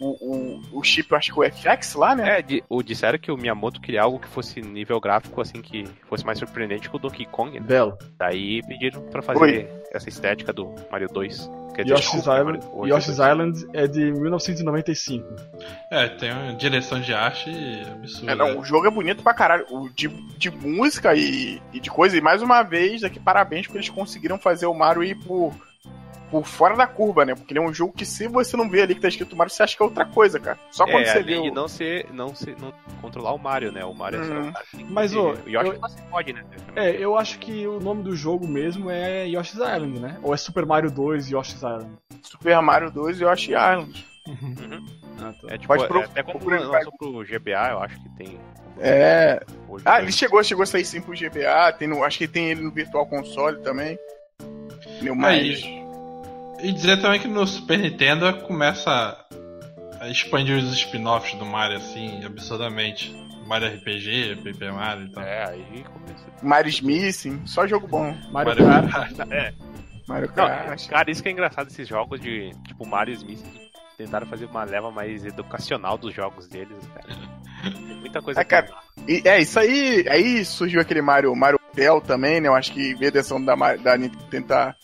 O, 0.00 0.60
o, 0.72 0.78
o 0.78 0.82
chip, 0.82 1.10
eu 1.10 1.18
acho 1.18 1.32
que 1.32 1.38
o 1.38 1.44
FX 1.44 1.94
lá, 1.94 2.14
né? 2.16 2.38
É, 2.38 2.42
de, 2.42 2.64
o, 2.68 2.82
disseram 2.82 3.18
que 3.18 3.30
o 3.30 3.36
Miyamoto 3.36 3.80
queria 3.80 4.02
algo 4.02 4.18
que 4.18 4.28
fosse 4.28 4.60
nível 4.62 4.98
gráfico, 4.98 5.40
assim, 5.40 5.60
que 5.60 5.84
fosse 6.08 6.24
mais 6.24 6.38
surpreendente 6.38 6.88
que 6.88 6.96
o 6.96 6.98
Donkey 6.98 7.26
Kong, 7.26 7.60
né? 7.60 7.66
Belo. 7.66 7.98
Daí 8.16 8.62
pediram 8.66 9.02
pra 9.02 9.20
fazer 9.20 9.38
Oi. 9.40 9.68
essa 9.92 10.08
estética 10.08 10.52
do 10.54 10.74
Mario 10.90 11.08
2. 11.08 11.50
Quer 11.74 11.82
dizer, 11.82 11.94
Yoshi's 11.94 12.10
desculpa, 12.12 12.38
Island, 12.38 12.58
Mario- 12.58 12.78
o 12.80 12.86
Yoshi's 12.86 13.18
82. 13.20 13.58
Island 13.58 13.68
é 13.74 13.86
de 13.86 14.12
1995. 14.12 15.36
É, 15.90 16.08
tem 16.08 16.32
uma 16.32 16.54
direção 16.54 17.00
de 17.00 17.12
arte 17.12 17.50
absurda. 17.92 18.32
É, 18.32 18.34
não, 18.34 18.58
o 18.58 18.64
jogo 18.64 18.86
é 18.86 18.90
bonito 18.90 19.22
pra 19.22 19.34
caralho. 19.34 19.66
O 19.70 19.88
de, 19.90 20.08
de 20.38 20.50
música 20.50 21.14
e, 21.14 21.60
e 21.72 21.78
de 21.80 21.90
coisa. 21.90 22.16
E 22.16 22.20
mais 22.20 22.42
uma 22.42 22.62
vez, 22.62 23.04
aqui, 23.04 23.20
parabéns 23.20 23.66
porque 23.66 23.78
eles 23.78 23.88
conseguiram 23.90 24.38
fazer 24.38 24.66
o 24.66 24.74
Mario 24.74 25.04
ir 25.04 25.14
por, 25.16 25.52
por 26.30 26.44
fora 26.46 26.76
da 26.76 26.86
curva, 26.86 27.24
né? 27.24 27.34
Porque 27.34 27.52
ele 27.52 27.58
é 27.58 27.62
um 27.62 27.72
jogo 27.74 27.92
que, 27.92 28.04
se 28.06 28.28
você 28.28 28.56
não 28.56 28.68
vê 28.70 28.82
ali 28.82 28.94
que 28.94 29.00
tá 29.00 29.08
escrito 29.08 29.34
Mario, 29.36 29.52
você 29.52 29.62
acha 29.62 29.76
que 29.76 29.82
é 29.82 29.84
outra 29.86 30.04
coisa, 30.04 30.38
cara. 30.38 30.58
Só 30.70 30.84
quando 30.86 31.02
é, 31.02 31.06
você 31.06 31.22
vê. 31.22 31.40
de 31.42 31.50
o- 31.50 31.54
não 31.54 31.66
ser, 31.68 32.06
não 32.12 32.34
ser, 32.34 32.56
não 32.60 32.72
controlar 33.00 33.32
o 33.32 33.38
Mario, 33.38 33.72
né? 33.72 33.84
O 33.84 33.92
Mario 33.94 34.20
é 34.20 34.24
só 34.24 34.32
Uhum. 34.32 34.52
Mas, 34.90 35.14
ô, 35.14 35.32
o 35.32 35.48
Yoshi 35.48 35.70
eu- 35.70 35.80
você 35.80 36.02
pode, 36.10 36.32
né? 36.32 36.44
É, 36.76 36.90
eu 36.92 37.18
acho 37.18 37.38
que 37.38 37.66
o 37.66 37.80
nome 37.80 38.02
do 38.02 38.14
jogo 38.14 38.46
mesmo 38.46 38.90
é 38.90 39.26
Yoshi's 39.26 39.54
Island, 39.58 39.98
né? 39.98 40.18
Ou 40.22 40.32
é 40.32 40.36
Super 40.36 40.64
Mario 40.64 40.90
2 40.90 41.28
Yoshi's 41.30 41.56
Island? 41.56 41.90
Super 42.22 42.60
Mario 42.62 42.90
2 42.90 43.20
e 43.20 43.24
Yoshi 43.24 43.50
Island. 43.52 44.06
Uhum. 44.28 44.86
Ah, 45.22 45.32
tá. 45.40 45.48
É 45.54 45.58
tipo, 45.58 45.66
Pode 45.66 45.84
é, 45.84 45.86
pro- 45.88 46.00
até 46.00 46.22
quando 46.22 46.44
lançou 46.48 46.92
pro 46.96 47.24
GBA, 47.24 47.70
eu 47.72 47.78
acho 47.80 48.00
que 48.02 48.08
tem. 48.16 48.40
É. 48.78 49.42
Hoje, 49.68 49.84
Ah, 49.86 49.96
né? 49.98 50.02
ele 50.04 50.12
chegou, 50.12 50.42
chegou 50.44 50.62
a 50.62 50.66
sair 50.66 50.84
sim 50.84 51.00
pro 51.00 51.14
GBA. 51.14 51.72
Tem 51.72 51.88
no, 51.88 52.02
acho 52.04 52.16
que 52.18 52.28
tem 52.28 52.50
ele 52.50 52.62
no 52.62 52.70
Virtual 52.70 53.04
Console 53.06 53.58
também. 53.62 53.98
Meu, 55.02 55.14
mas. 55.14 55.62
Aí, 55.64 55.79
E 56.62 56.72
dizer 56.72 57.00
também 57.00 57.20
que 57.20 57.28
no 57.28 57.46
Super 57.46 57.78
Nintendo 57.78 58.32
começa 58.42 59.16
a 60.00 60.08
expandir 60.08 60.56
os 60.56 60.72
spin-offs 60.72 61.34
do 61.38 61.44
Mario 61.44 61.76
assim, 61.76 62.24
absurdamente. 62.24 63.14
Mario 63.46 63.68
RPG, 63.68 64.36
PP 64.44 64.70
Mario 64.70 65.06
e 65.06 65.08
tal. 65.10 65.24
É, 65.24 65.50
aí 65.50 65.84
começou. 65.84 66.28
Mario 66.40 66.70
Smith, 66.70 67.42
só 67.46 67.66
jogo 67.66 67.88
bom. 67.88 68.16
Mario 68.30 68.64
Mario 68.64 68.88
Kart. 68.88 69.16
Kart. 69.16 69.28
É, 69.32 69.52
Mario 70.06 70.28
não, 70.28 70.46
Kart. 70.46 70.88
cara, 70.88 71.10
isso 71.10 71.20
que 71.22 71.28
é 71.28 71.32
engraçado 71.32 71.66
desses 71.66 71.88
jogos 71.88 72.20
de 72.20 72.52
tipo 72.68 72.86
Mario 72.86 73.14
Smith. 73.14 73.42
Tentaram 73.98 74.26
fazer 74.26 74.46
uma 74.46 74.64
leva 74.64 74.90
mais 74.90 75.24
educacional 75.26 75.98
dos 75.98 76.14
jogos 76.14 76.46
deles, 76.48 76.78
cara. 76.94 77.08
Tem 77.62 77.96
muita 77.96 78.22
coisa 78.22 78.40
É, 78.40 78.44
cara, 78.44 78.68
E, 79.06 79.20
é, 79.26 79.40
isso 79.40 79.58
aí. 79.58 80.06
Aí 80.08 80.44
surgiu 80.44 80.80
aquele 80.80 81.02
Mario, 81.02 81.34
Mario 81.34 81.58
Hotel 81.70 82.00
também, 82.00 82.40
né? 82.40 82.48
Eu 82.48 82.54
acho 82.54 82.72
que 82.72 82.94
veio 82.94 83.10
a 83.10 83.40
da, 83.44 83.76
da 83.76 83.98
Nintendo 83.98 84.24
tentar 84.30 84.76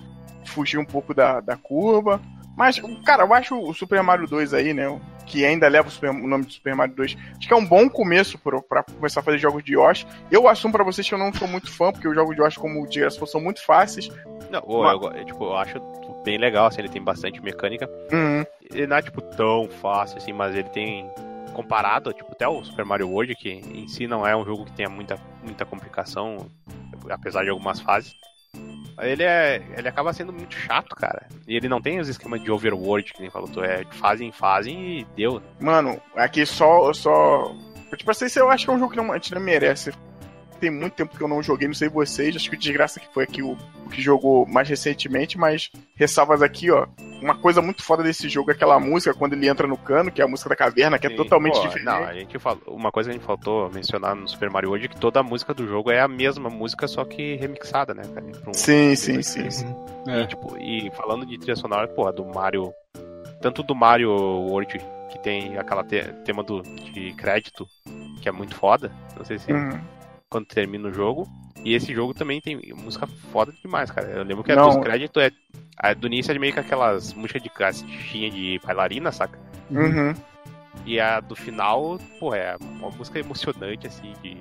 fugir 0.50 0.78
um 0.78 0.84
pouco 0.84 1.12
da, 1.14 1.40
da 1.40 1.56
curva. 1.56 2.20
Mas, 2.56 2.80
cara, 3.04 3.22
eu 3.24 3.34
acho 3.34 3.54
o 3.58 3.74
Super 3.74 4.02
Mario 4.02 4.26
2 4.26 4.54
aí, 4.54 4.72
né? 4.72 4.98
Que 5.26 5.44
ainda 5.44 5.68
leva 5.68 5.88
o, 5.88 5.90
Super- 5.90 6.10
o 6.10 6.26
nome 6.26 6.46
de 6.46 6.54
Super 6.54 6.74
Mario 6.74 6.94
2. 6.94 7.16
Acho 7.36 7.46
que 7.48 7.52
é 7.52 7.56
um 7.56 7.66
bom 7.66 7.88
começo 7.88 8.38
pra 8.38 8.82
começar 8.82 9.20
a 9.20 9.22
fazer 9.22 9.38
jogos 9.38 9.62
de 9.62 9.74
Yoshi. 9.74 10.06
Eu 10.30 10.48
assumo 10.48 10.72
pra 10.72 10.82
vocês 10.84 11.06
que 11.06 11.14
eu 11.14 11.18
não 11.18 11.32
sou 11.34 11.46
muito 11.46 11.70
fã, 11.70 11.92
porque 11.92 12.08
os 12.08 12.14
jogos 12.14 12.34
de 12.34 12.40
Yoshi, 12.42 12.58
como 12.58 12.82
o 12.82 12.86
Dias 12.88 13.14
falou, 13.14 13.26
são 13.26 13.40
muito 13.42 13.62
fáceis. 13.64 14.08
Não, 14.50 14.62
Mas- 14.66 14.92
eu, 14.92 14.98
go- 15.00 15.24
tipo, 15.24 15.44
eu 15.44 15.56
acho 15.56 15.78
bem 16.24 16.38
legal, 16.38 16.66
assim, 16.66 16.80
ele 16.80 16.88
tem 16.88 17.02
bastante 17.02 17.42
mecânica. 17.42 17.86
Uhum. 18.10 18.44
Ele 18.72 18.86
não 18.86 18.96
é, 18.96 19.02
tipo, 19.02 19.20
tão 19.20 19.68
fácil, 19.68 20.16
assim, 20.16 20.32
mas 20.32 20.54
ele 20.54 20.68
tem. 20.70 21.10
Comparado, 21.52 22.12
tipo, 22.12 22.32
até 22.32 22.46
o 22.46 22.62
Super 22.64 22.84
Mario 22.84 23.08
World, 23.08 23.34
que 23.36 23.48
em 23.50 23.88
si 23.88 24.06
não 24.06 24.26
é 24.26 24.36
um 24.36 24.44
jogo 24.44 24.66
que 24.66 24.72
tenha 24.72 24.90
muita, 24.90 25.16
muita 25.42 25.64
complicação, 25.64 26.48
apesar 27.10 27.44
de 27.44 27.50
algumas 27.50 27.80
fases. 27.80 28.12
Ele 29.00 29.22
é. 29.22 29.62
Ele 29.76 29.88
acaba 29.88 30.12
sendo 30.12 30.32
muito 30.32 30.54
chato, 30.54 30.94
cara. 30.96 31.26
E 31.46 31.56
ele 31.56 31.68
não 31.68 31.80
tem 31.80 32.00
os 32.00 32.08
esquemas 32.08 32.42
de 32.42 32.50
overworld, 32.50 33.12
que 33.12 33.20
nem 33.20 33.30
falou, 33.30 33.48
tu 33.48 33.62
é 33.62 33.84
de 33.84 33.96
fase 33.96 34.24
em 34.24 34.32
fase 34.32 34.70
e 34.70 35.06
deu. 35.16 35.42
Mano, 35.60 36.00
aqui 36.14 36.44
só. 36.46 36.92
só... 36.92 37.54
Tipo 37.96 38.10
assim, 38.10 38.26
eu 38.36 38.50
acho 38.50 38.64
que 38.64 38.70
é 38.70 38.74
um 38.74 38.78
jogo 38.78 38.90
que 38.90 38.96
não, 38.96 39.12
a 39.12 39.16
gente 39.16 39.34
não 39.34 39.40
merece. 39.40 39.92
Tem 40.56 40.70
muito 40.70 40.94
tempo 40.94 41.16
que 41.16 41.22
eu 41.22 41.28
não 41.28 41.42
joguei, 41.42 41.66
não 41.68 41.74
sei 41.74 41.88
vocês. 41.88 42.34
Acho 42.34 42.48
que 42.50 42.56
o 42.56 42.58
Desgraça 42.58 42.98
que 43.00 43.06
foi 43.12 43.24
aqui 43.24 43.42
o, 43.42 43.52
o 43.84 43.88
que 43.90 44.00
jogou 44.02 44.46
mais 44.46 44.68
recentemente, 44.68 45.38
mas 45.38 45.70
ressalvas 45.94 46.42
aqui, 46.42 46.70
ó. 46.70 46.86
Uma 47.22 47.34
coisa 47.36 47.62
muito 47.62 47.82
foda 47.82 48.02
desse 48.02 48.28
jogo 48.28 48.50
é 48.50 48.54
aquela 48.54 48.78
música 48.78 49.14
quando 49.14 49.32
ele 49.32 49.48
entra 49.48 49.66
no 49.66 49.76
cano, 49.76 50.10
que 50.10 50.20
é 50.20 50.24
a 50.24 50.28
música 50.28 50.48
da 50.50 50.56
caverna, 50.56 50.98
que 50.98 51.06
é 51.06 51.10
Sim. 51.10 51.16
totalmente 51.16 51.54
Pô, 51.54 51.60
diferente. 51.62 51.84
Não, 51.84 52.04
a 52.04 52.12
gente 52.14 52.38
falou, 52.38 52.62
uma 52.68 52.90
coisa 52.92 53.08
que 53.10 53.16
a 53.16 53.18
gente 53.18 53.26
faltou 53.26 53.70
mencionar 53.70 54.14
no 54.14 54.28
Super 54.28 54.50
Mario 54.50 54.68
World 54.70 54.86
é 54.86 54.88
que 54.88 54.96
toda 55.00 55.20
a 55.20 55.22
música 55.22 55.54
do 55.54 55.66
jogo 55.66 55.90
é 55.90 56.00
a 56.00 56.08
mesma 56.08 56.50
música, 56.50 56.86
só 56.86 57.04
que 57.04 57.36
remixada, 57.36 57.94
né, 57.94 58.02
cara? 58.14 58.26
Um- 58.46 58.52
Sim, 58.54 58.94
sim, 58.96 59.22
sim, 59.22 59.50
sim. 59.50 59.74
É. 60.08 60.22
E, 60.22 60.26
tipo, 60.26 60.56
e 60.58 60.90
falando 60.92 61.24
de 61.26 61.38
trilha 61.38 61.56
sonora, 61.56 61.88
pô, 61.88 62.10
do 62.12 62.24
Mario. 62.24 62.72
Tanto 63.40 63.62
do 63.62 63.74
Mario 63.74 64.10
World, 64.10 64.78
que 65.10 65.18
tem 65.20 65.56
aquela 65.58 65.84
te- 65.84 66.12
tema 66.24 66.42
do, 66.42 66.62
de 66.62 67.12
crédito, 67.14 67.66
que 68.22 68.28
é 68.28 68.32
muito 68.32 68.54
foda. 68.54 68.90
Não 69.16 69.24
sei 69.24 69.38
se 69.38 69.52
Uhum. 69.52 69.78
Quando 70.28 70.46
termina 70.46 70.88
o 70.88 70.92
jogo. 70.92 71.28
E 71.64 71.74
esse 71.74 71.92
jogo 71.94 72.14
também 72.14 72.40
tem 72.40 72.60
música 72.74 73.06
foda 73.32 73.52
demais, 73.62 73.90
cara. 73.90 74.08
Eu 74.08 74.22
lembro 74.22 74.44
que 74.44 74.52
a 74.52 74.56
Não. 74.56 74.68
dos 74.68 74.76
créditos 74.78 75.22
é. 75.22 75.30
A 75.78 75.92
do 75.92 76.06
início 76.06 76.32
é 76.32 76.38
meio 76.38 76.52
que 76.52 76.60
aquelas 76.60 77.12
músicas 77.12 77.42
de 77.42 77.50
caixinha 77.50 78.30
de 78.30 78.60
bailarina, 78.64 79.10
saca? 79.12 79.38
Uhum. 79.70 80.14
E 80.86 81.00
a 81.00 81.18
do 81.20 81.34
final, 81.34 81.98
pô, 82.20 82.34
é 82.34 82.56
uma 82.60 82.90
música 82.90 83.18
emocionante, 83.18 83.86
assim, 83.86 84.12
de. 84.22 84.36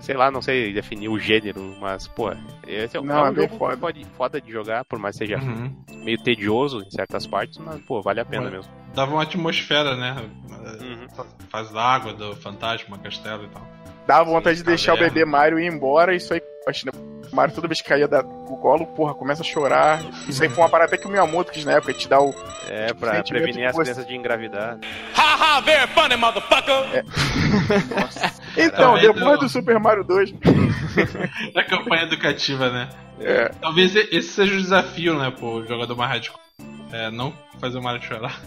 Sei 0.00 0.16
lá, 0.16 0.30
não 0.30 0.40
sei 0.40 0.72
definir 0.72 1.08
o 1.08 1.18
gênero, 1.18 1.76
mas, 1.80 2.08
pô, 2.08 2.30
esse 2.66 2.96
é, 2.96 3.00
um- 3.00 3.04
Não, 3.04 3.26
é 3.26 3.30
um 3.30 3.32
é 3.32 3.34
jogo 3.34 3.58
foda. 3.58 3.76
pode, 3.76 4.04
foda 4.16 4.40
de 4.40 4.50
jogar, 4.50 4.84
por 4.84 4.98
mais 4.98 5.16
que 5.18 5.26
seja 5.26 5.38
Uhum. 5.42 5.74
meio 6.04 6.22
tedioso 6.22 6.80
em 6.80 6.90
certas 6.90 7.26
partes, 7.26 7.58
mas, 7.58 7.80
pô, 7.82 8.00
vale 8.00 8.20
a 8.20 8.24
pena 8.24 8.50
mesmo. 8.50 8.72
Dava 8.94 9.12
uma 9.12 9.22
atmosfera, 9.22 9.96
né? 9.96 10.16
Uhum. 10.80 11.26
Faz 11.48 11.70
da 11.70 11.82
água, 11.82 12.12
do 12.14 12.34
fantasma, 12.36 12.98
castelo 12.98 13.44
e 13.44 13.48
tal. 13.48 13.66
Dá 14.06 14.22
vontade 14.22 14.56
de 14.56 14.62
Sim, 14.62 14.66
deixar 14.66 14.92
o 14.92 14.96
caverna. 14.96 15.14
bebê 15.14 15.24
Mario 15.30 15.58
ir 15.60 15.66
embora, 15.66 16.14
isso 16.14 16.32
aí. 16.34 16.40
Né? 16.84 16.92
O 17.32 17.34
Mario 17.34 17.54
toda 17.54 17.66
vez 17.66 17.80
que 17.80 17.88
caía 17.88 18.06
da, 18.06 18.20
do 18.22 18.56
colo, 18.58 18.86
porra, 18.86 19.14
começa 19.14 19.42
a 19.42 19.44
chorar. 19.44 20.00
Isso 20.28 20.42
aí 20.42 20.48
foi 20.48 20.62
uma 20.62 20.68
parada 20.70 20.88
até 20.88 20.98
que 21.00 21.06
o 21.08 21.10
Miyamoto 21.10 21.50
quis 21.50 21.64
na 21.64 21.72
época, 21.72 21.92
te 21.92 22.08
dá 22.08 22.20
o. 22.20 22.34
É, 22.68 22.92
pra 22.94 23.22
prevenir 23.24 23.66
as 23.66 23.76
crianças 23.76 24.06
de 24.06 24.14
engravidar. 24.14 24.78
Então, 28.56 28.94
Também 28.96 29.12
depois 29.12 29.38
do- 29.38 29.44
do 29.46 29.48
Super 29.48 29.78
Mario 29.80 30.04
2. 30.04 30.34
É 31.54 31.62
campanha 31.64 32.02
educativa, 32.02 32.70
né? 32.70 32.88
É. 33.20 33.48
Talvez 33.60 33.94
esse 33.96 34.28
seja 34.28 34.54
o 34.54 34.58
desafio, 34.60 35.18
né, 35.18 35.30
pro 35.30 35.66
jogador 35.66 35.96
mais 35.96 36.10
radical. 36.10 36.38
É, 36.92 37.10
não 37.10 37.32
fazer 37.58 37.78
o 37.78 37.82
Mario 37.82 38.02
chorar. 38.02 38.40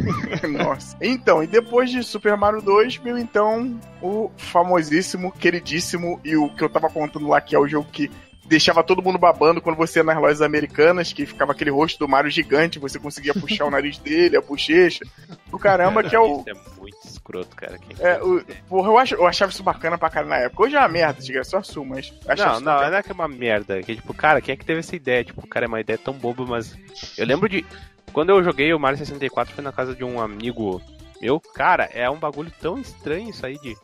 Nossa. 0.48 0.96
Então, 1.00 1.42
e 1.42 1.46
depois 1.46 1.90
de 1.90 2.02
Super 2.02 2.36
Mario 2.36 2.62
2, 2.62 2.96
veio 2.96 3.18
então 3.18 3.78
o 4.00 4.30
famosíssimo, 4.36 5.30
queridíssimo 5.32 6.18
e 6.24 6.34
o 6.36 6.48
que 6.48 6.64
eu 6.64 6.70
tava 6.70 6.88
contando 6.88 7.28
lá, 7.28 7.40
que 7.40 7.54
é 7.54 7.58
o 7.58 7.68
jogo 7.68 7.88
que 7.92 8.10
deixava 8.46 8.82
todo 8.82 9.02
mundo 9.02 9.18
babando 9.18 9.60
quando 9.60 9.76
você 9.76 10.00
ia 10.00 10.04
nas 10.04 10.16
lojas 10.16 10.42
americanas, 10.42 11.12
que 11.12 11.24
ficava 11.24 11.52
aquele 11.52 11.70
rosto 11.70 11.98
do 12.00 12.08
Mario 12.08 12.30
gigante, 12.30 12.80
você 12.80 12.98
conseguia 12.98 13.32
puxar 13.32 13.66
o 13.66 13.70
nariz 13.70 13.98
dele, 13.98 14.36
a 14.36 14.40
bochecha. 14.40 15.04
O 15.52 15.58
caramba, 15.58 16.02
que 16.04 16.16
é 16.16 16.18
o. 16.18 16.40
Isso 16.40 16.50
é 16.50 16.80
muito 16.80 16.99
escroto, 17.30 17.56
cara. 17.56 17.78
Quem 17.78 17.96
É, 18.04 18.20
o 18.22 18.44
porra, 18.68 18.88
eu, 18.88 18.98
acho, 18.98 19.14
eu 19.14 19.26
achava 19.26 19.52
isso 19.52 19.62
bacana 19.62 19.96
pra 19.96 20.10
cara 20.10 20.26
na 20.26 20.36
época. 20.36 20.64
Hoje 20.64 20.76
é 20.76 20.78
uma 20.78 20.88
merda, 20.88 21.22
de 21.22 21.32
graça, 21.32 21.54
eu 21.56 21.60
assumo, 21.60 21.94
mas. 21.94 22.12
Não, 22.26 22.34
isso 22.34 22.44
não, 22.60 22.60
não 22.60 22.94
é 22.94 23.02
que 23.02 23.10
é 23.10 23.14
uma 23.14 23.28
merda. 23.28 23.82
Que, 23.82 23.96
tipo, 23.96 24.12
cara, 24.12 24.40
quem 24.40 24.52
é 24.52 24.56
que 24.56 24.64
teve 24.64 24.80
essa 24.80 24.96
ideia? 24.96 25.24
Tipo, 25.24 25.46
cara, 25.46 25.66
é 25.66 25.68
uma 25.68 25.80
ideia 25.80 25.98
tão 25.98 26.14
boba, 26.14 26.44
mas. 26.44 26.76
Eu 27.16 27.26
lembro 27.26 27.48
de. 27.48 27.64
Quando 28.12 28.30
eu 28.30 28.42
joguei 28.42 28.74
o 28.74 28.80
Mario 28.80 28.98
64 28.98 29.54
foi 29.54 29.62
na 29.62 29.72
casa 29.72 29.94
de 29.94 30.02
um 30.02 30.20
amigo 30.20 30.82
meu. 31.20 31.38
Cara, 31.40 31.84
é 31.92 32.10
um 32.10 32.18
bagulho 32.18 32.52
tão 32.60 32.78
estranho 32.78 33.30
isso 33.30 33.46
aí 33.46 33.58
de. 33.58 33.76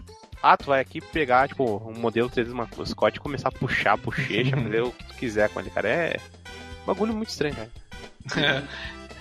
Ah, 0.43 0.57
tu 0.57 0.67
vai 0.67 0.81
aqui 0.81 1.01
pegar, 1.01 1.49
tipo, 1.49 1.83
um 1.89 1.99
modelo 1.99 2.29
3D 2.29 2.45
do 2.45 2.55
mascote 2.55 3.19
e 3.19 3.21
começar 3.21 3.49
a 3.49 3.53
puxar 3.53 3.93
a 3.93 3.97
bochecha, 3.97 4.57
fazer 4.63 4.83
o 4.83 4.93
que 4.93 5.05
tu 5.05 5.15
quiser 5.15 5.49
com 5.49 5.61
ele, 5.61 5.71
cara. 5.71 5.89
É. 5.89 6.17
um 6.83 6.87
Bagulho 6.87 7.15
muito 7.15 7.31
estranho, 7.31 7.55
cara. 7.55 7.71
É. 8.37 8.63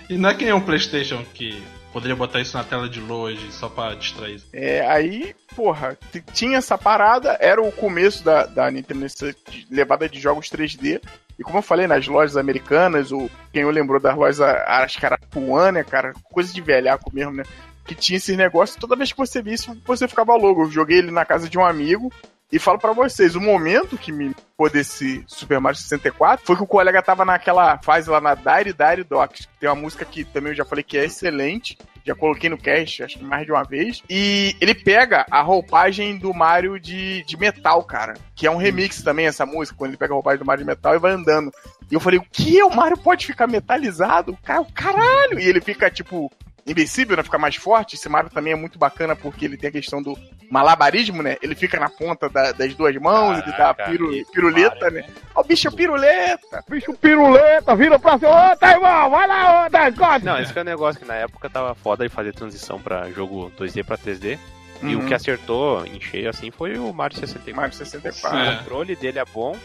E 0.08 0.16
não 0.16 0.30
é 0.30 0.34
que 0.34 0.44
nem 0.44 0.52
um 0.52 0.60
Playstation 0.60 1.24
que 1.34 1.62
poderia 1.96 2.14
botar 2.14 2.40
isso 2.42 2.54
na 2.54 2.62
tela 2.62 2.86
de 2.90 3.00
hoje 3.00 3.50
só 3.52 3.70
pra 3.70 3.94
distrair. 3.94 4.42
É, 4.52 4.86
aí, 4.86 5.34
porra, 5.54 5.96
tinha 6.34 6.58
essa 6.58 6.76
parada, 6.76 7.38
era 7.40 7.62
o 7.62 7.72
começo 7.72 8.22
da, 8.22 8.44
da 8.44 8.70
Nintendo 8.70 9.00
nessa 9.00 9.32
de- 9.32 9.66
levada 9.70 10.06
de 10.06 10.20
jogos 10.20 10.50
3D. 10.50 11.00
E 11.38 11.42
como 11.42 11.56
eu 11.56 11.62
falei, 11.62 11.86
nas 11.86 12.06
lojas 12.06 12.36
americanas, 12.36 13.12
ou 13.12 13.30
quem 13.50 13.62
eu 13.62 13.70
lembrou 13.70 13.98
das 13.98 14.14
lojas, 14.14 14.40
acho 14.42 14.98
que 14.98 15.06
era 15.06 15.16
Puan, 15.30 15.72
né, 15.72 15.84
cara? 15.84 16.12
Coisa 16.24 16.52
de 16.52 16.60
velhaco 16.60 17.10
mesmo, 17.14 17.32
né? 17.32 17.44
Que 17.86 17.94
tinha 17.94 18.18
esses 18.18 18.36
negócios, 18.36 18.76
toda 18.78 18.94
vez 18.94 19.10
que 19.12 19.16
você 19.18 19.40
via 19.40 19.54
isso, 19.54 19.74
você 19.86 20.06
ficava 20.06 20.36
louco. 20.36 20.64
Eu 20.64 20.70
joguei 20.70 20.98
ele 20.98 21.10
na 21.10 21.24
casa 21.24 21.48
de 21.48 21.56
um 21.58 21.64
amigo. 21.64 22.12
E 22.50 22.60
falo 22.60 22.78
pra 22.78 22.92
vocês, 22.92 23.34
o 23.34 23.40
momento 23.40 23.98
que 23.98 24.12
me 24.12 24.32
pôs 24.56 24.70
desse 24.70 25.24
Super 25.26 25.58
Mario 25.58 25.78
64 25.78 26.46
foi 26.46 26.54
que 26.54 26.62
o 26.62 26.66
colega 26.66 27.02
tava 27.02 27.24
naquela 27.24 27.76
fase 27.82 28.08
lá 28.08 28.20
na 28.20 28.36
Dire 28.36 28.72
Dire 28.72 29.02
Docks. 29.02 29.46
que 29.46 29.58
Tem 29.58 29.68
uma 29.68 29.74
música 29.74 30.04
que 30.04 30.24
também 30.24 30.52
eu 30.52 30.56
já 30.56 30.64
falei 30.64 30.84
que 30.84 30.96
é 30.96 31.04
excelente. 31.04 31.76
Já 32.04 32.14
coloquei 32.14 32.48
no 32.48 32.56
cast, 32.56 33.02
acho 33.02 33.18
que 33.18 33.24
mais 33.24 33.44
de 33.44 33.50
uma 33.50 33.64
vez. 33.64 34.00
E 34.08 34.54
ele 34.60 34.76
pega 34.76 35.26
a 35.28 35.42
roupagem 35.42 36.16
do 36.16 36.32
Mario 36.32 36.78
de, 36.78 37.24
de 37.24 37.36
metal, 37.36 37.82
cara. 37.82 38.14
Que 38.36 38.46
é 38.46 38.50
um 38.50 38.56
remix 38.56 39.02
também, 39.02 39.26
essa 39.26 39.44
música, 39.44 39.76
quando 39.76 39.90
ele 39.90 39.98
pega 39.98 40.12
a 40.12 40.14
roupagem 40.14 40.38
do 40.38 40.46
Mario 40.46 40.62
de 40.62 40.68
metal 40.68 40.94
e 40.94 41.00
vai 41.00 41.10
andando. 41.10 41.50
E 41.90 41.94
eu 41.94 42.00
falei, 42.00 42.20
o 42.20 42.26
que? 42.30 42.62
O 42.62 42.70
Mario 42.70 42.96
pode 42.96 43.26
ficar 43.26 43.48
metalizado? 43.48 44.38
Cara, 44.44 44.64
caralho! 44.72 45.40
E 45.40 45.48
ele 45.48 45.60
fica, 45.60 45.90
tipo, 45.90 46.30
invencível, 46.66 47.16
né? 47.16 47.22
Fica 47.22 47.38
mais 47.38 47.56
forte. 47.56 47.94
Esse 47.94 48.08
Mario 48.08 48.30
também 48.30 48.52
é 48.52 48.56
muito 48.56 48.78
bacana 48.78 49.14
porque 49.14 49.44
ele 49.44 49.56
tem 49.56 49.68
a 49.68 49.72
questão 49.72 50.02
do 50.02 50.16
malabarismo, 50.50 51.22
né? 51.22 51.36
Ele 51.42 51.54
fica 51.54 51.78
na 51.78 51.88
ponta 51.88 52.28
da- 52.28 52.52
das 52.52 52.74
duas 52.74 52.94
mãos, 52.96 53.38
ele 53.38 53.50
dá 53.52 53.70
a 53.70 53.74
Caraca, 53.74 53.90
piru- 53.90 54.26
piruleta, 54.32 54.76
Mario, 54.90 54.98
né? 55.02 55.06
Ó, 55.34 55.40
o 55.40 55.44
bicho 55.44 55.68
é 55.68 55.70
piruleta! 55.70 56.64
Bicho 56.68 56.92
piruleta, 56.94 57.74
vira 57.76 57.98
pra 57.98 58.18
cima. 58.18 58.52
Ô, 58.52 58.56
tá 58.56 58.72
irmão, 58.72 59.10
vai 59.10 59.26
lá, 59.26 59.66
ô, 59.66 59.70
tá, 59.70 59.92
corte. 59.92 60.24
Não, 60.24 60.38
esse 60.40 60.52
que 60.52 60.58
é 60.58 60.62
um 60.62 60.64
negócio 60.64 61.00
que 61.00 61.06
na 61.06 61.14
época 61.14 61.48
tava 61.50 61.74
foda 61.74 62.04
de 62.08 62.14
fazer 62.14 62.32
transição 62.32 62.80
pra 62.80 63.10
jogo 63.10 63.50
2D 63.56 63.82
pra 63.84 63.96
3D. 63.96 64.38
E 64.82 64.94
Uhum. 64.94 65.04
o 65.04 65.06
que 65.08 65.14
acertou 65.14 65.86
em 65.86 65.98
cheio 66.00 66.28
assim 66.28 66.50
foi 66.50 66.76
o 66.78 66.92
Mario 66.92 67.16
64. 67.18 67.56
Mario 67.56 67.74
64. 67.74 68.38
É. 68.38 68.50
O 68.54 68.58
controle 68.58 68.94
dele 68.94 69.18
é 69.18 69.24
bom. 69.24 69.56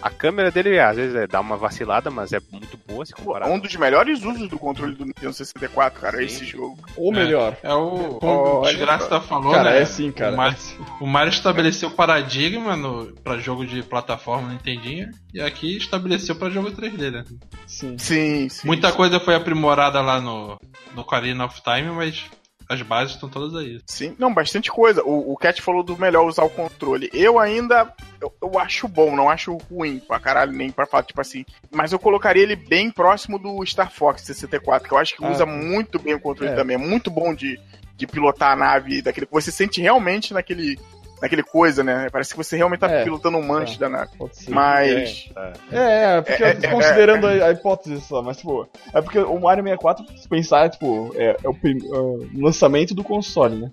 A 0.00 0.10
câmera 0.10 0.50
dele, 0.50 0.78
às 0.78 0.96
vezes, 0.96 1.14
é, 1.14 1.26
dá 1.26 1.40
uma 1.40 1.56
vacilada, 1.56 2.10
mas 2.10 2.32
é 2.32 2.40
muito 2.50 2.78
boa 2.86 3.04
se 3.04 3.12
comparar. 3.12 3.46
Um 3.48 3.58
dos 3.58 3.74
melhores 3.76 4.22
usos 4.22 4.48
do 4.48 4.58
controle 4.58 4.94
do 4.94 5.04
Nintendo 5.04 5.32
64, 5.32 6.00
cara, 6.00 6.16
é 6.16 6.26
Sim. 6.28 6.34
esse 6.34 6.44
jogo. 6.44 6.78
Ou 6.96 7.12
melhor. 7.12 7.56
É 7.62 7.72
o. 7.72 8.18
Como 8.20 8.60
o 8.60 8.62
Desgraça 8.62 9.08
tá 9.08 9.20
falou, 9.20 9.52
Cara, 9.52 9.70
né? 9.70 9.82
é 9.82 9.84
sim, 9.84 10.10
cara. 10.12 10.32
O 10.34 10.36
Mario, 10.36 10.58
o 11.00 11.06
Mario 11.06 11.30
estabeleceu 11.30 11.90
paradigma 11.90 12.76
no, 12.76 13.12
pra 13.22 13.38
jogo 13.38 13.66
de 13.66 13.82
plataforma 13.82 14.48
Nintendinho. 14.48 15.10
E 15.32 15.40
aqui 15.40 15.76
estabeleceu 15.76 16.34
pra 16.36 16.50
jogo 16.50 16.70
3D, 16.70 17.10
né? 17.10 17.24
Sim. 17.66 17.96
Sim, 17.98 18.48
sim. 18.48 18.66
Muita 18.66 18.92
coisa 18.92 19.20
foi 19.20 19.34
aprimorada 19.34 20.00
lá 20.00 20.20
no, 20.20 20.58
no 20.94 21.02
Ocarina 21.02 21.44
of 21.44 21.60
Time, 21.62 21.90
mas 21.90 22.24
as 22.68 22.82
bases 22.82 23.14
estão 23.14 23.28
todas 23.28 23.54
aí. 23.54 23.80
Sim, 23.86 24.14
não, 24.18 24.32
bastante 24.34 24.70
coisa. 24.70 25.02
O, 25.02 25.32
o 25.32 25.36
Cat 25.36 25.62
falou 25.62 25.82
do 25.82 25.96
melhor 25.96 26.26
usar 26.26 26.44
o 26.44 26.50
controle. 26.50 27.08
Eu 27.14 27.38
ainda 27.38 27.92
eu, 28.20 28.32
eu 28.42 28.58
acho 28.58 28.86
bom, 28.86 29.14
não 29.16 29.30
acho 29.30 29.56
ruim 29.70 30.00
pra 30.00 30.20
caralho, 30.20 30.52
nem 30.52 30.70
pra 30.70 30.86
falar, 30.86 31.04
tipo 31.04 31.20
assim. 31.20 31.44
Mas 31.70 31.92
eu 31.92 31.98
colocaria 31.98 32.42
ele 32.42 32.56
bem 32.56 32.90
próximo 32.90 33.38
do 33.38 33.64
Star 33.64 33.90
Fox 33.90 34.22
64, 34.22 34.86
que 34.88 34.94
eu 34.94 34.98
acho 34.98 35.16
que 35.16 35.24
Ah, 35.24 35.30
usa 35.30 35.46
muito 35.46 35.98
bem 35.98 36.14
o 36.14 36.20
controle 36.20 36.52
É. 36.52 36.54
também. 36.54 36.74
É 36.74 36.78
muito 36.78 37.10
bom 37.10 37.34
de, 37.34 37.58
de 37.96 38.06
pilotar 38.06 38.52
a 38.52 38.56
nave, 38.56 39.00
daquele 39.00 39.26
você 39.30 39.50
sente 39.50 39.80
realmente 39.80 40.34
naquele. 40.34 40.78
Naquele 41.20 41.42
coisa, 41.42 41.82
né? 41.82 42.08
Parece 42.12 42.30
que 42.30 42.36
você 42.36 42.56
realmente 42.56 42.80
tá 42.80 42.90
É. 42.90 43.02
pilotando 43.04 43.38
um 43.38 43.42
manche 43.46 43.74
É. 43.74 43.78
da 43.78 43.88
nave. 43.88 44.10
Mas. 44.48 45.28
É, 45.72 46.16
é, 46.16 46.20
porque 46.22 46.44
É, 46.44 46.50
eu 46.52 46.60
tô 46.60 46.66
é, 46.66 46.70
considerando 46.70 47.26
a, 47.26 47.30
a 47.46 47.50
hipótese 47.52 48.00
só, 48.02 48.22
mas 48.22 48.36
tipo, 48.36 48.68
é 48.94 49.00
porque 49.02 49.18
o 49.18 49.38
Mario 49.40 49.64
64, 49.64 50.04
se 50.16 50.28
pensar, 50.28 50.70
tipo, 50.70 51.12
é, 51.16 51.36
é 51.42 51.48
o 51.48 51.54
prim- 51.54 51.84
é 51.84 51.96
o 51.98 52.26
lançamento 52.36 52.94
do 52.94 53.02
console, 53.02 53.56
né? 53.56 53.70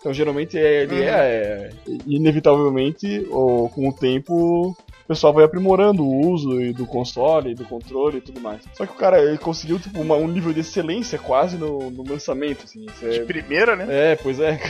Então 0.00 0.12
geralmente 0.12 0.56
é, 0.58 0.82
ele 0.82 0.94
Uhum. 1.00 1.02
é, 1.02 1.08
é, 1.08 1.70
inevitavelmente, 2.06 3.26
ou, 3.30 3.68
com 3.68 3.88
o 3.88 3.92
tempo, 3.92 4.76
pessoal 5.08 5.32
vai 5.32 5.44
aprimorando 5.44 6.04
o 6.04 6.28
uso 6.30 6.60
e 6.60 6.72
do 6.72 6.86
console, 6.86 7.50
e 7.50 7.54
do 7.54 7.64
controle 7.64 8.18
e 8.18 8.20
tudo 8.20 8.40
mais. 8.40 8.60
Só 8.74 8.84
que 8.86 8.92
o 8.92 8.96
cara 8.96 9.20
ele 9.22 9.38
conseguiu 9.38 9.78
tipo, 9.78 10.00
uma- 10.00 10.14
um 10.16 10.28
nível 10.28 10.52
de 10.52 10.60
excelência 10.60 11.18
quase 11.18 11.56
no, 11.56 11.90
no 11.90 12.02
lançamento, 12.08 12.64
assim. 12.64 12.84
isso 12.86 13.08
De 13.08 13.20
é, 13.20 13.24
primeira, 13.24 13.74
né? 13.74 13.86
é, 13.88 14.16
pois 14.16 14.38
é. 14.38 14.60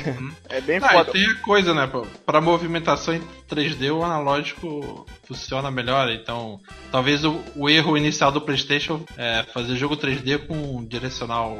É 0.48 0.60
bem 0.60 0.78
Ah, 0.80 0.88
foda. 0.90 1.10
e 1.10 1.12
tem 1.12 1.26
a 1.26 1.34
coisa, 1.40 1.74
né? 1.74 1.86
pra- 1.86 2.02
Pra 2.24 2.40
movimentação 2.40 3.14
em 3.14 3.22
3D, 3.48 3.90
o 3.90 4.02
analógico 4.04 5.04
funciona 5.24 5.70
melhor. 5.70 6.08
Então, 6.10 6.60
talvez 6.92 7.24
o, 7.24 7.40
o 7.56 7.68
erro 7.68 7.96
inicial 7.96 8.30
do 8.30 8.40
PlayStation 8.40 9.00
é 9.16 9.42
fazer 9.52 9.74
jogo 9.76 9.96
3D 9.96 10.38
com 10.46 10.84
direcional 10.84 11.58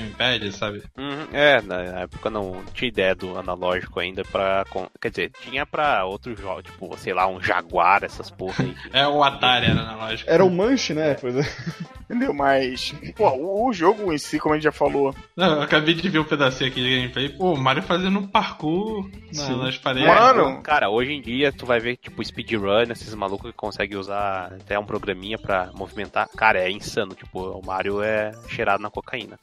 gamepad, 0.00 0.52
sabe? 0.52 0.82
Uhum, 0.96 1.26
é, 1.32 1.60
na 1.62 1.76
época 2.00 2.30
não 2.30 2.62
tinha 2.74 2.88
ideia 2.88 3.14
do 3.14 3.38
analógico 3.38 4.00
ainda 4.00 4.22
pra. 4.24 4.64
Quer 5.00 5.10
dizer, 5.10 5.32
tinha 5.42 5.64
pra 5.66 6.04
outros 6.04 6.38
jogos, 6.38 6.64
tipo, 6.64 6.96
sei 6.98 7.12
lá, 7.14 7.26
um 7.26 7.40
Jaguar, 7.42 8.04
essas 8.04 8.30
porra 8.30 8.64
aí. 8.64 8.74
É 8.92 9.06
o 9.06 9.22
Atari 9.22 9.66
era 9.66 9.80
analógico. 9.80 10.30
Era 10.30 10.44
o 10.44 10.50
manche, 10.50 10.92
né? 10.94 11.14
Pois 11.14 11.36
é. 11.36 11.42
Entendeu? 12.12 12.34
Mas. 12.34 12.94
Pô, 13.16 13.30
o, 13.30 13.68
o 13.68 13.72
jogo 13.72 14.12
em 14.12 14.18
si, 14.18 14.38
como 14.38 14.52
a 14.54 14.56
gente 14.58 14.64
já 14.64 14.72
falou. 14.72 15.14
Não, 15.34 15.54
eu 15.56 15.62
acabei 15.62 15.94
de 15.94 16.08
ver 16.10 16.18
um 16.18 16.24
pedacinho 16.24 16.68
aqui 16.70 16.82
de 16.82 16.96
gameplay. 16.96 17.28
Pô, 17.30 17.54
o 17.54 17.58
Mario 17.58 17.82
fazendo 17.82 18.18
um 18.18 18.26
parkour 18.26 19.08
na- 19.34 19.56
nas 19.56 19.78
paredes. 19.78 20.08
Mano, 20.08 20.60
Cara, 20.62 20.90
hoje 20.90 21.12
em 21.12 21.22
dia 21.22 21.50
tu 21.52 21.64
vai 21.64 21.80
ver, 21.80 21.96
tipo, 21.96 22.22
speedrun, 22.22 22.82
esses 22.90 23.14
malucos 23.14 23.50
que 23.50 23.56
conseguem 23.56 23.96
usar 23.96 24.52
até 24.60 24.78
um 24.78 24.84
programinha 24.84 25.38
pra 25.38 25.70
movimentar. 25.74 26.28
Cara, 26.36 26.58
é 26.60 26.70
insano, 26.70 27.14
tipo, 27.14 27.40
o 27.40 27.64
Mario 27.64 28.02
é 28.02 28.32
cheirado 28.48 28.82
na 28.82 28.90
cocaína. 28.90 29.38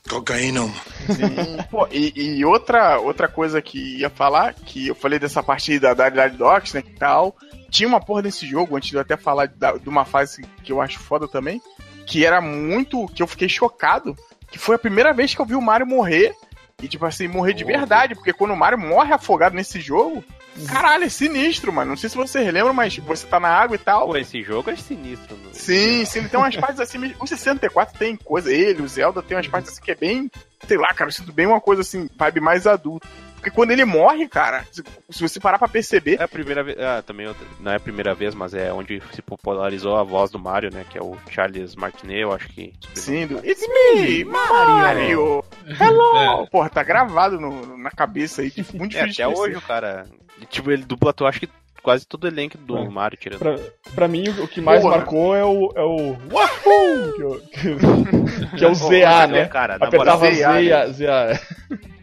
Sim. 1.08 1.58
Pô, 1.70 1.88
e, 1.92 2.14
e 2.38 2.46
outra, 2.46 3.00
outra 3.00 3.28
coisa 3.28 3.62
que 3.62 3.98
ia 4.00 4.10
falar, 4.10 4.54
que 4.54 4.88
eu 4.88 4.96
falei 4.96 5.18
dessa 5.20 5.42
parte 5.42 5.80
da 5.80 5.94
Daryl 5.94 6.38
Docs, 6.38 6.74
né, 6.74 6.84
e 6.86 6.92
tal. 6.98 7.36
Tinha 7.70 7.88
uma 7.88 8.00
porra 8.00 8.22
desse 8.24 8.48
jogo, 8.48 8.76
antes 8.76 8.90
de 8.90 8.96
eu 8.96 9.02
até 9.02 9.16
falar 9.18 9.48
da- 9.48 9.74
de 9.78 9.88
uma 9.90 10.06
fase 10.06 10.42
que 10.64 10.72
eu 10.72 10.82
acho 10.82 11.00
foda 11.00 11.28
também, 11.28 11.62
que 12.06 12.26
era 12.26 12.40
muito. 12.42 13.08
que 13.08 13.22
eu 13.24 13.28
fiquei 13.28 13.48
chocado, 13.50 14.16
que 14.52 14.58
foi 14.58 14.76
a 14.76 14.80
primeira 14.80 15.14
vez 15.14 15.34
que 15.36 15.42
eu 15.42 15.46
vi 15.46 15.56
o 15.56 15.62
Mario 15.62 15.86
morrer. 15.88 16.34
E, 16.82 16.88
tipo 16.88 17.06
assim, 17.06 17.28
morrer 17.28 17.54
de 17.54 17.64
verdade, 17.64 18.16
porque 18.16 18.32
quando 18.34 18.52
o 18.52 18.56
Mario 18.58 18.78
morre 18.80 19.14
afogado 19.14 19.56
nesse 19.56 19.82
jogo, 19.82 20.24
caralho, 20.68 21.04
é 21.04 21.10
sinistro, 21.10 21.74
mano. 21.74 21.90
Não 21.90 21.98
sei 21.98 22.10
se 22.10 22.16
vocês 22.16 22.52
lembram, 22.54 22.74
mas 22.74 22.98
você 22.98 23.28
tá 23.28 23.40
na 23.40 23.50
água 23.50 23.76
e 23.76 23.80
tal. 23.80 24.08
Pô, 24.08 24.16
esse 24.18 24.42
jogo 24.42 24.70
é 24.70 24.76
sinistro. 24.76 25.36
no- 25.38 25.54
Sim, 25.54 26.06
sim, 26.06 26.20
ele 26.20 26.30
tem 26.30 26.40
umas 26.40 26.56
partes 26.56 26.80
assim. 26.80 26.98
mesmo- 26.98 27.18
O 27.20 27.28
64 27.28 27.98
tem 28.00 28.16
coisa, 28.16 28.52
ele, 28.52 28.82
o 28.82 28.88
Zelda 28.88 29.22
tem 29.22 29.36
umas 29.36 29.48
partes 29.48 29.72
assim 29.74 29.82
que 29.82 29.92
é 29.92 29.96
bem. 29.96 30.32
Sei 30.68 30.78
lá, 30.78 30.94
cara, 30.94 31.10
eu 31.10 31.14
sinto 31.14 31.32
bem 31.34 31.46
uma 31.48 31.60
coisa 31.62 31.82
assim, 31.82 32.10
vibe 32.18 32.40
mais 32.40 32.66
adulto. 32.66 33.08
Porque 33.40 33.52
quando 33.52 33.72
ele 33.72 33.86
morre, 33.86 34.28
cara, 34.28 34.66
se, 34.72 34.84
se 35.10 35.22
você 35.22 35.40
parar 35.40 35.58
pra 35.58 35.68
perceber. 35.68 36.18
É 36.20 36.24
a 36.24 36.28
primeira 36.28 36.62
vez. 36.64 36.78
Ah, 36.80 37.02
também 37.02 37.26
outra- 37.28 37.48
não 37.60 37.72
é 37.72 37.76
a 37.76 37.80
primeira 37.80 38.14
vez, 38.14 38.36
mas 38.36 38.54
é 38.54 38.72
onde 38.74 39.02
se 39.14 39.22
popularizou 39.22 39.96
a 39.96 40.04
voz 40.04 40.30
do 40.30 40.38
Mario, 40.38 40.70
né? 40.74 40.86
Que 40.90 40.98
é 40.98 41.02
o 41.02 41.16
Charles 41.30 41.76
Martinet, 41.76 42.20
eu 42.20 42.32
acho 42.34 42.48
que. 42.50 42.74
Sim, 42.96 43.28
do 43.28 43.38
It's 43.46 43.66
me, 43.96 44.26
Mario! 44.26 45.44
Hello! 45.80 46.48
Porra, 46.52 46.70
tá 46.70 46.84
gravado 46.84 47.40
no- 47.40 47.78
na 47.78 47.92
cabeça 47.92 48.42
aí, 48.42 48.52
tipo, 48.52 48.78
muito 48.78 48.98
É, 48.98 49.04
difícil 49.04 49.26
até 49.30 49.38
hoje 49.40 49.56
o 49.56 49.62
cara. 49.62 50.06
Tipo, 50.50 50.72
ele 50.72 50.84
dubla, 50.84 51.14
tu 51.14 51.26
acha 51.26 51.40
que 51.40 51.50
quase 51.82 52.06
todo 52.06 52.26
o 52.26 52.28
elenco 52.28 52.58
do 52.58 52.78
É. 52.78 52.90
Mario 52.90 53.18
tirando. 53.18 53.40
Pra, 53.40 53.56
pra 53.96 54.08
mim, 54.08 54.28
o, 54.30 54.48
que 54.48 54.60
mais 54.62 54.82
Porra. 54.82 54.98
marcou 54.98 55.36
é 55.36 55.46
o. 55.46 55.72
É 55.76 55.82
o 55.84 56.18
Wahoo! 56.32 57.40
Que, 57.50 57.60
que- 57.62 58.56
que 58.58 58.66
é 58.66 58.68
o 58.68 58.76
ZA, 58.76 59.24
ô, 59.24 59.28
né? 59.28 59.46
Cara, 59.48 59.76
Apertava 59.76 60.30
ZA, 60.30 60.54
Z, 60.54 60.70
né? 60.70 60.88
ZA. 60.92 61.40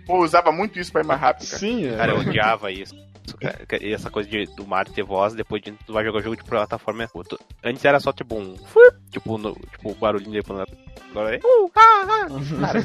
Pô, 0.07 0.23
usava 0.23 0.53
muito 0.53 0.79
isso 0.79 0.93
pra 0.93 1.03
ir 1.03 1.07
mais 1.07 1.21
rápido, 1.21 1.47
cara. 1.49 1.59
Sim, 1.59 1.87
é. 1.89 1.97
Cara, 1.97 2.13
eu 2.13 2.19
odiava 2.21 2.71
isso. 2.71 2.95
E 3.83 3.93
essa 3.93 4.09
coisa 4.09 4.29
de, 4.31 4.47
do 4.55 4.65
Mario 4.67 4.93
ter 4.93 5.03
voz, 5.03 5.35
depois 5.35 5.61
de 5.61 5.73
tu 5.85 5.93
vai 5.93 6.05
jogar 6.05 6.23
jogo 6.23 6.37
de 6.37 6.45
plataforma. 6.45 7.03
é 7.05 7.09
outro. 7.13 7.39
Antes 7.63 7.85
era 7.85 7.99
só 7.99 8.13
tipo 8.13 8.37
um. 8.37 8.57
Tipo, 9.11 9.37
no, 9.37 9.53
tipo 9.55 9.91
o 9.91 9.95
barulhinho 9.95 10.33
depois. 10.33 10.65
Agora 11.11 11.35
é. 11.35 11.41
Uh, 11.45 11.71
ah, 11.75 12.07
ah. 12.09 12.27
Cara, 12.61 12.85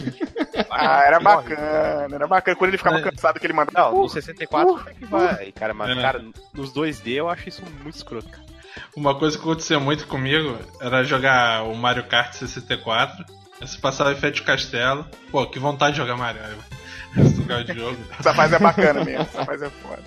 Ah, 0.72 1.04
era 1.06 1.20
bacana, 1.20 2.16
era 2.16 2.28
bacana. 2.28 2.58
Quando 2.58 2.70
ele 2.72 2.78
ficava 2.78 2.98
É. 3.00 3.02
cansado 3.04 3.40
que 3.40 3.46
ele 3.46 3.54
mandava. 3.54 3.92
Não, 3.92 4.02
no 4.02 4.10
64 4.10 4.68
como 4.74 4.90
é 4.90 4.94
que 4.94 5.06
vai. 5.06 5.52
Cara, 5.52 5.74
mas, 5.76 5.96
É. 5.98 6.02
cara, 6.02 6.26
nos 6.54 6.74
2D 6.74 7.12
eu 7.14 7.30
acho 7.30 7.48
isso 7.48 7.62
muito 7.84 7.96
escroto. 7.96 8.28
cara. 8.28 8.44
Uma 8.96 9.14
coisa 9.18 9.38
que 9.38 9.44
acontecia 9.44 9.80
muito 9.80 10.08
comigo 10.08 10.58
era 10.82 11.04
jogar 11.04 11.64
o 11.66 11.76
Mario 11.76 12.06
Kart 12.06 12.34
64. 12.34 13.24
Aí 13.62 13.68
Você 13.68 13.78
passava 13.78 14.12
em 14.12 14.16
frente 14.16 14.40
ao 14.40 14.46
castelo. 14.48 15.06
Pô, 15.32 15.46
que 15.46 15.60
vontade 15.60 15.92
de 15.94 15.98
jogar 16.00 16.18
Mario. 16.18 16.42
Esse 17.18 17.36
lugar 17.40 17.64
de 17.64 17.74
jogo. 17.74 17.98
Essa 18.20 18.34
fase 18.34 18.56
é 18.56 18.60
bacana 18.60 19.04
mesmo, 19.04 19.22
essa 19.24 19.46
fase 19.46 19.66
é 19.66 19.70
foda. 19.70 20.04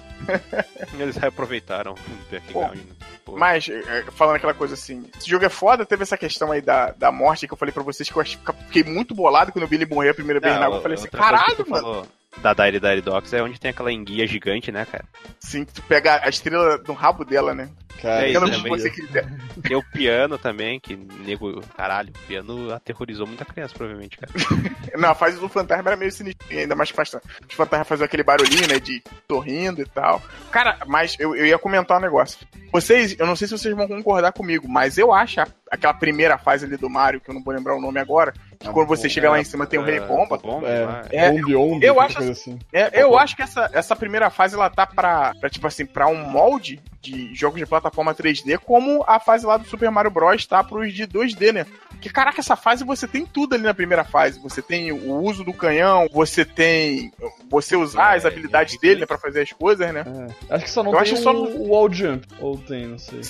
Eles 0.99 1.17
reaproveitaram 1.17 1.93
o 1.93 2.31
background. 2.33 2.79
Pô. 3.25 3.37
Mas, 3.37 3.69
é, 3.69 4.05
falando 4.11 4.37
aquela 4.37 4.55
coisa 4.55 4.75
assim, 4.75 5.05
esse 5.19 5.29
jogo 5.29 5.45
é 5.45 5.49
foda, 5.49 5.85
teve 5.87 6.03
essa 6.03 6.17
questão 6.17 6.51
aí 6.53 6.61
da, 6.61 6.93
da 6.93 7.11
morte 7.13 7.47
que 7.47 7.53
eu 7.53 7.59
falei 7.59 7.73
pra 7.73 7.83
vocês 7.83 8.09
que 8.09 8.17
eu 8.17 8.23
acho- 8.23 8.39
fiquei 8.67 8.85
muito 8.85 9.15
bolado 9.15 9.53
quando 9.53 9.63
eu 9.65 9.69
vi 9.69 9.77
ele 9.77 9.87
morrer 9.87 10.11
a 10.11 10.15
primeira 10.15 10.41
vez 10.41 10.55
na 10.59 10.65
água. 10.67 10.79
Eu 10.79 10.83
falei 10.83 10.97
assim, 10.97 11.09
caralho, 11.09 11.65
mano. 11.69 11.83
falou 11.85 12.07
Da 12.43 12.53
Dire 12.53 12.78
Dire 12.80 13.01
Docs 13.01 13.32
é 13.32 13.43
onde 13.43 13.59
tem 13.59 13.70
aquela 13.70 13.91
enguia 13.93 14.26
gigante, 14.26 14.70
né, 14.70 14.85
cara? 14.85 15.05
Sim, 15.41 15.64
tu 15.64 15.80
pega 15.82 16.20
a 16.22 16.28
estrela 16.28 16.78
no 16.87 16.93
rabo 16.95 17.24
dela, 17.24 17.55
né? 17.55 17.68
Cara, 18.03 18.26
É 18.26 18.30
isso 18.30 18.41
o 18.41 18.45
que 18.45 18.51
também. 18.51 18.70
você 18.78 18.91
quiser. 18.91 19.24
Tem 19.62 19.76
o 19.76 19.82
piano 19.82 20.37
também, 20.37 20.78
que 20.80 20.95
nego. 20.97 21.61
Caralho, 21.76 22.11
o 22.11 22.26
piano 22.26 22.72
aterrorizou 22.74 23.26
muita 23.26 23.45
criança, 23.45 23.72
provavelmente, 23.74 24.18
cara. 24.18 24.32
Não, 24.99 25.11
a 25.11 25.14
fase 25.14 25.39
do 25.39 25.49
fantasma 25.49 25.91
era 25.91 25.97
meio 25.97 26.11
sinistrinha, 26.12 26.62
ainda 26.62 26.74
mais 26.74 26.91
que 26.91 26.97
faz 26.97 27.14
os 27.14 27.55
fantasmas 27.55 27.89
faziam 27.89 28.05
aquele 28.05 28.22
barulhinho, 28.24 28.66
né? 28.68 28.78
De 28.78 29.03
torrindo 29.26 29.80
e 29.80 29.87
tal. 29.87 30.20
Cara, 30.51 30.78
mas 30.87 31.16
eu, 31.18 31.35
eu 31.35 31.47
ia 31.47 31.59
comentar 31.59 31.97
um 31.99 32.03
negócio. 32.03 32.39
Vocês, 32.72 33.16
eu 33.18 33.26
não 33.26 33.37
sei 33.37 33.47
se 33.49 33.57
vocês 33.57 33.74
vão 33.74 33.87
concordar 33.89 34.32
comigo, 34.32 34.68
mas 34.68 34.99
eu 34.99 35.12
acho 35.14 35.41
a- 35.41 35.47
aquela 35.70 35.95
primeira 35.95 36.37
fase 36.37 36.66
ali 36.66 36.76
do 36.76 36.91
Mario, 36.91 37.20
que 37.20 37.30
eu 37.30 37.35
não 37.35 37.43
vou 37.43 37.55
lembrar 37.55 37.76
o 37.76 37.80
nome 37.80 38.01
agora, 38.01 38.35
que 38.65 38.73
quando 38.73 38.89
você 38.89 39.09
chega 39.09 39.31
lá 39.31 39.41
em 39.41 39.45
cima 39.45 39.67
tem 39.67 39.79
o 39.79 39.85
Rei 39.85 40.01
Bomba. 40.01 40.39
Bomba 40.39 40.69
É. 40.69 40.85
lá. 40.85 41.03
É, 41.11 41.31
Ombi, 41.31 41.55
Ombi, 41.55 41.87
eu 41.87 42.01
acho 42.01 42.17
coisa 42.17 42.33
assim. 42.33 42.59
É, 42.73 43.03
eu 43.03 43.17
acho 43.19 43.37
que 43.37 43.43
essa, 43.43 43.71
essa 43.73 43.95
primeira 43.95 44.31
fase 44.31 44.55
ela 44.55 44.69
tá 44.71 44.87
pra, 44.87 45.35
pra, 45.41 45.51
tipo 45.51 45.67
assim, 45.67 45.85
pra 45.87 46.07
um 46.09 46.17
molde 46.29 46.81
de 47.01 47.35
jogos 47.35 47.59
de 47.61 47.67
plataforma 47.67 48.15
3D, 48.15 48.59
como 48.59 49.05
a 49.07 49.21
fase 49.21 49.45
lá 49.45 49.57
do 49.59 49.67
Super 49.69 49.91
Mario 49.91 50.11
Bros. 50.11 50.47
tá 50.47 50.65
pros 50.65 50.93
de 50.95 51.07
2D, 51.07 51.53
né? 51.53 51.67
Que 52.01 52.09
caraca, 52.11 52.41
essa 52.41 52.57
fase 52.57 52.85
você 52.85 53.07
tem 53.07 53.25
tudo 53.25 53.55
ali 53.55 53.62
na 53.65 53.75
primeira 53.75 54.05
fase. 54.05 54.39
Você 54.41 54.61
tem 54.62 54.91
o 54.93 55.15
uso 55.23 55.45
do 55.45 55.53
canhão, 55.53 56.07
você 56.12 56.45
tem. 56.45 57.12
Você 57.51 57.77
usar 57.77 58.15
as 58.17 58.25
É, 58.25 58.29
habilidades 58.29 58.75
é, 58.77 58.79
dele, 58.79 59.01
né, 59.01 59.07
pra 59.07 59.19
fazer 59.19 59.43
as 59.43 59.53
coisas, 59.53 59.93
né? 59.93 60.05
É. 60.51 60.55
Acho 60.55 60.65
que 60.65 60.71
só 60.71 60.83
não 60.83 60.91
Eu 60.93 61.03
tem 61.03 61.12
acho 61.12 61.15
o, 61.15 61.23
só- 61.23 61.33
o 61.35 61.69
wall 61.69 61.93
jump. 61.93 62.27
Ou 62.41 62.59
tem, 62.59 62.87
não 62.87 62.99
sei. 62.99 63.21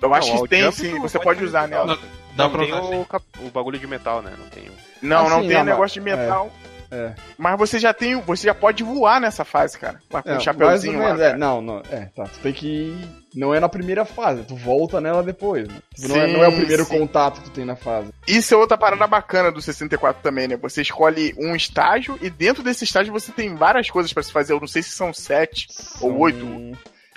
Eu 0.00 0.14
acho 0.14 0.32
Não, 0.32 0.42
que 0.42 0.48
tem 0.48 0.62
jump 0.62 0.76
sim, 0.76 0.98
você 1.00 1.18
pode 1.18 1.44
usar 1.44 1.68
usar. 1.68 1.98
Dá 2.38 2.44
não 2.44 2.50
pra 2.52 2.64
tem 2.66 3.00
o, 3.00 3.04
cap- 3.04 3.24
o 3.40 3.50
bagulho 3.50 3.78
de 3.78 3.86
metal, 3.86 4.22
né? 4.22 4.32
Não 4.38 4.46
tem 4.48 4.64
o. 4.68 4.72
Não, 5.02 5.26
Ah, 5.26 5.30
não 5.30 5.42
sim, 5.42 5.48
tem 5.48 5.56
não, 5.58 5.64
negócio 5.64 6.00
de 6.00 6.00
metal. 6.00 6.50
É. 6.90 7.12
Mas 7.36 7.58
você 7.58 7.78
já 7.78 7.92
tem. 7.92 8.18
Você 8.22 8.46
já 8.46 8.54
pode 8.54 8.82
voar 8.82 9.20
nessa 9.20 9.44
fase, 9.44 9.78
cara. 9.78 10.00
Com 10.10 10.16
É, 10.18 10.22
o 10.24 10.28
mais 10.30 10.42
chapeuzinho 10.42 11.02
ou 11.02 11.08
lá. 11.14 11.22
é, 11.22 11.36
não, 11.36 11.60
não, 11.60 11.82
é, 11.90 12.06
tá. 12.16 12.24
Tu 12.24 12.38
tem 12.40 12.52
que. 12.54 12.66
ir- 12.66 13.08
Não 13.34 13.54
é 13.54 13.60
na 13.60 13.68
primeira 13.68 14.06
fase, 14.06 14.42
tu 14.44 14.56
volta 14.56 14.98
nela 14.98 15.22
depois. 15.22 15.68
Né? 15.68 15.74
Tipo, 15.94 16.08
não, 16.08 16.16
é, 16.16 16.26
Sim, 16.26 16.32
não 16.32 16.44
é 16.44 16.48
o 16.48 16.52
primeiro 16.56 16.84
sim. 16.86 16.98
contato 16.98 17.42
que 17.42 17.50
tu 17.50 17.50
tem 17.50 17.64
na 17.66 17.76
fase. 17.76 18.08
Isso 18.26 18.54
é 18.54 18.56
outra 18.56 18.78
parada 18.78 19.06
bacana 19.06 19.52
do 19.52 19.60
64 19.60 20.22
também, 20.22 20.48
né? 20.48 20.56
Você 20.56 20.80
escolhe 20.80 21.34
um 21.38 21.54
estágio 21.54 22.18
e 22.22 22.30
dentro 22.30 22.62
desse 22.62 22.84
estágio 22.84 23.12
você 23.12 23.32
tem 23.32 23.54
várias 23.54 23.90
coisas 23.90 24.10
pra 24.10 24.22
se 24.22 24.32
fazer. 24.32 24.54
Eu 24.54 24.60
não 24.60 24.66
sei 24.66 24.82
se 24.82 24.90
são 24.92 25.12
sete 25.12 25.68
ou 26.00 26.16
oito. 26.20 26.46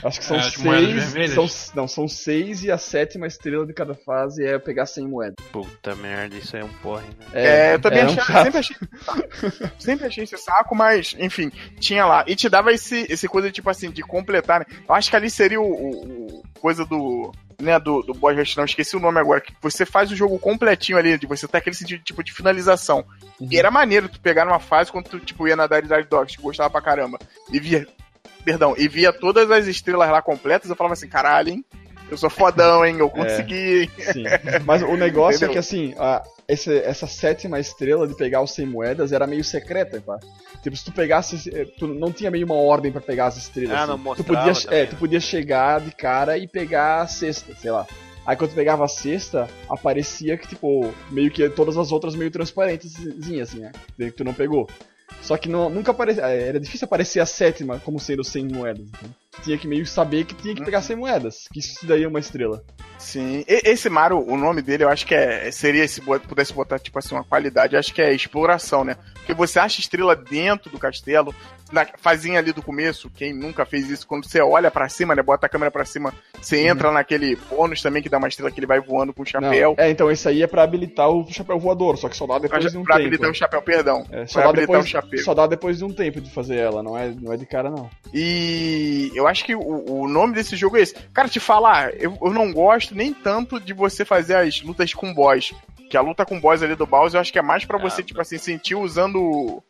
Acho 0.04 0.20
que 0.20 0.26
são 0.26 0.38
É, 0.38 0.42
seis. 0.50 1.34
São, 1.34 1.48
não, 1.76 1.88
são 1.88 2.08
seis 2.08 2.64
e 2.64 2.72
a 2.72 2.78
sétima 2.78 3.28
estrela 3.28 3.66
de 3.66 3.74
cada 3.74 3.94
fase 3.94 4.44
é 4.46 4.58
pegar 4.58 4.86
100 4.86 5.08
moedas. 5.08 5.36
Puta 5.52 5.96
merda, 5.96 6.36
isso 6.36 6.56
é 6.58 6.64
um 6.64 6.70
porre, 6.82 7.06
né? 7.20 7.26
É, 7.34 7.74
eu 7.76 7.80
também 7.82 8.02
é 8.02 8.06
um 8.06 8.10
sempre 8.10 8.58
achei. 8.60 8.76
sempre 9.78 10.06
achei 10.08 10.24
esse 10.24 10.38
saco, 10.38 10.76
mas, 10.76 11.16
enfim, 11.20 11.52
tinha 11.80 12.06
lá. 12.06 12.24
E 12.28 12.36
te 12.36 12.50
dava 12.50 12.72
esse, 12.72 13.06
esse 13.10 13.28
coisa, 13.28 13.52
tipo 13.52 13.70
assim, 13.70 13.92
de 13.92 14.02
completar, 14.02 14.60
né? 14.62 14.66
Eu 14.88 14.96
acho 14.96 15.10
que 15.10 15.16
ali 15.16 15.30
seria 15.30 15.62
o, 15.62 15.66
o- 15.66 16.40
o 16.40 16.44
coisa 16.60 16.86
do. 16.86 17.32
Né, 17.62 17.80
do, 17.80 18.02
do 18.02 18.16
boss 18.16 18.36
rush, 18.36 18.56
não 18.56 18.66
esqueci 18.66 18.96
o 18.98 19.00
nome 19.00 19.20
agora, 19.20 19.40
que 19.40 19.54
você 19.62 19.86
faz 19.86 20.12
o 20.12 20.16
jogo 20.16 20.40
completinho 20.40 20.98
ali, 20.98 21.16
de 21.16 21.28
você 21.28 21.48
ter 21.48 21.58
aquele 21.60 21.76
sentido 21.76 22.04
tipo 22.04 22.24
de 22.24 22.34
finalização. 22.34 23.06
Uhum. 23.40 23.48
E 23.52 23.56
era 23.60 23.70
maneiro 23.70 24.10
tu 24.10 24.20
pegar 24.20 24.46
numa 24.46 24.60
fase 24.60 24.92
quando 24.92 25.06
tu, 25.10 25.20
tipo, 25.20 25.48
ia 25.48 25.56
na 25.56 25.68
Dire 25.68 26.06
Dogs, 26.10 26.36
que 26.36 26.42
gostava 26.42 26.72
pra 26.72 26.82
caramba, 26.82 27.20
e 27.52 27.60
via 27.60 27.88
perdão, 28.42 28.76
e 28.78 28.88
via 28.88 29.12
todas 29.14 29.50
as 29.52 29.68
estrelas 29.68 30.10
lá 30.10 30.22
completas, 30.22 30.70
eu 30.70 30.76
falava 30.76 30.94
assim, 30.94 31.08
caralho, 31.08 31.50
hein? 31.50 31.66
Eu 32.10 32.18
sou 32.18 32.30
fodão, 32.30 32.86
hein? 32.86 32.98
Eu 33.00 33.10
consegui. 33.10 33.84
hein? 33.84 33.90
Sim. 34.12 34.24
Mas 34.66 34.82
o 34.82 34.98
negócio 34.98 35.36
é 35.36 35.48
Entendeu? 35.48 35.54
que 35.54 35.60
assim, 35.60 35.94
a- 35.98 36.22
esse- 36.46 36.80
essa 36.80 37.08
sétima 37.08 37.58
estrela 37.58 38.06
de 38.06 38.14
pegar 38.16 38.42
os 38.42 38.52
100 38.52 38.66
moedas 38.66 39.14
era 39.14 39.26
meio 39.26 39.46
secreta, 39.46 40.02
pá. 40.06 40.20
Tipo, 40.62 40.76
se 40.76 40.84
tu 40.84 40.92
pegasse. 40.92 41.50
eh, 41.56 41.66
Tu 41.80 41.88
não 41.88 42.12
tinha 42.12 42.30
meio 42.30 42.46
uma 42.46 42.56
ordem 42.56 42.92
pra 42.92 43.00
pegar 43.00 43.28
as 43.28 43.38
estrelas. 43.38 43.72
Ah, 43.78 43.84
assim. 43.84 44.04
não 44.04 44.16
tu 44.16 44.24
podia, 44.26 44.54
também, 44.54 44.78
é, 44.78 44.82
né? 44.82 44.86
tu 44.88 44.96
podia 44.98 45.20
chegar 45.22 45.80
de 45.80 45.92
cara 45.92 46.38
e 46.38 46.48
pegar 46.50 47.02
a 47.02 47.08
sexta, 47.08 47.56
sei 47.56 47.72
lá. 47.72 47.88
Aí 48.26 48.36
quando 48.36 48.52
tu 48.52 48.56
pegava 48.56 48.84
a 48.84 48.90
sexta, 48.90 49.48
aparecia 49.70 50.38
que, 50.38 50.48
tipo, 50.50 50.94
meio 51.10 51.32
que 51.32 51.48
todas 51.50 51.78
as 51.78 51.92
outras 51.94 52.14
meio 52.14 52.30
transparentes, 52.30 52.94
assim, 53.42 53.60
né? 53.62 53.72
Que 53.98 54.12
tu 54.12 54.24
não 54.26 54.34
pegou. 54.34 54.68
Só 55.22 55.38
que 55.38 55.50
não, 55.50 55.70
nunca 55.70 55.92
aparecia. 55.92 56.24
Era 56.24 56.60
difícil 56.60 56.86
aparecer 56.86 57.20
a 57.20 57.26
sétima 57.26 57.80
como 57.80 58.00
sendo 58.00 58.24
100 58.24 58.48
moedas. 58.50 58.88
Então. 58.88 59.10
Tinha 59.44 59.58
que 59.58 59.68
meio 59.68 59.86
saber 59.86 60.26
que 60.26 60.36
tinha 60.36 60.54
que 60.54 60.64
pegar 60.64 60.82
100 60.82 60.96
moedas. 60.98 61.48
Que 61.52 61.60
isso 61.60 61.86
daí 61.88 62.04
é 62.04 62.08
uma 62.08 62.20
estrela. 62.20 62.64
Sim. 63.00 63.44
E- 63.48 63.62
esse 63.70 63.90
Mario, 63.90 64.20
o 64.20 64.38
nome 64.38 64.62
dele, 64.62 64.84
eu 64.84 64.90
acho 64.90 65.06
que 65.08 65.16
é. 65.16 65.50
Seria, 65.52 65.88
se 65.88 66.02
pudesse 66.02 66.54
botar, 66.54 66.78
tipo 66.78 67.00
assim, 67.00 67.16
uma 67.16 67.24
qualidade, 67.24 67.74
eu 67.74 67.80
acho 67.80 67.94
que 67.94 68.02
é 68.02 68.14
exploração, 68.14 68.84
né? 68.84 68.96
Porque 69.16 69.34
você 69.34 69.58
acha 69.58 69.80
estrela 69.80 70.16
dentro 70.16 70.70
do 70.70 70.78
castelo, 70.78 71.34
na 71.72 71.88
fazinha 71.98 72.38
ali 72.40 72.52
do 72.52 72.62
começo, 72.62 73.10
quem 73.16 73.34
nunca 73.34 73.66
fez 73.66 73.90
isso, 73.90 74.06
quando 74.06 74.26
você 74.30 74.42
olha 74.42 74.70
pra 74.70 74.90
cima, 74.90 75.16
né? 75.16 75.24
Bota 75.24 75.46
a 75.46 75.50
câmera 75.50 75.72
pra 75.72 75.86
cima, 75.86 76.14
você 76.40 76.68
entra 76.68 76.92
naquele 76.92 77.36
bônus 77.50 77.82
também 77.82 78.04
que 78.04 78.10
dá 78.10 78.18
uma 78.18 78.28
estrela 78.28 78.52
que 78.52 78.60
ele 78.60 78.68
vai 78.68 78.80
voando 78.82 79.14
com 79.14 79.24
o 79.24 79.26
chapéu. 79.26 79.76
Não, 79.78 79.84
é, 79.84 79.90
então 79.90 80.12
esse 80.12 80.28
aí 80.28 80.44
é 80.44 80.48
pra 80.48 80.64
habilitar 80.64 81.10
o 81.10 81.26
chapéu 81.32 81.58
voador, 81.58 81.98
só 81.98 82.10
que 82.10 82.18
só 82.18 82.28
dá 82.28 82.40
Pra, 82.40 82.50
depois 82.60 82.72
de 82.72 82.78
um 82.78 82.84
pra 82.84 82.96
tempo. 82.96 83.08
habilitar 83.08 83.32
o 83.32 83.34
chapéu, 83.34 83.62
perdão. 83.62 84.06
É, 84.12 84.26
só, 84.28 84.42
dá 84.44 84.52
depois, 84.52 84.84
o 84.86 84.88
chapéu. 84.88 85.20
só 85.24 85.34
dá 85.34 85.48
depois 85.48 85.78
de 85.78 85.86
um 85.86 85.94
tempo 85.94 86.20
de 86.22 86.30
fazer 86.32 86.58
ela, 86.58 86.84
não 86.84 86.98
é, 86.98 87.10
não 87.20 87.32
é 87.34 87.38
de 87.38 87.46
cara 87.46 87.70
não. 87.72 87.90
E 88.14 89.12
eu 89.22 89.28
acho 89.28 89.46
que 89.46 89.56
o, 89.56 90.02
o 90.02 90.08
nome 90.08 90.34
desse 90.34 90.56
jogo 90.56 90.78
é 90.78 90.82
esse. 90.82 90.96
Cara, 91.14 91.28
te 91.28 91.40
falar, 91.40 91.94
eu, 91.96 92.18
eu 92.22 92.32
não 92.32 92.52
gosto 92.52 92.96
nem 92.96 93.14
tanto 93.14 93.60
de 93.60 93.74
você 93.74 94.04
fazer 94.04 94.36
as 94.36 94.62
lutas 94.62 94.94
com 94.94 95.14
boss. 95.14 95.54
Que 95.90 95.98
a 95.98 96.02
luta 96.02 96.26
com 96.26 96.40
boss 96.40 96.64
ali 96.64 96.76
do 96.76 96.86
Bowser, 96.86 97.18
eu 97.18 97.22
acho 97.22 97.34
que 97.34 97.40
é 97.40 97.42
mais 97.42 97.66
pra 97.66 97.78
você, 97.78 98.02
Ah, 98.02 98.06
tipo 98.06 98.22
assim, 98.22 98.38
sentir 98.38 98.76
usando 98.76 99.18
o, 99.22 99.64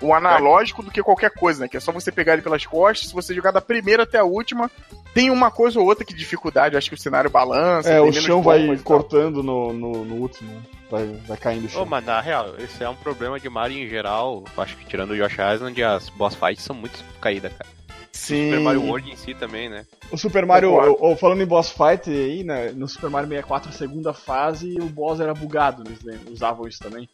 o 0.00 0.14
analógico 0.14 0.82
do 0.82 0.90
que 0.90 1.02
qualquer 1.02 1.30
coisa, 1.30 1.60
né? 1.60 1.68
Que 1.68 1.76
é 1.76 1.80
só 1.80 1.92
você 1.92 2.10
pegar 2.10 2.32
ele 2.34 2.42
pelas 2.42 2.64
costas, 2.64 3.08
se 3.08 3.14
você 3.14 3.34
jogar 3.34 3.50
da 3.50 3.60
primeira 3.60 4.02
até 4.02 4.18
a 4.18 4.24
última, 4.24 4.70
tem 5.14 5.30
uma 5.30 5.50
coisa 5.50 5.78
ou 5.78 5.86
outra 5.86 6.04
que 6.04 6.14
dificuldade, 6.14 6.74
eu 6.74 6.78
acho 6.78 6.88
que 6.88 6.94
o 6.94 6.98
cenário 6.98 7.30
balança. 7.30 7.88
É, 7.88 7.92
tem 7.92 8.00
o 8.00 8.04
menos 8.06 8.22
chão 8.22 8.42
vai 8.42 8.76
cortando 8.78 9.42
no, 9.42 9.72
no, 9.72 10.04
no 10.04 10.14
último, 10.16 10.50
vai, 10.90 11.06
vai 11.26 11.36
caindo 11.36 11.66
o 11.66 11.68
chão. 11.68 11.82
Ô, 11.82 11.86
mas 11.86 12.04
na 12.04 12.20
real, 12.20 12.54
esse 12.58 12.82
é 12.82 12.88
um 12.88 12.96
problema 12.96 13.38
de 13.38 13.48
Mario 13.48 13.78
em 13.78 13.88
geral. 13.88 14.44
Acho 14.56 14.76
que 14.76 14.84
tirando 14.86 15.10
o 15.10 15.16
Yoshi 15.16 15.40
Island, 15.54 15.82
as 15.82 16.08
boss 16.10 16.34
fights 16.34 16.64
são 16.64 16.74
muito 16.74 17.02
caídas, 17.20 17.52
cara. 17.52 17.70
Sim. 18.16 18.50
Super 18.50 18.60
Mario 18.60 18.82
World 18.82 19.10
em 19.10 19.16
si 19.16 19.34
também, 19.34 19.68
né? 19.68 19.86
O 20.10 20.16
Super 20.16 20.46
Mario, 20.46 20.72
ou, 20.72 20.96
ou 21.00 21.16
falando 21.16 21.42
em 21.42 21.46
boss 21.46 21.70
fight 21.70 22.10
aí, 22.10 22.42
né, 22.42 22.72
no 22.72 22.88
Super 22.88 23.10
Mario 23.10 23.28
64, 23.28 23.72
segunda 23.72 24.12
fase, 24.12 24.76
o 24.80 24.86
boss 24.86 25.20
era 25.20 25.34
bugado, 25.34 25.82
eles 25.86 26.02
né, 26.02 26.18
usavam 26.30 26.66
isso 26.66 26.80
também. 26.80 27.08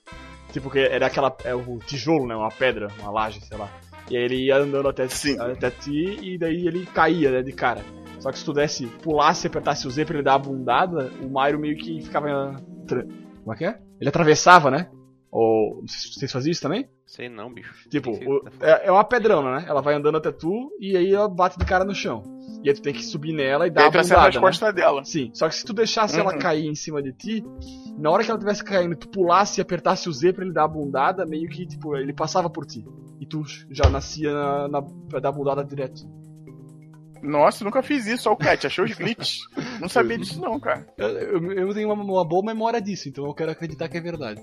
Tipo, 0.53 0.71
que 0.71 0.79
era 0.79 1.07
aquela, 1.07 1.35
é 1.45 1.55
o 1.55 1.79
tijolo, 1.79 2.27
né, 2.27 2.37
uma 2.37 2.51
pedra, 2.51 2.89
uma 3.01 3.11
laje, 3.11 3.41
sei 3.41 3.59
lá. 3.59 3.69
E 4.09 4.17
aí 4.17 4.23
ele 4.23 4.47
ia 4.47 4.57
andando 4.57 4.89
até, 4.89 5.09
Sim. 5.09 5.39
até 5.41 5.71
ti 5.71 6.19
e 6.23 6.39
daí 6.39 6.67
ele 6.67 6.87
caía, 6.87 7.31
né, 7.31 7.43
de 7.43 7.53
cara. 7.53 7.83
Só 8.21 8.31
que 8.31 8.39
se 8.39 8.45
tu 8.45 8.53
desse, 8.53 8.87
pulasse 8.87 9.47
e 9.47 9.49
apertasse 9.49 9.87
o 9.89 9.91
Z 9.91 10.05
pra 10.05 10.15
ele 10.15 10.23
dar 10.23 10.35
a 10.35 10.39
bundada, 10.39 11.11
o 11.21 11.29
Mario 11.29 11.59
meio 11.59 11.77
que 11.77 12.01
ficava... 12.03 12.55
Como 12.87 13.53
é 13.53 13.57
que 13.57 13.65
é? 13.65 13.79
Ele 14.01 14.09
atravessava, 14.09 14.71
né? 14.71 14.89
Ou, 15.33 15.83
vocês 15.87 16.31
faziam 16.31 16.53
isso 16.53 16.61
também? 16.61 16.87
Sei 17.07 17.27
não, 17.29 17.51
bicho. 17.53 17.89
Tipo, 17.89 18.11
o- 18.11 18.45
é, 18.61 18.89
é 18.89 18.93
uma 18.93 19.03
pedrona, 19.03 19.57
né? 19.61 19.65
Ela 19.67 19.81
vai 19.81 19.95
andando 19.95 20.19
até 20.19 20.31
tu 20.31 20.71
e 20.79 20.95
aí 20.95 21.15
ela 21.15 21.27
bate 21.27 21.59
de 21.59 21.65
cara 21.65 21.87
no 21.87 21.95
chão. 21.95 22.23
E 22.63 22.69
aí 22.69 22.75
tu 22.75 22.83
tem 22.83 22.93
que 22.93 23.03
subir 23.03 23.33
nela 23.33 23.67
e 23.67 23.71
E 23.71 23.73
dar 23.73 23.85
aí 23.85 23.89
a 23.89 23.91
bundada, 24.03 24.31
né? 24.35 24.41
costas 24.41 24.75
dela. 24.75 25.03
Sim, 25.05 25.31
só 25.33 25.49
que 25.49 25.55
se 25.55 25.65
tu 25.65 25.73
deixasse 25.73 26.21
ela 26.21 26.33
Uhum. 26.35 26.39
cair 26.39 26.67
em 26.67 26.75
cima 26.75 27.03
de 27.03 27.13
ti, 27.15 27.43
na 27.99 28.11
hora 28.11 28.23
que 28.23 28.31
ela 28.31 28.39
tivesse 28.39 28.63
caindo, 28.63 28.95
tu 28.95 29.09
pulasse 29.09 29.59
e 29.59 29.63
apertasse 29.63 30.07
o 30.09 30.13
Z 30.13 30.35
pra 30.35 30.45
ele 30.45 30.53
dar 30.53 30.65
a 30.65 30.69
bundada, 30.69 31.25
meio 31.25 31.49
que, 31.49 31.65
tipo, 31.67 31.97
ele 31.97 32.13
passava 32.13 32.51
por 32.51 32.67
ti. 32.67 32.85
E 33.19 33.25
tu 33.25 33.43
já 33.71 33.89
nascia 33.89 34.33
na, 34.35 34.69
na, 34.69 34.83
pra 34.83 35.19
dar 35.19 35.31
a 35.31 35.33
bundada 35.33 35.65
direto. 35.65 36.03
Nossa, 37.23 37.65
nunca 37.65 37.83
fiz 37.83 38.07
isso, 38.07 38.29
ó 38.29 38.33
o 38.33 38.37
Cat, 38.37 38.67
achou 38.67 38.85
os 38.85 38.93
glitches. 38.95 39.39
Não 39.81 39.89
sabia 39.89 40.19
disso 40.19 40.41
não, 40.41 40.59
cara. 40.61 40.87
Eu, 40.99 41.09
eu- 41.09 41.53
eu 41.53 41.75
tenho 41.75 41.91
uma, 41.93 42.03
uma 42.03 42.25
boa 42.25 42.45
memória 42.45 42.81
disso, 42.83 43.09
então 43.09 43.25
eu 43.27 43.33
quero 43.35 43.51
acreditar 43.53 43.89
que 43.89 43.97
é 43.97 44.01
verdade. 44.01 44.41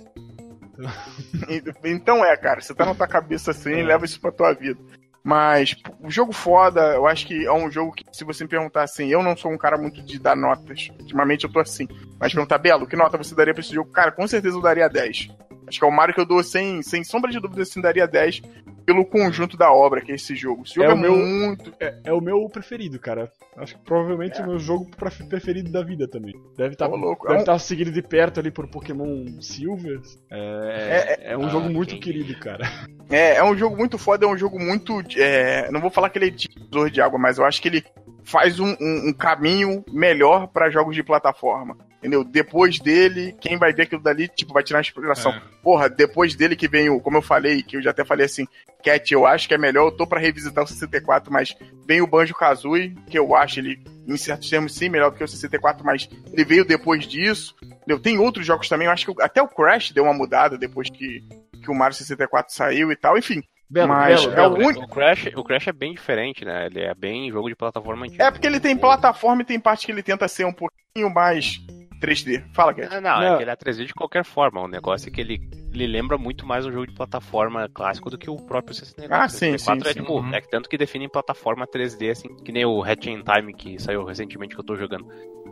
Então 1.83 2.23
é, 2.23 2.35
cara, 2.37 2.61
você 2.61 2.73
tá 2.73 2.85
na 2.85 2.95
tua 2.95 3.07
cabeça 3.07 3.51
assim, 3.51 3.81
leva 3.83 4.05
isso 4.05 4.19
pra 4.19 4.31
tua 4.31 4.53
vida. 4.53 4.79
Mas, 5.23 5.75
o 5.99 6.09
jogo 6.09 6.31
foda, 6.31 6.93
eu 6.95 7.05
acho 7.05 7.27
que 7.27 7.45
é 7.45 7.51
um 7.51 7.69
jogo 7.69 7.91
que, 7.91 8.05
se 8.11 8.23
você 8.23 8.43
me 8.43 8.49
perguntar 8.49 8.83
assim, 8.83 9.09
eu 9.09 9.21
não 9.21 9.35
sou 9.35 9.51
um 9.51 9.57
cara 9.57 9.77
muito 9.77 10.01
de 10.01 10.17
dar 10.17 10.35
notas. 10.35 10.89
Ultimamente 10.99 11.43
eu 11.43 11.51
tô 11.51 11.59
assim. 11.59 11.87
Mas 12.19 12.33
perguntar, 12.33 12.57
Belo, 12.57 12.87
que 12.87 12.95
nota 12.95 13.17
você 13.17 13.35
daria 13.35 13.53
pra 13.53 13.61
esse 13.61 13.73
jogo? 13.73 13.91
Cara, 13.91 14.11
com 14.11 14.25
certeza 14.27 14.55
eu 14.57 14.61
daria 14.61 14.87
10. 14.87 15.29
Acho 15.69 15.79
que 15.79 15.85
é 15.85 15.87
o 15.87 15.91
Mario 15.91 16.13
que 16.13 16.19
eu 16.21 16.25
dou 16.25 16.43
sem, 16.43 16.81
sem 16.81 17.03
sombra 17.03 17.31
de 17.31 17.39
dúvida, 17.39 17.61
assim, 17.61 17.79
daria 17.79 18.05
10 18.07 18.41
pelo 18.85 19.05
conjunto 19.05 19.55
da 19.55 19.71
obra 19.71 20.01
que 20.01 20.11
é 20.11 20.15
esse 20.15 20.35
jogo. 20.35 20.63
Esse 20.65 20.75
jogo 20.75 20.87
É 20.87 20.91
é, 20.91 20.93
o 20.93 20.97
meu- 20.97 21.15
muito. 21.15 21.73
É, 21.79 21.99
é 22.05 22.13
o 22.13 22.19
meu 22.19 22.49
preferido, 22.49 22.99
cara. 22.99 23.31
Acho 23.55 23.75
que 23.77 23.83
provavelmente 23.83 24.39
é 24.41 24.43
o 24.43 24.47
meu 24.47 24.57
jogo 24.59 24.89
pref- 24.97 25.23
preferido 25.27 25.71
da 25.71 25.83
vida 25.83 26.07
também. 26.07 26.33
Deve 26.57 26.73
estar 26.73 26.89
Ô, 26.89 26.95
louco, 26.95 27.27
é 27.27 27.29
deve 27.31 27.41
um- 27.41 27.45
tá 27.45 27.59
seguido 27.59 27.91
de 27.91 28.01
perto 28.01 28.39
ali 28.39 28.49
por 28.49 28.67
Pokémon 28.67 29.25
Silver. 29.41 29.99
É, 30.31 31.31
é, 31.33 31.37
um 31.37 31.45
Ah, 31.45 31.49
jogo 31.49 31.69
muito 31.69 31.97
querido, 31.99 32.37
cara. 32.39 32.67
É, 33.09 33.35
é 33.35 33.43
um 33.43 33.55
jogo 33.55 33.75
muito 33.77 33.97
foda, 33.97 34.25
é 34.25 34.27
um 34.29 34.37
jogo 34.37 34.59
muito. 34.59 35.01
é, 35.17 35.69
não 35.71 35.79
vou 35.81 35.91
falar 35.91 36.09
que 36.09 36.17
ele 36.17 36.27
é 36.27 36.29
divisor 36.31 36.89
de 36.89 37.01
água, 37.01 37.19
mas 37.19 37.37
eu 37.37 37.45
acho 37.45 37.61
que 37.61 37.67
ele 37.67 37.83
faz 38.23 38.59
um, 38.59 38.75
um- 38.79 39.09
um 39.09 39.13
caminho 39.13 39.83
melhor 39.91 40.47
pra 40.47 40.69
jogos 40.69 40.95
de 40.95 41.03
plataforma. 41.03 41.77
Entendeu? 41.99 42.23
Depois 42.23 42.79
dele, 42.79 43.35
quem 43.41 43.57
vai 43.57 43.73
ver 43.73 43.83
aquilo 43.83 44.01
dali, 44.01 44.27
tipo, 44.29 44.53
vai 44.53 44.63
tirar 44.63 44.79
a 44.79 44.81
inspiração. 44.81 45.33
É. 45.33 45.41
Porra, 45.61 45.89
depois 45.89 46.33
dele 46.33 46.55
que 46.55 46.67
vem 46.67 46.89
o, 46.89 46.99
como 47.01 47.17
eu 47.17 47.21
falei, 47.21 47.61
que 47.61 47.75
eu 47.75 47.81
já 47.81 47.91
até 47.91 48.05
falei 48.05 48.25
assim, 48.25 48.47
Cat, 48.81 49.13
eu 49.13 49.25
acho 49.27 49.49
que 49.49 49.53
é 49.53 49.57
melhor, 49.57 49.87
eu 49.87 49.91
tô 49.91 50.07
pra 50.07 50.17
revisitar 50.19 50.63
o 50.63 50.67
64, 50.67 51.31
mas 51.31 51.57
vem 51.85 52.01
o 52.01 52.07
Banjo 52.07 52.33
Kazooie, 52.33 52.95
que 53.09 53.19
eu 53.19 53.35
acho 53.35 53.59
ele, 53.59 53.83
em 54.07 54.15
certos 54.15 54.49
termos, 54.49 54.73
sim, 54.73 54.87
melhor 54.87 55.11
do 55.11 55.17
que 55.17 55.23
o 55.25 55.27
64, 55.27 55.85
mas 55.85 56.07
ele 56.31 56.45
veio 56.45 56.63
depois 56.63 57.05
disso. 57.05 57.53
Entendeu? 57.61 57.99
Tem 57.99 58.17
outros 58.17 58.45
jogos 58.45 58.69
também, 58.69 58.87
eu 58.87 58.93
acho 58.93 59.13
que 59.13 59.21
até 59.21 59.41
o 59.41 59.47
Crash 59.49 59.91
deu 59.91 60.05
uma 60.05 60.13
mudada 60.13 60.57
depois 60.57 60.89
que, 60.89 61.21
que 61.61 61.69
o 61.69 61.75
Mario 61.75 61.97
64 61.97 62.53
saiu 62.53 62.91
e 62.93 62.95
tal, 62.95 63.17
enfim. 63.17 63.43
Belo, 63.69 63.89
Mas 63.89 64.21
belo, 64.21 64.31
é 64.31 64.35
belo. 64.35 64.55
o 64.55 64.65
único- 64.67 64.85
O 64.85 64.87
Crash, 64.87 65.27
o 65.35 65.43
Crash 65.43 65.67
é 65.67 65.73
bem 65.73 65.93
diferente, 65.93 66.43
né? 66.45 66.65
Ele 66.67 66.79
é 66.79 66.95
bem 66.95 67.29
jogo 67.29 67.49
de 67.49 67.55
plataforma 67.55 68.05
antigo. 68.05 68.23
É 68.23 68.31
porque 68.31 68.47
ele 68.47 68.59
tem 68.59 68.75
plataforma 68.75 69.41
e 69.41 69.45
tem 69.45 69.59
parte 69.59 69.85
que 69.85 69.91
ele 69.91 70.01
tenta 70.01 70.27
ser 70.27 70.45
um 70.45 70.53
pouquinho 70.53 71.13
mais 71.13 71.59
3D. 71.99 72.43
Fala, 72.53 72.73
Cat. 72.73 72.87
Ah, 72.93 73.01
não, 73.01 73.19
Não. 73.19 73.33
é 73.33 73.37
que 73.37 73.43
ele 73.43 73.51
é 73.51 73.55
3D 73.55 73.85
de 73.85 73.93
qualquer 73.93 74.23
forma. 74.23 74.61
O 74.61 74.67
negócio 74.67 75.09
é 75.09 75.11
que 75.11 75.19
ele, 75.21 75.39
ele 75.73 75.87
lembra 75.87 76.17
muito 76.17 76.45
mais 76.45 76.65
um 76.65 76.71
jogo 76.71 76.87
de 76.87 76.93
plataforma 76.93 77.69
clássico 77.73 78.09
do 78.09 78.17
que 78.17 78.29
o 78.29 78.35
próprio 78.37 78.73
64. 78.73 79.15
Ah, 79.15 79.27
sim, 79.27 79.57
64 79.57 79.83
sim, 79.83 79.89
é 79.89 79.93
sim. 79.93 79.99
tipo, 79.99 80.19
Uhum. 80.19 80.33
é 80.33 80.41
que 80.41 80.49
tanto 80.49 80.69
que 80.69 80.77
define 80.77 81.09
plataforma 81.09 81.67
3D, 81.67 82.09
assim, 82.11 82.27
que 82.43 82.51
nem 82.51 82.65
o 82.65 82.83
Hatch 82.83 83.07
in 83.07 83.21
Time 83.23 83.53
que 83.53 83.79
saiu 83.81 84.03
recentemente 84.05 84.55
que 84.55 84.61
eu 84.61 84.65
tô 84.65 84.75
jogando. 84.75 85.05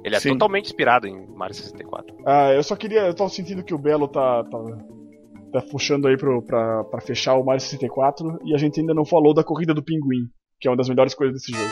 Ele 0.03 0.15
é 0.15 0.19
Sim. 0.19 0.29
totalmente 0.33 0.65
inspirado 0.65 1.07
em 1.07 1.27
Mario 1.35 1.55
64. 1.55 2.15
Ah, 2.25 2.51
eu 2.53 2.63
só 2.63 2.75
queria. 2.75 3.01
Eu 3.07 3.13
tô 3.15 3.27
sentindo 3.27 3.63
que 3.63 3.73
o 3.73 3.77
Belo 3.79 4.07
tá. 4.07 4.43
tá, 4.43 4.57
tá 5.53 5.61
puxando 5.71 6.07
aí 6.07 6.15
pro, 6.17 6.41
pra, 6.43 6.83
pra 6.85 7.01
fechar 7.01 7.35
o 7.35 7.43
Mario 7.43 7.61
64 7.61 8.39
e 8.45 8.53
a 8.53 8.57
gente 8.57 8.79
ainda 8.79 8.93
não 8.93 9.03
falou 9.05 9.33
da 9.33 9.43
corrida 9.43 9.73
do 9.73 9.83
pinguim, 9.83 10.27
que 10.61 10.67
é 10.67 10.71
uma 10.71 10.77
das 10.77 10.87
melhores 10.87 11.13
coisas 11.15 11.33
desse 11.35 11.51
jogo. 11.51 11.71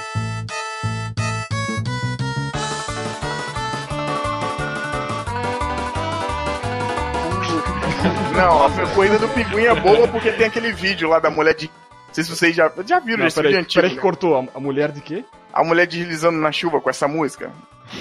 Não, 8.35 8.65
a 8.65 8.87
corrida 8.93 9.17
do 9.19 9.27
pinguim 9.29 9.63
é 9.65 9.75
boa 9.75 10.07
porque 10.07 10.31
tem 10.31 10.47
aquele 10.47 10.71
vídeo 10.73 11.09
lá 11.09 11.19
da 11.19 11.29
mulher 11.29 11.55
de. 11.55 11.67
Não 11.67 12.13
sei 12.13 12.23
se 12.23 12.29
vocês 12.35 12.55
já, 12.55 12.71
já 12.85 12.99
viram 12.99 13.19
Não, 13.19 13.27
esse 13.27 13.35
peraí, 13.35 13.51
vídeo 13.51 13.63
antigo. 13.63 13.75
peraí 13.81 13.89
que 13.91 13.95
né? 13.97 14.01
cortou. 14.01 14.49
A, 14.53 14.59
mulher 14.59 14.91
de 14.91 15.01
quê? 15.01 15.23
A 15.53 15.63
mulher 15.63 15.85
deslizando 15.87 16.39
na 16.39 16.51
chuva 16.51 16.79
com 16.81 16.89
essa 16.89 17.07
música. 17.07 17.51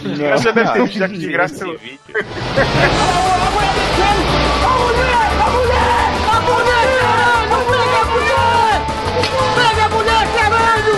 Não. 0.03 0.31
Você 0.39 0.53
deve 0.53 0.73
ter 0.73 0.85
visto 0.87 1.09
que 1.09 1.19
de 1.19 1.33
graça. 1.33 1.55
Esse 1.69 1.77
vídeo. 1.77 2.01
Pega 8.55 9.85
a 9.85 9.89
mulher, 9.89 10.27
caralho! 10.37 10.95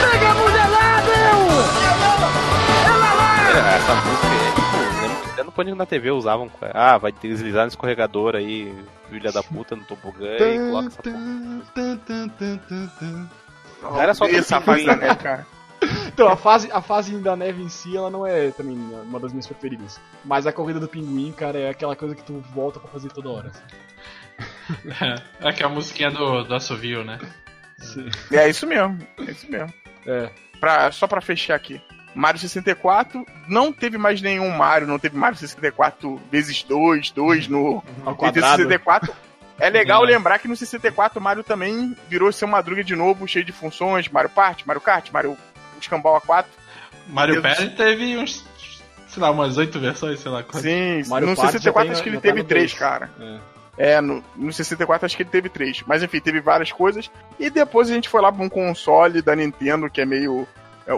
Pega 0.00 0.30
a 0.30 0.34
mulher 0.34 0.68
lá, 0.68 1.02
meu! 1.06 1.38
Ela 2.92 3.14
lá! 3.14 3.32
É, 3.50 3.76
Essa 3.76 3.94
música 3.94 4.39
é 5.50 5.52
no 5.52 5.52
Pânico 5.52 5.76
na 5.76 5.86
TV 5.86 6.10
usavam. 6.10 6.50
Ah, 6.72 6.96
vai 6.96 7.12
deslizar 7.12 7.62
no 7.62 7.68
escorregador 7.68 8.36
aí, 8.36 8.74
filha 9.08 9.32
da 9.32 9.42
puta, 9.42 9.74
no 9.74 9.84
tobogã 9.84 10.36
e 10.38 10.58
coloca 10.58 10.86
essa 10.86 11.02
porra. 13.82 14.02
Era 14.02 14.14
só 14.14 14.26
essa 14.26 14.60
fase 14.60 14.86
da 14.86 14.96
neve, 14.96 15.16
cara. 15.16 15.46
Então, 16.08 16.28
a 16.28 16.36
fase, 16.36 16.70
a 16.70 16.82
fase 16.82 17.16
da 17.18 17.34
neve 17.34 17.62
em 17.62 17.68
si, 17.68 17.96
ela 17.96 18.10
não 18.10 18.26
é 18.26 18.50
também 18.50 18.76
uma 18.76 19.18
das 19.18 19.32
minhas 19.32 19.46
preferidas. 19.46 19.98
Mas 20.24 20.46
a 20.46 20.52
corrida 20.52 20.78
do 20.78 20.86
pinguim, 20.86 21.32
cara, 21.32 21.58
é 21.58 21.70
aquela 21.70 21.96
coisa 21.96 22.14
que 22.14 22.22
tu 22.22 22.34
volta 22.54 22.78
pra 22.78 22.90
fazer 22.90 23.10
toda 23.10 23.30
hora. 23.30 23.48
assim. 23.48 23.62
É 25.40 25.52
que 25.52 25.62
a 25.62 25.68
musiquinha 25.68 26.10
do, 26.10 26.44
do 26.44 26.54
assovio, 26.54 27.02
né? 27.02 27.18
Sim. 27.78 28.08
É 28.30 28.48
isso 28.48 28.66
mesmo, 28.66 28.98
é 29.18 29.30
isso 29.30 29.50
mesmo. 29.50 29.72
É. 30.06 30.30
Pra, 30.60 30.92
só 30.92 31.06
pra 31.06 31.22
fechar 31.22 31.54
aqui. 31.54 31.80
Mario 32.14 32.40
64, 32.40 33.24
não 33.46 33.72
teve 33.72 33.96
mais 33.96 34.20
nenhum 34.20 34.50
Mario, 34.50 34.86
não 34.86 34.98
teve 34.98 35.16
Mario 35.16 35.38
64 35.38 36.20
vezes 36.30 36.62
2, 36.62 37.10
2 37.10 37.48
no 37.48 37.82
Nintendo 38.04 38.16
quadrado. 38.16 38.62
64. 38.62 39.14
É 39.58 39.68
legal 39.68 40.02
lembrar 40.02 40.38
que 40.38 40.48
no 40.48 40.56
64 40.56 41.20
o 41.20 41.22
Mario 41.22 41.44
também 41.44 41.94
virou 42.08 42.32
seu 42.32 42.48
Madruga 42.48 42.82
de 42.82 42.96
novo, 42.96 43.28
cheio 43.28 43.44
de 43.44 43.52
funções, 43.52 44.08
Mario 44.08 44.30
Party, 44.30 44.66
Mario 44.66 44.80
Kart, 44.80 45.10
Mario 45.12 45.36
Escambau 45.78 46.20
A4. 46.20 46.46
Mario. 47.08 47.42
Party 47.42 47.68
teve 47.70 48.16
uns, 48.16 48.44
sei 49.08 49.22
lá, 49.22 49.30
umas 49.30 49.56
oito 49.58 49.78
versões, 49.78 50.20
sei 50.20 50.30
lá. 50.30 50.42
quantas. 50.42 50.62
Sim, 50.62 51.02
Mario 51.08 51.28
no 51.28 51.36
Party 51.36 51.52
já 51.52 51.58
64 51.58 51.82
tem 51.82 51.92
acho 51.92 52.02
que 52.02 52.08
ele 52.08 52.16
tá 52.16 52.22
teve 52.22 52.42
no 52.42 52.48
três, 52.48 52.70
dois. 52.70 52.78
cara. 52.80 53.10
É. 53.20 53.38
É, 53.78 54.00
no, 54.00 54.22
no 54.36 54.52
64 54.52 55.06
acho 55.06 55.16
que 55.16 55.22
ele 55.22 55.30
teve 55.30 55.48
três. 55.48 55.82
Mas 55.86 56.02
enfim, 56.02 56.20
teve 56.20 56.40
várias 56.40 56.70
coisas. 56.70 57.10
E 57.38 57.48
depois 57.48 57.90
a 57.90 57.94
gente 57.94 58.08
foi 58.08 58.20
lá 58.20 58.30
pra 58.30 58.44
um 58.44 58.48
console 58.48 59.22
da 59.22 59.34
Nintendo 59.34 59.88
que 59.88 60.02
é 60.02 60.04
meio 60.04 60.46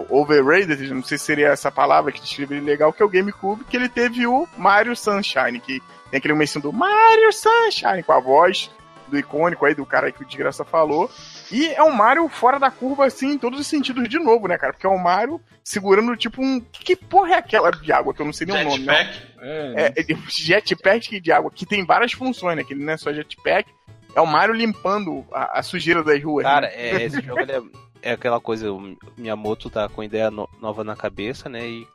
overrated, 0.08 0.92
não 0.92 1.02
sei 1.02 1.18
se 1.18 1.24
seria 1.24 1.48
essa 1.48 1.70
palavra 1.70 2.12
que 2.12 2.20
descreveria 2.20 2.64
legal, 2.64 2.92
que 2.92 3.02
é 3.02 3.04
o 3.04 3.08
GameCube, 3.08 3.64
que 3.64 3.76
ele 3.76 3.88
teve 3.88 4.26
o 4.26 4.48
Mario 4.56 4.96
Sunshine, 4.96 5.60
que 5.60 5.80
tem 6.10 6.18
aquele 6.18 6.34
comecinho 6.34 6.62
do 6.62 6.72
Mario 6.72 7.32
Sunshine, 7.32 8.02
com 8.02 8.12
a 8.12 8.20
voz 8.20 8.70
do 9.12 9.18
icônico 9.18 9.66
aí, 9.66 9.74
do 9.74 9.84
cara 9.84 10.06
aí 10.06 10.12
que 10.12 10.22
o 10.22 10.26
Desgraça 10.26 10.64
falou. 10.64 11.10
E 11.50 11.68
é 11.68 11.82
um 11.82 11.92
Mario 11.92 12.28
fora 12.28 12.58
da 12.58 12.70
curva, 12.70 13.06
assim, 13.06 13.32
em 13.32 13.38
todos 13.38 13.60
os 13.60 13.66
sentidos 13.66 14.08
de 14.08 14.18
novo, 14.18 14.48
né, 14.48 14.56
cara? 14.56 14.72
Porque 14.72 14.86
é 14.86 14.90
um 14.90 14.98
Mario 14.98 15.40
segurando, 15.62 16.16
tipo, 16.16 16.42
um... 16.42 16.60
Que 16.60 16.96
porra 16.96 17.34
é 17.34 17.38
aquela 17.38 17.70
de 17.70 17.92
água 17.92 18.14
que 18.14 18.22
eu 18.22 18.26
não 18.26 18.32
sei 18.32 18.46
nem 18.46 18.60
o 18.60 18.64
nome, 18.64 18.84
né? 18.84 19.04
Jetpack. 19.04 19.32
É, 19.40 19.92
É, 19.98 20.00
é, 20.00 20.16
jetpack 20.28 21.20
de 21.20 21.30
água, 21.30 21.50
que 21.50 21.66
tem 21.66 21.84
várias 21.84 22.12
funções, 22.12 22.56
né? 22.56 22.64
Que 22.64 22.72
ele 22.72 22.84
não 22.84 22.92
é 22.94 22.96
só 22.96 23.12
jetpack, 23.12 23.70
é 24.14 24.20
o 24.20 24.26
Mario 24.26 24.54
limpando 24.54 25.24
a, 25.32 25.58
a 25.58 25.62
sujeira 25.62 26.02
das 26.02 26.22
ruas. 26.22 26.44
Cara, 26.44 26.68
né? 26.68 26.74
é, 26.74 27.02
esse 27.04 27.20
jogo 27.20 27.40
ele 27.40 27.52
é, 27.52 27.62
é 28.02 28.12
aquela 28.12 28.40
coisa, 28.40 28.72
o 28.72 28.96
Miyamoto 29.16 29.70
tá 29.70 29.88
com 29.88 30.02
ideia 30.02 30.30
no- 30.30 30.48
nova 30.60 30.82
na 30.84 30.96
cabeça, 30.96 31.48
né? 31.48 31.66
E 31.68 31.86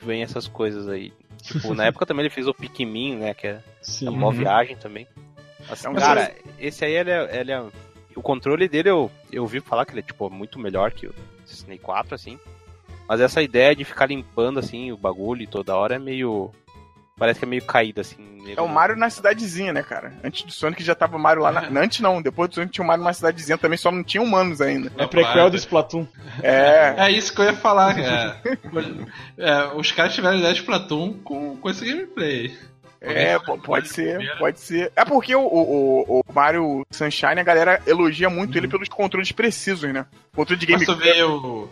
vem 0.00 0.22
essas 0.22 0.46
coisas 0.48 0.88
aí. 0.88 1.12
Tipo, 1.42 1.74
na 1.74 1.84
época 1.86 2.06
também 2.06 2.24
ele 2.24 2.34
fez 2.34 2.46
o 2.46 2.54
Pikmin, 2.54 3.16
né? 3.16 3.34
Que 3.34 3.48
é 3.48 3.60
sim. 3.82 4.08
uma 4.08 4.26
Uhum. 4.28 4.32
viagem 4.32 4.76
também. 4.76 5.06
Assim, 5.68 5.86
É 5.86 5.90
um 5.90 5.94
cara, 5.94 6.34
esse 6.58 6.84
aí 6.84 6.92
ele 6.94 7.10
é, 7.10 7.40
ele 7.40 7.52
é- 7.52 7.64
O 8.16 8.22
controle 8.22 8.68
dele 8.68 8.90
eu, 8.90 9.10
eu 9.30 9.42
ouvi 9.42 9.60
falar 9.60 9.84
que 9.86 9.92
ele 9.92 10.00
é 10.00 10.02
tipo, 10.02 10.28
muito 10.30 10.58
melhor 10.58 10.90
que 10.90 11.06
o 11.06 11.14
Snake 11.46 11.82
4, 11.82 12.14
assim. 12.16 12.36
Mas 13.06 13.20
essa 13.20 13.40
ideia 13.40 13.74
de 13.76 13.84
ficar 13.84 14.06
limpando 14.06 14.58
assim 14.58 14.90
o 14.92 14.96
bagulho 14.96 15.46
toda 15.48 15.76
hora 15.76 15.94
é 15.94 15.98
meio. 15.98 16.50
Parece 17.18 17.38
que 17.40 17.44
é 17.44 17.48
meio 17.48 17.64
caído, 17.64 18.00
assim. 18.00 18.16
meio- 18.18 18.58
É 18.58 18.62
o 18.62 18.68
Mario 18.68 18.96
na 18.96 19.10
cidadezinha, 19.10 19.72
né, 19.72 19.82
cara? 19.82 20.12
Antes 20.22 20.42
do 20.44 20.52
Sonic 20.52 20.82
já 20.84 20.94
tava 20.94 21.16
o 21.16 21.20
Mario 21.20 21.42
lá 21.42 21.50
na... 21.52 21.80
Antes 21.80 22.00
não, 22.00 22.22
depois 22.22 22.48
do 22.48 22.54
Sonic 22.54 22.72
tinha 22.72 22.84
o 22.84 22.86
Mario 22.86 23.02
numa 23.02 23.12
cidadezinha 23.12 23.58
também, 23.58 23.76
só 23.76 23.90
não 23.90 24.04
tinha 24.04 24.22
humanos 24.22 24.60
ainda. 24.60 24.92
É 24.96 25.06
prequel 25.06 25.50
do 25.50 25.56
Splatoon. 25.56 26.06
É. 26.42 26.94
É 26.96 27.10
isso 27.10 27.34
que 27.34 27.40
eu 27.40 27.46
ia 27.46 27.54
falar, 27.54 27.94
cara. 27.96 28.40
É, 29.36 29.64
os 29.74 29.92
caras 29.92 30.14
tiveram 30.14 30.38
ideia 30.38 30.52
de 30.54 30.60
Splatoon 30.60 31.14
com, 31.24 31.56
com 31.56 31.70
esse 31.70 31.84
gameplay. 31.84 32.56
É, 33.00 33.38
po- 33.38 33.56
pode 33.58 33.88
ser, 33.88 34.18
pode 34.38 34.58
ser. 34.58 34.90
É 34.96 35.04
porque 35.04 35.34
o, 35.34 35.40
o, 35.42 36.20
o 36.20 36.32
Mario 36.32 36.84
Sunshine, 36.90 37.38
a 37.38 37.44
galera 37.44 37.80
elogia 37.86 38.28
muito 38.28 38.58
ele 38.58 38.66
pelos 38.66 38.88
controles 38.88 39.30
precisos, 39.30 39.92
né? 39.92 40.04
Controle 40.34 40.58
de 40.60 40.72
Mas 40.72 40.84
tu 40.84 40.96
vê 40.96 41.22
o. 41.22 41.68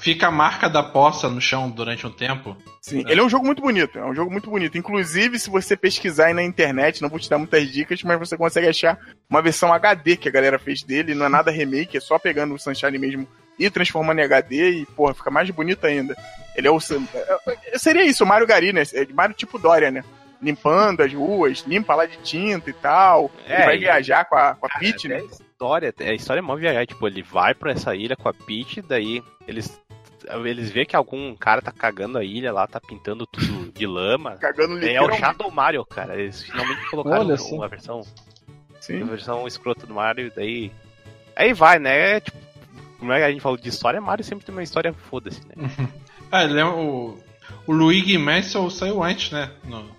Fica 0.00 0.28
a 0.28 0.30
marca 0.30 0.68
da 0.68 0.82
poça 0.82 1.28
no 1.28 1.40
chão 1.40 1.68
durante 1.70 2.06
um 2.06 2.10
tempo. 2.10 2.56
Sim, 2.80 3.04
ele 3.06 3.20
é 3.20 3.22
um 3.22 3.28
jogo 3.28 3.44
muito 3.44 3.60
bonito, 3.60 3.98
é 3.98 4.04
um 4.04 4.14
jogo 4.14 4.30
muito 4.30 4.48
bonito. 4.48 4.78
Inclusive, 4.78 5.38
se 5.38 5.50
você 5.50 5.76
pesquisar 5.76 6.26
aí 6.26 6.34
na 6.34 6.42
internet, 6.42 7.02
não 7.02 7.08
vou 7.10 7.18
te 7.18 7.28
dar 7.28 7.36
muitas 7.38 7.70
dicas, 7.70 8.02
mas 8.02 8.18
você 8.18 8.36
consegue 8.36 8.66
achar 8.68 8.98
uma 9.28 9.42
versão 9.42 9.72
HD 9.72 10.16
que 10.16 10.28
a 10.28 10.32
galera 10.32 10.58
fez 10.58 10.82
dele, 10.82 11.14
não 11.14 11.26
é 11.26 11.28
nada 11.28 11.50
remake, 11.50 11.96
é 11.96 12.00
só 12.00 12.18
pegando 12.18 12.54
o 12.54 12.58
Sunshine 12.58 12.98
mesmo 12.98 13.28
e 13.58 13.68
transformando 13.68 14.20
em 14.20 14.24
HD 14.24 14.70
e, 14.70 14.86
porra, 14.86 15.12
fica 15.12 15.30
mais 15.30 15.50
bonito 15.50 15.86
ainda. 15.86 16.16
Ele 16.56 16.66
é 16.66 16.70
o. 16.70 16.80
Sun- 16.80 17.06
é- 17.14 17.78
Seria 17.78 18.04
isso, 18.04 18.24
o 18.24 18.26
Mario 18.26 18.46
Gari, 18.46 18.72
né? 18.72 18.82
É 18.94 19.04
de 19.04 19.12
Mario 19.12 19.34
tipo 19.36 19.58
Dória, 19.58 19.90
né? 19.90 20.02
Limpando 20.40 21.02
as 21.02 21.12
ruas, 21.12 21.62
limpa 21.66 21.94
lá 21.94 22.06
de 22.06 22.16
tinta 22.22 22.70
e 22.70 22.72
tal. 22.72 23.30
É, 23.46 23.56
ele 23.56 23.64
vai 23.66 23.76
e- 23.76 23.80
viajar 23.80 24.24
com 24.24 24.34
a, 24.36 24.54
com 24.54 24.66
a 24.66 24.70
Peach, 24.78 25.06
né? 25.06 25.16
A 25.16 25.24
história, 25.24 25.94
a 26.00 26.12
história 26.14 26.38
é 26.40 26.42
mó 26.42 26.56
viajar. 26.56 26.86
Tipo, 26.86 27.06
ele 27.06 27.22
vai 27.22 27.52
pra 27.54 27.72
essa 27.72 27.94
ilha 27.94 28.16
com 28.16 28.26
a 28.28 28.32
Peach, 28.32 28.80
daí 28.80 29.22
eles. 29.46 29.78
Eles 30.44 30.70
vê 30.70 30.84
que 30.84 30.94
algum 30.96 31.34
cara 31.34 31.62
tá 31.62 31.72
cagando 31.72 32.18
a 32.18 32.24
ilha 32.24 32.52
lá, 32.52 32.66
tá 32.66 32.80
pintando 32.80 33.26
tudo 33.26 33.72
de 33.72 33.86
lama. 33.86 34.36
Cagando 34.36 34.78
É, 34.84 34.94
é 34.94 35.02
o. 35.02 35.12
Shadow 35.12 35.50
Mario, 35.50 35.84
cara. 35.84 36.18
Eles 36.20 36.42
finalmente 36.42 36.88
colocaram 36.90 37.20
Olha 37.26 37.36
uma 37.52 37.68
versão, 37.68 38.02
Sim. 38.80 39.02
uma 39.02 39.10
versão 39.12 39.46
escrota 39.46 39.86
do 39.86 39.94
Mario, 39.94 40.32
daí. 40.34 40.70
Aí 41.36 41.52
vai, 41.52 41.78
né? 41.78 42.16
É, 42.16 42.20
tipo, 42.20 42.36
como 42.98 43.12
é 43.12 43.18
que 43.18 43.24
a 43.24 43.30
gente 43.30 43.40
falou 43.40 43.56
de 43.58 43.68
história, 43.68 44.00
Mario 44.00 44.24
sempre 44.24 44.44
tem 44.44 44.54
uma 44.54 44.62
história 44.62 44.92
foda-se, 44.92 45.40
né? 45.46 45.54
Ah, 46.30 46.42
ele 46.44 46.58
é 46.60 46.64
o. 46.64 47.18
O 47.66 47.72
Luigi 47.72 48.16
Mansion 48.18 48.68
saiu 48.70 49.02
antes, 49.02 49.30
né? 49.32 49.50
No- 49.64 49.90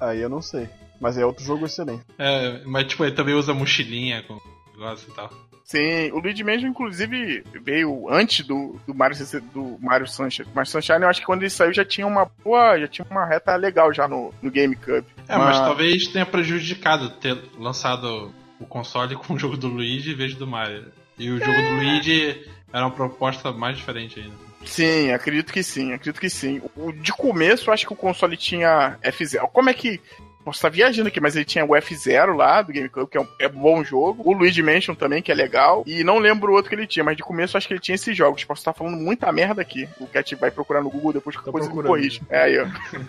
Aí 0.00 0.20
eu 0.20 0.28
não 0.28 0.42
sei. 0.42 0.68
Mas 1.00 1.18
é 1.18 1.24
outro 1.26 1.44
jogo 1.44 1.66
excelente. 1.66 2.02
é, 2.18 2.62
mas 2.64 2.86
tipo, 2.86 3.04
ele 3.04 3.14
também 3.14 3.34
usa 3.34 3.52
mochilinha 3.52 4.22
com 4.22 4.38
negócio 4.72 5.10
e 5.10 5.14
tal. 5.14 5.30
Sim, 5.64 6.12
o 6.12 6.18
Luigi 6.18 6.44
Mansion, 6.44 6.68
inclusive, 6.68 7.42
veio 7.62 8.06
antes 8.10 8.46
do, 8.46 8.78
do 8.86 8.94
Mario 8.94 9.16
do 9.52 9.78
Mario 9.80 10.06
Sunshine. 10.06 10.48
Mario 10.54 10.70
Sunshine, 10.70 11.02
eu 11.02 11.08
acho 11.08 11.20
que 11.20 11.26
quando 11.26 11.42
ele 11.42 11.50
saiu 11.50 11.72
já 11.72 11.84
tinha 11.84 12.06
uma 12.06 12.30
boa, 12.44 12.78
já 12.78 12.86
tinha 12.86 13.06
uma 13.10 13.24
reta 13.24 13.56
legal 13.56 13.92
já 13.92 14.06
no, 14.06 14.32
no 14.42 14.50
GameCube. 14.50 15.06
É, 15.26 15.38
mas 15.38 15.58
talvez 15.58 16.06
tenha 16.08 16.26
prejudicado 16.26 17.08
ter 17.12 17.38
lançado 17.58 18.30
o 18.60 18.66
console 18.66 19.16
com 19.16 19.34
o 19.34 19.38
jogo 19.38 19.56
do 19.56 19.68
Luigi 19.68 20.12
em 20.12 20.16
vez 20.16 20.34
do 20.34 20.46
Mario. 20.46 20.92
E 21.18 21.30
o 21.30 21.38
jogo 21.38 21.62
do 21.62 21.76
Luigi 21.76 22.46
era 22.70 22.84
uma 22.84 22.94
proposta 22.94 23.50
mais 23.50 23.78
diferente 23.78 24.20
ainda. 24.20 24.34
Sim, 24.64 25.12
acredito 25.12 25.52
que 25.52 25.62
sim, 25.62 25.92
acredito 25.92 26.20
que 26.20 26.30
sim. 26.30 26.60
O, 26.76 26.92
de 26.92 27.12
começo, 27.12 27.68
eu 27.68 27.74
acho 27.74 27.86
que 27.86 27.92
o 27.92 27.96
console 27.96 28.36
tinha 28.36 28.98
F0. 29.02 29.48
Como 29.52 29.70
é 29.70 29.74
que. 29.74 30.00
Posso 30.44 30.58
estar 30.58 30.68
viajando 30.68 31.08
aqui, 31.08 31.20
mas 31.20 31.34
ele 31.34 31.44
tinha 31.44 31.64
o 31.64 31.68
F0 31.68 32.36
lá 32.36 32.60
do 32.60 32.72
GameCube, 32.72 33.10
que 33.10 33.16
é 33.16 33.20
um, 33.20 33.26
é 33.38 33.48
bom 33.48 33.82
jogo. 33.82 34.22
O 34.28 34.32
Luigi 34.32 34.62
Mansion 34.62 34.94
também, 34.94 35.22
que 35.22 35.32
é 35.32 35.34
legal. 35.34 35.82
E 35.86 36.04
não 36.04 36.18
lembro 36.18 36.52
o 36.52 36.54
outro 36.54 36.68
que 36.68 36.74
ele 36.74 36.86
tinha, 36.86 37.02
mas 37.02 37.16
de 37.16 37.22
começo 37.22 37.56
eu 37.56 37.58
acho 37.58 37.66
que 37.66 37.72
ele 37.72 37.80
tinha 37.80 37.94
esses 37.94 38.14
jogos. 38.14 38.44
Posso 38.44 38.60
estar 38.60 38.74
falando 38.74 38.96
muita 38.98 39.32
merda 39.32 39.62
aqui. 39.62 39.88
O 39.98 40.06
Cat 40.06 40.34
vai 40.34 40.50
procurar 40.50 40.82
no 40.82 40.90
Google 40.90 41.14
depois 41.14 41.34
que 41.34 41.42
Tô 41.42 41.50
coisa 41.50 41.66
procurando. 41.66 41.90
corrige. 41.90 42.20
É 42.28 42.42
aí, 42.42 42.58
ó. 42.58 42.66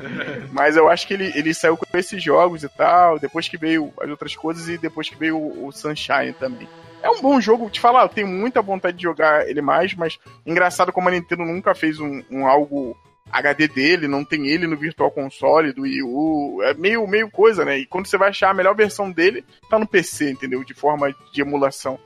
mas 0.53 0.77
eu 0.77 0.89
acho 0.89 1.05
que 1.05 1.13
ele, 1.13 1.31
ele 1.35 1.53
saiu 1.53 1.75
com 1.75 1.85
esses 1.97 2.23
jogos 2.23 2.63
e 2.63 2.69
tal. 2.69 3.19
Depois 3.19 3.49
que 3.49 3.57
veio 3.57 3.91
as 3.99 4.09
outras 4.09 4.33
coisas 4.33 4.69
e 4.69 4.77
depois 4.77 5.09
que 5.09 5.17
veio 5.17 5.37
o, 5.37 5.67
o 5.67 5.71
Sunshine 5.73 6.33
também. 6.39 6.69
É 7.03 7.09
um 7.09 7.21
bom 7.21 7.39
jogo, 7.39 7.69
te 7.69 7.79
falar, 7.79 8.01
eu 8.01 8.09
tenho 8.09 8.27
muita 8.27 8.63
vontade 8.63 8.97
de 8.97 9.03
jogar 9.03 9.47
ele 9.47 9.61
mais, 9.61 9.93
mas 9.93 10.17
engraçado 10.43 10.91
como 10.91 11.07
a 11.07 11.11
Nintendo 11.11 11.45
nunca 11.45 11.75
fez 11.75 11.99
um, 11.99 12.23
um 12.31 12.47
algo 12.47 12.97
HD 13.31 13.67
dele, 13.67 14.07
não 14.07 14.23
tem 14.23 14.47
ele 14.47 14.67
no 14.67 14.77
Virtual 14.77 15.09
Console 15.11 15.73
do 15.73 15.81
Wii 15.81 16.03
U, 16.03 16.59
é 16.63 16.73
meio, 16.75 17.05
meio 17.07 17.29
coisa, 17.29 17.65
né? 17.65 17.79
E 17.79 17.85
quando 17.85 18.05
você 18.07 18.17
vai 18.17 18.29
achar 18.29 18.51
a 18.51 18.53
melhor 18.53 18.75
versão 18.75 19.11
dele, 19.11 19.43
tá 19.69 19.77
no 19.79 19.87
PC, 19.87 20.31
entendeu? 20.31 20.63
De 20.63 20.73
forma 20.73 21.13
de 21.33 21.41
emulação. 21.41 21.99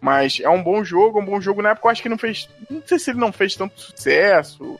Mas 0.00 0.38
é 0.40 0.48
um 0.48 0.62
bom 0.62 0.84
jogo, 0.84 1.20
um 1.20 1.24
bom 1.24 1.40
jogo 1.40 1.62
na 1.62 1.70
época, 1.70 1.88
eu 1.88 1.90
acho 1.90 2.02
que 2.02 2.08
não 2.08 2.18
fez. 2.18 2.48
Não 2.70 2.82
sei 2.86 2.98
se 2.98 3.10
ele 3.10 3.18
não 3.18 3.32
fez 3.32 3.56
tanto 3.56 3.80
sucesso. 3.80 4.78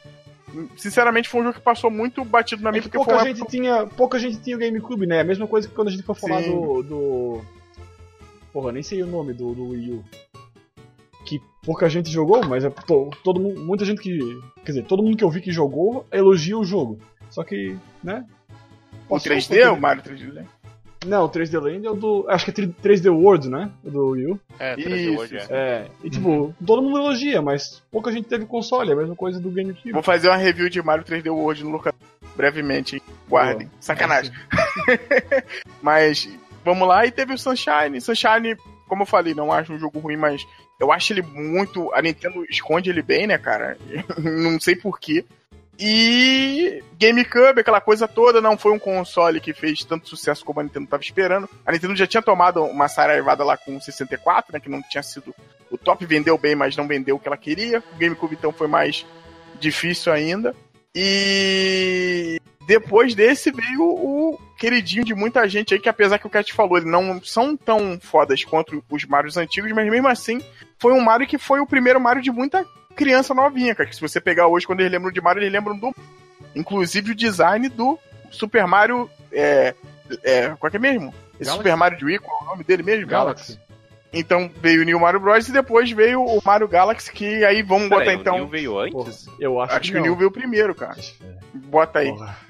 Sinceramente, 0.77 1.29
foi 1.29 1.41
um 1.41 1.45
jogo 1.45 1.57
que 1.57 1.61
passou 1.65 1.91
muito 1.91 2.25
batido 2.25 2.63
na 2.63 2.71
É 2.71 2.73
minha, 2.73 2.83
que 2.83 2.89
porque 2.89 2.99
pouca 3.05 3.19
foi 3.21 3.29
gente, 3.29 3.37
época- 3.39 3.51
tinha, 3.51 3.87
pouca 3.87 4.19
gente 4.19 4.39
tinha 4.41 4.57
o 4.57 4.61
GameCube, 4.61 5.07
né? 5.07 5.21
A 5.21 5.25
mesma 5.25 5.47
coisa 5.47 5.67
que 5.69 5.75
quando 5.75 5.89
a 5.89 5.91
gente 5.91 6.03
for 6.05 6.15
falar 6.15 6.43
Sim. 6.43 6.53
do, 6.53 6.83
do. 6.83 7.41
Porra, 8.53 8.73
nem 8.73 8.83
sei 8.83 9.03
o 9.03 9.07
nome 9.07 9.33
do, 9.35 9.53
do 9.55 9.71
Wii 9.71 9.91
U. 9.93 10.05
Que 11.29 11.43
pouca 11.63 11.91
gente 11.91 12.11
jogou, 12.11 12.43
mas 12.47 12.65
é 12.65 12.71
to- 12.71 13.11
todo 13.23 13.39
mundo, 13.39 13.61
muita 13.61 13.85
gente 13.85 14.01
que. 14.01 14.19
Quer 14.65 14.73
dizer, 14.73 14.85
todo 14.85 15.03
mundo 15.03 15.15
que 15.15 15.23
eu 15.23 15.29
vi 15.29 15.43
que 15.43 15.53
jogou 15.53 16.07
elogia 16.11 16.57
o 16.57 16.65
jogo. 16.65 16.99
Só 17.29 17.45
que, 17.45 17.77
né? 18.03 18.25
O 19.07 19.15
Passou 19.15 19.31
3D, 19.33 19.61
pouco 19.61 19.75
o 19.77 19.81
Mario 19.81 20.03
3D, 20.03 20.33
né? 20.33 20.47
Não, 21.07 21.27
o 21.27 21.29
3D 21.29 21.61
Land 21.61 21.87
é 21.87 21.91
o 21.91 21.95
do. 21.95 22.25
Acho 22.31 22.47
que 22.47 22.51
é 22.63 22.65
3D 22.65 23.13
World, 23.15 23.51
né? 23.51 23.71
O 23.85 23.91
do 23.91 24.07
Wii 24.13 24.27
U. 24.33 24.41
É, 24.59 24.75
3D 24.75 24.97
Isso, 24.97 25.13
World, 25.17 25.37
é. 25.37 25.47
É. 25.51 25.87
E 26.03 26.09
tipo, 26.09 26.55
todo 26.67 26.81
mundo 26.81 26.97
elogia, 26.99 27.43
mas 27.43 27.83
pouca 27.93 28.11
gente 28.11 28.27
teve 28.27 28.47
console, 28.47 28.89
é 28.89 28.95
a 28.95 28.97
mesma 28.97 29.15
coisa 29.15 29.39
do 29.39 29.51
GameCube. 29.51 29.93
Vou 29.93 30.03
fazer 30.03 30.29
uma 30.29 30.37
review 30.39 30.71
de 30.71 30.81
Mario 30.83 31.05
3D 31.05 31.31
World 31.31 31.63
no 31.63 31.71
local 31.71 31.93
brevemente? 32.35 33.03
Guardem. 33.29 33.71
Sacanagem. 33.81 34.33
mas 35.83 36.27
vamos 36.65 36.89
lá, 36.89 37.05
e 37.07 37.11
teve 37.11 37.35
o 37.35 37.39
Sunshine. 37.39 38.01
Sunshine, 38.01 38.57
como 38.89 39.03
eu 39.03 39.07
falei, 39.07 39.35
não 39.35 39.53
acho 39.53 39.73
um 39.73 39.79
jogo 39.79 39.99
ruim, 39.99 40.17
mas 40.17 40.47
eu 40.81 40.91
acho 40.91 41.13
ele 41.13 41.23
muito. 41.23 41.93
A 41.95 42.03
Nintendo 42.03 42.45
esconde 42.49 42.91
ele 42.91 43.03
bem, 43.03 43.27
né, 43.27 43.39
cara? 43.39 43.77
não 44.19 44.59
sei 44.61 44.75
porquê. 44.75 45.25
E 45.81 46.83
GameCube, 46.99 47.61
aquela 47.61 47.81
coisa 47.81 48.09
toda, 48.09 48.41
não 48.41 48.59
foi 48.59 48.73
um 48.73 48.79
console 48.81 49.41
que 49.41 49.53
fez 49.53 49.85
tanto 49.85 50.09
sucesso 50.09 50.45
como 50.45 50.59
a 50.59 50.63
Nintendo 50.65 50.87
estava 50.87 51.03
esperando. 51.03 51.49
A 51.65 51.71
Nintendo 51.71 51.95
já 51.95 52.07
tinha 52.07 52.23
tomado 52.23 52.65
uma 52.65 52.89
saraivada 52.89 53.45
lá 53.45 53.57
com 53.57 53.77
o 53.77 53.81
64, 53.81 54.53
né? 54.53 54.59
Que 54.59 54.69
não 54.69 54.83
tinha 54.83 55.03
sido. 55.03 55.33
O 55.71 55.79
top 55.79 56.05
vendeu 56.05 56.37
bem, 56.37 56.57
mas 56.57 56.77
não 56.77 56.89
vendeu 56.89 57.15
o 57.15 57.21
que 57.21 57.29
ela 57.29 57.37
queria. 57.37 57.79
O 57.95 57.99
GameCube 57.99 58.35
então 58.35 58.53
foi 58.53 58.67
mais 58.67 59.07
difícil 59.61 60.13
ainda. 60.13 60.53
E 60.93 62.41
depois 62.69 63.15
desse 63.15 63.51
veio 63.51 63.81
o 63.83 64.39
queridinho 64.59 65.03
de 65.03 65.15
muita 65.15 65.49
gente 65.49 65.73
aí, 65.73 65.81
que 65.81 65.89
apesar 65.89 66.19
que 66.19 66.27
o 66.27 66.31
Cat 66.31 66.53
falou, 66.53 66.77
eles 66.77 66.91
não 66.91 67.19
são 67.25 67.57
tão 67.57 67.99
fodas 67.99 68.45
quanto 68.45 68.85
os 68.91 69.07
Marios 69.07 69.39
antigos, 69.39 69.73
mas 69.73 69.91
mesmo 69.91 70.07
assim, 70.07 70.39
foi 70.79 70.93
um 70.93 71.01
Mario 71.01 71.27
que 71.27 71.39
foi 71.39 71.61
o 71.61 71.67
primeiro 71.67 71.99
Mario 71.99 72.21
de 72.23 72.31
muita 72.31 72.67
criança 72.95 73.33
novinha, 73.33 73.75
cara. 73.75 73.89
Que 73.89 73.95
se 73.95 74.03
você 74.03 74.21
pegar 74.21 74.49
hoje, 74.49 74.67
quando 74.67 74.81
eles 74.81 74.93
lembram 74.93 75.11
de 75.11 75.19
Mario, 75.19 75.41
eles 75.41 75.51
lembram 75.53 75.79
do. 75.79 75.95
Inclusive 76.55 77.13
o 77.13 77.15
design 77.15 77.71
do 77.71 77.99
Super 78.31 78.67
Mario. 78.67 79.09
É. 79.33 79.75
é 80.23 80.49
qual 80.61 80.71
que 80.71 80.77
é 80.77 80.81
mesmo? 80.81 81.15
Esse 81.41 81.45
Galaxy? 81.45 81.57
Super 81.57 81.77
Mario 81.77 81.99
de 81.99 82.05
Wii, 82.05 82.19
qual 82.19 82.39
é 82.39 82.45
o 82.45 82.47
nome 82.49 82.65
dele 82.65 82.83
mesmo? 82.83 83.07
Galaxy. 83.07 83.59
Então 84.13 84.51
veio 84.61 84.83
o 84.83 84.85
New 84.85 85.01
Mario 85.01 85.21
Bros. 85.21 85.49
e 85.49 85.53
depois 85.53 85.91
veio 85.91 86.23
o 86.23 86.39
Mario 86.45 86.69
Galaxy, 86.69 87.11
que 87.11 87.45
aí 87.47 87.63
vamos 87.63 87.89
botar 87.89 88.05
Peraí, 88.05 88.17
o 88.17 88.21
então. 88.21 88.35
Neil 88.35 88.47
veio 88.49 88.73
Porra, 88.93 89.09
antes? 89.09 89.27
eu 89.41 89.59
acho, 89.59 89.75
Acho 89.75 89.91
que 89.91 89.97
o 89.97 90.01
não. 90.01 90.03
New 90.03 90.17
veio 90.17 90.31
primeiro, 90.31 90.75
cara. 90.75 90.99
É, 90.99 91.33
Bota 91.55 92.01
aí. 92.01 92.11
porra. 92.11 92.48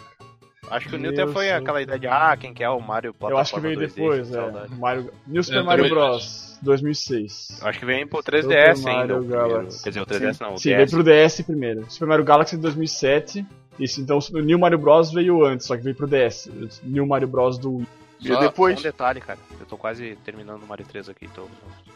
Acho 0.71 0.89
que 0.89 0.97
o 0.97 1.09
até 1.09 1.27
foi 1.27 1.51
aquela 1.51 1.83
ideia 1.83 1.99
de, 1.99 2.07
ah, 2.07 2.37
quem 2.39 2.53
quer 2.55 2.69
o 2.71 2.81
Mario 2.81 3.15
Eu 3.21 3.39
acho 3.39 3.55
que 3.55 3.61
plataforma 3.61 3.69
veio 3.69 3.81
2D, 3.81 3.95
depois, 3.95 4.33
é. 4.33 4.77
Mario... 4.77 5.13
New 5.27 5.43
Super 5.43 5.59
Eu 5.59 5.65
Mario 5.65 5.89
Bros. 5.89 6.59
2006. 6.63 7.61
Acho 7.63 7.79
que 7.79 7.87
vem 7.87 8.07
pro 8.07 8.23
3DS 8.23 8.77
Super 8.77 8.91
ainda. 8.91 8.93
Mario 8.93 9.19
primeiro. 9.19 9.49
Galaxy. 9.49 9.83
Quer 9.83 9.89
dizer, 9.91 10.01
o 10.01 10.07
3DS 10.07 10.41
não, 10.41 10.55
o 10.55 10.59
Sim, 10.59 10.71
DS. 10.71 10.77
veio 10.77 10.91
pro 10.91 11.05
DS 11.05 11.41
primeiro. 11.43 11.91
Super 11.91 12.07
Mario 12.09 12.25
Galaxy 12.25 12.57
em 12.57 12.61
2007. 12.61 13.47
Isso, 13.79 14.01
então 14.01 14.19
o 14.19 14.39
New 14.41 14.59
Mario 14.59 14.79
Bros. 14.79 15.13
veio 15.13 15.45
antes, 15.45 15.67
só 15.67 15.77
que 15.77 15.83
veio 15.83 15.95
pro 15.95 16.07
DS. 16.07 16.51
New 16.83 17.07
Mario 17.07 17.29
Bros. 17.29 17.59
do 17.59 17.77
Wii. 17.77 17.87
E 18.21 18.29
Só, 18.29 18.41
depois- 18.41 18.79
um 18.79 18.83
detalhe, 18.83 19.21
cara. 19.21 19.39
Eu 19.61 19.67
tô 19.67 19.77
quase 19.77 20.17
terminando 20.25 20.63
o 20.63 20.67
Mario 20.67 20.85
3 20.87 21.09
aqui, 21.09 21.29
tô, 21.29 21.47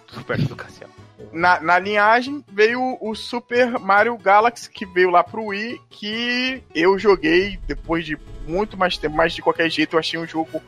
tô 0.06 0.20
perto 0.22 0.44
do 0.46 0.54
Cassiano. 0.56 0.92
Na, 1.32 1.60
na 1.60 1.78
linhagem 1.78 2.44
veio 2.50 2.96
o 3.00 3.14
Super 3.14 3.78
Mario 3.78 4.16
Galaxy, 4.16 4.70
que 4.70 4.86
veio 4.86 5.10
lá 5.10 5.24
pro 5.24 5.46
Wii, 5.46 5.80
que 5.90 6.62
eu 6.74 6.98
joguei 6.98 7.58
depois 7.66 8.04
de 8.06 8.16
muito 8.46 8.76
mais 8.76 8.96
tempo, 8.96 9.16
mas 9.16 9.32
de 9.32 9.42
qualquer 9.42 9.68
jeito 9.70 9.94
eu 9.96 9.98
achei 10.00 10.18
um 10.18 10.26
jogo 10.26 10.62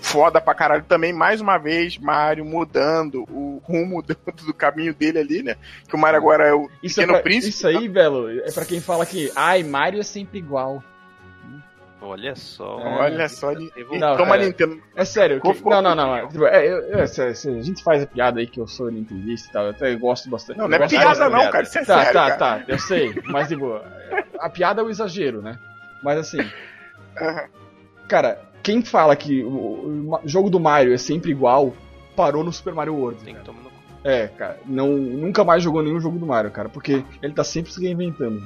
foda 0.00 0.40
pra 0.40 0.54
caralho 0.54 0.84
também. 0.84 1.12
Mais 1.12 1.40
uma 1.40 1.58
vez, 1.58 1.98
Mario 1.98 2.44
mudando 2.44 3.24
o 3.30 3.60
rumo 3.64 4.00
do, 4.02 4.16
do 4.46 4.54
caminho 4.54 4.94
dele 4.94 5.18
ali, 5.18 5.42
né? 5.42 5.56
Que 5.88 5.94
o 5.94 5.98
Mario 5.98 6.18
agora 6.18 6.46
é 6.46 6.54
o 6.54 6.70
Isso, 6.82 7.00
é 7.00 7.02
Pequeno 7.02 7.12
pra- 7.14 7.22
Príncipe. 7.22 7.54
isso 7.54 7.66
aí, 7.66 7.88
Belo, 7.88 8.30
é 8.30 8.50
pra 8.52 8.64
quem 8.64 8.80
fala 8.80 9.04
que, 9.04 9.30
ai, 9.36 9.62
Mario 9.62 10.00
é 10.00 10.04
sempre 10.04 10.38
igual. 10.38 10.82
Olha 12.02 12.34
só. 12.34 12.80
É. 12.80 12.98
Olha 13.02 13.28
só, 13.28 13.52
ele... 13.52 13.70
Não, 13.98 14.16
toma 14.16 14.36
é- 14.36 14.46
Nintendo. 14.46 14.80
É 14.96 15.04
sério, 15.04 15.40
que- 15.40 15.68
não, 15.68 15.82
não, 15.82 15.94
não. 15.94 16.16
é, 16.16 16.26
tipo, 16.26 16.44
é, 16.46 16.66
eu- 16.66 16.80
eu- 16.82 17.06
se- 17.06 17.34
se 17.34 17.48
a 17.50 17.62
gente 17.62 17.82
faz 17.84 18.02
a 18.02 18.06
piada 18.06 18.40
aí 18.40 18.46
que 18.46 18.58
eu 18.58 18.66
sou 18.66 18.90
nintendista 18.90 19.48
e 19.48 19.52
tal, 19.52 19.64
eu 19.64 19.70
até 19.70 19.94
gosto 19.96 20.30
bastante. 20.30 20.56
Não, 20.58 20.66
não 20.66 20.76
é 20.76 20.88
piada 20.88 21.28
não, 21.28 21.50
cara. 21.50 21.62
Isso 21.62 21.78
é 21.78 21.84
Tá, 21.84 21.98
sério, 21.98 22.12
tá, 22.12 22.36
cara. 22.36 22.58
tá, 22.60 22.64
eu 22.66 22.78
sei. 22.78 23.14
Mas, 23.26 23.48
tipo, 23.48 23.78
a 24.38 24.48
piada 24.48 24.80
é 24.80 24.84
o 24.84 24.88
exagero, 24.90 25.42
né? 25.42 25.58
Mas 26.02 26.18
assim, 26.18 26.38
cara, 28.08 28.40
quem 28.62 28.82
fala 28.82 29.14
que 29.16 29.42
o, 29.44 30.18
jogo 30.24 30.50
do 30.50 30.58
Mario 30.60 30.94
é 30.94 30.98
sempre 30.98 31.30
igual, 31.30 31.74
parou 32.16 32.42
no 32.44 32.52
Super 32.52 32.74
Mario 32.74 32.94
World. 32.94 33.22
Tem 33.22 33.34
que 33.34 33.40
cara. 33.40 33.44
tomar 33.46 33.62
no 33.62 33.70
cu. 33.70 33.76
É, 34.04 34.28
cara, 34.28 34.58
não, 34.66 34.88
nunca 34.88 35.44
mais 35.44 35.62
jogou 35.62 35.82
nenhum 35.82 36.00
jogo 36.00 36.18
do 36.18 36.26
Mario, 36.26 36.50
cara, 36.50 36.68
porque 36.68 37.04
ele 37.22 37.34
tá 37.34 37.44
sempre 37.44 37.70
se 37.72 37.82
reinventando. 37.82 38.42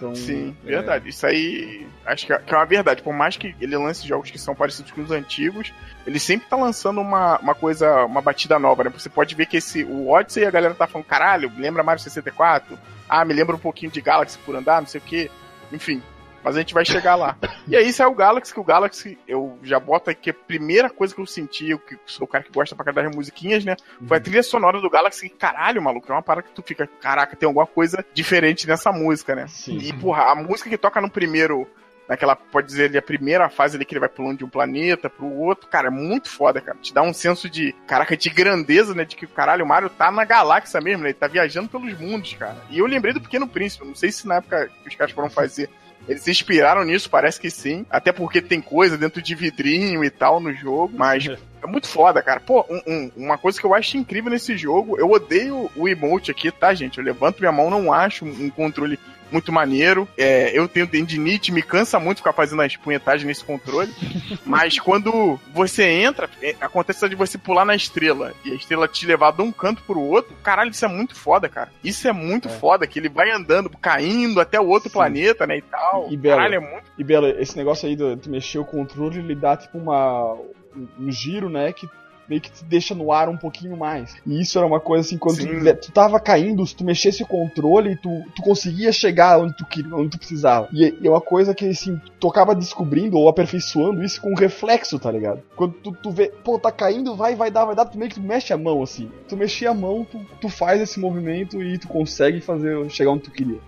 Então, 0.00 0.14
Sim, 0.14 0.56
é, 0.64 0.66
verdade. 0.66 1.10
Isso 1.10 1.26
aí 1.26 1.86
acho 2.06 2.26
que 2.26 2.32
é, 2.32 2.38
que 2.38 2.54
é 2.54 2.56
uma 2.56 2.64
verdade. 2.64 3.02
Por 3.02 3.12
mais 3.12 3.36
que 3.36 3.54
ele 3.60 3.76
lance 3.76 4.08
jogos 4.08 4.30
que 4.30 4.38
são 4.38 4.54
parecidos 4.54 4.90
com 4.90 5.02
os 5.02 5.10
antigos, 5.10 5.74
ele 6.06 6.18
sempre 6.18 6.48
tá 6.48 6.56
lançando 6.56 7.02
uma, 7.02 7.38
uma 7.38 7.54
coisa, 7.54 8.06
uma 8.06 8.22
batida 8.22 8.58
nova, 8.58 8.82
né? 8.82 8.90
Você 8.90 9.10
pode 9.10 9.34
ver 9.34 9.44
que 9.44 9.58
esse, 9.58 9.84
o 9.84 10.08
Odyssey 10.08 10.46
a 10.46 10.50
galera 10.50 10.72
tá 10.72 10.86
falando, 10.86 11.06
caralho, 11.06 11.52
lembra 11.54 11.82
Mario 11.82 12.02
64? 12.02 12.78
Ah, 13.06 13.26
me 13.26 13.34
lembra 13.34 13.54
um 13.54 13.58
pouquinho 13.58 13.92
de 13.92 14.00
Galaxy 14.00 14.38
por 14.38 14.56
andar, 14.56 14.80
não 14.80 14.88
sei 14.88 15.00
o 15.00 15.04
quê. 15.04 15.30
Enfim. 15.70 16.02
Mas 16.42 16.56
a 16.56 16.60
gente 16.60 16.74
vai 16.74 16.84
chegar 16.84 17.16
lá. 17.16 17.36
e 17.66 17.76
aí 17.76 17.92
saiu 17.92 18.10
o 18.10 18.14
Galaxy, 18.14 18.52
que 18.54 18.60
o 18.60 18.64
Galaxy, 18.64 19.18
eu 19.26 19.58
já 19.62 19.78
boto 19.80 20.10
aqui 20.10 20.30
a 20.30 20.34
primeira 20.34 20.88
coisa 20.88 21.14
que 21.14 21.20
eu 21.20 21.26
senti, 21.26 21.70
eu 21.70 21.78
que 21.78 21.98
sou 22.06 22.24
o 22.24 22.28
cara 22.28 22.44
que 22.44 22.52
gosta 22.52 22.74
pra 22.74 22.84
cada 22.84 23.00
das 23.02 23.14
musiquinhas, 23.14 23.64
né? 23.64 23.76
Foi 24.06 24.16
a 24.16 24.20
trilha 24.20 24.42
sonora 24.42 24.80
do 24.80 24.90
Galaxy. 24.90 25.28
que, 25.28 25.36
Caralho, 25.36 25.82
maluco, 25.82 26.10
é 26.10 26.14
uma 26.14 26.22
parada 26.22 26.46
que 26.46 26.54
tu 26.54 26.62
fica, 26.62 26.86
caraca, 27.00 27.36
tem 27.36 27.46
alguma 27.46 27.66
coisa 27.66 28.04
diferente 28.12 28.66
nessa 28.66 28.92
música, 28.92 29.34
né? 29.34 29.46
Sim. 29.48 29.78
E, 29.78 29.92
porra, 29.92 30.30
a 30.30 30.34
música 30.34 30.68
que 30.68 30.78
toca 30.78 31.00
no 31.00 31.10
primeiro. 31.10 31.66
Naquela, 32.08 32.34
pode 32.34 32.66
dizer 32.66 32.86
ali, 32.86 32.98
a 32.98 33.02
primeira 33.02 33.48
fase 33.48 33.76
ali 33.76 33.84
que 33.84 33.94
ele 33.94 34.00
vai 34.00 34.08
pulando 34.08 34.38
de 34.38 34.44
um 34.44 34.48
planeta 34.48 35.08
pro 35.08 35.32
outro, 35.32 35.68
cara, 35.68 35.86
é 35.86 35.90
muito 35.92 36.28
foda, 36.28 36.60
cara. 36.60 36.76
Te 36.82 36.92
dá 36.92 37.02
um 37.02 37.14
senso 37.14 37.48
de, 37.48 37.72
caraca, 37.86 38.16
de 38.16 38.28
grandeza, 38.28 38.92
né? 38.96 39.04
De 39.04 39.14
que, 39.14 39.28
caralho, 39.28 39.64
o 39.64 39.68
Mario 39.68 39.88
tá 39.88 40.10
na 40.10 40.24
galáxia 40.24 40.80
mesmo, 40.80 41.04
né? 41.04 41.10
Ele 41.10 41.14
tá 41.14 41.28
viajando 41.28 41.68
pelos 41.68 41.96
mundos, 42.00 42.34
cara. 42.34 42.56
E 42.68 42.80
eu 42.80 42.86
lembrei 42.86 43.14
do 43.14 43.20
Pequeno 43.20 43.46
Príncipe, 43.46 43.86
não 43.86 43.94
sei 43.94 44.10
se 44.10 44.26
na 44.26 44.38
época 44.38 44.68
que 44.82 44.88
os 44.88 44.94
caras 44.96 45.14
foram 45.14 45.30
fazer. 45.30 45.70
Eles 46.08 46.22
se 46.22 46.30
inspiraram 46.30 46.84
nisso, 46.84 47.08
parece 47.08 47.38
que 47.40 47.50
sim. 47.50 47.86
Até 47.90 48.10
porque 48.12 48.40
tem 48.42 48.60
coisa 48.60 48.98
dentro 48.98 49.22
de 49.22 49.34
vidrinho 49.34 50.02
e 50.04 50.10
tal 50.10 50.40
no 50.40 50.52
jogo, 50.52 50.92
mas 50.96 51.26
é 51.62 51.66
muito 51.66 51.86
foda, 51.86 52.22
cara. 52.22 52.40
Pô, 52.40 52.64
um- 52.68 52.82
um- 52.86 53.10
uma 53.16 53.38
coisa 53.38 53.60
que 53.60 53.66
eu 53.66 53.74
acho 53.74 53.96
incrível 53.96 54.30
nesse 54.30 54.56
jogo, 54.56 54.98
eu 54.98 55.10
odeio 55.10 55.70
o 55.76 55.88
emote 55.88 56.30
aqui, 56.30 56.50
tá, 56.50 56.74
gente? 56.74 56.98
Eu 56.98 57.04
levanto 57.04 57.38
minha 57.38 57.52
mão, 57.52 57.70
não 57.70 57.92
acho 57.92 58.24
um 58.24 58.44
um 58.46 58.50
controle 58.50 58.98
muito 59.32 59.52
maneiro. 59.52 60.08
É, 60.16 60.56
eu 60.56 60.66
tenho 60.68 60.86
tendinite, 60.86 61.52
me 61.52 61.62
cansa 61.62 61.98
muito 61.98 62.18
ficar 62.18 62.32
fazendo 62.32 62.62
as 62.62 62.76
punhetagens 62.76 63.24
nesse 63.26 63.44
controle. 63.44 63.92
Mas 64.44 64.78
quando 64.78 65.38
você 65.52 65.84
entra, 65.84 66.28
é, 66.42 66.54
acontece 66.60 67.08
de 67.08 67.14
você 67.14 67.38
pular 67.38 67.64
na 67.64 67.74
estrela 67.74 68.32
e 68.44 68.52
a 68.52 68.54
estrela 68.54 68.86
te 68.88 69.06
levar 69.06 69.32
de 69.32 69.42
um 69.42 69.52
canto 69.52 69.82
pro 69.82 70.00
outro. 70.00 70.34
Caralho, 70.42 70.70
isso 70.70 70.84
é 70.84 70.88
muito 70.88 71.14
foda, 71.14 71.48
cara. 71.48 71.70
Isso 71.82 72.06
é 72.08 72.12
muito 72.12 72.48
É. 72.48 72.50
foda, 72.50 72.86
que 72.86 72.98
ele 72.98 73.08
vai 73.08 73.30
andando, 73.30 73.70
caindo 73.70 74.40
até 74.40 74.60
o 74.60 74.66
outro 74.66 74.88
Sim. 74.88 74.94
planeta, 74.94 75.46
né, 75.46 75.58
e 75.58 75.62
tal. 75.62 76.08
E 76.10 76.16
Bela, 76.16 76.36
Caralho, 76.36 76.54
é 76.56 76.60
muito 76.60 76.84
E 76.98 77.04
Bela, 77.04 77.30
esse 77.40 77.56
negócio 77.56 77.88
aí 77.88 77.96
de 77.96 78.28
mexer 78.28 78.58
o 78.58 78.64
controle, 78.64 79.18
ele 79.18 79.34
dá 79.34 79.56
tipo 79.56 79.78
uma. 79.78 80.34
um, 80.76 80.86
um 80.98 81.10
giro, 81.10 81.48
né? 81.48 81.72
Que 81.72 81.88
meio 82.30 82.40
que 82.40 82.52
te 82.52 82.64
deixa 82.64 82.94
no 82.94 83.10
ar 83.10 83.28
um 83.28 83.36
pouquinho 83.36 83.76
mais. 83.76 84.14
E 84.24 84.40
isso 84.40 84.56
era 84.56 84.66
uma 84.66 84.78
coisa 84.78 85.04
assim, 85.04 85.18
quando 85.18 85.38
tu, 85.38 85.86
tu 85.88 85.92
tava 85.92 86.20
caindo, 86.20 86.64
se 86.64 86.76
tu 86.76 86.84
mexesse 86.84 87.24
o 87.24 87.26
controle, 87.26 87.96
tu, 87.96 88.22
tu 88.36 88.42
conseguia 88.42 88.92
chegar 88.92 89.40
onde 89.40 89.56
tu 89.56 89.66
queria, 89.66 89.92
onde 89.92 90.10
tu 90.10 90.18
precisava. 90.18 90.68
E, 90.72 90.96
é 91.02 91.10
uma 91.10 91.20
coisa 91.20 91.52
que 91.52 91.68
assim, 91.68 92.00
tu 92.20 92.28
acaba 92.28 92.54
descobrindo 92.54 93.18
ou 93.18 93.28
aperfeiçoando 93.28 94.04
isso 94.04 94.20
com 94.20 94.32
reflexo, 94.34 94.96
tá 95.00 95.10
ligado? 95.10 95.42
Quando 95.56 95.72
tu, 95.74 95.92
tu 95.92 96.10
vê, 96.12 96.28
pô, 96.44 96.56
tá 96.56 96.70
caindo, 96.70 97.16
vai, 97.16 97.34
vai 97.34 97.50
dar, 97.50 97.64
vai 97.64 97.74
dar, 97.74 97.86
tu 97.86 97.98
meio 97.98 98.08
que 98.08 98.20
tu 98.20 98.22
mexe 98.22 98.52
a 98.52 98.56
mão 98.56 98.80
assim. 98.80 99.10
Tu 99.28 99.36
mexer 99.36 99.66
a 99.66 99.74
mão, 99.74 100.06
tu, 100.08 100.20
tu 100.40 100.48
faz 100.48 100.80
esse 100.80 101.00
movimento 101.00 101.60
e 101.60 101.78
tu 101.78 101.88
consegue 101.88 102.40
fazer 102.40 102.88
chegar 102.90 103.10
onde 103.10 103.24
tu 103.24 103.32
queria. 103.32 103.58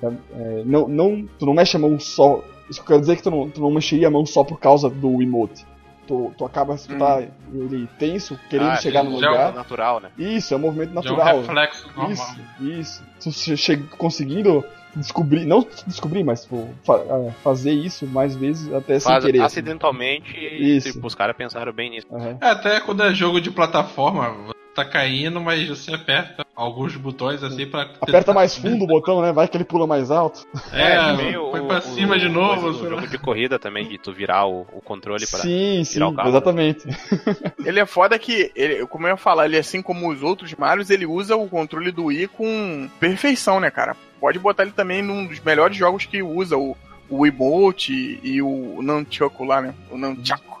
É, 0.00 0.62
não, 0.64 0.86
não, 0.86 1.26
tu 1.36 1.46
não 1.46 1.54
mexe 1.54 1.76
a 1.76 1.80
mão 1.80 1.98
só. 1.98 2.44
Isso 2.70 2.84
quer 2.84 3.00
dizer 3.00 3.16
que 3.16 3.22
tu 3.24 3.30
não, 3.30 3.50
tu 3.50 3.60
não 3.60 3.72
mexeria 3.72 4.06
a 4.06 4.10
mão 4.10 4.24
só 4.24 4.44
por 4.44 4.60
causa 4.60 4.88
do 4.88 5.20
emote. 5.20 5.66
Tu, 6.08 6.32
tu 6.38 6.44
acaba, 6.46 6.74
se 6.78 6.88
tu 6.88 6.96
tá 6.98 7.22
ele 7.52 7.86
tenso, 7.98 8.38
querendo 8.48 8.70
Ah, 8.70 8.76
chegar 8.76 9.04
no 9.04 9.10
é 9.10 9.12
um 9.12 9.16
lugar. 9.16 9.52
natural, 9.54 10.00
né? 10.00 10.08
Isso, 10.18 10.54
é 10.54 10.56
um 10.56 10.60
movimento 10.60 10.90
Já 11.02 11.10
é 11.10 11.12
um 11.12 11.16
natural. 11.16 11.40
reflexo 11.42 11.86
normal. 11.94 12.10
isso, 12.10 13.02
isso. 13.20 13.82
Tu 13.86 13.96
conseguindo 13.96 14.64
descobrir, 14.96 15.44
não 15.44 15.64
descobrir, 15.86 16.24
mas 16.24 16.42
tipo, 16.44 16.68
fa- 16.82 16.98
é, 16.98 17.30
fazer 17.44 17.72
isso 17.72 18.06
mais 18.06 18.34
vezes 18.34 18.72
até 18.72 18.98
sem 18.98 19.12
Faz 19.12 19.22
querer. 19.24 19.38
assim. 19.38 19.46
acidentalmente 19.46 20.34
e 20.34 20.76
Isso. 20.78 20.92
tipo, 20.92 21.06
os 21.06 21.14
caras 21.14 21.36
pensaram 21.36 21.72
bem 21.74 21.90
nisso. 21.90 22.06
Aham. 22.10 22.38
É, 22.40 22.46
até 22.48 22.80
quando 22.80 23.02
é 23.02 23.12
jogo 23.14 23.38
de 23.40 23.50
plataforma, 23.50 24.30
você 24.30 24.54
tá 24.74 24.84
caindo, 24.86 25.40
mas 25.42 25.68
você 25.68 25.92
aperta 25.94 26.42
alguns 26.58 26.96
botões 26.96 27.42
assim 27.42 27.66
pra. 27.66 27.82
Aperta 28.00 28.34
mais 28.34 28.56
fundo 28.56 28.84
o 28.84 28.86
botão, 28.86 29.22
né? 29.22 29.32
Vai 29.32 29.46
que 29.46 29.56
ele 29.56 29.64
pula 29.64 29.86
mais 29.86 30.10
alto. 30.10 30.44
É, 30.72 31.12
meio 31.16 31.50
foi 31.50 31.60
o- 31.60 31.66
pra 31.68 31.78
o- 31.78 31.82
cima 31.82 32.18
de 32.18 32.26
o 32.26 32.32
novo. 32.32 32.60
coisa 32.62 32.78
do 32.78 32.84
sei 32.84 32.88
lá. 32.90 32.96
jogo 33.00 33.06
de 33.10 33.18
corrida 33.18 33.58
também, 33.58 33.86
de 33.88 33.96
tu 33.96 34.12
virar 34.12 34.46
o, 34.46 34.62
o 34.72 34.80
controle 34.82 35.24
pra. 35.26 35.38
Sim, 35.40 35.84
sim, 35.84 36.02
o 36.02 36.12
carro. 36.12 36.28
exatamente. 36.28 36.84
Ele 37.64 37.78
é 37.80 37.86
foda 37.86 38.18
que, 38.18 38.50
ele, 38.56 38.84
como 38.86 39.06
eu 39.06 39.10
ia 39.12 39.16
falar, 39.16 39.46
ele 39.46 39.56
assim 39.56 39.80
como 39.80 40.10
os 40.10 40.22
outros 40.22 40.52
Marios, 40.54 40.90
ele 40.90 41.06
usa 41.06 41.36
o 41.36 41.48
controle 41.48 41.90
do 41.92 42.06
Wii 42.06 42.28
com 42.28 42.88
perfeição, 42.98 43.60
né, 43.60 43.70
cara? 43.70 43.96
Pode 44.20 44.38
botar 44.38 44.64
ele 44.64 44.72
também 44.72 45.00
num 45.02 45.26
dos 45.26 45.38
melhores 45.40 45.76
jogos 45.76 46.04
que 46.06 46.22
usa 46.22 46.56
o, 46.56 46.76
o 47.08 47.24
Emote 47.26 48.18
e 48.22 48.42
o 48.42 48.80
Nunchaku 48.82 49.44
lá, 49.44 49.60
né? 49.62 49.74
O 49.90 49.96
Nunchaku. 49.96 50.57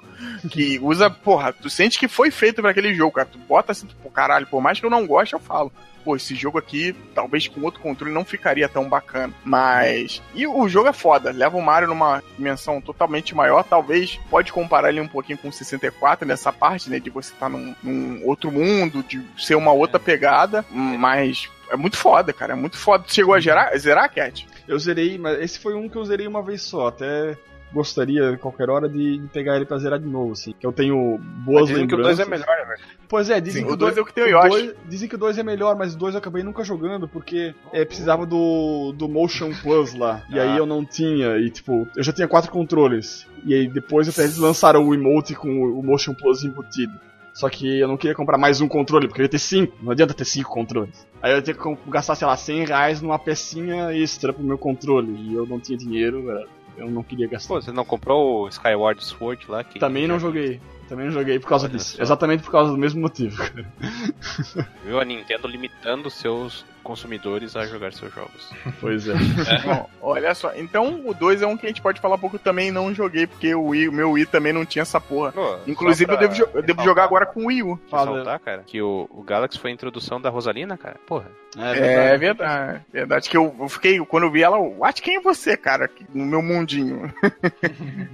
Que 0.50 0.78
usa, 0.80 1.10
porra, 1.10 1.52
tu 1.52 1.68
sente 1.68 1.98
que 1.98 2.08
foi 2.08 2.30
feito 2.30 2.60
pra 2.60 2.70
aquele 2.70 2.94
jogo, 2.94 3.12
cara. 3.12 3.28
Tu 3.30 3.38
bota 3.38 3.72
assim, 3.72 3.86
pô, 4.02 4.10
caralho, 4.10 4.46
por 4.46 4.60
mais 4.60 4.78
que 4.78 4.86
eu 4.86 4.90
não 4.90 5.06
goste, 5.06 5.34
eu 5.34 5.40
falo. 5.40 5.72
Pô, 6.04 6.16
esse 6.16 6.34
jogo 6.34 6.58
aqui, 6.58 6.94
talvez 7.14 7.48
com 7.48 7.60
outro 7.62 7.80
controle 7.80 8.14
não 8.14 8.24
ficaria 8.24 8.68
tão 8.68 8.88
bacana. 8.88 9.34
Mas. 9.44 10.22
E 10.34 10.46
o 10.46 10.68
jogo 10.68 10.88
é 10.88 10.92
foda. 10.92 11.32
Leva 11.32 11.56
o 11.56 11.62
Mario 11.62 11.88
numa 11.88 12.22
dimensão 12.36 12.80
totalmente 12.80 13.34
maior. 13.34 13.62
Talvez 13.64 14.18
pode 14.30 14.52
comparar 14.52 14.88
ele 14.88 15.00
um 15.00 15.08
pouquinho 15.08 15.38
com 15.38 15.48
o 15.48 15.52
64 15.52 16.26
nessa 16.26 16.52
parte, 16.52 16.88
né? 16.88 16.98
De 16.98 17.10
você 17.10 17.32
estar 17.32 17.48
num, 17.48 17.74
num 17.82 18.26
outro 18.26 18.50
mundo, 18.50 19.02
de 19.02 19.22
ser 19.36 19.56
uma 19.56 19.72
outra 19.72 19.98
pegada. 19.98 20.64
Mas 20.70 21.50
é 21.70 21.76
muito 21.76 21.96
foda, 21.96 22.32
cara. 22.32 22.52
É 22.52 22.56
muito 22.56 22.78
foda. 22.78 23.04
Tu 23.04 23.14
chegou 23.14 23.34
a 23.34 23.40
gerar, 23.40 23.76
zerar, 23.76 24.12
Cat? 24.12 24.46
Eu 24.66 24.78
zerei, 24.78 25.18
mas 25.18 25.40
esse 25.40 25.58
foi 25.58 25.74
um 25.74 25.88
que 25.88 25.96
eu 25.96 26.04
zerei 26.04 26.26
uma 26.26 26.42
vez 26.42 26.62
só, 26.62 26.88
até 26.88 27.36
gostaria, 27.72 28.36
qualquer 28.38 28.70
hora, 28.70 28.88
de, 28.88 29.18
de 29.18 29.26
pegar 29.28 29.56
ele 29.56 29.64
pra 29.64 29.78
zerar 29.78 29.98
de 29.98 30.06
novo, 30.06 30.32
assim. 30.32 30.52
Que 30.58 30.66
eu 30.66 30.72
tenho 30.72 31.18
boas 31.44 31.68
Dizem 31.68 31.86
que 31.86 31.94
o 31.94 31.98
2 31.98 32.18
lembranças. 32.18 32.26
é 32.26 32.30
melhor, 32.30 32.56
né, 32.68 32.74
velho? 32.76 32.88
Pois 33.08 33.30
é, 33.30 33.40
dizem 33.40 33.62
Sim, 33.62 33.68
que 33.68 33.74
o 33.74 33.76
2 33.76 33.96
é 33.96 34.00
o 34.00 34.04
que 34.04 34.12
tem 34.12 34.24
o 34.24 34.28
Yoshi. 34.28 34.48
dois- 34.48 34.74
dizem 34.88 35.08
que 35.08 35.14
o 35.14 35.18
2 35.18 35.38
é 35.38 35.42
melhor, 35.42 35.76
mas 35.76 35.94
o 35.94 35.98
2 35.98 36.14
eu 36.14 36.18
acabei 36.18 36.42
nunca 36.42 36.62
jogando 36.64 37.08
porque 37.08 37.54
é, 37.72 37.84
precisava 37.84 38.26
do, 38.26 38.92
do 38.96 39.08
Motion 39.08 39.50
Plus 39.62 39.94
lá. 39.94 40.22
E 40.30 40.38
aí 40.38 40.50
Ah. 40.50 40.56
eu 40.58 40.66
não 40.66 40.84
tinha, 40.84 41.36
e 41.38 41.50
tipo, 41.50 41.86
eu 41.96 42.02
já 42.02 42.12
tinha 42.12 42.28
quatro 42.28 42.50
controles. 42.50 43.26
E 43.44 43.54
aí 43.54 43.68
depois 43.68 44.08
até 44.08 44.22
eles 44.24 44.36
lançaram 44.38 44.86
o 44.86 44.94
emote 44.94 45.34
com 45.34 45.48
o 45.48 45.82
Motion 45.82 46.14
Plus 46.14 46.44
embutido. 46.44 46.92
Só 47.34 47.48
que 47.48 47.78
eu 47.78 47.86
não 47.86 47.96
queria 47.96 48.16
comprar 48.16 48.36
mais 48.36 48.60
um 48.60 48.66
controle, 48.66 49.06
porque 49.06 49.20
eu 49.20 49.24
ia 49.24 49.28
ter 49.28 49.38
cinco. 49.38 49.76
Não 49.80 49.92
adianta 49.92 50.12
ter 50.12 50.24
cinco 50.24 50.50
controles. 50.50 51.06
Aí 51.22 51.30
eu 51.30 51.36
ia 51.36 51.42
ter 51.42 51.56
que 51.56 51.76
gastar, 51.86 52.16
sei 52.16 52.26
lá, 52.26 52.36
100 52.36 52.64
reais 52.66 53.00
numa 53.00 53.16
pecinha 53.16 53.92
extra 53.94 54.32
pro 54.32 54.42
meu 54.42 54.58
controle. 54.58 55.12
E 55.12 55.34
eu 55.34 55.46
não 55.46 55.60
tinha 55.60 55.78
dinheiro, 55.78 56.28
é, 56.32 56.44
eu 56.78 56.90
não 56.90 57.02
queria 57.02 57.26
gastar. 57.26 57.54
Pô, 57.54 57.60
você 57.60 57.72
não 57.72 57.84
comprou 57.84 58.44
o 58.44 58.48
Skyward 58.48 59.04
Sword 59.04 59.46
lá? 59.48 59.64
Que 59.64 59.78
Também 59.78 60.06
não 60.06 60.18
joguei. 60.18 60.60
Também 60.88 61.04
não 61.06 61.12
joguei 61.12 61.38
por 61.38 61.48
causa 61.48 61.66
Olha 61.66 61.76
disso. 61.76 61.96
só. 61.96 62.02
Exatamente 62.02 62.42
por 62.42 62.50
causa 62.50 62.70
do 62.72 62.78
mesmo 62.78 63.00
motivo. 63.00 63.42
Viu 64.84 64.98
a 65.00 65.04
Nintendo 65.04 65.46
limitando 65.46 66.08
seus 66.10 66.64
consumidores 66.82 67.54
a 67.54 67.66
jogar 67.66 67.92
seus 67.92 68.12
jogos. 68.14 68.50
pois 68.80 69.06
é. 69.06 69.12
Bom, 69.64 69.88
olha 70.00 70.34
só. 70.34 70.52
Então 70.54 71.02
o 71.06 71.12
2 71.12 71.42
é 71.42 71.46
um 71.46 71.56
que 71.56 71.66
a 71.66 71.68
gente 71.68 71.82
pode 71.82 72.00
falar 72.00 72.16
pouco 72.16 72.36
eu 72.36 72.40
também 72.40 72.70
não 72.70 72.94
joguei, 72.94 73.26
porque 73.26 73.54
o, 73.54 73.66
Wii, 73.66 73.88
o 73.88 73.92
meu 73.92 74.12
Wii 74.12 74.26
também 74.26 74.52
não 74.52 74.64
tinha 74.64 74.82
essa 74.82 74.98
porra. 75.00 75.32
Pô, 75.32 75.58
Inclusive 75.66 76.10
eu 76.10 76.16
devo, 76.16 76.34
jo- 76.34 76.48
eu 76.54 76.62
devo 76.62 76.82
jogar 76.82 77.04
agora 77.04 77.26
com 77.26 77.42
o 77.42 77.46
Wii 77.48 77.62
U. 77.62 77.78
Fala. 77.90 78.10
ressaltar, 78.10 78.40
cara, 78.40 78.62
que 78.66 78.80
o, 78.80 79.06
o 79.10 79.22
Galaxy 79.22 79.58
foi 79.58 79.70
a 79.70 79.74
introdução 79.74 80.18
da 80.20 80.30
Rosalina, 80.30 80.78
cara. 80.78 80.96
Porra. 81.06 81.26
É 81.56 82.16
verdade. 82.16 82.80
Verdade 82.92 83.28
que 83.28 83.36
eu, 83.36 83.54
eu 83.60 83.68
fiquei, 83.68 83.98
quando 84.00 84.24
eu 84.24 84.30
vi 84.30 84.42
ela, 84.42 84.58
what 84.58 85.02
quem 85.02 85.16
é 85.16 85.20
você, 85.20 85.56
cara? 85.56 85.90
No 86.14 86.24
meu 86.24 86.40
mundinho. 86.42 87.12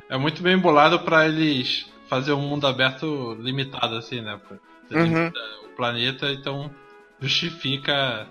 É 0.09 0.17
muito 0.17 0.43
bem 0.43 0.59
bolado 0.59 1.01
pra 1.01 1.27
eles 1.27 1.93
fazer 2.15 2.33
um 2.33 2.41
mundo 2.41 2.65
aberto 2.67 3.35
limitado, 3.41 3.97
assim, 3.97 4.21
né? 4.21 4.39
Uhum. 4.91 5.33
o 5.65 5.69
planeta, 5.77 6.31
então 6.31 6.71
justifica 7.19 8.29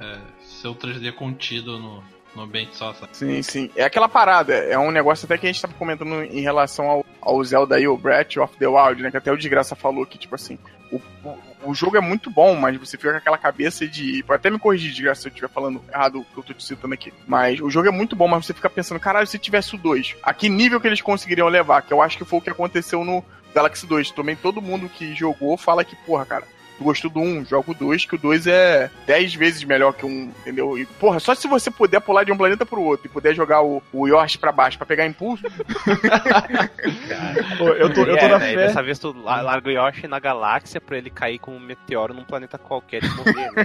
é, 0.00 0.18
seu 0.40 0.74
3D 0.74 1.12
contido 1.12 1.78
no, 1.78 2.02
no 2.34 2.42
ambiente 2.42 2.74
só, 2.74 2.94
sabe? 2.94 3.14
Sim, 3.14 3.42
sim. 3.42 3.70
É 3.76 3.84
aquela 3.84 4.08
parada, 4.08 4.54
é 4.54 4.78
um 4.78 4.90
negócio 4.90 5.26
até 5.26 5.36
que 5.36 5.46
a 5.46 5.52
gente 5.52 5.60
tava 5.60 5.74
comentando 5.74 6.22
em 6.22 6.40
relação 6.40 6.86
ao, 6.86 7.04
ao 7.20 7.42
Zelda 7.44 7.76
aí, 7.76 7.86
o 7.86 7.96
Breath 7.96 8.36
of 8.38 8.56
the 8.56 8.66
Wild, 8.66 9.02
né? 9.02 9.10
Que 9.10 9.16
até 9.16 9.32
o 9.32 9.36
Desgraça 9.36 9.74
falou 9.74 10.06
que, 10.06 10.18
tipo 10.18 10.34
assim, 10.34 10.58
o, 10.90 10.96
o, 11.24 11.38
o 11.70 11.74
jogo 11.74 11.96
é 11.96 12.00
muito 12.00 12.30
bom, 12.30 12.54
mas 12.54 12.76
você 12.76 12.96
fica 12.96 13.12
com 13.12 13.18
aquela 13.18 13.38
cabeça 13.38 13.86
de. 13.86 14.22
Pode 14.22 14.40
até 14.40 14.50
me 14.50 14.58
corrigir, 14.58 14.90
Desgraça, 14.90 15.22
se 15.22 15.28
eu 15.28 15.30
estiver 15.30 15.48
falando 15.48 15.82
errado 15.88 16.20
o 16.20 16.24
que 16.24 16.38
eu 16.38 16.42
tô 16.42 16.54
te 16.54 16.64
citando 16.64 16.94
aqui. 16.94 17.12
Mas 17.26 17.60
o 17.60 17.70
jogo 17.70 17.88
é 17.88 17.92
muito 17.92 18.16
bom, 18.16 18.28
mas 18.28 18.46
você 18.46 18.54
fica 18.54 18.70
pensando, 18.70 19.00
caralho, 19.00 19.26
se 19.26 19.38
tivesse 19.38 19.74
o 19.74 19.78
2, 19.78 20.16
a 20.22 20.32
que 20.32 20.48
nível 20.48 20.80
que 20.80 20.86
eles 20.86 21.00
conseguiriam 21.00 21.48
levar? 21.48 21.82
Que 21.82 21.92
eu 21.92 22.02
acho 22.02 22.16
que 22.16 22.24
foi 22.24 22.38
o 22.38 22.42
que 22.42 22.50
aconteceu 22.50 23.04
no 23.04 23.24
Galaxy 23.54 23.86
2. 23.86 24.12
Também 24.12 24.36
todo 24.36 24.62
mundo 24.62 24.88
que 24.88 25.14
jogou 25.14 25.56
fala 25.56 25.84
que, 25.84 25.96
porra, 25.96 26.24
cara. 26.24 26.44
Tu 26.78 26.84
gostou 26.84 27.10
do 27.10 27.18
1, 27.20 27.44
joga 27.46 27.72
o 27.72 27.74
2, 27.74 28.04
que 28.06 28.14
o 28.14 28.18
2 28.18 28.46
é 28.46 28.88
10 29.06 29.34
vezes 29.34 29.64
melhor 29.64 29.92
que 29.92 30.04
o 30.06 30.08
1, 30.08 30.32
entendeu? 30.40 30.78
E, 30.78 30.86
porra, 30.86 31.18
só 31.18 31.34
se 31.34 31.48
você 31.48 31.70
puder 31.72 32.00
pular 32.00 32.22
de 32.24 32.30
um 32.30 32.36
planeta 32.36 32.64
pro 32.64 32.80
outro 32.80 33.06
e 33.06 33.10
puder 33.10 33.34
jogar 33.34 33.62
o, 33.62 33.82
o 33.92 34.06
Yoshi 34.06 34.38
pra 34.38 34.52
baixo 34.52 34.78
pra 34.78 34.86
pegar 34.86 35.04
impulso, 35.06 35.42
Pô, 37.58 37.68
eu 37.70 37.92
tô, 37.92 38.02
eu 38.02 38.16
tô 38.16 38.24
É, 38.24 38.28
na 38.28 38.38
né, 38.38 38.50
fé. 38.50 38.56
Dessa 38.56 38.82
vez 38.82 38.98
tu 38.98 39.12
la- 39.22 39.40
larga 39.42 39.68
o 39.68 39.72
Yoshi 39.72 40.06
na 40.06 40.18
galáxia 40.20 40.80
pra 40.80 40.96
ele 40.96 41.10
cair 41.10 41.38
como 41.38 41.56
um 41.56 41.60
meteoro 41.60 42.14
num 42.14 42.24
planeta 42.24 42.56
qualquer 42.58 43.02
e 43.02 43.08
morrer, 43.08 43.50
né? 43.52 43.64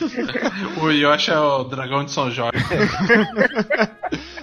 O 0.80 0.90
Yoshi 0.90 1.30
é 1.30 1.38
o 1.38 1.64
dragão 1.64 2.04
de 2.04 2.10
São 2.12 2.30
Jorge. 2.30 2.58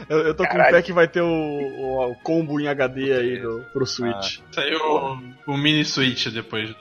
Eu, 0.10 0.19
eu 0.19 0.34
tô 0.35 0.44
com 0.44 0.52
Caralho. 0.52 0.76
fé 0.76 0.81
que 0.81 0.91
vai 0.91 1.07
ter 1.07 1.22
o, 1.22 1.26
o- 1.27 2.11
o 2.11 2.15
combo 2.15 2.60
em 2.60 2.68
HD 2.68 3.14
aí 3.14 3.40
do, 3.40 3.64
pro 3.72 3.85
Switch. 3.85 4.40
Saiu 4.52 4.77
o, 4.77 5.18
o 5.53 5.57
mini 5.57 5.85
Switch 5.85 6.27
depois 6.27 6.69
do- 6.69 6.76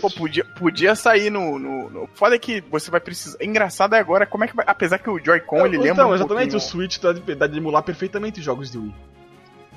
pô, 0.00 0.10
podia, 0.10 0.44
podia 0.44 0.94
sair 0.94 1.30
no, 1.30 1.58
no, 1.58 1.90
no. 1.90 2.08
Foda 2.14 2.34
é 2.34 2.38
que 2.38 2.62
você 2.70 2.90
vai 2.90 3.00
precisar. 3.00 3.36
Engraçado 3.42 3.94
é 3.94 3.98
agora 3.98 4.26
como 4.26 4.44
é 4.44 4.48
que 4.48 4.56
vai. 4.56 4.64
Apesar 4.68 4.98
que 4.98 5.10
o 5.10 5.22
Joy-Con 5.22 5.58
ele 5.66 5.76
lembra. 5.78 5.90
então, 5.92 6.10
um 6.10 6.14
exatamente, 6.14 6.50
pouquinho- 6.52 6.58
o 6.58 6.60
Switch 6.60 6.98
dá 7.00 7.12
de, 7.12 7.34
dá 7.34 7.46
de 7.46 7.58
emular 7.58 7.82
perfeitamente 7.82 8.40
jogos 8.42 8.70
de 8.70 8.78
Wii. 8.78 8.94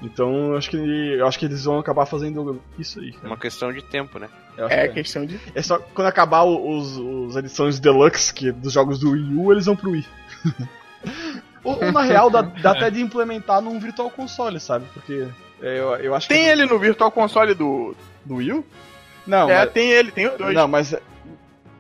Então, 0.02 0.52
eu 0.52 0.58
acho 0.58 0.70
que 0.70 0.78
eu 0.78 1.28
acho 1.28 1.38
que 1.38 1.46
eles 1.46 1.66
vão 1.66 1.78
acabar 1.78 2.06
fazendo 2.06 2.62
isso 2.78 3.00
aí. 3.02 3.12
cara. 3.12 3.28
Uma 3.28 3.38
questão 3.38 3.72
de 3.74 3.82
tempo, 3.82 4.18
né? 4.18 4.30
É 4.58 4.88
que 4.88 4.94
questão 4.96 5.26
de. 5.26 5.40
É 5.54 5.62
só 5.62 5.78
quando 5.94 6.08
acabar 6.08 6.44
os, 6.44 6.98
os 6.98 7.36
edições 7.36 7.80
deluxe 7.80 8.34
que, 8.34 8.52
dos 8.52 8.72
jogos 8.74 8.98
do 9.00 9.12
Wii 9.12 9.36
U, 9.36 9.52
eles 9.52 9.66
vão 9.66 9.76
pro 9.76 9.92
Wii. 9.92 10.06
ou, 11.64 11.84
ou, 11.84 11.92
na 11.92 12.02
real, 12.02 12.30
dá, 12.30 12.42
dá 12.42 12.72
até 12.72 12.90
de 12.90 13.02
implementar 13.02 13.62
num 13.62 13.80
Virtual 13.80 14.10
Console, 14.10 14.60
sabe? 14.60 14.86
Porque 14.94 15.28
é, 15.62 15.80
eu, 15.80 15.96
eu 15.98 16.16
acho 16.16 16.30
Tem 16.30 16.44
que. 16.44 16.50
ele 16.50 16.66
no 16.66 16.80
Virtual 16.80 17.12
Console 17.12 17.54
do. 17.54 17.96
Do 18.26 18.36
Wii 18.36 18.54
U? 18.54 18.66
Não, 19.30 19.50
é, 19.50 19.60
mas, 19.66 19.72
tem 19.74 19.92
ele, 19.92 20.12
tem 20.12 20.28
os 20.28 20.38
dois. 20.38 20.54
não, 20.56 20.68
mas. 20.68 20.96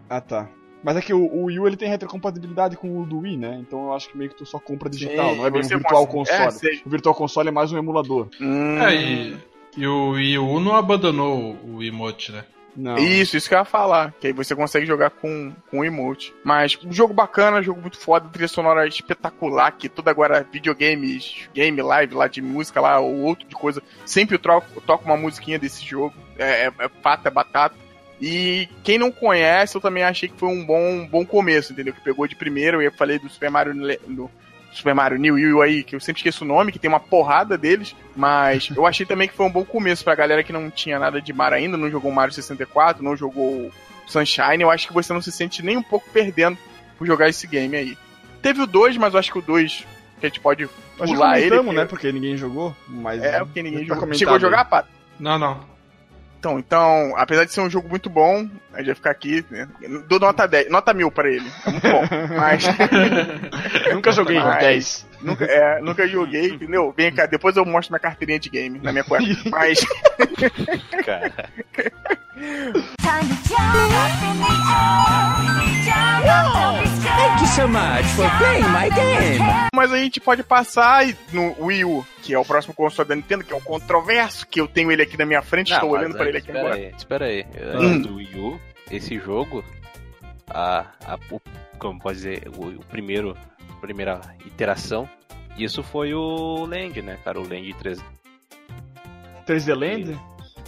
Ah, 0.09 0.21
tá. 0.21 0.47
Mas 0.83 0.95
é 0.95 1.01
que 1.01 1.13
o, 1.13 1.19
o 1.25 1.45
Wii 1.45 1.59
U 1.59 1.67
ele 1.67 1.75
tem 1.75 1.89
retrocompatibilidade 1.89 2.77
com 2.77 3.01
o 3.01 3.05
do 3.05 3.19
Wii, 3.19 3.35
né? 3.37 3.57
Então 3.59 3.87
eu 3.87 3.93
acho 3.93 4.07
que 4.09 4.17
meio 4.17 4.29
que 4.29 4.37
tu 4.37 4.45
só 4.45 4.57
compra 4.59 4.89
digital, 4.89 5.31
Sim, 5.31 5.37
não 5.37 5.45
é 5.45 5.49
bem 5.49 5.61
um 5.61 5.67
Virtual 5.67 6.07
consegue- 6.07 6.43
Console. 6.45 6.75
é. 6.77 6.87
O 6.87 6.89
Virtual 6.89 7.15
Console 7.15 7.49
é 7.49 7.51
mais 7.51 7.71
um 7.73 7.77
emulador. 7.77 8.29
Hum, 8.39 8.77
É, 8.81 8.95
e, 8.95 9.37
e 9.77 9.85
o 9.87 10.11
Wii 10.11 10.37
U 10.39 10.59
não 10.61 10.75
abandonou 10.75 11.57
o 11.67 11.83
emote, 11.83 12.31
né? 12.31 12.45
Não. 12.75 12.97
Isso, 12.97 13.35
isso 13.35 13.47
que 13.47 13.55
eu 13.55 13.59
ia 13.59 13.65
falar. 13.65 14.13
Que 14.19 14.27
aí 14.27 14.33
você 14.33 14.55
consegue 14.55 14.85
jogar 14.85 15.09
com, 15.09 15.53
com 15.69 15.83
emote. 15.83 16.33
Mas 16.43 16.77
um 16.83 16.91
jogo 16.91 17.13
bacana, 17.13 17.61
jogo 17.61 17.81
muito 17.81 17.97
foda, 17.97 18.29
trilha 18.29 18.47
sonora 18.47 18.87
espetacular, 18.87 19.71
que 19.71 19.89
toda 19.89 20.11
agora 20.11 20.45
videogames, 20.51 21.49
game 21.53 21.81
live 21.81 22.13
lá 22.13 22.27
de 22.27 22.41
música 22.41 22.79
lá, 22.79 22.99
ou 22.99 23.21
outro 23.21 23.47
de 23.47 23.55
coisa, 23.55 23.81
sempre 24.05 24.35
eu 24.35 24.39
troco, 24.39 24.81
toco 24.81 25.05
uma 25.05 25.17
musiquinha 25.17 25.59
desse 25.59 25.85
jogo. 25.85 26.15
É, 26.37 26.65
é, 26.65 26.67
é 26.67 26.89
é 27.25 27.29
batata. 27.29 27.75
E 28.21 28.67
quem 28.83 28.97
não 28.97 29.11
conhece, 29.11 29.75
eu 29.75 29.81
também 29.81 30.03
achei 30.03 30.27
que 30.27 30.37
foi 30.37 30.49
um 30.49 30.65
bom, 30.65 31.07
bom 31.07 31.25
começo, 31.25 31.71
entendeu? 31.71 31.93
Que 31.93 32.01
pegou 32.01 32.27
de 32.27 32.35
primeiro, 32.35 32.81
eu 32.81 32.91
falei 32.91 33.17
do 33.17 33.29
Super 33.29 33.49
Mario, 33.49 33.73
do 33.73 34.29
Super 34.79 34.95
Mario 34.95 35.17
New 35.19 35.37
You 35.37 35.61
aí, 35.61 35.83
que 35.83 35.95
eu 35.95 35.99
sempre 35.99 36.19
esqueço 36.19 36.43
o 36.43 36.47
nome, 36.47 36.71
que 36.71 36.79
tem 36.79 36.89
uma 36.89 36.99
porrada 36.99 37.57
deles, 37.57 37.95
mas 38.15 38.69
eu 38.75 38.85
achei 38.85 39.05
também 39.05 39.27
que 39.27 39.33
foi 39.35 39.45
um 39.45 39.51
bom 39.51 39.63
começo 39.63 40.03
pra 40.03 40.15
galera 40.15 40.43
que 40.43 40.51
não 40.53 40.69
tinha 40.71 40.97
nada 40.97 41.21
de 41.21 41.31
Mario 41.31 41.57
ainda, 41.57 41.77
não 41.77 41.89
jogou 41.91 42.11
Mario 42.11 42.33
64, 42.33 43.03
não 43.03 43.15
jogou 43.15 43.71
Sunshine, 44.07 44.61
eu 44.63 44.71
acho 44.71 44.87
que 44.87 44.93
você 44.93 45.13
não 45.13 45.21
se 45.21 45.31
sente 45.31 45.63
nem 45.63 45.77
um 45.77 45.83
pouco 45.83 46.09
perdendo 46.11 46.57
por 46.97 47.05
jogar 47.05 47.29
esse 47.29 47.45
game 47.47 47.75
aí. 47.75 47.97
Teve 48.41 48.61
o 48.61 48.67
2, 48.67 48.97
mas 48.97 49.13
eu 49.13 49.19
acho 49.19 49.31
que 49.31 49.39
o 49.39 49.41
2 49.41 49.85
que 50.19 50.25
a 50.25 50.29
gente 50.29 50.39
pode 50.41 50.67
Nós 50.97 51.09
pular 51.09 51.39
ele. 51.39 51.49
comentamos, 51.49 51.73
que- 51.73 51.79
né? 51.79 51.85
Porque 51.85 52.11
ninguém 52.11 52.35
jogou, 52.35 52.75
mas... 52.87 53.23
É, 53.23 53.39
porque 53.39 53.63
ninguém 53.63 53.85
jogou. 53.85 54.13
Chegou 54.13 54.35
a 54.35 54.39
jogar, 54.39 54.65
Pato? 54.65 54.89
Não, 55.19 55.37
não. 55.39 55.59
Então, 56.39 56.57
então, 56.57 57.13
apesar 57.17 57.43
de 57.43 57.51
ser 57.51 57.59
um 57.59 57.69
jogo 57.69 57.89
muito 57.89 58.09
bom, 58.09 58.47
a 58.73 58.77
gente 58.77 58.85
vai 58.87 58.95
ficar 58.95 59.11
aqui, 59.11 59.43
né? 59.51 59.67
Dou 60.07 60.19
nota 60.21 60.47
10, 60.47 60.69
nota 60.71 60.93
mil 60.93 61.11
pra 61.11 61.29
ele. 61.29 61.51
É 61.65 61.69
muito 61.69 61.87
bom. 61.89 62.01
Mas 62.37 62.63
Nunca 63.93 64.11
joguei 64.13 64.39
Mas- 64.39 64.59
10. 64.59 65.05
nunca, 65.21 65.43
é, 65.43 65.81
nunca 65.81 66.07
joguei, 66.07 66.47
entendeu? 66.51 66.93
Vem 66.95 67.11
cá, 67.13 67.25
depois 67.25 67.57
eu 67.57 67.65
mostro 67.65 67.91
minha 67.91 67.99
carteirinha 67.99 68.39
de 68.39 68.49
game 68.49 68.79
na 68.81 68.93
minha 68.93 69.03
cueca. 69.03 69.25
Mas 69.51 69.79
Cara. 71.05 71.29
Time 72.37 73.27
to 73.27 73.35
jump 73.49 73.91
up 73.91 74.23
in 74.23 74.39
the 74.39 74.47
air. 74.71 75.19
Jump 75.83 76.23
up, 76.25 76.53
don't 76.53 76.79
be 76.79 76.87
scared. 76.87 76.88
Thank 77.19 77.41
you 77.41 77.47
so 77.47 77.67
much 77.67 78.05
for 78.15 78.29
playing 78.37 78.63
my 78.71 78.89
game. 78.89 79.43
Mas 79.75 79.91
a 79.91 79.97
gente 79.97 80.21
pode 80.21 80.41
passar 80.41 81.05
e- 81.05 81.15
no 81.33 81.53
Wii 81.65 81.83
U, 81.83 82.05
que 82.23 82.33
é 82.33 82.39
o 82.39 82.45
próximo 82.45 82.73
console 82.73 83.09
da 83.09 83.15
Nintendo, 83.15 83.43
que 83.43 83.51
é 83.51 83.55
o 83.57 83.61
controverso, 83.61 84.47
que 84.47 84.61
eu 84.61 84.67
tenho 84.69 84.89
ele 84.89 85.01
aqui 85.01 85.17
na 85.17 85.25
minha 85.25 85.41
frente, 85.41 85.73
estou 85.73 85.89
olhando 85.89 86.13
para 86.13 86.23
aí, 86.23 86.29
ele 86.29 86.37
aqui 86.37 86.47
espera 86.47 86.59
agora. 86.65 86.75
Aí, 86.75 86.93
espera 86.97 87.25
aí. 87.25 87.45
Hum. 87.75 88.01
Do 88.01 88.15
Wii 88.15 88.39
U, 88.39 88.59
esse 88.89 89.19
jogo, 89.19 89.65
a, 90.49 90.85
a, 91.05 91.19
o, 91.29 91.41
como 91.77 91.99
pode 91.99 92.17
dizer, 92.19 92.47
o, 92.55 92.67
o 92.67 92.85
primeiro, 92.85 93.35
a 93.69 93.81
primeira 93.81 94.21
iteração, 94.45 95.07
isso 95.57 95.83
foi 95.83 96.13
o 96.13 96.65
Land, 96.65 97.01
né, 97.01 97.17
cara? 97.23 97.37
O 97.37 97.43
Land 97.43 97.73
3 97.73 97.99
3D 99.45 99.75
Land? 99.75 100.17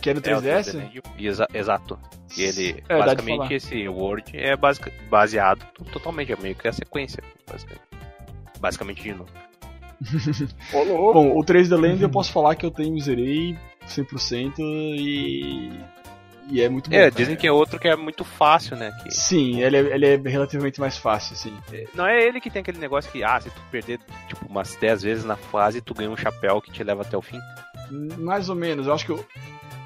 Que 0.01 0.09
é 0.09 0.13
no 0.13 0.19
É, 0.23 0.35
o 0.37 0.41
3DS? 0.41 0.63
3D 0.63 0.77
Land. 0.77 1.01
Exa- 1.19 1.47
exato. 1.53 1.99
E 2.37 2.41
ele, 2.43 2.83
É, 2.89 2.97
basicamente, 2.97 3.53
esse 3.53 3.87
World 3.87 4.23
é 4.37 4.55
basic, 4.55 4.89
baseado 5.09 5.63
to- 5.73 5.83
totalmente, 5.85 6.31
é 6.33 6.35
meio 6.37 6.55
que 6.55 6.67
a 6.67 6.71
sequência, 6.73 7.21
basicamente. 7.49 7.81
Basicamente 8.59 9.03
de 9.03 9.13
novo. 9.13 9.29
Bom, 11.13 11.37
o 11.37 11.43
3D 11.43 11.75
Land 11.79 12.01
eu 12.01 12.09
posso 12.09 12.31
falar 12.31 12.55
que 12.55 12.65
eu 12.65 12.71
tenho, 12.71 12.99
zerei 12.99 13.55
100% 13.87 14.53
e. 14.59 15.71
E 16.49 16.59
é 16.61 16.67
muito 16.67 16.89
bom. 16.89 16.95
É, 16.95 17.01
cara. 17.03 17.11
dizem 17.11 17.35
que 17.37 17.47
é 17.47 17.51
outro 17.51 17.79
que 17.79 17.87
é 17.87 17.95
muito 17.95 18.25
fácil, 18.25 18.75
né? 18.75 18.91
Que 19.03 19.11
Sim, 19.11 19.61
ele 19.61 19.77
é, 19.77 19.79
ele 19.95 20.05
é 20.07 20.15
relativamente 20.17 20.81
mais 20.81 20.97
fácil, 20.97 21.35
sim. 21.35 21.55
não 21.93 22.05
é 22.05 22.21
ele 22.25 22.41
que 22.41 22.49
tem 22.49 22.61
aquele 22.61 22.79
negócio 22.79 23.09
que, 23.11 23.23
ah, 23.23 23.39
se 23.39 23.49
tu 23.49 23.61
perder 23.71 23.99
tipo 24.27 24.45
umas 24.49 24.75
10 24.75 25.01
vezes 25.03 25.23
na 25.23 25.37
fase, 25.37 25.79
tu 25.81 25.93
ganha 25.93 26.09
um 26.09 26.17
chapéu 26.17 26.59
que 26.59 26.71
te 26.71 26.83
leva 26.83 27.03
até 27.03 27.15
o 27.15 27.21
fim. 27.21 27.39
Mais 28.17 28.49
ou 28.49 28.55
menos, 28.55 28.87
eu 28.87 28.93
acho 28.93 29.05
que 29.05 29.11
eu. 29.11 29.25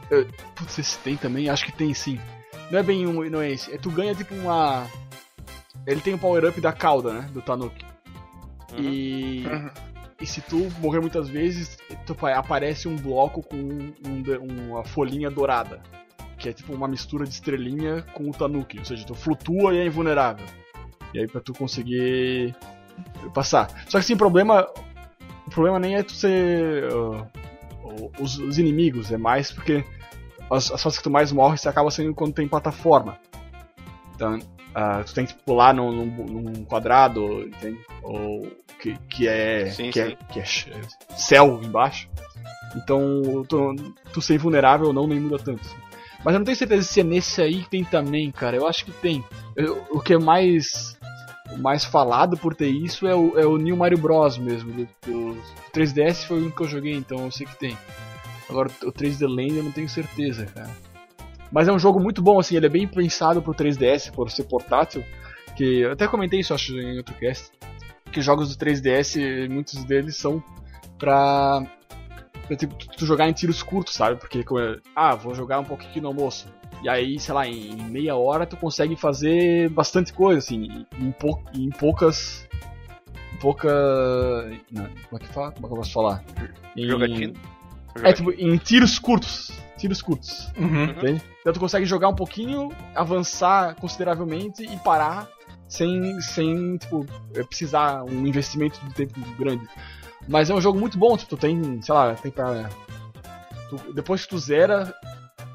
Eu 0.09 0.25
putz, 0.55 0.77
esse 0.79 0.97
tem 0.99 1.15
também? 1.17 1.49
Acho 1.49 1.65
que 1.65 1.71
tem 1.71 1.93
sim. 1.93 2.19
Não 2.71 2.79
é 2.79 2.83
bem 2.83 3.05
um. 3.07 3.29
Não 3.29 3.41
é 3.41 3.51
esse. 3.51 3.73
É, 3.73 3.77
tu 3.77 3.89
ganha 3.91 4.13
tipo 4.15 4.33
uma. 4.35 4.85
Ele 5.85 6.01
tem 6.01 6.13
o 6.13 6.17
power-up 6.17 6.59
da 6.61 6.71
cauda, 6.73 7.13
né? 7.13 7.29
Do 7.31 7.41
Tanuki. 7.41 7.85
E. 8.77 9.45
Uhum. 9.47 9.69
e 10.21 10.25
se 10.25 10.41
tu 10.41 10.69
morrer 10.79 10.99
muitas 10.99 11.29
vezes, 11.29 11.77
tu, 12.05 12.15
pa- 12.15 12.33
aparece 12.35 12.87
um 12.87 12.95
bloco 12.95 13.41
com 13.43 13.55
um 13.57 14.21
de- 14.21 14.37
uma 14.37 14.83
folhinha 14.83 15.29
dourada. 15.29 15.81
Que 16.37 16.49
é 16.49 16.53
tipo 16.53 16.73
uma 16.73 16.87
mistura 16.87 17.23
de 17.25 17.31
estrelinha 17.33 18.01
com 18.13 18.29
o 18.29 18.31
Tanuki. 18.31 18.79
Ou 18.79 18.85
seja, 18.85 19.05
tu 19.05 19.15
flutua 19.15 19.73
e 19.73 19.77
é 19.77 19.85
invulnerável. 19.85 20.45
E 21.13 21.19
aí 21.19 21.27
pra 21.27 21.39
tu 21.39 21.53
conseguir 21.53 22.53
passar. 23.33 23.67
Só 23.85 23.91
que 23.91 23.97
assim, 23.97 24.13
o 24.13 24.17
problema. 24.17 24.67
O 25.47 25.49
problema 25.51 25.79
nem 25.79 25.95
é 25.95 26.03
tu 26.03 26.11
ser. 26.13 26.91
o- 26.91 27.25
os, 28.19 28.37
os 28.37 28.57
inimigos, 28.57 29.11
é 29.11 29.17
mais 29.17 29.51
porque 29.51 29.83
as, 30.49 30.71
as 30.71 30.81
fases 30.81 30.97
que 30.97 31.03
tu 31.03 31.09
mais 31.09 31.31
morre 31.31 31.57
você 31.57 31.69
acaba 31.69 31.89
sendo 31.91 32.13
quando 32.13 32.33
tem 32.33 32.47
plataforma. 32.47 33.17
Então, 34.15 34.39
ah, 34.73 35.03
tu 35.05 35.13
tem 35.13 35.25
que 35.25 35.33
pular 35.33 35.73
num, 35.73 35.91
num- 35.91 36.25
num 36.25 36.65
quadrado, 36.65 37.41
entende? 37.47 37.79
Ou 38.03 38.47
que, 38.79 38.97
que 39.09 39.27
é. 39.27 39.69
Sim, 39.71 39.89
que, 39.91 40.03
sim. 40.05 40.11
É, 40.11 40.33
que 40.33 40.39
é 40.39 40.45
céu 41.17 41.59
embaixo. 41.63 42.09
Então, 42.75 43.43
tu, 43.47 43.75
tu 44.13 44.21
ser 44.21 44.35
invulnerável 44.35 44.87
ou 44.87 44.93
não 44.93 45.07
nem 45.07 45.19
muda 45.19 45.37
tanto. 45.39 45.61
Mas 46.23 46.33
eu 46.33 46.39
não 46.39 46.45
tenho 46.45 46.57
certeza 46.57 46.83
se 46.83 46.99
é 46.99 47.03
nesse 47.03 47.41
aí 47.41 47.63
que 47.63 47.69
tem 47.69 47.83
também, 47.83 48.31
cara. 48.31 48.57
Eu 48.57 48.67
acho 48.67 48.83
que 48.83 48.91
tem. 48.91 49.23
Eu- 49.55 49.81
o 49.91 49.99
que 49.99 50.13
é 50.13 50.17
mais 50.19 50.97
o 51.51 51.57
mais 51.57 51.85
falado 51.85 52.37
por 52.37 52.55
ter 52.55 52.69
isso 52.69 53.07
é 53.07 53.15
o, 53.15 53.37
é 53.37 53.45
o 53.45 53.57
New 53.57 53.77
Mario 53.77 53.97
Bros. 53.97 54.37
mesmo. 54.37 54.71
Do, 54.71 54.85
do 55.05 55.37
3DS 55.73 56.25
foi 56.25 56.37
o 56.37 56.41
único 56.41 56.57
que 56.57 56.63
eu 56.63 56.67
joguei, 56.67 56.93
então 56.93 57.25
eu 57.25 57.31
sei 57.31 57.45
que 57.45 57.57
tem. 57.57 57.77
Agora 58.49 58.69
o 58.83 58.91
3D 58.91 59.27
Land 59.27 59.57
eu 59.57 59.63
não 59.63 59.71
tenho 59.71 59.89
certeza, 59.89 60.45
cara. 60.45 60.69
Mas 61.51 61.67
é 61.67 61.71
um 61.71 61.79
jogo 61.79 61.99
muito 61.99 62.21
bom, 62.21 62.39
assim, 62.39 62.55
ele 62.55 62.65
é 62.65 62.69
bem 62.69 62.87
pensado 62.87 63.41
pro 63.41 63.53
3DS, 63.53 64.11
por 64.11 64.29
ser 64.29 64.43
portátil. 64.43 65.03
Que 65.55 65.81
eu 65.81 65.91
até 65.91 66.07
comentei 66.07 66.39
isso, 66.39 66.53
acho, 66.53 66.77
em 66.77 66.97
outro 66.97 67.15
cast. 67.15 67.51
Que 68.11 68.19
os 68.19 68.25
jogos 68.25 68.55
do 68.55 68.65
3DS, 68.65 69.49
muitos 69.49 69.83
deles 69.85 70.17
são 70.17 70.43
pra. 70.97 71.63
Pra 72.47 72.55
tipo, 72.55 72.75
tu, 72.75 72.87
tu 72.89 73.05
jogar 73.05 73.27
em 73.29 73.33
tiros 73.33 73.61
curtos, 73.63 73.93
sabe? 73.93 74.19
Porque, 74.19 74.43
como 74.43 74.59
é, 74.59 74.77
ah, 74.95 75.15
vou 75.15 75.33
jogar 75.35 75.59
um 75.59 75.63
pouquinho 75.63 75.89
aqui 75.91 76.01
no 76.01 76.07
almoço. 76.09 76.47
E 76.83 76.89
aí, 76.89 77.19
sei 77.19 77.33
lá, 77.33 77.47
em, 77.47 77.71
em 77.71 77.83
meia 77.83 78.15
hora 78.15 78.45
tu 78.45 78.55
consegue 78.57 78.95
fazer 78.95 79.69
bastante 79.69 80.13
coisa, 80.13 80.39
assim, 80.39 80.85
em, 80.99 81.11
pou, 81.11 81.41
em 81.53 81.69
poucas. 81.69 82.47
em 83.33 83.37
pouca. 83.37 83.69
Não, 84.71 84.85
como 85.09 85.15
é 85.15 85.19
que 85.19 85.27
fala? 85.27 85.51
Como 85.51 85.65
é 85.65 85.69
que 85.69 85.73
eu 85.73 85.77
posso 85.77 85.93
falar? 85.93 86.23
Em- 86.75 86.87
Jogatina? 86.87 87.33
É, 88.03 88.13
tipo, 88.13 88.31
em 88.31 88.57
tiros 88.57 88.99
curtos. 88.99 89.51
Tiros 89.77 90.01
curtos. 90.01 90.51
Uhum. 90.57 90.83
Entende? 90.85 91.21
Então 91.41 91.53
tu 91.53 91.59
consegue 91.59 91.85
jogar 91.85 92.09
um 92.09 92.15
pouquinho, 92.15 92.71
avançar 92.93 93.75
consideravelmente 93.75 94.63
e 94.63 94.77
parar 94.77 95.27
sem, 95.67 96.19
sem 96.21 96.77
tipo, 96.77 97.05
eh, 97.33 97.43
precisar 97.43 98.03
um 98.03 98.25
investimento 98.25 98.79
de 98.85 98.93
tempo 98.93 99.19
grande. 99.37 99.67
Mas 100.27 100.49
é 100.49 100.53
um 100.53 100.61
jogo 100.61 100.79
muito 100.79 100.97
bom, 100.97 101.15
tipo, 101.17 101.29
tu 101.35 101.37
tem, 101.37 101.81
sei 101.81 101.93
lá, 101.93 102.13
tem 102.15 102.31
pra. 102.31 102.69
tu- 103.69 103.93
depois 103.93 104.23
que 104.23 104.29
tu 104.29 104.37
zera. 104.39 104.93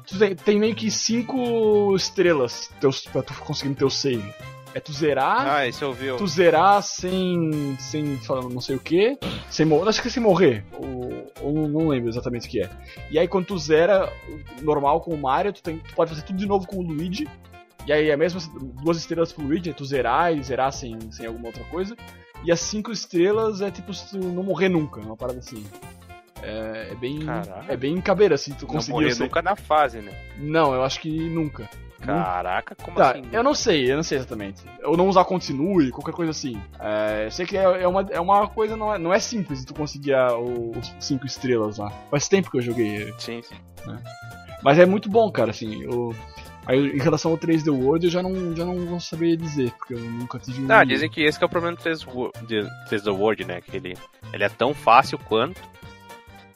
Tu 0.07 0.17
tem, 0.17 0.35
tem 0.35 0.59
meio 0.59 0.75
que 0.75 0.89
cinco 0.91 1.95
estrelas 1.95 2.69
teus, 2.79 3.01
pra 3.01 3.21
tu 3.21 3.33
conseguir 3.35 3.69
no 3.69 3.75
teu 3.75 3.89
save. 3.89 4.33
É 4.73 4.79
tu 4.79 4.93
zerar, 4.93 5.45
Ah, 5.47 5.67
esse 5.67 5.81
eu 5.81 5.91
vi. 5.93 6.15
tu 6.17 6.25
zerar 6.27 6.81
sem. 6.81 7.75
sem 7.77 8.17
falar 8.17 8.43
não 8.43 8.61
sei 8.61 8.77
o 8.77 8.79
que, 8.79 9.17
sem 9.49 9.65
morrer. 9.65 9.89
Acho 9.89 10.01
que 10.01 10.07
é 10.07 10.11
sem 10.11 10.23
morrer. 10.23 10.63
Ou, 10.71 11.31
ou 11.41 11.67
não 11.67 11.89
lembro 11.89 12.07
exatamente 12.09 12.47
o 12.47 12.49
que 12.51 12.61
é. 12.61 12.69
E 13.09 13.19
aí 13.19 13.27
quando 13.27 13.47
tu 13.47 13.57
zera 13.57 14.11
normal 14.61 15.01
com 15.01 15.13
o 15.13 15.17
Mario, 15.17 15.51
tu, 15.51 15.61
tem, 15.61 15.77
tu 15.79 15.93
pode 15.93 16.09
fazer 16.11 16.21
tudo 16.23 16.37
de 16.39 16.45
novo 16.47 16.65
com 16.65 16.77
o 16.77 16.81
Luigi. 16.81 17.27
E 17.85 17.91
aí 17.91 18.09
é 18.09 18.15
mesmo 18.15 18.39
duas 18.81 18.95
estrelas 18.97 19.33
pro 19.33 19.43
Luigi, 19.45 19.73
tu 19.73 19.83
zerar 19.83 20.33
e 20.33 20.41
zerar 20.41 20.71
sem, 20.71 20.97
sem 21.11 21.25
alguma 21.25 21.47
outra 21.47 21.63
coisa. 21.65 21.95
E 22.43 22.51
as 22.51 22.59
cinco 22.59 22.91
estrelas 22.91 23.61
é 23.61 23.69
tipo 23.71 23.93
se 23.93 24.09
tu 24.09 24.17
não 24.17 24.43
morrer 24.43 24.69
nunca, 24.69 24.99
uma 24.99 25.15
parada 25.17 25.39
assim. 25.39 25.65
É, 26.41 26.89
é 26.91 26.95
bem. 26.95 27.19
Caralho. 27.19 27.65
É 27.71 27.77
bem 27.77 28.01
cabeira, 28.01 28.35
assim, 28.35 28.51
tu 28.53 28.61
Não 28.65 28.73
conseguir. 28.73 28.93
morrer 28.93 29.11
ser- 29.13 29.23
nunca 29.23 29.41
na 29.41 29.55
fase, 29.55 29.99
né? 29.99 30.11
Não, 30.37 30.73
eu 30.73 30.83
acho 30.83 30.99
que 30.99 31.09
nunca. 31.29 31.69
Caraca, 31.99 32.73
como 32.73 32.97
Tá, 32.97 33.11
assim? 33.11 33.21
eu 33.31 33.43
não 33.43 33.53
sei, 33.53 33.91
eu 33.91 33.95
não 33.95 34.01
sei 34.01 34.17
exatamente. 34.17 34.63
Ou 34.83 34.97
não 34.97 35.07
usar 35.07 35.23
continue, 35.23 35.91
qualquer 35.91 36.13
coisa 36.13 36.31
assim. 36.31 36.59
É, 36.79 37.25
eu 37.27 37.31
sei 37.31 37.45
que 37.45 37.55
é, 37.55 37.61
é 37.83 37.87
uma, 37.87 38.01
é 38.09 38.19
uma 38.19 38.47
coisa, 38.47 38.75
não 38.75 38.91
é, 38.91 38.97
não 38.97 39.13
é 39.13 39.19
simples 39.19 39.63
tu 39.63 39.75
conseguir 39.75 40.15
a- 40.15 40.35
os 40.35 40.95
5 40.99 41.27
estrelas 41.27 41.77
lá. 41.77 41.91
Faz 42.09 42.27
tempo 42.27 42.49
que 42.49 42.57
eu 42.57 42.61
joguei. 42.63 43.13
Sim, 43.19 43.43
sim. 43.43 43.53
Mas 44.63 44.79
é 44.79 44.85
muito 44.87 45.09
bom, 45.09 45.31
cara, 45.31 45.51
assim. 45.51 45.83
Eu, 45.83 46.15
aí, 46.71 46.87
em 46.95 46.99
relação 46.99 47.31
ao 47.31 47.37
3D 47.37 47.69
World, 47.71 48.05
eu 48.05 48.11
já 48.11 48.21
não, 48.23 48.55
já 48.55 48.65
não 48.65 48.85
vou 48.85 48.99
saber 48.99 49.35
dizer, 49.37 49.71
porque 49.77 49.93
eu 49.93 49.99
nunca 49.99 50.39
tive 50.39 50.61
um. 50.61 50.71
Ah, 50.71 50.83
dizem 50.83 51.09
que 51.09 51.21
esse 51.23 51.37
que 51.37 51.43
é 51.43 51.47
o 51.47 51.49
problema 51.49 51.75
do 51.75 51.81
3 51.81 52.03
Wo- 52.05 52.31
de- 52.47 52.67
3D 52.89 53.09
World, 53.11 53.45
né? 53.45 53.61
Que 53.61 53.77
ele, 53.77 53.97
ele 54.33 54.43
é 54.43 54.49
tão 54.49 54.73
fácil 54.73 55.17
quanto, 55.19 55.59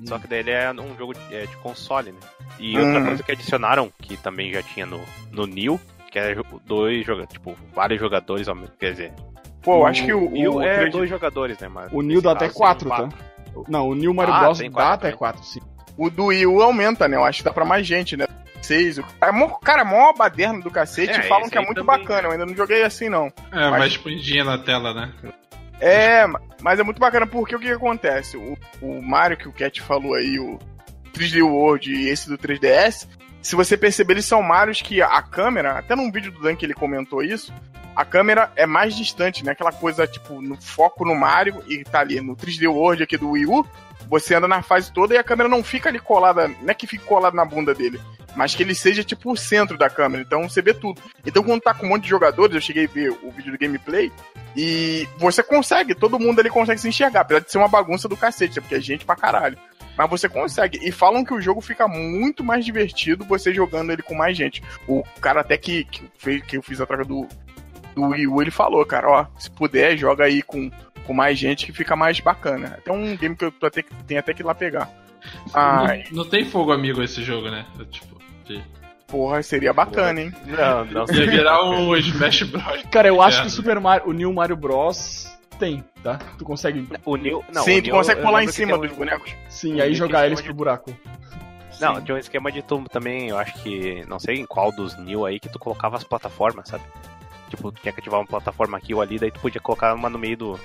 Hum. 0.01 0.07
só 0.07 0.19
que 0.19 0.27
daí 0.27 0.39
ele 0.39 0.51
é 0.51 0.71
um 0.71 0.97
jogo 0.97 1.13
de, 1.13 1.35
é 1.35 1.45
de 1.45 1.55
console, 1.57 2.11
né? 2.11 2.19
E 2.59 2.77
outra 2.77 2.99
Uhum. 2.99 3.05
coisa 3.05 3.23
que 3.23 3.31
adicionaram, 3.31 3.89
que 4.01 4.17
também 4.17 4.51
já 4.51 4.61
tinha 4.63 4.85
no, 4.85 4.99
no 5.31 5.45
New, 5.45 5.79
que 6.11 6.19
é 6.19 6.35
dois 6.65 7.05
jogadores, 7.05 7.31
tipo, 7.33 7.55
vários 7.73 7.99
jogadores 7.99 8.47
ao 8.47 8.55
mesmo 8.55 8.73
Quer 8.79 8.91
dizer, 8.91 9.13
Pô, 9.61 9.77
eu 9.79 9.85
acho 9.87 10.05
que 10.05 10.13
o, 10.13 10.29
New 10.29 10.53
o 10.55 10.61
é 10.61 10.85
3D 10.85 10.91
dois 10.91 11.09
jogadores, 11.09 11.57
né? 11.59 11.67
Mas 11.67 11.91
O 11.91 12.01
New 12.01 12.21
dá 12.21 12.31
até 12.33 12.45
nesse 12.45 12.57
4, 12.57 12.89
caso, 12.89 13.09
tá? 13.09 13.17
Não, 13.67 13.89
o 13.89 13.95
New 13.95 14.13
Mario 14.13 14.33
Ah, 14.33 14.39
Bros. 14.41 14.59
dá 14.59 14.69
quatro 14.69 15.07
até. 15.07 15.17
4, 15.17 15.43
sim. 15.43 15.59
O 15.97 16.09
do 16.09 16.25
Wii 16.25 16.45
U 16.45 16.61
aumenta, 16.61 17.07
né? 17.07 17.15
Eu 17.17 17.23
acho 17.23 17.37
que 17.39 17.43
dá 17.45 17.53
pra 17.53 17.63
mais 17.65 17.87
gente, 17.87 18.15
né? 18.17 18.27
Seis. 18.65 18.97
O 18.97 19.03
cara, 19.03 19.31
mó- 19.31 19.57
cara, 19.59 19.85
mó 19.85 20.11
baderna 20.13 20.59
do 20.61 20.71
cacete 20.71 21.13
É, 21.13 21.19
e 21.19 21.27
falam 21.27 21.49
que 21.49 21.57
é 21.57 21.61
muito 21.61 21.83
também. 21.85 21.99
bacana. 21.99 22.27
Eu 22.27 22.31
ainda 22.31 22.45
não 22.45 22.55
joguei 22.55 22.83
assim, 22.83 23.09
não. 23.09 23.27
É, 23.51 23.69
Mas- 23.69 23.79
mais 23.79 23.91
expandinha 23.93 24.43
na 24.43 24.57
tela, 24.57 24.93
né? 24.93 25.13
É, 25.79 26.25
mas 26.61 26.79
é 26.79 26.83
muito 26.83 26.99
bacana 26.99 27.27
porque 27.27 27.55
o 27.55 27.59
que, 27.59 27.65
que 27.67 27.71
acontece? 27.73 28.37
O, 28.37 28.57
o 28.81 29.01
Mario 29.01 29.37
que 29.37 29.47
o 29.47 29.51
Cat 29.51 29.81
falou 29.81 30.13
aí, 30.15 30.39
o 30.39 30.57
3D 31.13 31.41
World 31.43 31.91
e 31.93 32.07
esse 32.09 32.29
do 32.29 32.37
3DS, 32.37 33.07
se 33.41 33.55
você 33.55 33.75
perceber, 33.77 34.13
eles 34.13 34.25
são 34.25 34.41
Marios 34.41 34.81
que 34.81 35.01
a 35.01 35.21
câmera, 35.21 35.77
até 35.77 35.95
num 35.95 36.11
vídeo 36.11 36.31
do 36.31 36.41
Dan 36.41 36.55
que 36.55 36.65
ele 36.65 36.73
comentou 36.73 37.21
isso, 37.21 37.53
a 37.95 38.03
câmera 38.05 38.51
é 38.55 38.65
mais 38.65 38.95
distante, 38.95 39.43
né? 39.45 39.51
Aquela 39.51 39.71
coisa, 39.71 40.07
tipo, 40.07 40.41
no 40.41 40.55
foco 40.61 41.05
no 41.05 41.13
Mario 41.15 41.61
e 41.67 41.83
tá 41.83 41.99
ali 41.99 42.19
no 42.21 42.35
3D 42.35 42.67
World 42.69 43.03
aqui 43.03 43.17
do 43.17 43.31
Wii 43.31 43.45
U, 43.45 43.65
você 44.07 44.35
anda 44.35 44.47
na 44.47 44.61
fase 44.61 44.91
toda 44.91 45.13
e 45.13 45.17
a 45.17 45.23
câmera 45.23 45.49
não 45.49 45.63
fica 45.63 45.89
ali 45.89 45.99
colada, 45.99 46.47
não 46.47 46.69
é 46.69 46.73
que 46.73 46.87
fique 46.87 47.03
colada 47.05 47.35
na 47.35 47.45
bunda 47.45 47.73
dele, 47.73 47.99
mas 48.35 48.53
que 48.53 48.63
ele 48.63 48.75
seja 48.75 49.03
tipo 49.03 49.31
o 49.31 49.37
centro 49.37 49.77
da 49.77 49.89
câmera, 49.89 50.23
então 50.23 50.47
você 50.47 50.61
vê 50.61 50.73
tudo. 50.73 51.01
Então 51.25 51.43
quando 51.43 51.61
tá 51.61 51.73
com 51.73 51.85
um 51.85 51.89
monte 51.89 52.03
de 52.03 52.09
jogadores, 52.09 52.55
eu 52.55 52.61
cheguei 52.61 52.85
a 52.85 52.89
ver 52.89 53.09
o 53.23 53.31
vídeo 53.31 53.51
do 53.51 53.57
gameplay, 53.57 54.11
e 54.55 55.07
você 55.17 55.43
consegue, 55.43 55.93
todo 55.93 56.19
mundo 56.19 56.39
ali 56.39 56.49
consegue 56.49 56.79
se 56.79 56.87
enxergar, 56.87 57.21
apesar 57.21 57.41
de 57.41 57.51
ser 57.51 57.57
uma 57.57 57.67
bagunça 57.67 58.07
do 58.07 58.15
cacete, 58.15 58.61
porque 58.61 58.75
é 58.75 58.79
gente 58.79 59.05
pra 59.05 59.15
caralho. 59.15 59.57
Mas 59.97 60.09
você 60.09 60.27
consegue. 60.27 60.79
E 60.85 60.91
falam 60.91 61.23
que 61.23 61.33
o 61.33 61.41
jogo 61.41 61.61
fica 61.61 61.87
muito 61.87 62.43
mais 62.43 62.65
divertido 62.65 63.23
você 63.23 63.53
jogando 63.53 63.91
ele 63.91 64.01
com 64.01 64.13
mais 64.13 64.35
gente. 64.35 64.61
O 64.87 65.03
cara 65.21 65.41
até 65.41 65.57
que, 65.57 65.85
que, 65.85 66.03
fez, 66.17 66.43
que 66.43 66.57
eu 66.57 66.61
fiz 66.61 66.81
a 66.81 66.85
troca 66.85 67.05
do, 67.05 67.27
do 67.95 68.07
Wii 68.07 68.27
U, 68.27 68.41
ele 68.41 68.51
falou, 68.51 68.85
cara, 68.85 69.09
ó, 69.09 69.25
se 69.39 69.49
puder, 69.49 69.97
joga 69.97 70.25
aí 70.25 70.41
com, 70.41 70.69
com 71.05 71.13
mais 71.13 71.37
gente 71.39 71.65
que 71.65 71.71
fica 71.73 71.95
mais 71.95 72.19
bacana. 72.19 72.75
Até 72.77 72.91
um 72.91 73.15
game 73.15 73.35
que 73.35 73.45
eu 73.45 73.51
tô 73.51 73.65
até, 73.67 73.81
que- 73.83 73.93
tenho 74.05 74.19
até 74.19 74.33
que 74.33 74.41
ir 74.41 74.45
lá 74.45 74.53
pegar. 74.55 74.89
Ah, 75.53 75.85
Não, 76.11 76.23
não 76.23 76.29
tem 76.29 76.45
fogo 76.45 76.71
amigo 76.71 77.01
esse 77.01 77.23
jogo, 77.23 77.49
né? 77.49 77.65
Tipo, 77.89 78.19
de... 78.45 78.61
porra, 79.07 79.41
seria 79.41 79.73
bacana, 79.73 80.21
hein? 80.21 80.33
Não, 80.45 80.85
não 80.85 81.15
ia 81.15 81.29
virar 81.29 81.63
um 81.63 81.95
Smash 81.95 82.43
Bros. 82.43 82.83
Cara, 82.91 83.07
eu 83.07 83.21
acho 83.21 83.39
É. 83.39 83.41
que 83.41 83.47
o 83.47 83.51
Super 83.51 83.79
Mario, 83.79 84.09
o 84.09 84.13
New 84.13 84.31
Mario 84.33 84.55
Bros. 84.55 85.31
tem, 85.57 85.83
tá? 86.03 86.19
Tu 86.37 86.43
consegue, 86.45 86.87
O 87.05 87.15
New, 87.15 87.43
não, 87.53 87.63
Sim, 87.63 87.77
o 87.77 87.81
tu 87.81 87.85
New, 87.87 87.95
consegue 87.95 88.21
pular 88.21 88.43
em 88.43 88.47
cima 88.49 88.73
tem 88.73 88.81
dos 88.81 88.91
um- 88.91 88.95
bonecos. 88.99 89.33
sim, 89.49 89.79
aí 89.81 89.93
jogar 89.95 90.19
tem 90.19 90.25
eles 90.27 90.39
esquema 90.39 90.53
pro 90.53 90.57
buraco. 90.57 90.95
Não, 91.79 91.95
Sim. 91.95 92.01
tinha 92.03 92.15
um 92.15 92.19
esquema 92.19 92.51
de 92.51 92.61
tu 92.61 92.83
também, 92.89 93.29
eu 93.29 93.37
acho 93.37 93.53
que. 93.63 94.03
Não 94.07 94.19
sei 94.19 94.35
em 94.35 94.45
qual 94.45 94.71
dos 94.71 94.97
New 94.97 95.25
aí 95.25 95.39
que 95.39 95.49
tu 95.49 95.57
colocava 95.59 95.95
as 95.97 96.03
plataformas, 96.03 96.69
sabe? 96.69 96.83
Tipo, 97.49 97.71
tu 97.71 97.81
tinha 97.81 97.91
que 97.93 97.99
ativar 97.99 98.19
uma 98.19 98.25
plataforma 98.27 98.77
aqui 98.77 98.93
ou 98.93 99.01
ali, 99.01 99.17
daí 99.19 99.29
tu 99.31 99.39
podia 99.39 99.59
colocar 99.61 99.93
uma 99.93 100.09
no 100.09 100.17
meio 100.19 100.37
do, 100.37 100.59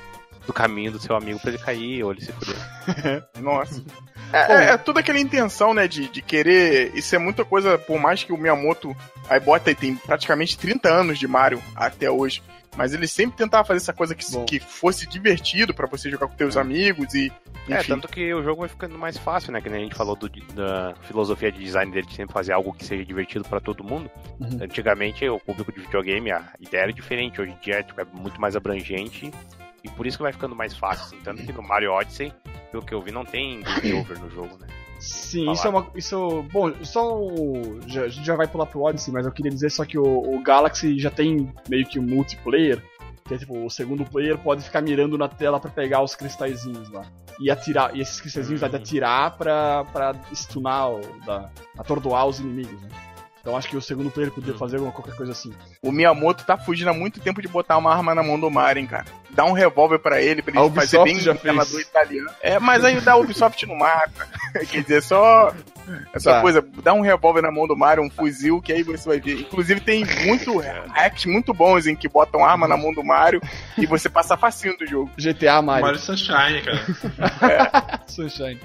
do 0.47 0.53
caminho 0.53 0.93
do 0.93 0.99
seu 1.01 1.15
amigo 1.17 1.39
pra 1.41 1.51
ele 1.51 1.59
cair 1.59 2.03
ou 2.03 2.13
ele 2.13 2.21
se 2.23 2.33
fuder. 2.33 2.57
Nossa. 3.41 3.83
É, 4.33 4.53
é, 4.53 4.65
é 4.73 4.77
toda 4.77 5.01
aquela 5.01 5.19
intenção, 5.19 5.75
né, 5.75 5.89
de, 5.89 6.09
de 6.09 6.23
querer. 6.23 6.93
Isso 6.95 7.15
é 7.15 7.19
muita 7.19 7.45
coisa, 7.45 7.77
por 7.79 7.99
mais 8.01 8.23
que 8.23 8.33
o 8.33 8.37
Miyamoto 8.39 8.97
aí 9.29 9.41
bota 9.41 9.71
aí 9.71 9.75
tem 9.75 9.97
praticamente 9.97 10.57
30 10.59 10.89
anos 10.89 11.19
de 11.19 11.27
Mario 11.27 11.61
até 11.75 12.11
hoje. 12.11 12.43
Mas 12.77 12.95
ele 12.95 13.09
sempre 13.09 13.37
tentava 13.37 13.65
fazer 13.65 13.79
essa 13.79 13.93
coisa 13.93 14.15
que, 14.15 14.25
Bom. 14.31 14.45
que 14.45 14.61
fosse 14.61 15.05
divertido 15.05 15.75
pra 15.75 15.89
você 15.89 16.09
jogar 16.09 16.29
com 16.29 16.37
teus 16.37 16.57
amigos 16.57 17.13
e. 17.15 17.33
É, 17.69 17.81
Enfim. 17.81 17.89
tanto 17.89 18.07
que 18.09 18.33
o 18.33 18.43
jogo 18.45 18.61
vai 18.61 18.69
ficando 18.69 18.97
mais 18.97 19.19
fácil, 19.19 19.53
né? 19.53 19.61
Que 19.61 19.69
nem 19.69 19.81
a 19.81 19.83
gente 19.85 19.97
falou 19.97 20.15
do- 20.15 20.29
da 20.55 20.95
filosofia 21.03 21.51
de 21.51 21.59
design 21.59 21.91
dele 21.93 22.07
de 22.07 22.15
sempre 22.15 22.33
fazer 22.33 22.53
algo 22.53 22.73
que 22.73 22.85
seja 22.85 23.05
divertido 23.05 23.45
pra 23.45 23.61
todo 23.61 23.83
mundo. 23.83 24.09
Uhum. 24.39 24.61
Antigamente, 24.63 25.29
o 25.29 25.41
público 25.41 25.73
de 25.73 25.81
videogame, 25.81 26.31
a 26.31 26.45
ideia 26.61 26.83
era 26.85 26.93
diferente. 26.93 27.41
Hoje 27.41 27.51
em 27.51 27.59
dia 27.61 27.83
tipo, 27.83 28.01
é 28.01 28.05
muito 28.15 28.41
mais 28.41 28.55
abrangente 28.55 29.33
e 29.85 29.89
por 29.91 30.07
isso 30.07 30.17
que 30.17 30.23
vai 30.23 30.33
ficando 30.33 30.55
mais 30.57 30.77
fácil. 30.77 31.05
assim. 31.05 31.19
Tanto 31.25 31.43
que 31.45 31.53
no 31.53 31.63
Mario 31.63 31.93
Odyssey, 31.93 32.33
pelo 32.71 32.83
que 32.85 32.93
eu 32.95 33.01
vi, 33.01 33.11
não 33.13 33.25
tem 33.25 33.61
game 33.63 34.01
over 34.01 34.19
no 34.19 34.31
jogo, 34.31 34.57
né? 34.61 34.67
Sim, 34.99 35.45
Falar. 35.47 35.53
isso 35.55 35.67
é 35.67 35.71
uma. 35.71 35.87
Isso, 35.95 36.43
bom, 36.53 36.73
só. 36.85 37.19
o- 37.19 37.81
Já, 37.87 38.03
a 38.03 38.09
gente 38.09 38.27
já 38.27 38.37
vai 38.37 38.47
pular 38.47 38.67
pro 38.67 38.83
Odyssey, 38.83 39.13
mas 39.15 39.25
eu 39.25 39.33
queria 39.33 39.51
dizer 39.51 39.71
só 39.71 39.85
que 39.85 39.99
o, 39.99 40.05
o 40.05 40.43
Galaxy 40.43 40.99
já 40.99 41.11
tem 41.11 41.51
meio 41.69 41.87
que 41.87 41.99
um 41.99 42.03
multiplayer. 42.03 42.83
Que 43.27 43.35
é 43.35 43.39
tipo, 43.39 43.65
o 43.65 43.71
segundo 43.71 44.05
player 44.05 44.37
pode 44.37 44.61
ficar 44.63 44.83
mirando 44.83 45.17
na 45.17 45.29
tela 45.29 45.61
pra 45.61 45.71
pegar 45.71 46.03
os 46.03 46.15
cristalzinhos 46.17 46.91
lá. 46.91 47.05
e 47.39 47.49
atirar, 47.51 47.95
e 47.97 48.01
esses 48.01 48.21
cristalzinhos 48.21 48.61
dá 48.61 48.67
de 48.69 48.75
atirar 48.77 49.37
pra, 49.39 49.85
pra 49.93 50.15
stunar, 50.35 50.91
da, 51.25 51.49
atordoar 51.79 52.27
os 52.27 52.41
inimigos, 52.41 52.81
né? 52.83 52.89
Então 53.51 53.59
acho 53.59 53.69
que 53.69 53.77
o 53.77 53.83
segundo 53.83 54.13
player 54.13 54.31
podia 54.31 54.55
fazer 54.55 54.77
alguma 54.77 54.93
qualquer 54.93 55.17
coisa 55.17 55.33
assim. 55.33 55.53
O 55.83 55.91
Miyamoto 55.91 56.45
tá 56.45 56.57
fugindo 56.57 56.89
há 56.89 56.93
muito 56.93 57.19
tempo 57.19 57.43
de 57.43 57.49
botar 57.49 57.77
uma 57.79 57.93
arma 57.93 58.15
na 58.15 58.23
mão 58.23 58.39
do 58.39 58.49
Mario, 58.49 58.81
hein, 58.81 58.87
cara. 58.87 59.07
Dá 59.31 59.45
um 59.45 59.51
revólver 59.51 59.99
pra 59.99 60.23
ele, 60.23 60.41
pra 60.41 60.61
A 60.61 60.65
ele 60.65 60.73
fazer 60.73 60.99
Ubisoft 60.99 61.13
bem 61.13 61.21
já 61.21 61.35
fez. 61.35 61.73
italiano. 61.81 62.31
É, 62.41 62.61
mas 62.61 62.85
aí 62.85 63.01
da 63.01 63.17
Ubisoft 63.17 63.67
não 63.67 63.75
mata. 63.75 64.29
Quer 64.71 64.83
dizer, 64.83 65.03
só 65.03 65.53
essa 66.15 66.35
Tá. 66.35 66.41
coisa, 66.41 66.65
dá 66.81 66.93
um 66.93 67.01
revólver 67.01 67.43
na 67.43 67.51
mão 67.51 67.67
do 67.67 67.77
Mario, 67.77 68.05
um 68.05 68.11
fuzil, 68.11 68.63
que 68.63 68.73
aí 68.73 68.85
você 68.85 69.09
vai 69.09 69.19
ver. 69.19 69.41
Inclusive 69.41 69.81
tem 69.81 70.05
muito 70.25 70.57
hacks 70.95 71.25
muito 71.25 71.53
bons 71.53 71.89
em 71.89 71.97
que 71.97 72.09
botam 72.09 72.45
arma 72.45 72.69
na 72.69 72.77
mão 72.77 72.95
do 72.95 73.03
Mario 73.03 73.41
e 73.77 73.85
você 73.85 74.09
passa 74.09 74.37
facinho 74.37 74.77
do 74.79 74.87
jogo. 74.87 75.11
GTA 75.19 75.61
Mario. 75.61 75.87
Mario 75.87 75.99
Sunshine, 75.99 76.63
cara. 76.63 78.01
Sunshine. 78.07 78.61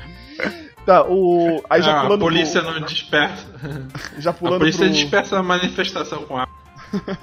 Tá, 0.85 1.03
o. 1.07 1.63
Aí 1.69 1.81
já 1.81 1.93
Ah, 1.93 1.99
a 2.01 2.03
pulando 2.03 2.19
polícia 2.19 2.61
pro, 2.61 2.71
não 2.71 2.81
dispersa. 2.81 3.45
Já 4.19 4.29
A 4.29 4.33
pulando 4.33 4.59
polícia 4.59 4.85
pro, 4.85 4.93
dispersa 4.93 5.39
a 5.39 5.43
manifestação 5.43 6.23
com 6.23 6.37
a. 6.37 6.47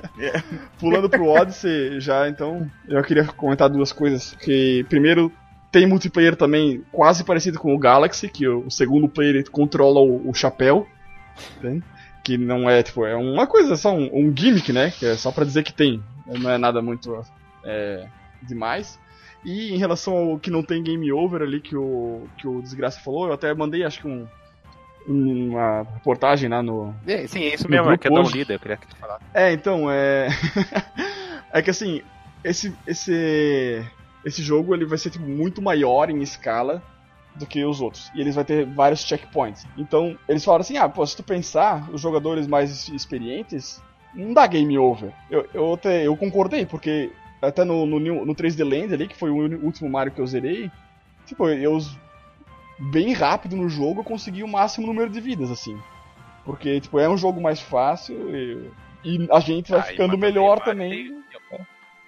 pulando 0.81 1.09
pro 1.09 1.29
Odyssey, 1.29 2.01
já 2.01 2.29
então. 2.29 2.69
Eu 2.89 3.03
queria 3.03 3.25
comentar 3.25 3.69
duas 3.69 3.93
coisas. 3.93 4.35
Que 4.41 4.85
primeiro. 4.89 5.33
Tem 5.71 5.87
multiplayer 5.87 6.37
também 6.37 6.85
quase 6.93 7.25
parecido 7.25 7.59
com 7.59 7.75
o 7.75 7.79
Galaxy, 7.79 8.29
que 8.29 8.47
o 8.47 8.71
segundo 8.71 9.09
player 9.09 9.43
controla 9.51 10.01
o, 10.01 10.29
o 10.29 10.35
chapéu. 10.35 10.87
entende? 11.57 11.83
Que 12.23 12.37
não 12.37 12.69
é, 12.69 12.83
tipo, 12.83 13.07
é 13.07 13.17
uma 13.17 13.47
coisa, 13.47 13.75
só 13.75 13.91
um, 13.95 14.11
um 14.13 14.37
gimmick, 14.37 14.71
né? 14.71 14.91
Que 14.91 15.07
é 15.07 15.17
só 15.17 15.33
pra 15.33 15.47
dizer 15.47 15.63
que 15.63 15.73
tem. 15.73 16.03
Não 16.27 16.51
é 16.51 16.59
nada 16.59 16.83
muito 16.83 17.25
é, 17.65 18.07
demais. 18.43 18.99
E 19.45 19.75
em 19.75 19.79
relação 19.79 20.17
ao 20.17 20.39
que 20.39 20.51
não 20.51 20.63
tem 20.63 20.83
game 20.83 21.11
over 21.13 21.43
ali, 21.43 21.61
que 21.61 21.77
o, 21.77 22.27
que 22.39 22.47
o 22.47 22.63
Desgraça 22.63 23.01
falou, 23.01 23.27
eu 23.27 23.33
até 23.33 23.53
mandei, 23.55 23.83
acho 23.85 24.01
que 24.01 24.07
um, 24.07 24.27
uma 25.07 25.83
reportagem 25.95 26.49
lá 26.49 26.63
no, 26.63 26.95
É, 27.07 27.27
sim, 27.27 27.43
é 27.45 27.55
isso 27.55 27.69
mesmo, 27.69 27.91
é 27.91 27.99
que 27.99 28.07
é 28.09 28.11
hoje- 28.11 28.33
líder, 28.39 28.55
eu 28.55 28.61
queria 28.61 28.77
que 28.77 28.87
tu 28.87 28.97
falasse. 28.97 29.25
É, 29.35 29.53
então, 29.53 29.91
é. 29.91 30.29
é 31.53 31.61
que 31.63 31.71
assim, 31.71 32.03
esse, 32.45 32.73
esse, 32.87 33.85
esse 34.25 34.43
jogo 34.43 34.75
ele 34.75 34.85
vai 34.87 34.99
ser 34.99 35.11
tipo, 35.11 35.25
muito 35.27 35.61
maior 35.61 36.09
em 36.11 36.23
escala 36.23 36.83
do 37.35 37.47
que 37.47 37.65
os 37.65 37.81
outros. 37.81 38.11
E 38.15 38.21
eles 38.21 38.35
vai 38.35 38.45
ter 38.45 38.65
vários 38.67 39.01
checkpoints. 39.05 39.67
Então, 39.77 40.17
eles 40.29 40.45
falaram 40.45 40.61
assim: 40.63 40.77
ah, 40.77 40.89
pô, 40.89 41.05
se 41.07 41.17
tu 41.17 41.23
pensar, 41.23 41.89
os 41.91 42.01
jogadores 42.01 42.47
mais 42.47 42.89
experientes, 42.89 43.83
não 44.15 44.33
dá 44.35 44.47
game 44.47 44.77
over. 44.79 45.11
Eu, 45.31 45.49
eu, 45.55 45.75
até, 45.75 46.07
eu 46.07 46.17
concordei, 46.17 46.67
porque 46.67 47.11
até 47.43 47.65
no, 47.65 47.85
no, 47.85 47.99
no 48.25 48.35
3D 48.35 48.63
Land 48.65 48.95
ali, 48.95 49.09
que 49.09 49.17
foi 49.17 49.31
o 49.31 49.37
último 49.65 49.91
Mario 49.91 50.13
que 50.13 50.21
eu 50.21 50.27
zerei, 50.27 50.71
tipo, 51.27 51.49
eu 51.49 51.79
bem 52.79 53.13
rápido 53.13 53.57
no 53.57 53.69
jogo 53.69 54.01
eu 54.01 54.05
consegui 54.05 54.43
o 54.43 54.49
máximo 54.49 54.87
número 54.87 55.11
de 55.11 55.21
vidas, 55.21 55.51
assim. 55.51 55.77
Porque, 56.45 56.81
tipo, 56.81 56.99
é 56.99 57.09
um 57.09 57.17
jogo 57.17 57.41
mais 57.41 57.61
fácil 57.61 58.17
e, 58.35 58.71
e 59.05 59.29
a 59.31 59.41
gente 59.41 59.71
vai 59.71 59.81
Ah, 59.81 59.85
ficando 59.85 60.17
melhor 60.19 60.59
Mario 60.59 60.65
também. 60.65 60.91
tem- 60.91 61.23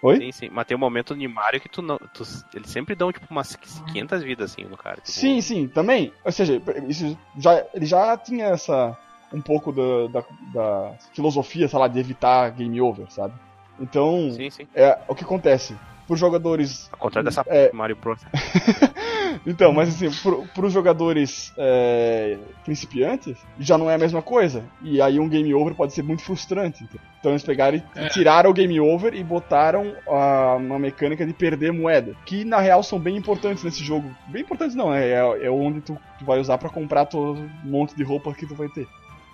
Oi? 0.02 0.18
Sim, 0.18 0.32
sim, 0.32 0.48
mas 0.52 0.66
tem 0.66 0.76
um 0.76 0.80
momento 0.80 1.16
no 1.16 1.28
Mario 1.30 1.60
que 1.60 1.68
tu 1.68 1.80
não. 1.80 1.96
Tu, 1.96 2.24
eles 2.52 2.68
sempre 2.70 2.94
dão, 2.94 3.10
tipo, 3.10 3.26
umas 3.30 3.56
500 3.90 4.22
vidas 4.22 4.52
assim 4.52 4.64
no 4.64 4.76
cara. 4.76 4.96
Tipo, 4.96 5.08
Sim, 5.10 5.40
sim, 5.40 5.66
também. 5.66 6.12
Ou 6.22 6.30
seja, 6.30 6.60
isso 6.86 7.16
já, 7.38 7.64
ele 7.72 7.86
já 7.86 8.14
tinha 8.18 8.46
essa. 8.48 8.94
um 9.32 9.40
pouco 9.40 9.72
da, 9.72 10.08
da, 10.20 10.26
da 10.52 10.94
filosofia, 11.14 11.66
sei 11.68 11.78
lá, 11.78 11.88
de 11.88 11.98
evitar 11.98 12.50
game 12.50 12.78
over, 12.82 13.10
sabe? 13.10 13.32
Então, 13.80 14.30
Sim, 14.32 14.50
sim. 14.50 14.66
é, 14.74 14.98
o 15.08 15.14
que 15.14 15.24
acontece? 15.24 15.74
Para 16.06 16.14
os 16.14 16.20
jogadores 16.20 16.88
Ao 16.92 16.98
contrário 16.98 17.24
dessa 17.28 17.42
É. 17.46 17.70
Mario 17.72 17.96
Bros. 17.96 18.20
Então, 19.46 19.72
mas 19.72 19.88
assim, 19.88 20.08
para 20.54 20.64
os 20.66 20.72
jogadores 20.72 21.52
é, 21.58 22.38
principiantes, 22.64 23.36
já 23.58 23.76
não 23.76 23.90
é 23.90 23.94
a 23.94 23.98
mesma 23.98 24.22
coisa. 24.22 24.64
E 24.80 25.00
aí 25.02 25.18
um 25.18 25.28
game 25.28 25.52
over 25.54 25.74
pode 25.74 25.92
ser 25.92 26.02
muito 26.02 26.22
frustrante. 26.22 26.86
Então 27.18 27.32
eles 27.32 27.42
pegaram 27.42 27.76
e 27.76 27.82
É. 27.96 28.08
tiraram 28.08 28.50
o 28.50 28.54
game 28.54 28.78
over 28.80 29.12
e 29.14 29.22
botaram 29.24 29.92
a, 30.06 30.54
uma 30.56 30.78
mecânica 30.78 31.26
de 31.26 31.32
perder 31.32 31.72
moeda. 31.72 32.14
Que 32.24 32.44
na 32.44 32.60
real 32.60 32.82
são 32.82 32.98
bem 32.98 33.16
importantes 33.16 33.64
nesse 33.64 33.82
jogo. 33.82 34.08
Bem 34.28 34.42
importantes 34.42 34.74
não, 34.76 34.94
é, 34.94 35.10
é, 35.10 35.46
é 35.46 35.50
onde 35.50 35.80
tu, 35.80 35.98
tu 36.18 36.24
vai 36.24 36.38
usar 36.38 36.56
para 36.58 36.68
comprar 36.70 37.04
todo 37.06 37.40
um 37.40 37.70
monte 37.70 37.94
de 37.96 38.04
roupa 38.04 38.32
que 38.32 38.46
tu 38.46 38.54
vai 38.54 38.68
ter. 38.68 38.86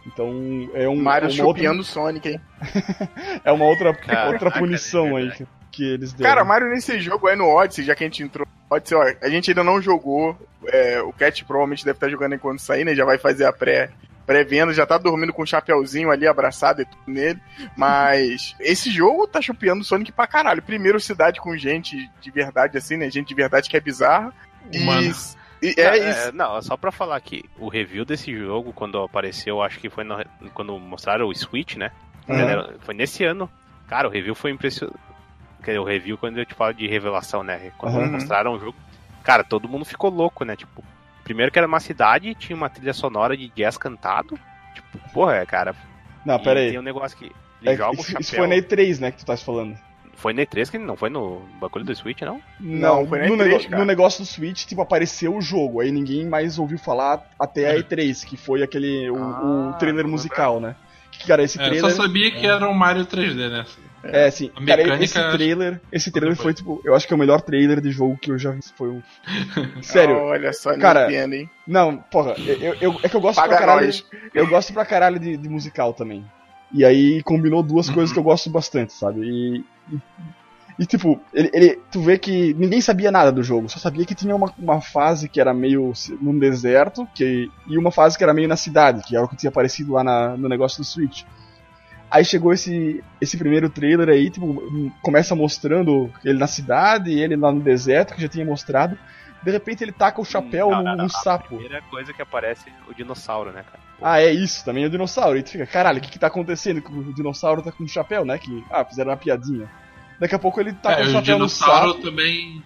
Então 0.07 0.71
é 0.75 0.89
um 0.89 0.97
Mario 0.97 1.29
é 1.29 1.33
uma 1.33 1.45
outra, 1.45 1.63
chupiando 1.63 1.85
Sonic, 1.85 2.29
hein? 2.29 2.41
é 3.45 3.53
uma 3.53 3.65
outra, 3.65 3.95
Caraca, 3.95 4.33
outra 4.33 4.49
é 4.49 4.59
punição 4.59 5.17
aí 5.17 5.31
que, 5.31 5.47
que 5.71 5.85
eles 5.85 6.13
deram. 6.13 6.31
Cara, 6.31 6.45
Mario 6.45 6.69
nesse 6.69 6.99
jogo 7.01 7.27
aí 7.27 7.37
no 7.37 7.49
Odyssey, 7.49 7.85
já 7.85 7.95
que 7.95 8.05
a 8.05 8.07
gente 8.07 8.23
entrou 8.23 8.47
no 8.47 8.77
Odyssey, 8.77 8.97
ó, 8.97 9.03
a 9.23 9.29
gente 9.29 9.51
ainda 9.51 9.63
não 9.63 9.81
jogou. 9.81 10.37
é, 10.67 11.01
o 11.03 11.13
Cat 11.13 11.45
provavelmente 11.45 11.85
deve 11.85 11.97
estar 11.97 12.09
jogando 12.09 12.35
enquanto 12.35 12.61
sair, 12.61 12.85
né? 12.85 12.95
Já 12.95 13.05
vai 13.05 13.19
fazer 13.19 13.45
a 13.45 13.53
pré. 13.53 13.91
Pré-venda, 14.27 14.73
já 14.73 14.87
tá 14.87 14.97
dormindo 14.97 15.33
com 15.33 15.43
o 15.43 15.47
chapeuzinho 15.47 16.11
ali 16.11 16.25
abraçado 16.27 16.83
e 16.83 16.85
tudo 16.85 17.03
nele. 17.09 17.41
Mas 17.77 18.55
esse 18.61 18.89
jogo 18.89 19.27
tá 19.27 19.43
chupiando 19.43 19.81
o 19.81 19.85
Sonic 19.85 20.13
pra 20.13 20.27
caralho. 20.27 20.63
Primeiro, 20.63 21.01
cidade 21.01 21.41
com 21.41 21.57
gente 21.57 22.09
de 22.21 22.31
verdade, 22.31 22.79
assim, 22.79 22.97
né? 22.97 23.11
Gente 23.11 23.29
de 23.29 23.35
verdade 23.35 23.69
que 23.69 23.77
é 23.77 23.81
bizarra. 23.81 24.33
Humano. 24.73 25.03
E, 25.03 25.40
e 25.63 25.75
é 25.79 25.91
Não, 26.01 26.11
isso. 26.11 26.33
não, 26.33 26.63
só 26.63 26.77
pra 26.77 26.91
falar 26.93 27.21
que 27.21 27.45
o 27.59 27.69
review 27.69 28.05
desse 28.05 28.35
jogo, 28.37 28.73
quando 28.73 29.03
apareceu, 29.03 29.63
acho 29.63 29.79
que 29.79 29.91
foi 29.91 30.05
no- 30.05 30.25
quando 30.55 30.79
mostraram 30.79 31.27
o 31.29 31.35
Switch, 31.35 31.77
né? 31.77 31.91
Uhum. 32.29 32.79
Foi 32.81 32.95
nesse 32.95 33.25
ano. 33.25 33.51
Cara, 33.89 34.07
o 34.09 34.11
review 34.11 34.35
foi 34.35 34.51
impressionante. 34.51 34.99
Quer 35.63 35.73
dizer, 35.73 35.79
o 35.81 35.85
review 35.85 36.17
quando 36.17 36.39
eu 36.39 36.47
te 36.47 36.55
falo 36.55 36.73
de 36.73 36.87
revelação, 36.87 37.43
né? 37.43 37.73
Quando 37.77 37.97
Uhum. 37.99 38.13
mostraram 38.13 38.55
o 38.55 38.59
jogo. 38.59 38.77
Cara, 39.23 39.45
todo 39.45 39.69
mundo 39.69 39.85
ficou 39.85 40.09
louco, 40.11 40.45
né? 40.45 40.57
Tipo, 40.57 40.83
primeiro 41.25 41.53
que 41.53 41.59
era 41.59 41.69
uma 41.69 41.81
cidade, 41.81 42.35
tinha 42.35 42.57
uma 42.57 42.71
trilha 42.71 42.93
sonora 42.95 43.37
de 43.37 43.49
jazz 43.51 43.77
cantado. 43.77 44.39
Tipo, 44.75 44.99
porra, 45.13 45.45
cara. 45.45 45.75
Não, 46.25 46.39
pera 46.39 46.61
aí. 46.61 46.71
Tem 46.71 46.79
um 46.79 46.83
negócio 46.83 47.19
que 47.19 47.25
ele 47.61 47.71
É, 47.73 47.77
joga 47.77 47.91
o 47.91 47.95
isso, 48.01 48.05
chapéu. 48.07 48.21
isso 48.21 48.37
foi 48.37 48.47
na 48.47 48.55
E3, 48.55 48.99
né, 49.01 49.11
que 49.11 49.19
tu 49.19 49.27
tá 49.27 49.37
falando. 49.37 49.77
Foi 50.21 50.33
na 50.35 50.43
E3 50.43 50.71
que 50.71 50.79
não 50.79 50.97
foi 50.97 51.09
no 51.09 51.41
bagulho 51.61 51.85
do 51.85 51.97
Switch, 51.97 52.21
não? 52.21 52.41
Não, 52.61 53.07
foi 53.07 53.21
na 53.21 53.27
no, 53.29 53.35
E3, 53.37 53.39
nego- 53.39 53.65
cara. 53.65 53.79
no 53.79 53.85
negócio 53.87 54.23
do 54.23 54.27
Switch, 54.27 54.67
tipo, 54.67 54.83
apareceu 54.83 55.35
o 55.35 55.41
jogo, 55.41 55.81
aí 55.81 55.91
ninguém 55.91 56.27
mais 56.27 56.59
ouviu 56.59 56.79
falar 56.79 57.27
até 57.39 57.71
a 57.71 57.75
E3, 57.79 58.25
que 58.27 58.37
foi 58.37 58.63
aquele, 58.63 59.09
o, 59.11 59.15
o 59.17 59.71
Ah, 59.75 59.79
trailer 59.79 60.05
não 60.05 60.11
musical, 60.11 60.61
né? 60.61 60.77
Que, 61.11 61.27
cara, 61.27 61.43
esse 61.43 61.59
É, 61.59 61.63
eu 61.65 61.69
trailer... 61.71 61.91
só 61.91 62.03
sabia 62.03 62.31
que 62.31 62.47
era 62.47 62.69
um 62.69 62.75
Mario 62.75 63.07
3D, 63.07 63.49
né? 63.51 63.65
É, 64.03 64.27
assim, 64.27 64.51
A 64.57 64.65
cara, 64.65 64.83
mecânica, 64.83 65.05
esse 65.05 65.31
trailer, 65.37 65.81
esse 65.93 66.11
trailer 66.11 66.35
foi, 66.37 66.55
tipo, 66.55 66.81
eu 66.85 66.95
acho 66.95 67.07
que 67.07 67.13
é 67.13 67.17
o 67.17 67.19
melhor 67.19 67.41
trailer 67.43 67.81
de 67.83 67.91
jogo 67.91 68.17
que 68.17 68.31
eu 68.31 68.39
já 68.39 68.51
vi, 68.51 68.61
foi 68.77 68.89
um... 68.89 69.03
Sério, 69.83 70.17
Olha 70.17 70.53
só, 70.53 70.77
Cara, 70.79 71.07
Nintendo, 71.07 71.35
hein? 71.35 71.51
não, 71.67 71.97
porra, 71.97 72.35
eu, 72.47 72.77
eu- 72.81 73.01
é 73.03 73.09
que 73.09 73.17
eu 73.17 73.21
gosto 73.21 73.37
Paga 73.37 73.57
pra 73.57 73.59
caralho... 73.67 73.87
nós. 73.87 74.05
Eu 74.35 74.47
gosto 74.47 74.73
pra 74.73 74.85
caralho 74.87 75.19
de, 75.19 75.37
de 75.37 75.49
musical 75.49 75.93
também. 75.93 76.25
E 76.73 76.85
aí 76.85 77.23
combinou 77.23 77.63
duas 77.63 77.89
Uhum. 77.89 77.95
coisas 77.95 78.13
que 78.13 78.19
eu 78.19 78.23
gosto 78.23 78.49
bastante, 78.51 78.93
sabe? 78.93 79.21
E, 79.23 79.65
e, 79.93 79.99
e, 80.79 80.87
tipo, 80.87 81.21
ele, 81.35 81.51
ele- 81.53 81.79
tu 81.91 82.01
vê 82.01 82.19
que 82.19 82.55
ninguém 82.55 82.81
sabia 82.81 83.11
nada 83.11 83.31
do 83.33 83.43
jogo, 83.43 83.69
só 83.69 83.79
sabia 83.79 84.05
que 84.07 84.15
tinha 84.15 84.35
uma, 84.35 84.53
uma 84.59 84.81
fase 84.81 85.29
que 85.29 85.41
era 85.41 85.53
meio 85.53 85.93
num 86.21 86.39
deserto 86.39 87.07
que, 87.15 87.51
e 87.67 87.77
uma 87.77 87.91
fase 87.91 88.17
que 88.17 88.25
era 88.25 88.33
meio 88.35 88.49
na 88.49 88.57
cidade, 88.57 89.03
que 89.03 89.17
era 89.17 89.25
o 89.25 89.29
que 89.29 89.37
tinha 89.37 89.51
aparecido 89.51 89.93
lá 89.93 90.05
na- 90.05 90.37
no 90.37 90.49
negócio 90.49 90.79
do 90.79 90.85
Switch. 90.85 91.23
Aí 92.11 92.25
chegou 92.25 92.53
esse, 92.53 93.05
esse 93.21 93.37
primeiro 93.37 93.71
trailer 93.71 94.09
aí, 94.09 94.31
tipo, 94.31 94.61
começa 95.01 95.35
mostrando 95.37 96.11
ele 96.25 96.39
na 96.39 96.47
cidade, 96.49 97.13
ele 97.13 97.37
lá 97.37 97.53
no 97.53 97.61
deserto, 97.61 98.15
que 98.15 98.23
já 98.23 98.29
tinha 98.29 98.45
mostrado. 98.45 98.99
De 99.43 99.51
repente 99.51 99.83
ele 99.83 99.93
taca 99.93 100.21
o 100.21 100.25
chapéu 100.25 100.71
Não, 100.71 100.79
num, 100.79 100.85
não, 100.85 100.97
num 100.97 101.05
a 101.07 101.09
sapo. 101.09 101.57
Primeira 101.57 101.81
coisa 101.83 102.13
que 102.13 102.21
aparece 102.21 102.69
é 102.69 102.91
o 102.91 102.95
dinossauro, 102.95 103.51
né, 103.53 103.65
cara? 103.65 103.81
Ah, 104.03 104.21
é 104.21 104.31
isso, 104.31 104.65
também 104.65 104.85
é 104.85 104.87
o 104.87 104.91
dinossauro. 104.91 105.39
E 105.39 105.43
tu 105.43 105.51
fica, 105.51 105.67
caralho, 105.67 105.99
o 105.99 106.01
que 106.01 106.11
que 106.11 106.19
tá 106.19 106.27
acontecendo? 106.27 106.81
Que 106.83 106.93
O 106.93 107.13
dinossauro 107.15 107.63
tá 107.63 107.73
com 107.73 107.85
um 107.85 107.89
chapéu, 107.89 108.25
né? 108.25 108.39
Que, 108.39 108.65
ah, 108.71 108.85
fizeram 108.85 109.11
uma 109.11 109.17
piadinha. 109.17 109.71
Daqui 110.19 110.35
a 110.35 110.39
pouco 110.39 110.61
ele 110.61 110.73
tá 110.75 110.95
com 110.95 111.01
é, 111.01 111.05
o 111.05 111.09
o 111.09 111.13
chapéu 111.13 111.39
no 111.39 111.47
dinossauro 111.47 111.93
sapo. 111.93 112.03
também. 112.03 112.63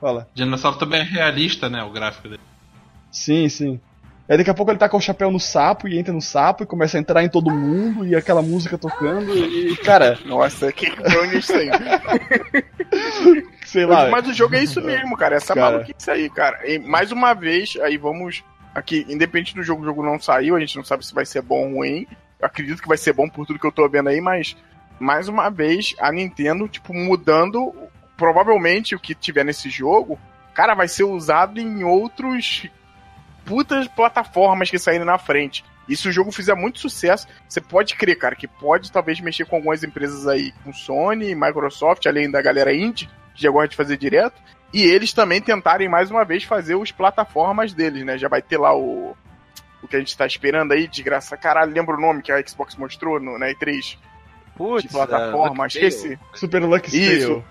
Fala. 0.00 0.28
O 0.32 0.34
dinossauro 0.36 0.78
também 0.78 1.00
é 1.00 1.04
realista, 1.04 1.68
né? 1.68 1.82
O 1.82 1.90
gráfico 1.90 2.28
dele. 2.28 2.40
Sim, 3.10 3.48
sim. 3.48 3.80
Aí 4.28 4.36
daqui 4.36 4.50
a 4.50 4.54
pouco 4.54 4.70
ele 4.70 4.78
tá 4.78 4.88
com 4.90 4.98
o 4.98 5.00
chapéu 5.00 5.30
no 5.30 5.40
sapo 5.40 5.88
e 5.88 5.98
entra 5.98 6.12
no 6.12 6.20
sapo 6.20 6.62
e 6.62 6.66
começa 6.66 6.98
a 6.98 7.00
entrar 7.00 7.24
em 7.24 7.30
todo 7.30 7.50
mundo 7.50 8.06
e 8.06 8.14
aquela 8.14 8.42
música 8.42 8.76
tocando 8.76 9.34
e, 9.34 9.74
cara, 9.78 10.18
Nossa, 10.26 10.70
que 10.70 10.86
onde 11.18 11.38
isso 11.38 11.52
aí? 11.54 11.70
Sei 13.68 13.84
lá. 13.86 14.08
Mas 14.08 14.26
o 14.26 14.32
jogo 14.32 14.54
é 14.54 14.62
isso 14.62 14.80
mesmo, 14.80 15.16
cara. 15.16 15.36
Essa 15.36 15.54
Cara. 15.54 15.72
maluquice 15.72 16.10
aí, 16.10 16.30
cara. 16.30 16.66
E 16.66 16.78
mais 16.78 17.12
uma 17.12 17.34
vez, 17.34 17.76
aí 17.82 17.96
vamos. 17.96 18.42
Aqui, 18.74 19.04
independente 19.08 19.54
do 19.54 19.62
jogo, 19.62 19.82
o 19.82 19.84
jogo 19.84 20.04
não 20.04 20.20
saiu, 20.20 20.54
a 20.54 20.60
gente 20.60 20.76
não 20.76 20.84
sabe 20.84 21.04
se 21.04 21.14
vai 21.14 21.26
ser 21.26 21.42
bom 21.42 21.68
ou 21.68 21.76
ruim. 21.76 22.06
Eu 22.38 22.46
acredito 22.46 22.80
que 22.80 22.88
vai 22.88 22.98
ser 22.98 23.12
bom 23.12 23.28
por 23.28 23.46
tudo 23.46 23.58
que 23.58 23.66
eu 23.66 23.72
tô 23.72 23.88
vendo 23.88 24.08
aí, 24.08 24.20
mas 24.20 24.56
mais 25.00 25.26
uma 25.26 25.48
vez 25.48 25.94
a 25.98 26.12
Nintendo, 26.12 26.68
tipo, 26.68 26.94
mudando. 26.94 27.74
Provavelmente 28.16 28.94
o 28.94 29.00
que 29.00 29.14
tiver 29.14 29.44
nesse 29.44 29.70
jogo, 29.70 30.18
cara, 30.52 30.74
vai 30.74 30.88
ser 30.88 31.04
usado 31.04 31.60
em 31.60 31.84
outros 31.84 32.66
putas 33.44 33.86
plataformas 33.88 34.70
que 34.70 34.78
saírem 34.78 35.06
na 35.06 35.18
frente. 35.18 35.64
E 35.88 35.96
se 35.96 36.08
o 36.08 36.12
jogo 36.12 36.30
fizer 36.30 36.54
muito 36.54 36.78
sucesso, 36.78 37.26
você 37.48 37.60
pode 37.60 37.96
crer, 37.96 38.18
cara, 38.18 38.36
que 38.36 38.46
pode 38.46 38.92
talvez 38.92 39.20
mexer 39.20 39.46
com 39.46 39.56
algumas 39.56 39.82
empresas 39.82 40.26
aí, 40.26 40.52
com 40.62 40.72
Sony, 40.72 41.34
Microsoft, 41.34 42.06
além 42.06 42.30
da 42.30 42.42
galera 42.42 42.74
indie, 42.74 43.08
já 43.40 43.50
gosta 43.50 43.68
de 43.68 43.76
fazer 43.76 43.96
direto. 43.96 44.40
E 44.72 44.82
eles 44.82 45.12
também 45.12 45.40
tentarem 45.40 45.88
mais 45.88 46.10
uma 46.10 46.24
vez 46.24 46.44
fazer 46.44 46.74
os 46.74 46.92
plataformas 46.92 47.72
deles, 47.72 48.04
né? 48.04 48.18
Já 48.18 48.28
vai 48.28 48.42
ter 48.42 48.58
lá 48.58 48.76
o. 48.76 49.16
O 49.82 49.86
que 49.86 49.94
a 49.96 49.98
gente 50.00 50.16
tá 50.18 50.26
esperando 50.26 50.72
aí, 50.72 50.88
de 50.88 51.02
graça. 51.02 51.36
Caralho, 51.36 51.72
lembra 51.72 51.96
o 51.96 52.00
nome 52.00 52.20
que 52.20 52.32
a 52.32 52.44
Xbox 52.46 52.74
mostrou 52.76 53.20
no, 53.20 53.38
na 53.38 53.46
E3? 53.46 53.96
Putz, 54.56 54.82
De 54.82 54.88
plataforma, 54.88 55.64
ah, 55.64 55.66
esqueci. 55.68 56.18
Super 56.34 56.62
Lucky 56.64 56.96
Isso. 56.96 57.28
Tale. 57.28 57.44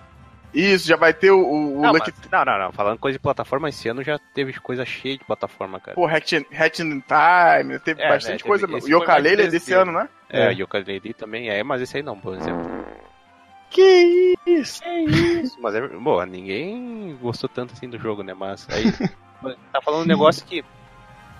Isso, 0.53 0.87
já 0.87 0.95
vai 0.97 1.13
ter 1.13 1.31
o, 1.31 1.39
o, 1.39 1.81
Não, 1.81 1.91
Lucky. 1.91 2.11
mas- 2.19 2.31
não, 2.31 2.45
não, 2.53 2.65
não. 2.65 2.71
Falando 2.71 2.97
coisa 2.99 3.17
de 3.17 3.21
plataforma, 3.21 3.69
esse 3.69 3.87
ano 3.89 4.03
já 4.03 4.17
teve 4.33 4.53
coisa 4.59 4.85
cheia 4.85 5.17
de 5.17 5.23
plataforma, 5.23 5.79
cara. 5.79 5.95
Pô, 5.95 6.05
Hatch, 6.07 6.33
Hatch 6.53 6.79
in 6.79 7.01
Time, 7.01 7.79
teve 7.79 8.01
É, 8.01 8.09
bastante 8.09 8.43
né, 8.43 8.47
coisa. 8.47 8.65
teve- 8.67 8.79
esse 8.79 8.87
O 8.87 8.97
Yooka-Laylee 8.97 9.35
foi 9.37 9.45
é 9.45 9.49
desse 9.49 9.73
ano, 9.73 9.91
né? 9.91 10.09
É, 10.29 10.45
É. 10.45 10.47
o 10.49 10.51
Yooka-Laylee 10.51 11.13
também 11.13 11.49
é, 11.49 11.63
mas 11.63 11.81
esse 11.81 11.97
aí 11.97 12.03
não, 12.03 12.17
por 12.19 12.35
exemplo. 12.35 12.65
Que 13.69 14.35
isso? 14.45 14.81
Isso, 14.87 15.57
mas 15.61 15.75
é, 15.75 15.87
bom, 15.87 16.23
ninguém 16.25 17.15
gostou 17.21 17.49
tanto 17.49 17.73
assim 17.73 17.89
do 17.89 17.99
jogo, 17.99 18.23
né? 18.23 18.33
Mas 18.33 18.67
aí 18.69 18.85
tá 19.71 19.81
falando 19.83 20.03
um 20.03 20.07
negócio 20.07 20.45
que 20.45 20.63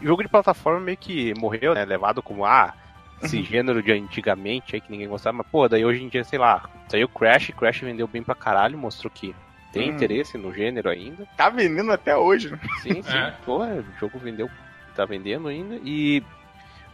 jogo 0.02 0.22
de 0.24 0.30
plataforma 0.30 0.80
meio 0.80 0.98
que 0.98 1.34
morreu, 1.36 1.74
né? 1.74 1.86
Levado 1.86 2.22
como 2.22 2.46
ah, 2.46 2.74
esse 3.22 3.42
gênero 3.44 3.82
de 3.82 3.92
antigamente 3.92 4.76
aí 4.76 4.82
que 4.82 4.92
ninguém 4.92 5.08
gostava, 5.08 5.38
mas 5.38 5.48
pô, 5.48 5.68
daí 5.68 5.86
hoje 5.86 6.04
em 6.04 6.10
dia, 6.10 6.24
sei 6.24 6.38
lá, 6.38 6.70
saiu 6.90 7.08
Crash, 7.08 7.52
Crash 7.58 7.82
vendeu 7.82 8.08
bem 8.08 8.22
pra 8.24 8.36
caralho, 8.36 8.78
mostrou 8.78 9.10
que 9.12 9.34
tem 9.72 9.90
Hum. 9.90 9.94
interesse 9.94 10.38
no 10.38 10.54
gênero 10.54 10.90
ainda. 10.90 11.26
Tá 11.36 11.50
vendendo 11.50 11.92
até 11.92 12.16
hoje, 12.16 12.50
né? 12.50 12.60
Sim, 12.82 13.02
sim. 13.02 13.18
É. 13.18 13.34
Pô, 13.46 13.64
o 13.64 13.84
jogo 14.00 14.18
vendeu, 14.20 14.50
tá 14.96 15.06
vendendo 15.06 15.48
ainda. 15.48 15.76
E 15.84 16.24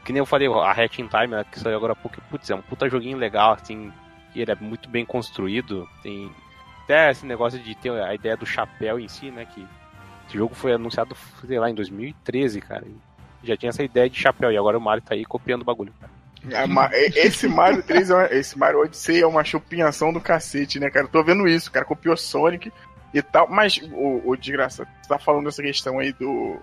que 0.04 0.12
nem 0.12 0.20
eu 0.20 0.26
falei, 0.26 0.48
a 0.48 0.72
Hatch 0.72 1.00
in 1.00 1.08
Time, 1.08 1.28
né, 1.28 1.46
que 1.50 1.60
saiu 1.60 1.78
agora 1.78 1.94
há 1.94 1.96
pouco, 1.96 2.20
putz, 2.30 2.50
é 2.50 2.56
um 2.56 2.62
puta 2.62 2.90
joguinho 2.90 3.18
legal, 3.18 3.54
assim, 3.54 3.92
e 4.36 4.42
ele 4.42 4.52
é 4.52 4.56
muito 4.56 4.90
bem 4.90 5.06
construído. 5.06 5.88
Tem 6.02 6.32
até 6.84 7.12
esse 7.12 7.26
negócio 7.26 7.60
de 7.60 7.76
ter 7.76 7.92
a 7.92 8.14
ideia 8.14 8.36
do 8.36 8.46
chapéu 8.46 9.00
em 9.00 9.08
si, 9.08 9.32
né? 9.32 9.46
Que 9.46 9.66
esse 10.28 10.38
jogo 10.38 10.56
foi 10.56 10.74
anunciado, 10.74 11.16
sei 11.46 11.60
lá, 11.60 11.70
em 11.70 11.76
2013, 11.76 12.62
cara. 12.62 12.86
Já 13.44 13.58
tinha 13.58 13.70
essa 13.70 13.84
ideia 13.84 14.10
de 14.10 14.20
chapéu, 14.20 14.52
e 14.52 14.58
agora 14.58 14.78
o 14.78 14.82
Mario 14.82 15.04
tá 15.04 15.16
aí 15.16 15.26
copiando 15.26 15.62
o 15.62 15.66
bagulho, 15.66 15.94
cara. 16.00 16.12
É 16.52 17.26
Esse 17.26 17.48
Mario 17.48 17.82
3, 17.82 18.10
é 18.10 18.38
esse 18.38 18.58
Mario 18.58 18.82
Odyssey 18.82 19.22
é 19.22 19.28
uma 19.28 19.44
chupinhação 19.44 20.12
do 20.12 20.20
cacete, 20.20 20.80
né, 20.80 20.90
cara? 20.90 21.06
Eu 21.06 21.10
tô 21.10 21.24
vendo 21.24 21.48
isso, 21.48 21.72
cara 21.72 21.86
copiou 21.86 22.18
Sonic 22.18 22.72
e 23.14 23.22
tal, 23.22 23.48
mas 23.50 23.78
o, 23.92 24.22
o 24.26 24.36
desgraça, 24.36 24.86
você 25.02 25.08
tá 25.08 25.18
falando 25.18 25.46
dessa 25.46 25.62
questão 25.62 26.00
aí 26.00 26.12
do. 26.14 26.60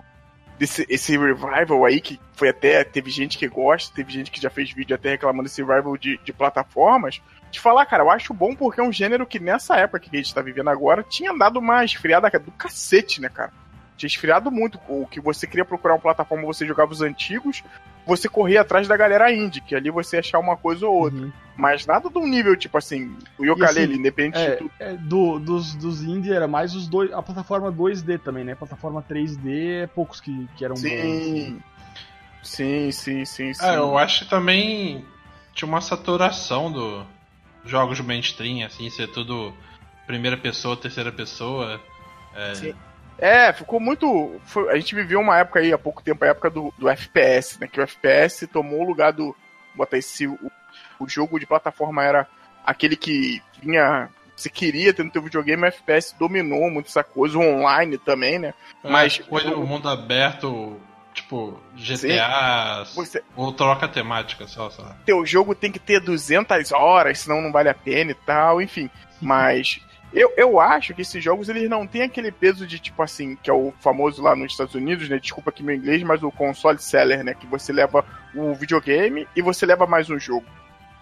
Desse, 0.59 0.85
esse 0.91 1.17
revival 1.17 1.87
aí, 1.87 2.01
que 2.03 2.21
foi 2.35 2.51
até. 2.51 2.85
Teve 2.85 3.11
gente 3.11 3.39
que 3.39 3.49
gosta, 3.49 3.95
teve 3.95 4.13
gente 4.13 4.31
que 4.31 4.41
já 4.41 4.51
fez 4.51 4.71
vídeo 4.71 4.95
até 4.95 5.11
reclamando 5.11 5.45
desse 5.45 5.63
revival 5.63 5.97
de, 5.97 6.19
de 6.23 6.33
plataformas. 6.33 7.23
Te 7.51 7.59
falar, 7.61 7.85
cara, 7.87 8.05
eu 8.05 8.11
acho 8.11 8.33
bom 8.33 8.55
porque 8.55 8.81
é 8.81 8.85
um 8.85 8.93
gênero 8.93 9.27
que 9.27 9.41
nessa 9.41 9.77
época 9.77 10.01
que 10.01 10.11
a 10.15 10.19
gente 10.19 10.35
tá 10.35 10.41
vivendo 10.41 10.69
agora 10.69 11.03
tinha 11.03 11.37
dado 11.37 11.59
uma 11.59 11.85
esfriada 11.85 12.31
do 12.39 12.53
cacete, 12.53 13.21
né, 13.21 13.29
cara? 13.29 13.53
Tinha 13.97 14.09
esfriado 14.09 14.51
muito. 14.51 14.79
O 14.89 15.07
que 15.07 15.21
você 15.21 15.47
queria 15.47 15.65
procurar 15.65 15.95
uma 15.95 16.01
plataforma, 16.01 16.47
você 16.47 16.67
jogava 16.67 16.93
os 16.93 17.03
antigos, 17.03 17.63
você 18.07 18.29
corria 18.29 18.63
atrás 18.63 18.89
da 18.89 18.97
galera 18.97 19.33
indie, 19.33 19.61
que 19.61 19.75
ali 19.75 19.91
você 19.91 20.17
ia 20.17 20.21
achar 20.21 20.39
uma 20.39 20.57
coisa 20.57 20.87
ou 20.87 20.95
outra. 20.95 21.19
Uhum. 21.21 21.33
Mas 21.57 21.85
nada 21.85 22.09
de 22.09 22.17
um 22.17 22.27
nível, 22.27 22.57
tipo 22.57 22.79
assim, 22.79 23.15
o 23.37 23.45
Yooka-Laylee, 23.45 23.93
assim, 23.93 24.01
independente 24.01 24.39
de 24.39 24.45
É, 24.45 24.57
tudo. 24.57 24.71
é, 24.79 24.93
do, 24.95 25.39
dos, 25.39 25.75
dos 25.75 26.03
indie 26.03 26.33
era 26.33 26.49
mais 26.49 26.75
os 26.75 26.89
dois. 26.89 27.13
A 27.13 27.21
plataforma 27.21 27.71
2D 27.71 28.19
também, 28.21 28.45
né? 28.45 28.53
A 28.53 28.57
plataforma 28.57 29.03
3D 29.03 29.83
é 29.83 29.87
poucos 29.87 30.21
que, 30.21 30.49
que 30.57 30.65
eram 30.65 30.77
bons. 30.77 30.85
assim. 30.87 31.35
Sim. 31.35 31.63
Sim, 32.43 32.91
sim, 32.93 33.25
sim, 33.27 33.53
sim. 33.55 33.67
É, 33.67 33.77
eu 33.77 33.99
acho 33.99 34.25
que 34.25 34.31
também 34.31 35.05
tinha 35.53 35.69
uma 35.69 35.83
saturação 35.83 36.73
do 36.73 37.05
jogos 37.65 38.01
mainstream, 38.01 38.67
assim, 38.67 38.89
ser 38.91 39.09
tudo 39.09 39.55
primeira 40.07 40.37
pessoa, 40.37 40.77
terceira 40.77 41.13
pessoa. 41.13 41.81
É, 42.35 42.55
Sim. 42.55 42.75
É, 43.19 43.53
ficou 43.53 43.79
muito. 43.79 44.41
foi- 44.47 44.71
a 44.71 44.77
gente 44.77 44.95
viveu 44.95 45.21
uma 45.21 45.39
época 45.39 45.61
aí, 45.61 45.73
há 45.73 45.79
pouco 45.79 46.03
tempo, 46.03 46.25
a 46.25 46.29
época 46.29 46.49
do, 46.49 46.73
do 46.79 46.89
FPS, 46.89 47.61
né? 47.61 47.67
Que 47.69 47.79
o 47.79 47.83
FPS 47.83 48.47
tomou 48.47 48.81
o 48.81 48.87
lugar 48.87 49.13
do. 49.13 49.37
Bota 49.75 49.99
esse. 49.99 50.27
O, 50.27 50.39
o 50.99 51.09
jogo 51.09 51.39
de 51.39 51.47
plataforma 51.47 52.03
era 52.03 52.27
aquele 52.65 52.97
que 52.97 53.43
vinha. 53.63 54.09
Você 54.35 54.49
queria 54.49 54.95
ter 54.95 55.03
no 55.03 55.11
teu 55.11 55.21
videogame, 55.21 55.63
o 55.65 55.67
FPS 55.67 56.15
dominou 56.19 56.71
muito 56.71 56.87
essa 56.87 57.05
coisa, 57.05 57.37
o 57.37 57.43
online 57.43 57.99
também, 57.99 58.39
né? 58.39 58.55
Mas- 58.83 59.21
Mas 59.31 59.45
o 59.45 59.67
mundo 59.67 59.87
aberto, 59.87 60.81
tipo, 61.13 61.61
GTA, 61.75 62.85
Você, 62.95 63.23
ou 63.37 63.53
troca 63.53 63.89
temática 63.89 64.47
só, 64.47 64.71
só. 64.71 64.85
teu 65.05 65.25
jogo 65.27 65.55
tem 65.55 65.73
que 65.73 65.79
ter 65.79 66.01
200 66.01 66.73
horas, 66.73 67.21
senão 67.21 67.41
não 67.41 67.53
vale 67.53 67.69
a 67.69 67.75
pena 67.75 68.13
e 68.13 68.15
tal, 68.15 68.61
enfim. 68.61 68.89
Mas 69.21 69.81
eu, 70.13 70.33
eu 70.37 70.59
acho 70.61 70.93
que 70.95 71.03
esses 71.03 71.23
jogos 71.23 71.49
eles 71.49 71.69
não 71.69 71.87
têm 71.87 72.03
aquele 72.03 72.33
peso 72.33 72.67
de 72.67 72.79
tipo 72.79 73.03
assim, 73.03 73.37
que 73.37 73.49
é 73.49 73.53
o 73.53 73.73
famoso 73.81 74.23
lá 74.23 74.35
nos 74.35 74.53
Estados 74.53 74.75
Unidos, 74.75 75.09
né? 75.09 75.19
Desculpa 75.19 75.51
aqui 75.51 75.63
meu 75.63 75.77
inglês, 75.77 76.03
mas 76.03 76.23
o 76.23 76.31
console 76.33 76.79
seller, 76.79 77.23
né? 77.23 77.35
Que 77.35 77.47
você 77.47 77.73
leva 77.73 78.05
o 78.35 78.53
videogame 78.55 79.29
e 79.37 79.43
você 79.43 79.65
leva 79.65 79.87
mais 79.87 80.11
um 80.11 80.19
jogo. 80.19 80.47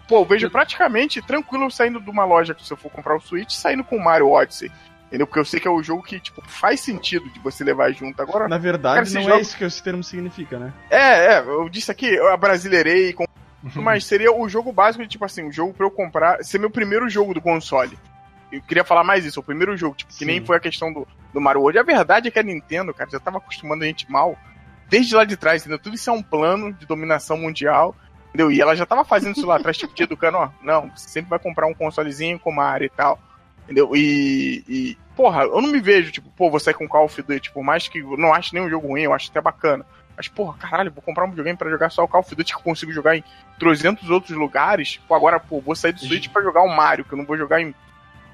Pô, 0.07 0.21
eu 0.21 0.25
vejo 0.25 0.51
praticamente 0.51 1.23
tranquilo 1.23 1.71
saindo 1.71 2.01
de 2.01 2.11
uma 2.11 2.25
loja 2.25 2.55
que 2.55 2.65
se 2.67 2.73
eu 2.73 2.77
for 2.77 2.91
comprar 2.91 3.17
o 3.17 3.21
Switch, 3.21 3.53
saindo 3.53 3.85
com 3.85 3.97
o 3.97 4.03
Mario 4.03 4.31
Odyssey. 4.31 4.71
Entendeu? 5.09 5.27
Porque 5.27 5.41
eu 5.41 5.45
sei 5.45 5.59
que 5.59 5.67
é 5.67 5.71
o 5.71 5.83
jogo 5.83 6.03
que, 6.03 6.21
tipo, 6.21 6.43
faz 6.47 6.81
sentido 6.81 7.29
de 7.31 7.39
você 7.41 7.65
levar 7.65 7.91
junto. 7.93 8.21
Agora, 8.21 8.47
Na 8.47 8.59
verdade, 8.59 9.05
Cara, 9.11 9.15
não 9.15 9.23
jogo- 9.23 9.39
é 9.39 9.41
isso 9.41 9.57
que 9.57 9.65
esse 9.65 9.83
termo 9.83 10.05
significa, 10.05 10.59
né? 10.59 10.73
é, 10.91 11.35
é, 11.37 11.39
eu 11.41 11.67
disse 11.71 11.91
aqui, 11.91 12.07
eu 12.07 12.29
abrasileirei, 12.33 13.15
com- 13.15 13.25
mas 13.77 14.05
seria 14.05 14.31
o 14.33 14.49
jogo 14.49 14.71
básico 14.73 15.03
de, 15.03 15.09
tipo 15.09 15.25
assim, 15.25 15.49
o 15.49 15.53
jogo 15.53 15.73
pra 15.73 15.87
eu 15.87 15.91
comprar, 15.91 16.45
ser 16.45 16.59
meu 16.59 16.71
primeiro 16.71 17.09
jogo 17.09 17.33
do 17.33 17.41
console. 17.41 17.99
Eu 18.53 18.61
queria 18.63 18.85
falar 18.85 19.03
mais 19.03 19.25
isso, 19.25 19.41
o 19.41 19.43
primeiro 19.43 19.77
jogo, 19.77 19.95
tipo, 19.97 20.11
que 20.13 20.19
Sim. 20.19 20.25
nem 20.27 20.45
foi 20.45 20.57
a 20.57 20.61
questão 20.61 20.93
do, 20.93 21.07
do 21.33 21.41
Mario 21.41 21.61
World. 21.63 21.79
A 21.79 21.83
verdade 21.83 22.29
é 22.29 22.31
que 22.31 22.39
a 22.39 22.43
Nintendo, 22.43 22.93
cara, 22.95 23.11
já 23.11 23.19
tava 23.21 23.39
acostumando 23.39 23.85
a 23.85 23.87
gente 23.87 24.11
mal, 24.11 24.39
desde 24.89 25.15
lá 25.15 25.25
de 25.25 25.37
trás, 25.39 25.63
entendeu? 25.63 25.79
Tudo 25.79 25.97
isso 25.97 26.09
é 26.09 26.13
um 26.13 26.23
plano 26.23 26.73
de 26.73 26.87
dominação 26.87 27.37
mundial, 27.37 27.95
entendeu? 28.29 28.51
E 28.53 28.61
ela 28.61 28.75
já 28.77 28.85
tava 28.87 29.05
fazendo 29.05 29.37
isso 29.37 29.47
lá 29.47 29.57
atrás, 29.57 29.77
tipo, 29.77 29.93
te 29.95 30.03
educando, 30.03 30.39
ó, 30.39 30.49
não, 30.63 30.91
você 30.95 31.09
sempre 31.09 31.29
vai 31.31 31.39
comprar 31.39 31.67
um 31.67 31.75
consolezinho 31.75 32.39
com 32.39 32.53
Mario 32.53 32.87
e 32.87 32.91
tal, 32.91 33.19
entendeu? 33.69 33.95
E, 33.95 34.65
e, 34.67 34.99
porra, 35.15 35.43
eu 35.43 35.61
não 35.61 35.69
me 35.69 35.79
vejo, 35.79 36.11
tipo, 36.11 36.31
pô, 36.31 36.51
vou 36.51 36.59
sair 36.59 36.75
com 36.75 36.89
Call 36.89 37.05
of 37.05 37.23
Duty, 37.23 37.53
por 37.53 37.63
mais 37.63 37.87
que 37.87 37.99
eu 37.99 38.17
não 38.17 38.33
acho 38.33 38.55
nenhum 38.55 38.71
jogo 38.71 38.89
ruim, 38.89 39.03
eu 39.03 39.13
acho 39.13 39.31
até 39.31 39.41
bacana. 39.41 39.85
Mas, 40.17 40.27
porra, 40.27 40.57
caralho, 40.59 40.91
vou 40.91 41.03
comprar 41.03 41.25
um 41.27 41.31
videogame 41.31 41.57
pra 41.57 41.71
jogar 41.71 41.91
só 41.91 42.03
o 42.03 42.09
Call 42.09 42.23
of 42.23 42.35
Duty 42.35 42.53
que 42.53 42.59
eu 42.59 42.65
consigo 42.65 42.93
jogar 42.93 43.17
em 43.17 43.23
300 43.59 44.09
outros 44.11 44.37
lugares. 44.37 44.99
Pô, 45.07 45.15
agora, 45.15 45.39
pô, 45.39 45.61
vou 45.61 45.77
sair 45.77 45.93
do 45.93 46.01
Switch 46.01 46.29
pra 46.29 46.43
jogar 46.43 46.63
o 46.63 46.75
Mario, 46.75 47.05
que 47.05 47.13
eu 47.13 47.19
não 47.19 47.27
vou 47.27 47.37
jogar 47.37 47.61
em 47.61 47.75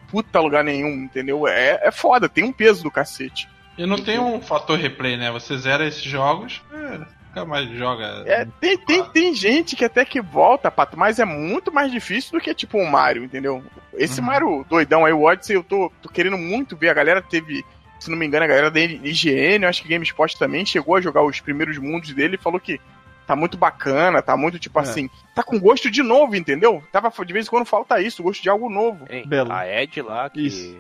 puta 0.09 0.39
lugar 0.41 0.63
nenhum, 0.63 1.05
entendeu? 1.05 1.49
É, 1.49 1.81
é 1.83 1.91
foda, 1.91 2.29
tem 2.29 2.45
um 2.45 2.53
peso 2.53 2.83
do 2.85 2.91
cacete. 2.91 3.49
E 3.77 3.85
não 3.85 3.97
tem 3.97 4.19
um 4.19 4.41
fator 4.41 4.79
replay, 4.79 5.17
né? 5.17 5.31
Você 5.33 5.59
zera 5.59 5.87
esses 5.87 6.05
jogos, 6.05 6.63
é, 6.73 7.01
nunca 7.35 7.45
mais 7.45 7.69
joga. 7.71 8.23
É, 8.27 8.47
tem, 8.61 8.79
tem, 8.79 9.05
tem 9.05 9.35
gente 9.35 9.75
que 9.77 9.85
até 9.85 10.05
que 10.05 10.21
volta, 10.21 10.71
Pato, 10.71 10.97
mas 10.99 11.19
é 11.19 11.25
muito 11.25 11.73
mais 11.73 11.91
difícil 11.91 12.33
do 12.33 12.41
que, 12.41 12.55
tipo, 12.55 12.79
o 12.79 12.91
Mario, 12.91 13.25
entendeu? 13.25 13.63
Esse 13.95 14.21
Uhum. 14.21 14.27
Mario 14.27 14.67
doidão 14.69 15.05
aí, 15.05 15.13
o 15.13 15.23
Odyssey, 15.23 15.57
eu 15.57 15.63
tô, 15.65 15.91
tô 16.03 16.09
querendo 16.09 16.39
muito 16.39 16.77
ver. 16.77 16.89
A 16.91 16.95
galera 16.95 17.21
teve, 17.23 17.65
se 17.99 18.11
não 18.11 18.17
me 18.17 18.27
engano, 18.27 18.45
a 18.45 18.49
galera 18.49 18.71
da 18.71 18.81
IGN, 18.81 19.63
eu 19.65 19.69
acho 19.69 19.83
que 19.83 19.89
GameSpot 19.89 20.39
também 20.39 20.65
chegou 20.65 20.97
a 20.97 21.01
jogar 21.01 21.23
os 21.25 21.41
primeiros 21.41 21.79
mundos 21.79 22.13
dele 22.13 22.37
e 22.37 22.43
falou 22.43 22.59
que 22.61 22.81
tá 23.27 23.35
muito 23.35 23.57
bacana, 23.57 24.21
tá 24.21 24.37
muito, 24.37 24.59
tipo 24.59 24.79
É. 24.79 24.83
assim, 24.83 25.09
tá 25.35 25.43
com 25.43 25.59
gosto 25.59 25.91
de 25.91 26.03
novo, 26.03 26.37
entendeu? 26.37 26.83
Tava, 26.93 27.11
de 27.25 27.33
vez 27.33 27.47
em 27.47 27.51
quando 27.51 27.65
falta 27.65 28.01
isso, 28.01 28.23
gosto 28.23 28.43
de 28.43 28.51
algo 28.51 28.69
novo. 28.69 29.07
Hein, 29.09 29.25
Belo. 29.27 29.51
A 29.53 29.67
Ed 29.67 30.03
lá, 30.03 30.29
que. 30.29 30.47
Isso. 30.47 30.77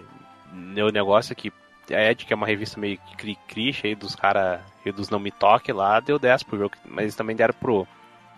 O 0.52 0.90
negócio 0.93 1.32
é 1.32 1.35
que. 1.35 1.52
A 1.90 2.11
Ed, 2.11 2.24
que 2.24 2.32
é 2.32 2.36
uma 2.36 2.47
revista 2.47 2.78
meio 2.81 2.98
cri-cri, 3.19 3.77
aí 3.85 3.94
dos 3.94 4.15
caras 4.15 4.61
dos 4.97 5.11
Não 5.11 5.19
Me 5.19 5.31
Toque 5.31 5.73
lá, 5.73 5.98
deu 6.01 6.19
10 6.19 6.43
pro 6.44 6.59
jogo. 6.59 6.74
Mas 6.85 7.02
eles 7.05 7.16
também 7.16 7.35
deram 7.36 7.55
pro 7.55 7.86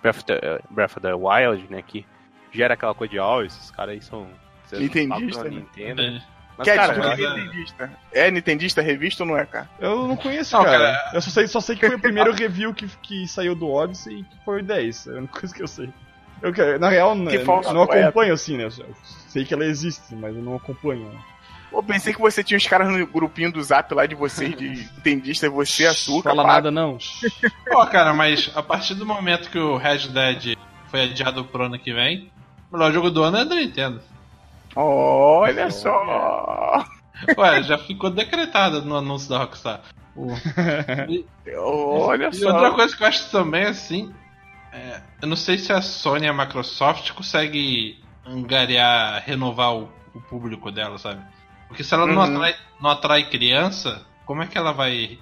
Breath 0.02 0.16
of 0.16 0.24
the, 0.24 0.60
Breath 0.70 0.92
of 0.96 1.00
the 1.00 1.12
Wild, 1.14 1.66
né? 1.70 1.82
Que 1.82 2.06
gera 2.52 2.74
aquela 2.74 2.94
coisa 2.94 3.10
de, 3.12 3.18
ó, 3.18 3.42
esses 3.42 3.70
caras 3.70 3.94
aí 3.94 4.02
são. 4.02 4.26
Nintendista, 4.72 5.44
né? 5.44 5.50
Nintendo. 5.50 6.02
É. 6.02 6.22
Mas, 6.58 6.64
Quer 6.68 6.76
cara, 6.76 6.94
tudo 6.94 7.02
que 7.02 7.08
mas 7.08 7.18
é 7.20 7.22
é- 7.24 7.34
Nintendista. 7.36 7.90
É 8.12 8.30
Nintendista 8.30 8.80
revista 8.82 9.22
ou 9.22 9.28
não 9.28 9.36
é, 9.36 9.44
cara? 9.44 9.68
Eu 9.78 10.08
não 10.08 10.16
conheço, 10.16 10.56
Não, 10.56 10.64
cara. 10.64 10.78
cara. 10.78 11.10
Eu 11.14 11.20
só 11.20 11.30
sei, 11.30 11.46
só 11.46 11.60
sei 11.60 11.76
que 11.76 11.84
foi 11.86 11.96
o 11.96 12.00
primeiro 12.00 12.32
review 12.32 12.72
que, 12.72 12.88
que 13.02 13.28
saiu 13.28 13.54
do 13.54 13.68
Odyssey 13.70 14.20
e 14.20 14.24
que 14.24 14.36
foi 14.44 14.60
o 14.62 14.64
10. 14.64 15.06
É 15.06 15.10
a 15.10 15.14
única 15.18 15.38
coisa 15.40 15.54
que 15.54 15.62
eu 15.62 15.68
sei. 15.68 15.90
Eu, 16.42 16.52
que- 16.52 16.78
na 16.78 16.88
real, 16.88 17.14
Que 17.14 17.36
eu 17.36 17.44
falso 17.44 17.72
não 17.74 17.86
poeta. 17.86 18.04
acompanho 18.08 18.32
assim, 18.34 18.56
né? 18.56 18.64
Eu 18.64 18.70
sei 19.28 19.44
que 19.44 19.52
ela 19.52 19.64
existe, 19.66 20.14
mas 20.14 20.34
eu 20.34 20.42
não 20.42 20.56
acompanho. 20.56 21.08
né? 21.10 21.18
Pô, 21.76 21.82
pensei 21.82 22.14
que 22.14 22.20
você 22.20 22.42
tinha 22.42 22.56
os 22.56 22.66
caras 22.66 22.88
no 22.88 23.06
grupinho 23.06 23.52
do 23.52 23.62
zap 23.62 23.92
lá 23.94 24.06
de 24.06 24.14
vocês, 24.14 24.56
de 24.56 24.66
Nintendista, 24.96 25.50
você, 25.50 25.84
açúcar, 25.84 26.30
Fala 26.30 26.42
nada, 26.46 26.70
não. 26.70 26.96
Pô, 27.68 27.84
cara, 27.86 28.14
mas 28.14 28.50
a 28.54 28.62
partir 28.62 28.94
do 28.94 29.04
momento 29.04 29.50
que 29.50 29.58
o 29.58 29.76
Red 29.76 30.08
Dead 30.08 30.56
foi 30.90 31.02
adiado 31.02 31.44
pro 31.44 31.64
ano 31.64 31.78
que 31.78 31.92
vem, 31.92 32.32
o 32.72 32.78
melhor 32.78 32.92
jogo 32.94 33.10
do 33.10 33.22
ano 33.22 33.36
é 33.36 33.44
da 33.44 33.54
Nintendo. 33.56 34.00
Olha 34.74 35.70
só. 35.70 36.82
Ué, 37.36 37.62
já 37.62 37.76
ficou 37.76 38.08
decretado 38.08 38.80
no 38.82 38.96
anúncio 38.96 39.28
da 39.28 39.36
Rockstar. 39.40 39.82
O- 40.16 40.28
Olha 41.58 42.28
E 42.28 42.34
só. 42.36 42.52
outra 42.54 42.70
coisa 42.72 42.96
que 42.96 43.02
eu 43.02 43.06
acho 43.06 43.30
também, 43.30 43.64
assim, 43.64 44.14
é, 44.72 45.00
eu 45.20 45.28
não 45.28 45.36
sei 45.36 45.58
se 45.58 45.74
a 45.74 45.82
Sony 45.82 46.24
e 46.24 46.28
a 46.28 46.32
Microsoft 46.32 47.12
conseguem 47.12 47.98
angariar, 48.26 49.22
renovar 49.26 49.74
o, 49.74 49.90
o 50.14 50.20
público 50.22 50.70
dela, 50.70 50.96
sabe? 50.96 51.20
Porque 51.68 51.82
se 51.84 51.92
ela 51.94 52.06
não, 52.06 52.14
Uhum. 52.16 52.22
atrai, 52.36 52.54
não 52.80 52.90
atrai 52.90 53.28
criança, 53.28 54.02
como 54.24 54.42
é 54.42 54.46
que 54.46 54.56
ela 54.56 54.72
vai 54.72 55.18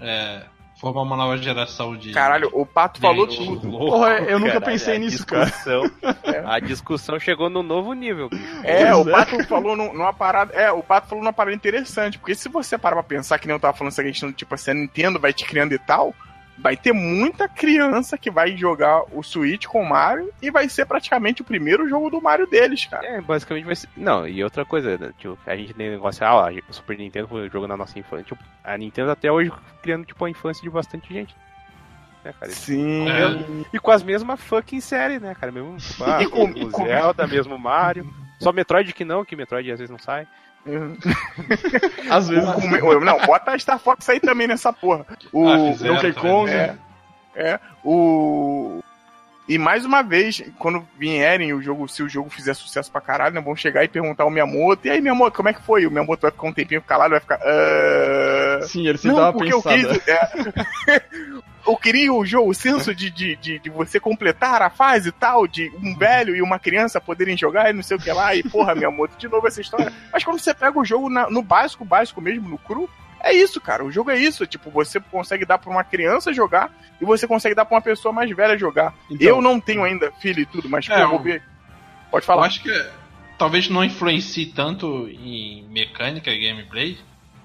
é, 0.00 0.42
formar 0.80 1.02
uma 1.02 1.16
nova 1.16 1.36
geração 1.38 1.96
de. 1.96 2.12
Caralho, 2.12 2.48
o 2.52 2.64
Pato 2.64 3.00
falou 3.00 3.26
tudo. 3.26 3.68
Porra, 3.68 4.18
eu 4.20 4.38
nunca 4.38 4.52
Caralho, 4.54 4.72
pensei 4.72 4.96
a 4.96 4.98
nisso, 4.98 5.26
cara. 5.26 5.44
discussão, 5.46 5.82
A 6.46 6.60
discussão 6.60 7.18
chegou 7.18 7.50
no 7.50 7.62
novo 7.62 7.92
nível. 7.94 8.28
bicho. 8.28 8.60
É, 8.64 8.94
o 8.94 9.08
é. 9.08 9.12
Pato 9.12 9.44
falou 9.44 9.76
num- 9.76 9.92
numa 9.92 10.12
parada. 10.12 10.52
É, 10.54 10.70
o 10.70 10.82
Pato 10.82 11.08
falou 11.08 11.22
numa 11.24 11.32
parada 11.32 11.56
interessante. 11.56 12.18
Porque 12.18 12.34
se 12.34 12.48
você 12.48 12.78
parar 12.78 12.96
pra 12.96 13.02
pensar, 13.02 13.38
que 13.38 13.46
nem 13.48 13.54
eu 13.56 13.60
tava 13.60 13.76
falando 13.76 13.92
essa 13.92 14.02
questão, 14.04 14.32
tipo 14.32 14.54
assim, 14.54 14.70
a 14.70 14.74
Nintendo 14.74 15.18
vai 15.18 15.32
te 15.32 15.44
criando 15.44 15.72
e 15.74 15.78
tal, 15.78 16.14
vai 16.60 16.76
ter 16.76 16.92
muita 16.92 17.48
criança 17.48 18.18
que 18.18 18.30
vai 18.30 18.56
jogar 18.56 19.02
o 19.12 19.22
Switch 19.22 19.66
com 19.66 19.80
o 19.82 19.88
Mario 19.88 20.32
e 20.42 20.50
vai 20.50 20.68
ser 20.68 20.86
praticamente 20.86 21.40
o 21.42 21.44
primeiro 21.44 21.88
jogo 21.88 22.10
do 22.10 22.20
Mario 22.20 22.46
deles, 22.46 22.84
cara. 22.86 23.06
É, 23.06 23.20
basicamente 23.20 23.64
vai 23.64 23.76
ser. 23.76 23.88
Não, 23.96 24.26
e 24.26 24.42
outra 24.42 24.64
coisa, 24.64 24.98
né, 24.98 25.12
tipo, 25.18 25.38
a 25.46 25.56
gente 25.56 25.72
tem 25.74 25.90
negócio, 25.90 26.26
ah, 26.26 26.48
o 26.68 26.72
Super 26.72 26.98
Nintendo 26.98 27.28
foi 27.28 27.46
um 27.46 27.50
jogo 27.50 27.66
na 27.66 27.76
nossa 27.76 27.98
infância. 27.98 28.24
Tipo, 28.24 28.42
a 28.64 28.76
Nintendo 28.76 29.10
até 29.10 29.30
hoje 29.30 29.52
criando, 29.82 30.04
tipo, 30.04 30.24
a 30.24 30.30
infância 30.30 30.62
de 30.62 30.70
bastante 30.70 31.12
gente. 31.12 31.34
Né, 32.24 32.34
cara? 32.38 32.50
Sim. 32.50 33.08
É. 33.08 33.66
E 33.72 33.78
com 33.78 33.90
as 33.92 34.02
mesmas 34.02 34.40
fucking 34.40 34.80
séries, 34.80 35.20
né, 35.22 35.34
cara? 35.38 35.52
Mesmo 35.52 35.76
ah, 36.04 36.22
E 36.22 36.28
com- 36.28 36.52
com- 36.70 36.84
Zelda, 36.84 37.26
mesmo 37.26 37.56
Mario. 37.58 38.12
Só 38.40 38.52
Metroid 38.52 38.92
que 38.92 39.04
não, 39.04 39.24
que 39.24 39.34
Metroid 39.36 39.70
às 39.70 39.78
vezes 39.78 39.90
não 39.90 39.98
sai. 39.98 40.26
Às 42.10 42.28
vezes. 42.28 42.48
O- 42.82 42.86
o- 42.98 43.00
não, 43.04 43.18
bota 43.26 43.52
a 43.52 43.58
Star 43.58 43.78
Fox 43.78 44.08
aí 44.08 44.20
também 44.20 44.46
nessa 44.46 44.72
porra. 44.72 45.06
O 45.32 45.48
Ah, 45.48 45.72
fizeram 45.72 45.94
Donkey. 45.96 46.12
Kong. 46.14 46.50
É, 46.50 46.74
é. 47.36 47.60
O. 47.84 48.80
E 49.48 49.56
mais 49.56 49.84
uma 49.86 50.02
vez, 50.02 50.42
quando 50.58 50.86
vierem 50.98 51.54
o 51.54 51.62
jogo, 51.62 51.88
se 51.88 52.02
o 52.02 52.08
jogo 52.08 52.28
fizer 52.28 52.52
sucesso 52.52 52.92
pra 52.92 53.00
caralho, 53.00 53.34
né, 53.34 53.40
vão 53.40 53.56
chegar 53.56 53.82
e 53.82 53.88
perguntar 53.88 54.24
ao 54.24 54.30
Miyamoto, 54.30 54.86
e 54.86 54.90
aí, 54.90 55.00
Miyamoto, 55.00 55.36
como 55.36 55.48
é 55.48 55.54
que 55.54 55.62
foi? 55.62 55.86
O 55.86 55.90
Miyamoto 55.90 56.20
vai 56.22 56.30
ficar 56.30 56.46
um 56.46 56.52
tempinho 56.52 56.82
calado, 56.82 57.12
vai 57.12 57.20
ficar. 57.20 57.40
"Ah, 57.42 58.60
Sim, 58.62 58.86
ele 58.86 58.98
dá 58.98 59.08
Não, 59.08 59.18
uma 59.18 59.32
porque 59.32 59.52
eu 59.52 59.62
pensada. 59.62 59.98
quis. 59.98 60.08
É, 60.08 60.20
eu 61.66 61.76
queria 61.76 62.12
o 62.12 62.26
jogo, 62.26 62.50
o 62.50 62.54
senso 62.54 62.94
de, 62.94 63.10
de, 63.10 63.36
de, 63.36 63.58
de 63.58 63.70
você 63.70 63.98
completar 63.98 64.60
a 64.60 64.68
fase 64.68 65.08
e 65.08 65.12
tal, 65.12 65.46
de 65.46 65.72
um 65.82 65.96
velho 65.96 66.36
e 66.36 66.42
uma 66.42 66.58
criança 66.58 67.00
poderem 67.00 67.36
jogar 67.36 67.70
e 67.70 67.72
não 67.72 67.82
sei 67.82 67.96
o 67.96 68.00
que 68.00 68.12
lá, 68.12 68.34
e 68.34 68.42
porra, 68.42 68.74
Miyamoto, 68.74 69.16
de 69.18 69.28
novo 69.28 69.46
essa 69.46 69.60
história. 69.62 69.90
Mas 70.12 70.24
quando 70.24 70.38
você 70.40 70.52
pega 70.52 70.78
o 70.78 70.84
jogo 70.84 71.08
na- 71.08 71.30
no 71.30 71.42
básico, 71.42 71.84
básico 71.86 72.20
mesmo, 72.20 72.48
no 72.48 72.58
cru, 72.58 72.88
é 73.20 73.32
isso, 73.32 73.60
cara. 73.60 73.84
O 73.84 73.90
jogo 73.90 74.10
é 74.10 74.18
isso. 74.18 74.46
Tipo, 74.46 74.70
você 74.70 75.00
consegue 75.00 75.44
dar 75.44 75.58
pra 75.58 75.70
uma 75.70 75.84
criança 75.84 76.32
jogar 76.32 76.70
e 77.00 77.04
você 77.04 77.26
consegue 77.26 77.54
dar 77.54 77.64
pra 77.64 77.76
uma 77.76 77.82
pessoa 77.82 78.12
mais 78.12 78.30
velha 78.34 78.56
jogar. 78.58 78.94
Então, 79.10 79.26
eu 79.28 79.42
não 79.42 79.60
tenho 79.60 79.84
ainda 79.84 80.10
filho 80.20 80.40
e 80.40 80.46
tudo, 80.46 80.68
mas 80.68 80.88
É, 80.88 81.02
pô, 81.04 81.10
vou 81.10 81.20
ver. 81.20 81.42
Pode 82.10 82.22
Eu 82.24 82.26
falar. 82.26 82.46
acho 82.46 82.62
que 82.62 82.86
talvez 83.36 83.68
não 83.68 83.84
influencie 83.84 84.46
tanto 84.46 85.08
em 85.08 85.64
mecânica 85.68 86.30
e 86.30 86.38
gameplay, 86.48 86.98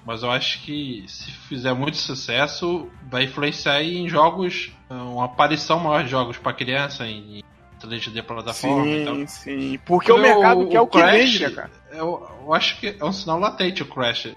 mas 0.06 0.22
eu 0.22 0.30
acho 0.30 0.60
que 0.62 1.04
se 1.06 1.30
fizer 1.30 1.72
muito 1.74 1.96
sucesso, 1.96 2.88
vai 3.10 3.24
influenciar 3.24 3.82
em 3.82 4.08
jogos, 4.08 4.72
uma 4.90 5.26
aparição 5.26 5.78
maior 5.78 6.02
de 6.04 6.10
jogos 6.10 6.36
pra 6.38 6.52
criança 6.52 7.06
em 7.06 7.42
3D 7.80 8.22
plataforma 8.22 8.86
e 8.86 9.04
tal. 9.04 9.14
Sim, 9.16 9.26
sim. 9.26 9.80
Porque 9.84 10.10
o 10.10 10.18
mercado 10.18 10.66
quer 10.68 10.80
o 10.80 10.86
que 10.86 10.98
Crash, 10.98 11.12
vende, 11.12 11.40
né, 11.40 11.50
cara? 11.50 11.70
Eu, 11.92 12.26
eu 12.42 12.54
acho 12.54 12.80
que 12.80 12.96
é 12.98 13.04
um 13.04 13.12
sinal 13.12 13.38
latente 13.38 13.82
o 13.82 13.86
Crash. 13.86 14.28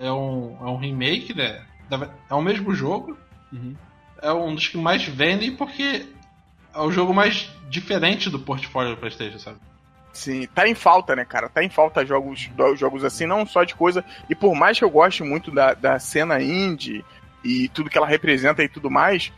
É 0.00 0.10
um, 0.10 0.56
é 0.60 0.64
um 0.64 0.76
remake, 0.76 1.34
né? 1.34 1.62
É 2.28 2.34
o 2.34 2.42
mesmo 2.42 2.74
jogo. 2.74 3.16
Uhum. 3.52 3.76
É 4.22 4.32
um 4.32 4.54
dos 4.54 4.68
que 4.68 4.78
mais 4.78 5.04
vendem 5.04 5.54
porque 5.54 6.06
é 6.74 6.80
o 6.80 6.90
jogo 6.90 7.12
mais 7.12 7.50
diferente 7.68 8.30
do 8.30 8.38
portfólio 8.38 8.94
do 8.94 8.96
PlayStation, 8.96 9.38
sabe? 9.38 9.58
Sim, 10.12 10.46
tá 10.48 10.66
em 10.66 10.74
falta, 10.74 11.14
né, 11.14 11.24
cara? 11.24 11.48
Tá 11.48 11.62
em 11.62 11.68
falta 11.68 12.04
jogos, 12.04 12.50
jogos 12.76 13.04
assim, 13.04 13.26
não 13.26 13.46
só 13.46 13.62
de 13.62 13.74
coisa. 13.74 14.04
E 14.28 14.34
por 14.34 14.54
mais 14.54 14.78
que 14.78 14.84
eu 14.84 14.90
goste 14.90 15.22
muito 15.22 15.50
da, 15.50 15.74
da 15.74 15.98
cena 15.98 16.42
indie 16.42 17.04
e 17.44 17.68
tudo 17.68 17.88
que 17.88 17.96
ela 17.96 18.06
representa 18.06 18.62
e 18.62 18.68
tudo 18.68 18.90
mais, 18.90 19.32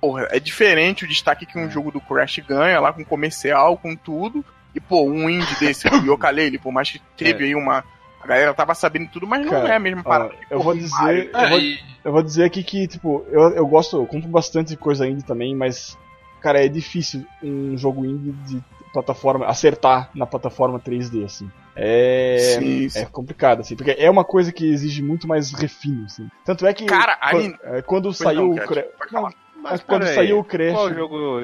porra, 0.00 0.28
é 0.30 0.38
diferente 0.38 1.04
o 1.04 1.08
destaque 1.08 1.46
que 1.46 1.58
um 1.58 1.70
jogo 1.70 1.90
do 1.90 2.00
Crash 2.00 2.40
ganha 2.40 2.78
lá 2.80 2.92
com 2.92 3.04
comercial, 3.04 3.76
com 3.78 3.96
tudo. 3.96 4.44
E, 4.74 4.80
pô, 4.80 5.02
um 5.04 5.30
indie 5.30 5.58
desse, 5.58 5.88
o 5.88 6.04
Yooka-Laylee, 6.04 6.58
por 6.58 6.72
mais 6.72 6.90
que 6.90 7.00
teve 7.16 7.44
aí 7.44 7.54
uma. 7.54 7.84
A 8.20 8.26
galera 8.26 8.52
tava 8.54 8.74
sabendo 8.74 9.08
tudo, 9.10 9.26
mas 9.26 9.40
não 9.44 9.50
Cara, 9.50 9.68
é 9.72 9.76
a 9.76 9.78
mesma 9.78 10.00
ó, 10.00 10.08
parada. 10.08 10.30
que, 10.34 10.52
eu 10.52 10.60
vou 10.60 10.74
dizer-. 10.74 11.30
Eu 11.32 11.38
É, 11.38 11.48
vou- 11.50 11.60
e- 11.60 11.78
Eu 12.04 12.12
vou 12.12 12.22
dizer 12.22 12.44
aqui 12.44 12.62
que, 12.62 12.86
tipo, 12.88 13.24
eu, 13.30 13.50
eu 13.50 13.66
gosto, 13.66 13.96
eu 13.96 14.06
compro 14.06 14.28
bastante 14.28 14.76
coisa 14.76 15.06
indie 15.06 15.22
também, 15.24 15.54
mas, 15.54 15.98
cara, 16.40 16.64
é 16.64 16.68
difícil 16.68 17.24
um 17.42 17.76
jogo 17.76 18.04
indie 18.06 18.32
de 18.46 18.62
plataforma, 18.92 19.46
acertar 19.46 20.10
na 20.14 20.26
plataforma 20.26 20.78
3D, 20.80 21.24
assim. 21.24 21.50
É. 21.76 22.56
Sim, 22.58 22.88
sim. 22.88 22.98
É 23.00 23.04
complicado, 23.04 23.60
assim, 23.60 23.76
porque 23.76 23.90
é 23.98 24.10
uma 24.10 24.24
coisa 24.24 24.50
que 24.50 24.64
exige 24.68 25.02
muito 25.02 25.28
mais 25.28 25.52
refino, 25.52 26.04
assim. 26.06 26.28
Tanto 26.44 26.66
é 26.66 26.72
que. 26.72 26.86
Cara, 26.86 27.12
a 27.20 27.30
quan- 27.30 27.38
Nin- 27.40 27.56
é, 27.62 27.82
quando 27.82 28.04
Pois 28.04 28.16
saiu 28.16 28.42
não, 28.42 28.50
o 28.52 28.56
Cat, 28.56 28.66
Cra- 28.68 28.82
pode 28.98 29.12
Não, 29.12 29.20
falar. 29.22 29.34
mas 29.62 29.82
quando 29.82 30.02
aí, 30.04 30.14
saiu 30.14 30.38
o 30.38 30.44
Crash. 30.44 30.72
Qual 30.72 30.94
jogo. 30.94 31.40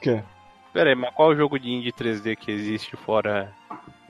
quê? 0.00 0.22
Pera 0.72 0.90
aí, 0.90 0.96
mas 0.96 1.14
qual 1.14 1.36
jogo 1.36 1.58
de 1.58 1.68
indie 1.70 1.92
3D 1.92 2.36
que 2.36 2.50
existe 2.50 2.96
fora 2.96 3.52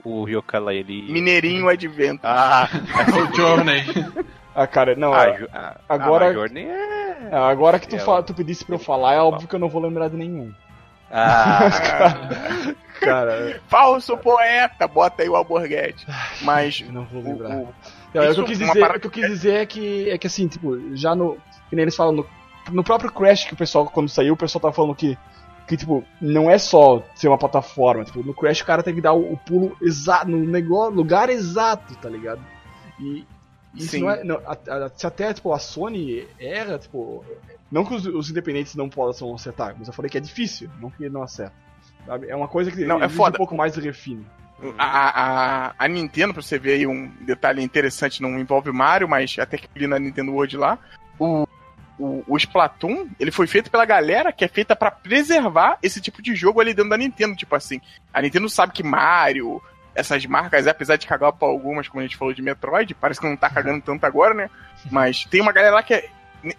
o 0.08 0.28
Yooka-Laylee? 0.28 1.10
Mineirinho 1.12 1.68
Advento. 1.68 2.20
Ah, 2.24 2.68
o 3.30 3.36
Journey. 3.36 3.84
Ah, 4.54 4.66
cara, 4.66 4.94
não. 4.96 5.12
ah, 5.12 5.24
é- 5.28 5.32
jo- 5.38 5.48
ah, 5.52 5.76
agora- 5.88 6.24
Ah, 6.26 6.28
mas 6.28 6.36
Journey 6.36 6.64
é. 6.66 7.28
ah, 7.32 7.48
agora 7.48 7.78
que 7.78 7.88
tu, 7.88 7.96
é, 7.96 7.98
fa- 7.98 8.22
tu 8.22 8.34
pedisse 8.34 8.64
pra 8.64 8.74
eu 8.74 8.78
falar, 8.78 9.14
é 9.14 9.20
óbvio 9.20 9.46
que 9.48 9.54
eu 9.54 9.58
não 9.60 9.68
vou 9.68 9.80
lembrar 9.82 10.08
de 10.08 10.16
nenhum. 10.16 10.52
Ah, 11.10 11.60
Cara, 13.00 13.60
Falso 13.68 14.16
poeta, 14.18 14.88
bota 14.88 15.22
aí 15.22 15.28
o 15.28 15.36
Alborguete. 15.36 16.04
Mas. 16.42 16.82
eu 16.84 16.92
não 16.92 17.04
vou 17.04 17.22
o- 17.22 17.24
lembrar. 17.24 17.50
o- 17.56 17.74
Não, 18.12 18.22
é 18.22 18.26
o 18.28 18.32
Isso, 18.32 18.34
que 18.34 18.40
eu 18.40 18.44
quis 18.46 18.58
uma 18.60 18.66
dizer, 18.68 18.80
parada- 18.80 18.98
o 18.98 19.00
que 19.00 19.06
eu 19.06 19.10
quis 19.10 19.26
dizer 19.28 19.54
é 19.62 19.66
que 19.66 20.10
é 20.10 20.18
que 20.18 20.26
assim, 20.26 20.48
tipo, 20.48 20.96
já 20.96 21.14
no 21.14 21.36
que 21.70 21.76
nem 21.76 21.82
eles 21.84 21.94
falam 21.94 22.12
no, 22.12 22.26
no 22.72 22.82
próprio 22.82 23.12
Crash 23.12 23.44
que 23.44 23.54
o 23.54 23.56
pessoal 23.56 23.86
quando 23.86 24.08
saiu, 24.08 24.34
o 24.34 24.36
pessoal 24.36 24.60
tava 24.62 24.74
falando 24.74 24.94
que 24.94 25.16
que 25.68 25.76
tipo, 25.76 26.02
não 26.20 26.50
é 26.50 26.56
só 26.58 27.02
ser 27.14 27.28
uma 27.28 27.38
plataforma, 27.38 28.04
tipo, 28.04 28.22
no 28.24 28.32
Crash 28.34 28.62
o 28.62 28.64
cara 28.64 28.82
tem 28.82 28.94
que 28.94 29.00
dar 29.02 29.12
o, 29.12 29.34
o 29.34 29.36
pulo 29.36 29.76
exato 29.82 30.28
no 30.30 30.38
negócio, 30.38 30.94
lugar 30.94 31.28
exato, 31.28 31.94
tá 31.96 32.08
ligado? 32.08 32.40
E 32.98 33.24
isso 33.74 33.98
não 34.00 34.10
é, 34.10 34.24
não, 34.24 34.36
a- 34.46 34.56
a- 34.86 34.90
se 34.96 35.06
até 35.06 35.32
tipo 35.32 35.52
a 35.52 35.58
Sony 35.58 36.26
erra, 36.40 36.78
tipo, 36.78 37.24
não 37.70 37.84
que 37.84 37.94
os, 37.94 38.06
os 38.06 38.30
independentes 38.30 38.74
não 38.74 38.88
possam 38.88 39.32
acertar, 39.34 39.74
mas 39.78 39.86
eu 39.86 39.92
falei 39.94 40.10
que 40.10 40.16
é 40.18 40.20
difícil, 40.20 40.70
não 40.80 40.90
que 40.90 41.08
não 41.08 41.22
acerta. 41.22 41.52
É 42.26 42.34
uma 42.34 42.48
coisa 42.48 42.70
que 42.70 42.84
Não, 42.86 43.02
é 43.02 43.08
foda. 43.08 43.36
um 43.36 43.38
pouco 43.38 43.54
mais 43.54 43.74
de 43.74 43.80
refino. 43.82 44.24
A, 44.78 45.68
a, 45.68 45.74
a 45.78 45.86
Nintendo, 45.88 46.32
pra 46.32 46.42
você 46.42 46.58
ver 46.58 46.72
aí 46.72 46.86
um 46.86 47.08
detalhe 47.20 47.62
interessante, 47.62 48.22
não 48.22 48.38
envolve 48.40 48.72
Mario, 48.72 49.06
mas 49.06 49.36
até 49.38 49.58
que 49.58 49.86
na 49.86 49.98
Nintendo 49.98 50.32
World 50.32 50.56
lá, 50.56 50.78
o, 51.18 51.46
o, 51.98 52.22
o 52.26 52.36
Splatoon, 52.36 53.08
ele 53.18 53.30
foi 53.30 53.46
feito 53.46 53.70
pela 53.70 53.84
galera 53.84 54.32
que 54.32 54.44
é 54.44 54.48
feita 54.48 54.76
pra 54.76 54.90
preservar 54.90 55.78
esse 55.82 56.00
tipo 56.00 56.22
de 56.22 56.34
jogo 56.34 56.60
ali 56.60 56.72
dentro 56.72 56.90
da 56.90 56.96
Nintendo, 56.96 57.36
tipo 57.36 57.54
assim, 57.54 57.80
a 58.12 58.22
Nintendo 58.22 58.48
sabe 58.48 58.72
que 58.72 58.82
Mario, 58.82 59.60
essas 59.94 60.24
marcas, 60.26 60.66
apesar 60.66 60.96
de 60.96 61.06
cagar 61.06 61.32
pra 61.32 61.48
algumas, 61.48 61.88
como 61.88 62.00
a 62.00 62.04
gente 62.04 62.16
falou 62.16 62.32
de 62.32 62.42
Metroid, 62.42 62.94
parece 62.94 63.20
que 63.20 63.26
não 63.26 63.36
tá 63.36 63.50
cagando 63.50 63.82
tanto 63.82 64.04
agora, 64.04 64.34
né, 64.34 64.50
mas 64.90 65.24
tem 65.24 65.40
uma 65.40 65.52
galera 65.52 65.74
lá 65.74 65.82
que 65.82 65.94
é 65.94 66.08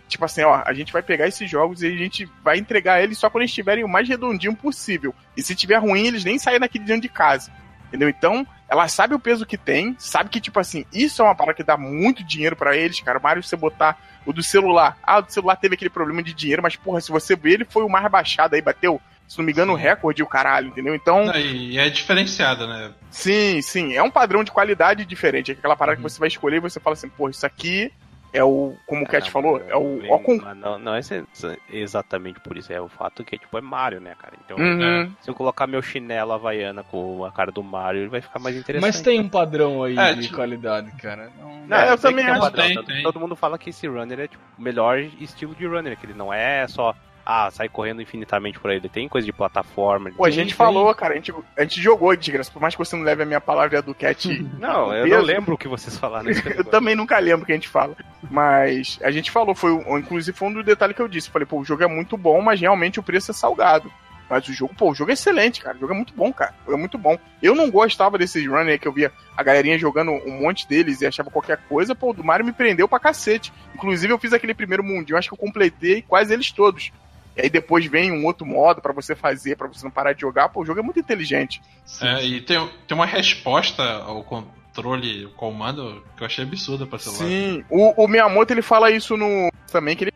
Tipo 0.07 0.25
assim, 0.25 0.43
ó, 0.43 0.61
a 0.65 0.73
gente 0.73 0.91
vai 0.91 1.01
pegar 1.01 1.27
esses 1.27 1.49
jogos 1.49 1.81
e 1.81 1.87
a 1.87 1.91
gente 1.91 2.29
vai 2.43 2.57
entregar 2.57 3.01
eles 3.01 3.17
só 3.17 3.29
quando 3.29 3.43
eles 3.43 3.51
estiverem 3.51 3.83
o 3.83 3.87
mais 3.87 4.09
redondinho 4.09 4.53
possível. 4.53 5.15
E 5.37 5.41
se 5.41 5.55
tiver 5.55 5.77
ruim, 5.77 6.05
eles 6.05 6.25
nem 6.25 6.37
saem 6.37 6.59
daqui 6.59 6.77
de 6.77 6.85
dentro 6.85 7.03
de 7.03 7.09
casa. 7.09 7.49
Entendeu? 7.87 8.09
Então, 8.09 8.45
ela 8.69 8.87
sabe 8.87 9.15
o 9.15 9.19
peso 9.19 9.45
que 9.45 9.57
tem, 9.57 9.95
sabe 9.97 10.29
que, 10.29 10.39
tipo 10.39 10.59
assim, 10.59 10.85
isso 10.93 11.21
é 11.21 11.25
uma 11.25 11.35
parada 11.35 11.55
que 11.55 11.63
dá 11.63 11.75
muito 11.75 12.23
dinheiro 12.23 12.55
pra 12.55 12.75
eles, 12.77 12.99
cara. 13.01 13.17
O 13.17 13.21
Mario, 13.23 13.41
você 13.43 13.55
botar 13.55 13.97
o 14.25 14.31
do 14.31 14.43
celular. 14.43 14.97
Ah, 15.01 15.17
o 15.17 15.21
do 15.23 15.31
celular 15.33 15.55
teve 15.55 15.73
aquele 15.75 15.89
problema 15.89 16.21
de 16.21 16.33
dinheiro, 16.33 16.61
mas, 16.61 16.75
porra, 16.75 17.01
se 17.01 17.11
você 17.11 17.35
ver, 17.35 17.53
ele 17.53 17.65
foi 17.65 17.83
o 17.83 17.89
mais 17.89 18.09
baixado 18.11 18.53
aí, 18.53 18.61
bateu, 18.61 19.01
se 19.27 19.37
não 19.39 19.45
me 19.45 19.51
engano, 19.51 19.73
o 19.73 19.75
recorde, 19.75 20.21
o 20.21 20.27
caralho, 20.27 20.67
entendeu? 20.67 20.93
Então, 20.93 21.25
Não, 21.25 21.35
e 21.35 21.77
é 21.79 21.89
diferenciada, 21.89 22.67
né? 22.67 22.91
sim, 23.09 23.61
sim, 23.61 23.93
é 23.95 24.03
um 24.03 24.11
padrão 24.11 24.43
de 24.43 24.51
qualidade 24.51 25.03
diferente. 25.05 25.51
É 25.51 25.53
aquela 25.55 25.75
parada 25.75 25.97
Uhum. 25.97 26.03
que 26.03 26.09
você 26.11 26.19
vai 26.19 26.27
escolher 26.27 26.57
e 26.57 26.61
você 26.61 26.79
fala 26.79 26.93
assim, 26.93 27.09
porra, 27.09 27.31
isso 27.31 27.45
aqui 27.45 27.91
é 28.31 28.43
o, 28.43 28.75
como 28.85 29.03
o 29.03 29.07
Cat 29.07 29.25
não, 29.25 29.31
falou, 29.31 29.59
é 29.67 29.75
o. 29.75 30.19
com... 30.19 30.35
Não, 30.55 30.77
não 30.79 30.95
é 30.95 30.99
exa- 30.99 31.25
exatamente 31.69 32.39
por 32.39 32.57
isso, 32.57 32.71
é 32.71 32.79
o 32.79 32.87
fato 32.87 33.23
que 33.23 33.37
tipo, 33.37 33.57
é 33.57 33.61
Mario, 33.61 33.99
né, 33.99 34.15
cara? 34.19 34.33
Então, 34.45 34.57
Uhum. 34.57 35.11
se 35.21 35.29
eu 35.29 35.33
colocar 35.35 35.65
meu 35.67 35.81
chinelo 35.81 36.33
havaiana 36.33 36.83
com 36.83 37.23
a 37.25 37.31
cara 37.31 37.51
do 37.51 37.63
Mario, 37.63 38.01
ele 38.01 38.09
vai 38.09 38.21
ficar 38.21 38.39
mais 38.39 38.55
interessante. 38.55 38.87
Mas 38.87 39.01
tem 39.01 39.19
um 39.19 39.29
padrão 39.29 39.83
aí 39.83 39.97
É, 39.97 40.13
de 40.13 40.23
tipo- 40.23 40.35
qualidade, 40.35 40.91
cara. 41.01 41.31
Não- 41.39 41.59
Não, 41.67 41.77
É, 41.77 41.91
eu 41.91 41.97
também 41.97 42.25
que 42.25 42.31
tem 42.31 42.39
um 42.39 42.43
acho. 42.43 42.51
padrão, 42.51 42.65
Tem, 42.65 42.75
todo, 42.75 42.85
tem. 42.87 43.03
todo 43.03 43.19
mundo 43.19 43.35
fala 43.35 43.57
que 43.57 43.69
esse 43.69 43.87
runner 43.87 44.19
é 44.21 44.27
tipo, 44.27 44.43
o 44.57 44.61
melhor 44.61 44.99
estilo 44.99 45.53
de 45.55 45.65
runner, 45.67 45.95
que 45.97 46.05
ele 46.05 46.13
não 46.15 46.33
é 46.33 46.67
só 46.67 46.95
ah, 47.31 47.51
sai 47.51 47.69
correndo 47.69 48.01
infinitamente 48.01 48.59
por 48.59 48.71
aí, 48.71 48.77
ele 48.77 48.89
tem 48.89 49.07
coisa 49.07 49.23
de 49.25 49.31
plataforma. 49.31 50.09
Pô, 50.11 50.25
a 50.25 50.29
gente 50.31 50.47
tem- 50.47 50.55
falou, 50.55 50.93
cara, 50.95 51.13
a 51.13 51.15
gente, 51.15 51.31
a 51.55 51.61
gente 51.61 51.79
jogou 51.81 52.15
de 52.15 52.31
graça, 52.31 52.51
por 52.51 52.59
mais 52.61 52.73
que 52.73 52.79
você 52.83 52.95
não 52.95 53.03
leve 53.03 53.21
a 53.21 53.25
minha 53.25 53.39
palavra 53.39 53.75
e 53.75 53.77
a 53.77 53.81
do 53.81 53.93
Cat. 53.93 54.27
Não, 54.59 54.93
eu 54.93 55.03
peso. 55.03 55.15
não 55.17 55.23
lembro 55.23 55.53
o 55.53 55.57
que 55.57 55.67
vocês 55.67 55.97
falaram 55.97 56.25
nesse 56.25 56.41
Eu 56.57 56.63
também 56.65 56.95
nunca 56.95 57.19
lembro 57.19 57.43
o 57.43 57.45
que 57.45 57.51
a 57.51 57.55
gente 57.55 57.69
fala. 57.69 57.95
Mas 58.29 58.97
a 59.03 59.11
gente 59.11 59.29
falou, 59.31 59.53
foi 59.53 59.71
um- 59.71 59.97
inclusive 59.97 60.35
foi 60.37 60.47
um 60.47 60.53
dos 60.53 60.65
detalhes 60.65 60.95
que 60.95 61.01
eu 61.01 61.07
disse. 61.07 61.29
Falei, 61.29 61.45
pô, 61.45 61.59
o 61.59 61.65
jogo 61.65 61.83
é 61.83 61.87
muito 61.87 62.17
bom, 62.17 62.41
mas 62.41 62.59
realmente 62.59 62.99
o 62.99 63.03
preço 63.03 63.31
é 63.31 63.33
salgado. 63.33 63.91
Mas 64.29 64.47
o 64.47 64.53
jogo, 64.53 64.75
pô, 64.75 64.91
o 64.91 64.95
jogo 64.95 65.09
é 65.09 65.13
excelente, 65.15 65.59
cara. 65.59 65.75
O 65.75 65.79
jogo 65.79 65.91
é 65.93 65.95
muito 65.95 66.13
bom, 66.13 66.31
cara. 66.31 66.53
O 66.61 66.65
jogo 66.65 66.77
é 66.77 66.79
muito 66.79 66.97
bom. 66.99 67.17
Eu 67.41 67.55
não 67.55 67.71
gostava 67.71 68.15
desses 68.15 68.45
runner 68.45 68.79
que 68.79 68.87
eu 68.87 68.91
via 68.93 69.11
a 69.35 69.41
galerinha 69.41 69.77
jogando 69.79 70.11
um 70.11 70.41
monte 70.41 70.67
deles 70.67 71.01
e 71.01 71.07
achava 71.07 71.31
qualquer 71.31 71.57
coisa. 71.67 71.95
Pô, 71.95 72.11
o 72.11 72.13
do 72.13 72.23
Mario 72.23 72.45
me 72.45 72.51
prendeu 72.53 72.87
pra 72.87 72.99
cacete. 72.99 73.51
Inclusive, 73.73 74.13
eu 74.13 74.19
fiz 74.19 74.31
aquele 74.31 74.53
primeiro 74.53 74.83
mundinho, 74.83 75.17
acho 75.17 75.29
que 75.29 75.33
eu 75.33 75.37
completei 75.39 76.03
quase 76.03 76.31
eles 76.31 76.51
todos. 76.51 76.91
E 77.39 77.43
aí 77.43 77.49
depois 77.49 77.85
vem 77.85 78.11
um 78.11 78.25
outro 78.25 78.45
modo 78.45 78.81
pra 78.81 78.91
você 78.91 79.15
fazer, 79.15 79.55
pra 79.55 79.65
você 79.69 79.85
não 79.85 79.91
parar 79.91 80.11
de 80.11 80.19
jogar. 80.19 80.49
Pô, 80.49 80.61
o 80.61 80.65
jogo 80.65 80.81
é 80.81 80.83
muito 80.83 80.99
inteligente. 80.99 81.61
É, 82.01 82.21
e 82.25 82.41
tem, 82.41 82.69
tem 82.85 82.95
uma 82.97 83.05
resposta 83.05 83.81
ao 83.81 84.21
controle, 84.25 85.23
o 85.25 85.29
comando, 85.29 86.03
que 86.17 86.23
eu 86.23 86.25
achei 86.25 86.43
absurda 86.43 86.85
pra 86.85 86.99
celular. 86.99 87.25
Sim, 87.25 87.63
o, 87.69 88.03
o 88.03 88.07
Miyamoto 88.09 88.51
ele 88.53 88.61
fala 88.61 88.91
isso 88.91 89.15
no. 89.15 89.49
também, 89.71 89.95
que 89.95 90.03
ele, 90.03 90.13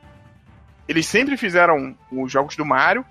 eles 0.86 1.06
sempre 1.06 1.38
fizeram 1.38 1.96
os 2.12 2.30
jogos 2.30 2.58
do 2.58 2.66
Mario 2.66 3.06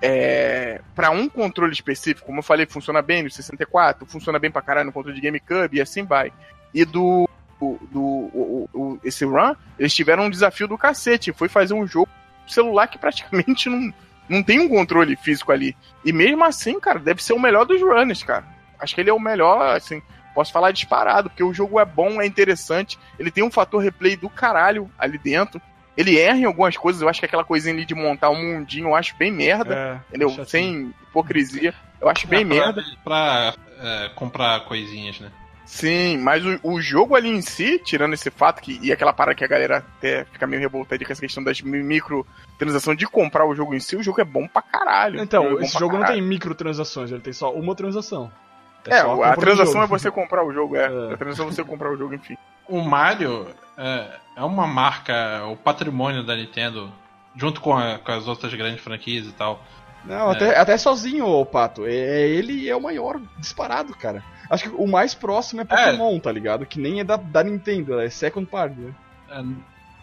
é, 0.00 0.80
para 0.94 1.10
um 1.10 1.28
controle 1.28 1.72
específico, 1.74 2.26
como 2.26 2.38
eu 2.38 2.42
falei, 2.42 2.64
funciona 2.64 3.02
bem 3.02 3.22
no 3.22 3.30
64, 3.30 4.06
funciona 4.06 4.38
bem 4.38 4.50
pra 4.50 4.62
caralho 4.62 4.86
no 4.86 4.92
controle 4.92 5.20
de 5.20 5.26
GameCube 5.26 5.76
e 5.76 5.80
assim 5.82 6.02
vai. 6.02 6.32
E 6.72 6.82
do. 6.86 7.28
do, 7.60 7.78
do 7.90 8.00
o, 8.00 8.68
o- 8.72 9.00
esse 9.04 9.24
run, 9.26 9.54
eles 9.78 9.94
tiveram 9.94 10.24
um 10.24 10.30
desafio 10.30 10.66
do 10.66 10.78
cacete, 10.78 11.30
foi 11.32 11.48
fazer 11.50 11.74
um 11.74 11.86
jogo 11.86 12.08
celular 12.50 12.86
que 12.88 12.98
praticamente 12.98 13.68
não, 13.68 13.92
não 14.28 14.42
tem 14.42 14.58
um 14.60 14.68
controle 14.68 15.16
físico 15.16 15.52
ali. 15.52 15.76
E 16.04 16.12
mesmo 16.12 16.44
assim, 16.44 16.78
cara, 16.80 16.98
deve 16.98 17.22
ser 17.22 17.32
o 17.32 17.38
melhor 17.40 17.64
dos 17.64 17.80
runners, 17.80 18.22
cara. 18.22 18.44
Acho 18.78 18.94
que 18.94 19.00
ele 19.00 19.10
é 19.10 19.12
o 19.12 19.20
melhor, 19.20 19.76
assim, 19.76 20.00
posso 20.34 20.52
falar 20.52 20.70
disparado, 20.72 21.28
porque 21.28 21.42
o 21.44 21.52
jogo 21.52 21.78
é 21.78 21.84
bom, 21.84 22.20
é 22.20 22.26
interessante, 22.26 22.98
ele 23.18 23.30
tem 23.30 23.44
um 23.44 23.50
fator 23.50 23.82
replay 23.82 24.16
do 24.16 24.28
caralho 24.30 24.90
ali 24.98 25.18
dentro. 25.18 25.60
Ele 25.96 26.18
erra 26.18 26.38
em 26.38 26.44
algumas 26.44 26.76
coisas, 26.76 27.02
eu 27.02 27.08
acho 27.08 27.20
que 27.20 27.26
aquela 27.26 27.44
coisinha 27.44 27.74
ali 27.74 27.84
de 27.84 27.94
montar 27.94 28.30
um 28.30 28.42
mundinho 28.42 28.88
eu 28.88 28.94
acho 28.94 29.14
bem 29.16 29.30
merda, 29.30 29.74
É, 29.74 30.08
entendeu? 30.08 30.46
Sem 30.46 30.94
hipocrisia. 31.08 31.74
Eu 32.00 32.08
acho 32.08 32.26
bem 32.26 32.46
pra- 32.46 32.56
merda. 32.56 32.82
Pra 33.04 33.54
é, 33.82 34.08
comprar 34.14 34.60
coisinhas, 34.60 35.20
né? 35.20 35.30
Sim, 35.72 36.18
mas 36.18 36.44
o, 36.44 36.58
o 36.64 36.80
jogo 36.82 37.14
ali 37.14 37.28
em 37.28 37.40
si, 37.40 37.78
tirando 37.78 38.12
esse 38.12 38.28
fato 38.28 38.60
que 38.60 38.78
e 38.82 38.90
aquela 38.90 39.12
parada 39.12 39.36
que 39.36 39.44
a 39.44 39.48
galera 39.48 39.78
até 39.78 40.24
fica 40.24 40.44
meio 40.44 40.60
revoltada 40.60 41.02
com 41.04 41.12
essa 41.12 41.20
questão 41.20 41.44
das 41.44 41.60
mi- 41.62 41.80
microtransações 41.82 42.98
de 42.98 43.06
comprar 43.06 43.46
o 43.46 43.54
jogo 43.54 43.72
em 43.72 43.78
si, 43.78 43.94
o 43.94 44.02
jogo 44.02 44.20
é 44.20 44.24
bom 44.24 44.48
pra 44.48 44.60
caralho. 44.62 45.20
O 45.20 45.22
Então, 45.22 45.46
é 45.46 45.50
bom 45.50 45.60
esse 45.60 45.78
jogo 45.78 45.92
não 45.94 46.00
caralho. 46.00 46.18
tem 46.20 46.28
microtransações, 46.28 47.12
ele 47.12 47.20
tem 47.20 47.32
só 47.32 47.52
uma 47.52 47.74
transação. 47.76 48.32
É, 48.88 49.00
só 49.00 49.22
a 49.22 49.34
do 49.36 49.40
transação 49.40 49.72
jogo. 49.74 49.84
é 49.84 49.86
você 49.86 50.10
comprar 50.10 50.44
o 50.44 50.52
jogo, 50.52 50.74
é. 50.74 50.86
É. 50.86 51.14
A 51.14 51.16
transação 51.16 51.46
é 51.46 51.52
você 51.52 51.62
comprar 51.62 51.92
o 51.92 51.96
jogo, 51.96 52.14
enfim. 52.14 52.36
O 52.68 52.80
Mario 52.82 53.46
é, 53.78 54.08
é 54.38 54.42
uma 54.42 54.66
marca, 54.66 55.46
o 55.46 55.56
patrimônio 55.56 56.24
da 56.26 56.34
Nintendo, 56.34 56.92
junto 57.36 57.60
com, 57.60 57.76
a- 57.76 57.98
com 58.00 58.10
as 58.10 58.26
outras 58.26 58.52
grandes 58.54 58.82
franquias 58.82 59.24
e 59.26 59.32
tal. 59.32 59.62
Não, 60.04 60.30
É. 60.30 60.34
até, 60.34 60.58
até 60.58 60.76
sozinho, 60.78 61.26
ô 61.26 61.46
Pato. 61.46 61.86
É, 61.86 61.92
é 61.94 62.28
ele 62.28 62.68
é 62.68 62.74
o 62.74 62.80
maior 62.82 63.20
disparado, 63.38 63.94
cara. 63.94 64.24
Acho 64.50 64.64
que 64.64 64.74
o 64.76 64.86
mais 64.86 65.14
próximo 65.14 65.60
é 65.60 65.64
Pokémon, 65.64 66.18
tá 66.18 66.32
ligado? 66.32 66.66
Que 66.66 66.80
nem 66.80 66.98
é 67.00 67.04
da, 67.04 67.16
da 67.16 67.42
Nintendo, 67.44 68.00
é 68.00 68.10
second 68.10 68.46
party. 68.50 68.74
Né? 68.80 68.92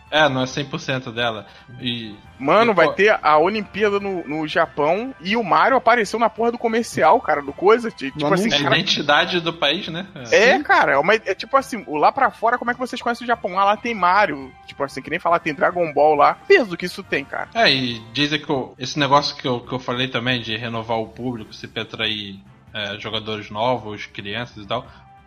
É, 0.09 0.19
é, 0.19 0.29
não 0.29 0.41
é 0.41 0.45
100% 0.45 1.11
dela. 1.13 1.45
E 1.81 2.15
Mano, 2.39 2.71
E, 2.71 2.75
vai 2.75 2.87
pô- 2.87 2.93
ter 2.93 3.19
a 3.21 3.37
Olimpíada 3.37 3.99
no, 3.99 4.25
no 4.25 4.47
Japão 4.47 5.13
e 5.19 5.35
o 5.35 5.43
Mario 5.43 5.75
apareceu 5.75 6.17
na 6.17 6.29
porra 6.29 6.53
do 6.53 6.57
comercial, 6.57 7.19
cara, 7.19 7.41
do 7.41 7.51
coisa. 7.51 7.91
Tipo 7.91 8.17
No 8.21 8.33
assim, 8.33 8.49
é 8.49 8.55
a 8.55 8.63
cara, 8.63 8.77
identidade 8.77 9.41
do 9.41 9.51
país, 9.51 9.89
né? 9.89 10.07
É, 10.31 10.57
cara, 10.63 10.93
é, 10.93 10.97
uma, 10.97 11.13
é 11.15 11.35
tipo 11.35 11.57
assim, 11.57 11.83
o 11.85 11.97
lá 11.97 12.09
pra 12.09 12.31
fora, 12.31 12.57
como 12.57 12.71
é 12.71 12.73
que 12.73 12.79
vocês 12.79 13.01
conhecem 13.01 13.25
o 13.25 13.27
Japão? 13.27 13.59
Ah, 13.59 13.65
lá 13.65 13.75
tem 13.75 13.93
Mario. 13.93 14.49
Tipo 14.65 14.81
assim, 14.85 15.01
que 15.01 15.09
nem 15.09 15.19
falar, 15.19 15.39
tem 15.39 15.53
Dragon 15.53 15.91
Ball 15.93 16.15
lá. 16.15 16.35
Peso 16.47 16.77
que 16.77 16.85
isso 16.85 17.03
tem, 17.03 17.25
cara. 17.25 17.49
É, 17.53 17.69
e 17.69 17.99
dizem 18.13 18.39
que 18.39 18.49
o- 18.49 18.73
esse 18.79 18.97
negócio 18.97 19.35
que 19.35 19.45
eu, 19.45 19.59
que 19.59 19.73
eu 19.73 19.79
falei 19.79 20.07
também 20.07 20.39
de 20.39 20.55
renovar 20.55 20.99
o 20.99 21.07
público, 21.09 21.53
se 21.53 21.69
atrair 21.77 22.39
é, 22.73 22.97
jogadores 22.99 23.49
novos, 23.49 24.05
crianças 24.05 24.63
e 24.63 24.67
tal. 24.67 24.85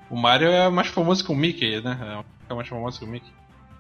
O 0.09 0.17
Mario 0.17 0.49
é 0.49 0.69
mais 0.69 0.89
famoso 0.89 1.25
que 1.25 1.31
o 1.33 1.35
Mickey, 1.37 1.81
né? 1.81 2.25
É 2.49 2.55
mais 2.55 2.69
famoso 2.69 2.99
que 2.99 3.05
o 3.05 3.09
Mickey. 3.09 3.33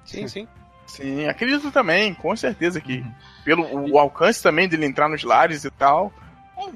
Sim, 0.05 0.28
sim. 0.28 0.49
Sim, 0.87 1.27
acredito 1.28 1.70
também, 1.70 2.12
com 2.15 2.35
certeza 2.35 2.81
que 2.81 3.05
pelo 3.45 3.62
o, 3.65 3.93
o 3.93 3.99
alcance 3.99 4.43
também 4.43 4.69
dele 4.69 4.87
entrar 4.87 5.09
nos 5.09 5.23
lares 5.23 5.65
e 5.65 5.70
tal. 5.70 6.12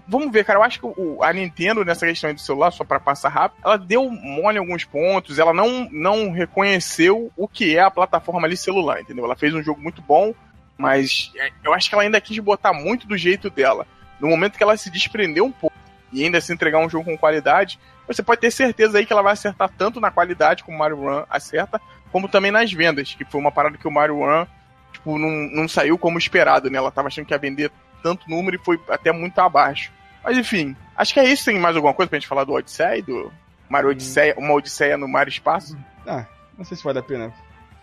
Vamos 0.08 0.32
ver, 0.32 0.44
cara. 0.44 0.58
Eu 0.58 0.62
acho 0.62 0.78
que 0.80 0.86
o- 0.86 1.22
a 1.22 1.32
Nintendo, 1.32 1.84
nessa 1.84 2.06
questão 2.06 2.28
aí 2.28 2.34
do 2.34 2.40
celular, 2.40 2.70
só 2.70 2.84
pra 2.84 2.98
passar 3.00 3.28
rápido, 3.28 3.60
ela 3.64 3.76
deu 3.76 4.08
mole 4.08 4.56
em 4.56 4.60
alguns 4.60 4.84
pontos, 4.84 5.38
ela 5.38 5.52
não, 5.52 5.88
não 5.90 6.30
reconheceu 6.32 7.30
o 7.36 7.46
que 7.46 7.76
é 7.76 7.80
a 7.80 7.90
plataforma 7.90 8.46
ali 8.46 8.56
celular, 8.56 9.00
entendeu? 9.00 9.24
Ela 9.24 9.36
fez 9.36 9.52
um 9.52 9.62
jogo 9.62 9.80
muito 9.82 10.00
bom, 10.00 10.32
mas 10.78 11.30
é, 11.36 11.50
eu 11.64 11.74
acho 11.74 11.88
que 11.88 11.94
ela 11.94 12.04
ainda 12.04 12.20
quis 12.20 12.38
botar 12.38 12.72
muito 12.72 13.06
do 13.06 13.16
jeito 13.18 13.50
dela. 13.50 13.86
No 14.20 14.28
momento 14.28 14.56
que 14.56 14.62
ela 14.62 14.76
se 14.76 14.90
desprendeu 14.90 15.44
um 15.44 15.52
pouco 15.52 15.73
e 16.14 16.24
ainda 16.24 16.40
se 16.40 16.52
entregar 16.52 16.78
um 16.78 16.88
jogo 16.88 17.04
com 17.04 17.18
qualidade, 17.18 17.78
você 18.06 18.22
pode 18.22 18.40
ter 18.40 18.50
certeza 18.50 18.98
aí 18.98 19.04
que 19.06 19.12
ela 19.12 19.22
vai 19.22 19.32
acertar 19.32 19.70
tanto 19.76 20.00
na 20.00 20.10
qualidade 20.10 20.62
como 20.64 20.76
o 20.76 20.78
Mario 20.80 20.96
Run 21.00 21.24
acerta, 21.28 21.80
como 22.12 22.28
também 22.28 22.50
nas 22.50 22.72
vendas, 22.72 23.14
que 23.14 23.24
foi 23.24 23.40
uma 23.40 23.50
parada 23.52 23.76
que 23.76 23.88
o 23.88 23.90
Mario 23.90 24.18
Run 24.20 24.46
tipo, 24.92 25.18
não, 25.18 25.28
não 25.28 25.68
saiu 25.68 25.98
como 25.98 26.16
esperado, 26.18 26.70
né? 26.70 26.78
Ela 26.78 26.90
tava 26.90 27.08
achando 27.08 27.26
que 27.26 27.34
ia 27.34 27.38
vender 27.38 27.70
tanto 28.02 28.28
número 28.30 28.56
e 28.56 28.64
foi 28.64 28.80
até 28.88 29.10
muito 29.10 29.38
abaixo. 29.40 29.90
Mas 30.22 30.38
enfim, 30.38 30.76
acho 30.96 31.12
que 31.12 31.20
é 31.20 31.24
isso. 31.24 31.44
Tem 31.44 31.58
mais 31.58 31.74
alguma 31.76 31.92
coisa 31.92 32.08
pra 32.08 32.18
gente 32.18 32.28
falar 32.28 32.44
do 32.44 32.52
Odisseia? 32.52 33.02
Do 33.02 33.32
Mario 33.68 33.90
Odisseia, 33.90 34.34
uma 34.38 34.52
Odisseia 34.54 34.96
no 34.96 35.08
Mar 35.08 35.26
e 35.26 35.30
Espaço? 35.30 35.76
Ah, 36.06 36.24
não 36.56 36.64
sei 36.64 36.76
se 36.76 36.84
vale 36.84 36.98
a 36.98 37.02
pena. 37.02 37.32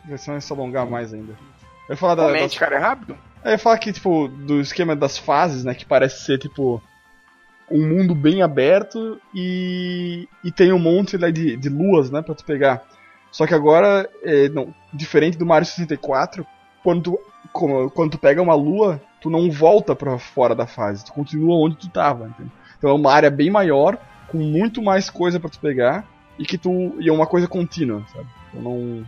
Vai 0.06 0.18
ser 0.18 0.42
se 0.42 0.54
alongar 0.54 0.86
mais 0.88 1.14
ainda. 1.14 1.34
Eu 1.90 1.94
ia 1.94 1.98
falar 1.98 2.16
da, 2.16 2.24
Comente, 2.24 2.44
das- 2.44 2.58
cara, 2.58 2.76
é 2.76 2.80
rápido? 2.80 3.18
Eu 3.44 3.52
ia 3.52 3.58
falar 3.58 3.78
que, 3.80 3.92
tipo, 3.92 4.28
do 4.28 4.62
esquema 4.62 4.96
das 4.96 5.18
fases, 5.18 5.64
né? 5.64 5.74
Que 5.76 5.86
parece 5.86 6.24
ser, 6.24 6.38
tipo, 6.38 6.82
um 7.72 7.88
mundo 7.88 8.14
bem 8.14 8.42
aberto 8.42 9.20
e, 9.34 10.28
e 10.44 10.52
tem 10.52 10.72
um 10.74 10.80
monte 10.80 11.18
né, 11.18 11.32
de, 11.32 11.56
de 11.58 11.70
luas, 11.70 12.10
né? 12.12 12.22
Pra 12.22 12.36
tu 12.36 12.44
pegar. 12.46 12.84
Só 13.32 13.48
que 13.48 13.54
agora, 13.54 14.10
é, 14.24 14.50
não, 14.50 14.74
diferente 14.94 15.38
do 15.38 15.46
Mario 15.46 15.66
64, 15.66 16.46
quando 16.84 17.02
tu, 17.04 17.20
como- 17.54 17.90
quando 17.92 18.12
tu 18.12 18.18
pega 18.18 18.42
uma 18.42 18.56
lua, 18.56 19.02
tu 19.22 19.30
não 19.30 19.50
volta 19.50 19.96
pra 19.96 20.18
fora 20.20 20.54
da 20.54 20.68
fase. 20.68 21.06
Tu 21.06 21.14
continua 21.14 21.56
onde 21.56 21.78
tu 21.78 21.90
tava, 21.90 22.28
entendeu? 22.28 22.52
Então 22.78 22.90
é 22.90 22.94
uma 22.94 23.12
área 23.14 23.30
bem 23.30 23.50
maior, 23.50 23.98
com 24.28 24.38
muito 24.38 24.82
mais 24.82 25.10
coisa 25.10 25.40
pra 25.40 25.50
tu 25.50 25.60
pegar 25.60 26.06
e 26.38 26.46
que 26.46 26.58
tu. 26.58 26.96
E 27.00 27.08
é 27.08 27.12
uma 27.14 27.28
coisa 27.28 27.48
contínua, 27.48 28.04
sabe? 28.14 28.28
Então 28.50 28.62
não. 28.64 29.06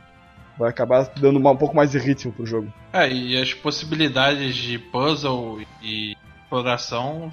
Vai 0.56 0.70
acabar 0.70 1.10
dando 1.20 1.40
uma- 1.40 1.50
um 1.52 1.58
pouco 1.58 1.76
mais 1.76 1.90
de 1.92 1.98
ritmo 1.98 2.32
pro 2.32 2.46
jogo. 2.46 2.72
É, 2.94 3.10
e 3.12 3.36
as 3.42 3.56
possibilidades 3.56 4.56
de 4.56 4.78
puzzle 4.78 5.60
e 5.82 6.16
exploração 6.44 7.32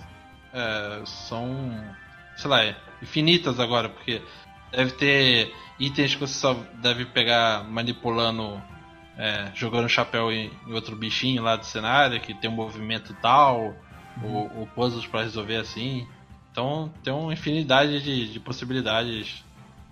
é, 0.52 1.02
são, 1.04 1.96
sei 2.36 2.50
lá, 2.50 2.76
infinitas 3.02 3.58
agora, 3.60 3.88
porque 3.88 4.22
deve 4.72 4.92
ter 4.92 5.54
itens 5.78 6.14
que 6.14 6.20
você 6.20 6.34
só 6.34 6.54
deve 6.74 7.06
pegar 7.06 7.64
manipulando, 7.64 8.60
é, 9.16 9.50
jogando 9.54 9.88
chapéu 9.88 10.30
em, 10.30 10.50
em 10.66 10.72
outro 10.72 10.94
bichinho 10.96 11.42
lá 11.42 11.56
do 11.56 11.64
cenário, 11.64 12.20
que 12.20 12.34
tem 12.34 12.50
um 12.50 12.54
movimento 12.54 13.14
tal, 13.20 13.74
ou, 14.22 14.50
ou 14.56 14.66
puzzles 14.68 15.06
pra 15.06 15.22
resolver 15.22 15.56
assim. 15.56 16.06
Então 16.50 16.92
tem 17.02 17.12
uma 17.12 17.32
infinidade 17.32 18.02
de, 18.02 18.32
de 18.32 18.40
possibilidades. 18.40 19.44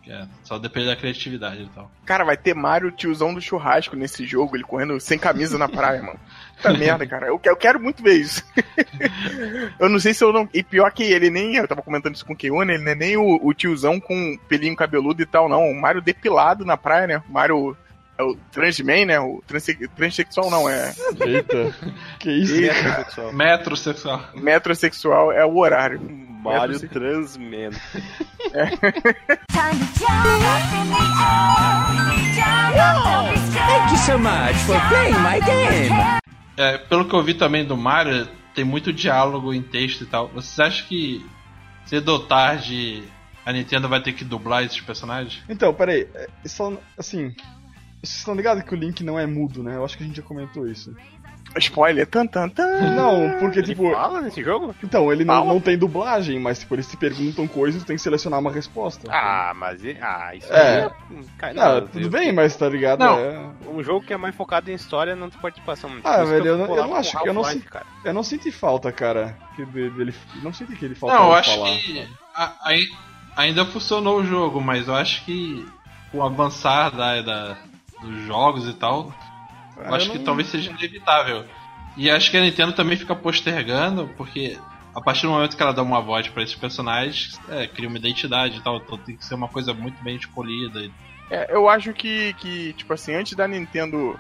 É, 0.09 0.26
só 0.43 0.59
depende 0.59 0.86
da 0.86 0.97
criatividade 0.97 1.62
e 1.62 1.68
tal. 1.74 1.90
Cara, 2.06 2.24
vai 2.24 2.36
ter 2.36 2.55
Mario 2.55 2.90
tiozão 2.90 3.35
do 3.35 3.40
churrasco 3.40 3.94
nesse 3.94 4.24
jogo, 4.26 4.56
ele 4.56 4.64
correndo 4.64 4.98
sem 4.98 5.18
camisa 5.18 5.59
na 5.59 5.68
praia, 5.68 6.02
mano. 6.02 6.18
Puta 6.56 6.72
merda, 6.78 7.06
cara. 7.06 7.26
Eu, 7.26 7.39
que- 7.39 7.48
eu 7.48 7.56
quero 7.56 7.78
muito 7.78 8.02
ver 8.02 8.14
isso. 8.14 8.43
eu 9.78 9.89
não 9.89 9.98
sei 9.98 10.14
se 10.14 10.24
eu 10.24 10.32
não. 10.32 10.48
E 10.52 10.62
pior 10.62 10.90
que 10.93 11.02
ele 11.02 11.30
nem. 11.30 11.56
Eu 11.56 11.68
tava 11.68 11.82
comentando 11.82 12.14
isso 12.14 12.24
com 12.26 12.32
o 12.32 12.36
Keione, 12.36 12.72
ele 12.74 12.85
não 12.85 12.93
é 12.93 12.94
nem 12.94 13.16
o, 13.16 13.39
o 13.43 13.52
tiozão 13.55 14.01
com 14.01 14.39
pelinho 14.48 14.74
cabeludo 14.76 15.22
e 15.22 15.26
tal, 15.26 15.48
não. 15.48 15.62
O 15.70 15.80
Mario 15.80 16.01
depilado 16.02 16.64
na 16.64 16.76
praia, 16.76 17.06
né? 17.06 17.22
O 17.28 17.32
Mario. 17.32 17.76
É 18.16 18.22
o 18.24 18.35
transman, 18.51 19.05
né? 19.06 19.20
O 19.20 19.40
transe, 19.47 19.76
transexual 19.94 20.51
não, 20.51 20.68
é 20.68 20.93
Eita, 21.24 21.72
que 22.18 22.28
isso? 22.28 22.52
Metrosexual. 23.32 24.24
metrosexual, 24.35 25.30
é 25.30 25.47
o 25.47 25.56
horário. 25.56 26.01
Mario 26.43 26.78
Transman. 26.89 27.70
Don't 31.98 33.31
be 33.31 33.36
scared. 33.36 33.69
Thank 33.69 33.90
you 33.90 33.98
so 33.98 34.19
much 34.19 34.56
for 34.66 34.78
playing 34.89 35.20
my 35.23 35.40
game. 35.40 35.93
É, 36.56 36.78
pelo 36.78 37.05
que 37.09 37.15
eu 37.15 37.23
vi 37.23 37.35
também 37.35 37.65
do 37.65 37.77
Mario, 37.77 38.28
tem 38.55 38.65
muito 38.65 38.93
diálogo 38.93 39.52
em 39.55 39.62
texto 39.62 40.02
e 40.02 40.06
tal. 40.06 40.28
Vocês 40.28 40.59
acham 40.59 40.86
que 40.89 41.24
cedo 41.86 42.09
ou 42.10 42.20
tarde 42.27 43.02
a 43.44 43.52
Nintendo 43.52 43.89
vai 43.89 44.02
ter 44.02 44.12
que 44.12 44.24
dublar 44.24 44.65
esses 44.65 44.81
personagens? 44.81 45.43
Então, 45.48 45.73
peraí. 45.73 46.09
é, 46.15 46.28
Só, 46.47 46.77
assim. 46.97 47.35
Vocês 48.02 48.19
estão 48.19 48.35
ligados 48.35 48.62
que 48.62 48.73
o 48.74 48.77
Link 48.77 49.02
não 49.02 49.19
é 49.19 49.27
mudo, 49.27 49.62
né? 49.62 49.74
Eu 49.74 49.85
acho 49.85 49.97
que 49.97 50.05
a 50.05 50.06
gente 50.06 50.16
já 50.16 50.23
comentou 50.23 50.69
isso. 50.69 50.94
Spoiler, 51.56 52.06
tan, 52.06 52.26
tan, 52.26 52.48
tan. 52.48 52.94
Não, 52.94 53.38
porque 53.40 53.58
Ele 53.60 53.68
tipo. 53.68 53.90
fala 53.92 54.20
nesse 54.20 54.42
jogo? 54.44 54.74
Então, 54.84 55.10
ele 55.12 55.24
não, 55.24 55.44
não 55.44 55.60
tem 55.60 55.78
dublagem, 55.78 56.38
mas 56.38 56.58
tipo, 56.60 56.74
eles 56.74 56.86
se 56.86 56.96
perguntam 56.96 57.48
coisas 57.48 57.82
e 57.82 57.84
tem 57.84 57.96
que 57.96 58.02
selecionar 58.02 58.38
uma 58.38 58.52
resposta. 58.52 59.08
Ah, 59.10 59.52
mas. 59.56 59.80
Ah, 60.00 60.34
isso 60.34 60.52
É. 60.52 60.60
aí 60.60 60.90
é. 61.50 61.54
Não, 61.54 61.80
não, 61.80 61.86
tudo 61.88 62.04
eu- 62.06 62.10
bem, 62.10 62.32
mas 62.32 62.54
tá 62.54 62.68
ligado? 62.68 63.00
Não. 63.00 63.18
É- 63.18 63.48
Um 63.68 63.82
jogo 63.82 64.04
que 64.04 64.12
é 64.12 64.16
mais 64.16 64.34
focado 64.34 64.70
em 64.70 64.74
história 64.74 65.16
não 65.16 65.30
tem 65.30 65.40
participação. 65.40 65.90
Ah, 66.04 66.24
velho, 66.24 66.46
eu 66.46 66.58
não- 66.58 66.66
eu 66.66 66.74
lá 66.76 66.86
não 66.86 66.96
acho 66.96 67.18
que 67.18 67.28
eu 67.28 67.34
não 67.34 67.42
cara. 67.42 67.86
Eu 68.04 68.14
não 68.14 68.22
senti 68.22 68.50
falta, 68.52 68.92
cara, 68.92 69.36
que 69.56 69.64
de- 69.64 69.90
dele. 69.90 70.14
Não 70.42 70.52
senti 70.52 70.76
que 70.76 70.84
ele 70.84 70.94
falta 70.94 71.16
Não, 71.16 71.26
eu 71.28 71.34
acho 71.34 71.50
falar. 71.56 71.76
que 71.76 72.08
a- 72.34 72.52
ai- 72.64 72.86
ainda 73.36 73.64
funcionou 73.64 74.18
o 74.20 74.24
jogo, 74.24 74.60
mas 74.60 74.86
eu 74.88 74.94
acho 74.94 75.24
que 75.24 75.66
com 76.12 76.18
o 76.18 76.22
avançar 76.22 76.90
da, 76.94 77.20
da- 77.22 77.56
dos 78.00 78.24
jogos 78.26 78.68
e 78.68 78.72
tal, 78.74 79.12
eu 79.86 79.94
acho 79.94 80.06
eu 80.09 80.12
que 80.12 80.18
não- 80.18 80.24
talvez 80.24 80.48
seja 80.48 80.70
inevitável. 80.70 81.44
E 81.96 82.10
acho 82.10 82.30
que 82.30 82.36
a 82.36 82.40
Nintendo 82.40 82.72
também 82.72 82.96
fica 82.96 83.14
postergando, 83.14 84.09
porque 84.16 84.56
a 84.94 85.00
partir 85.00 85.22
do 85.22 85.30
momento 85.32 85.56
que 85.56 85.62
ela 85.62 85.72
dá 85.72 85.82
uma 85.82 86.00
voz 86.00 86.28
pra 86.28 86.42
esses 86.42 86.55
personagens, 86.55 87.38
é, 87.48 87.66
cria 87.66 87.88
uma 87.88 87.98
identidade 87.98 88.59
e 88.59 88.60
tal, 88.60 88.76
então 88.78 88.96
tem 88.98 89.16
que 89.16 89.24
ser 89.24 89.34
uma 89.34 89.48
coisa 89.48 89.72
muito 89.74 90.02
bem 90.02 90.16
escolhida. 90.16 90.90
É, 91.30 91.55
eu 91.55 91.68
acho 91.68 91.92
que, 91.92 92.32
que, 92.34 92.72
tipo 92.74 92.92
assim, 92.94 93.14
antes 93.14 93.34
da 93.34 93.46
Nintendo 93.48 94.18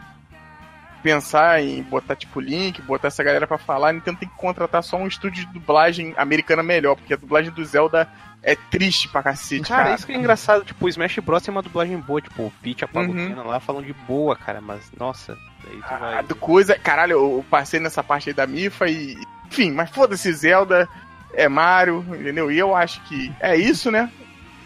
pensar 1.02 1.62
em 1.62 1.82
botar, 1.82 2.16
tipo, 2.16 2.40
link, 2.40 2.82
botar 2.82 3.08
essa 3.08 3.22
galera 3.22 3.46
pra 3.46 3.56
falar, 3.58 3.90
a 3.90 3.92
Nintendo 3.92 4.18
tem 4.18 4.28
que 4.28 4.34
contratar 4.36 4.82
só 4.82 4.96
um 4.96 5.06
estúdio 5.06 5.46
de 5.46 5.52
dublagem 5.52 6.12
americana 6.16 6.62
melhor, 6.62 6.96
porque 6.96 7.14
a 7.14 7.16
dublagem 7.16 7.52
do 7.52 7.64
Zelda 7.64 8.08
é 8.42 8.56
triste 8.56 9.08
pra 9.08 9.22
cacete, 9.22 9.68
Cara, 9.68 9.84
cara. 9.84 9.94
isso 9.94 10.06
que 10.06 10.12
é 10.12 10.16
engraçado. 10.16 10.64
Tipo, 10.64 10.86
o 10.86 10.88
Smash 10.88 11.18
Bros 11.20 11.42
tem 11.42 11.52
uma 11.52 11.62
dublagem 11.62 11.98
boa. 11.98 12.20
Tipo, 12.20 12.44
o 12.44 12.52
Peach, 12.62 12.84
a 12.84 12.88
Palutena 12.88 13.42
Uhum. 13.42 13.48
lá 13.48 13.58
falam 13.60 13.82
de 13.82 13.92
boa, 13.92 14.36
cara. 14.36 14.60
Mas, 14.60 14.90
nossa. 14.98 15.36
Daí 15.64 15.78
tu 15.80 15.94
A 15.94 15.96
vai. 15.98 16.22
do 16.22 16.34
coisa, 16.36 16.78
caralho, 16.78 17.12
eu 17.12 17.44
passei 17.50 17.78
nessa 17.80 18.02
parte 18.02 18.30
aí 18.30 18.34
da 18.34 18.46
Mifa 18.46 18.86
e. 18.88 19.16
Enfim, 19.50 19.70
mas 19.72 19.90
foda-se, 19.90 20.30
Zelda 20.32 20.88
é 21.32 21.48
Mario, 21.48 22.04
entendeu? 22.08 22.50
E 22.50 22.58
eu 22.58 22.74
acho 22.76 23.00
que 23.04 23.32
é 23.40 23.56
isso, 23.56 23.90
né? 23.90 24.10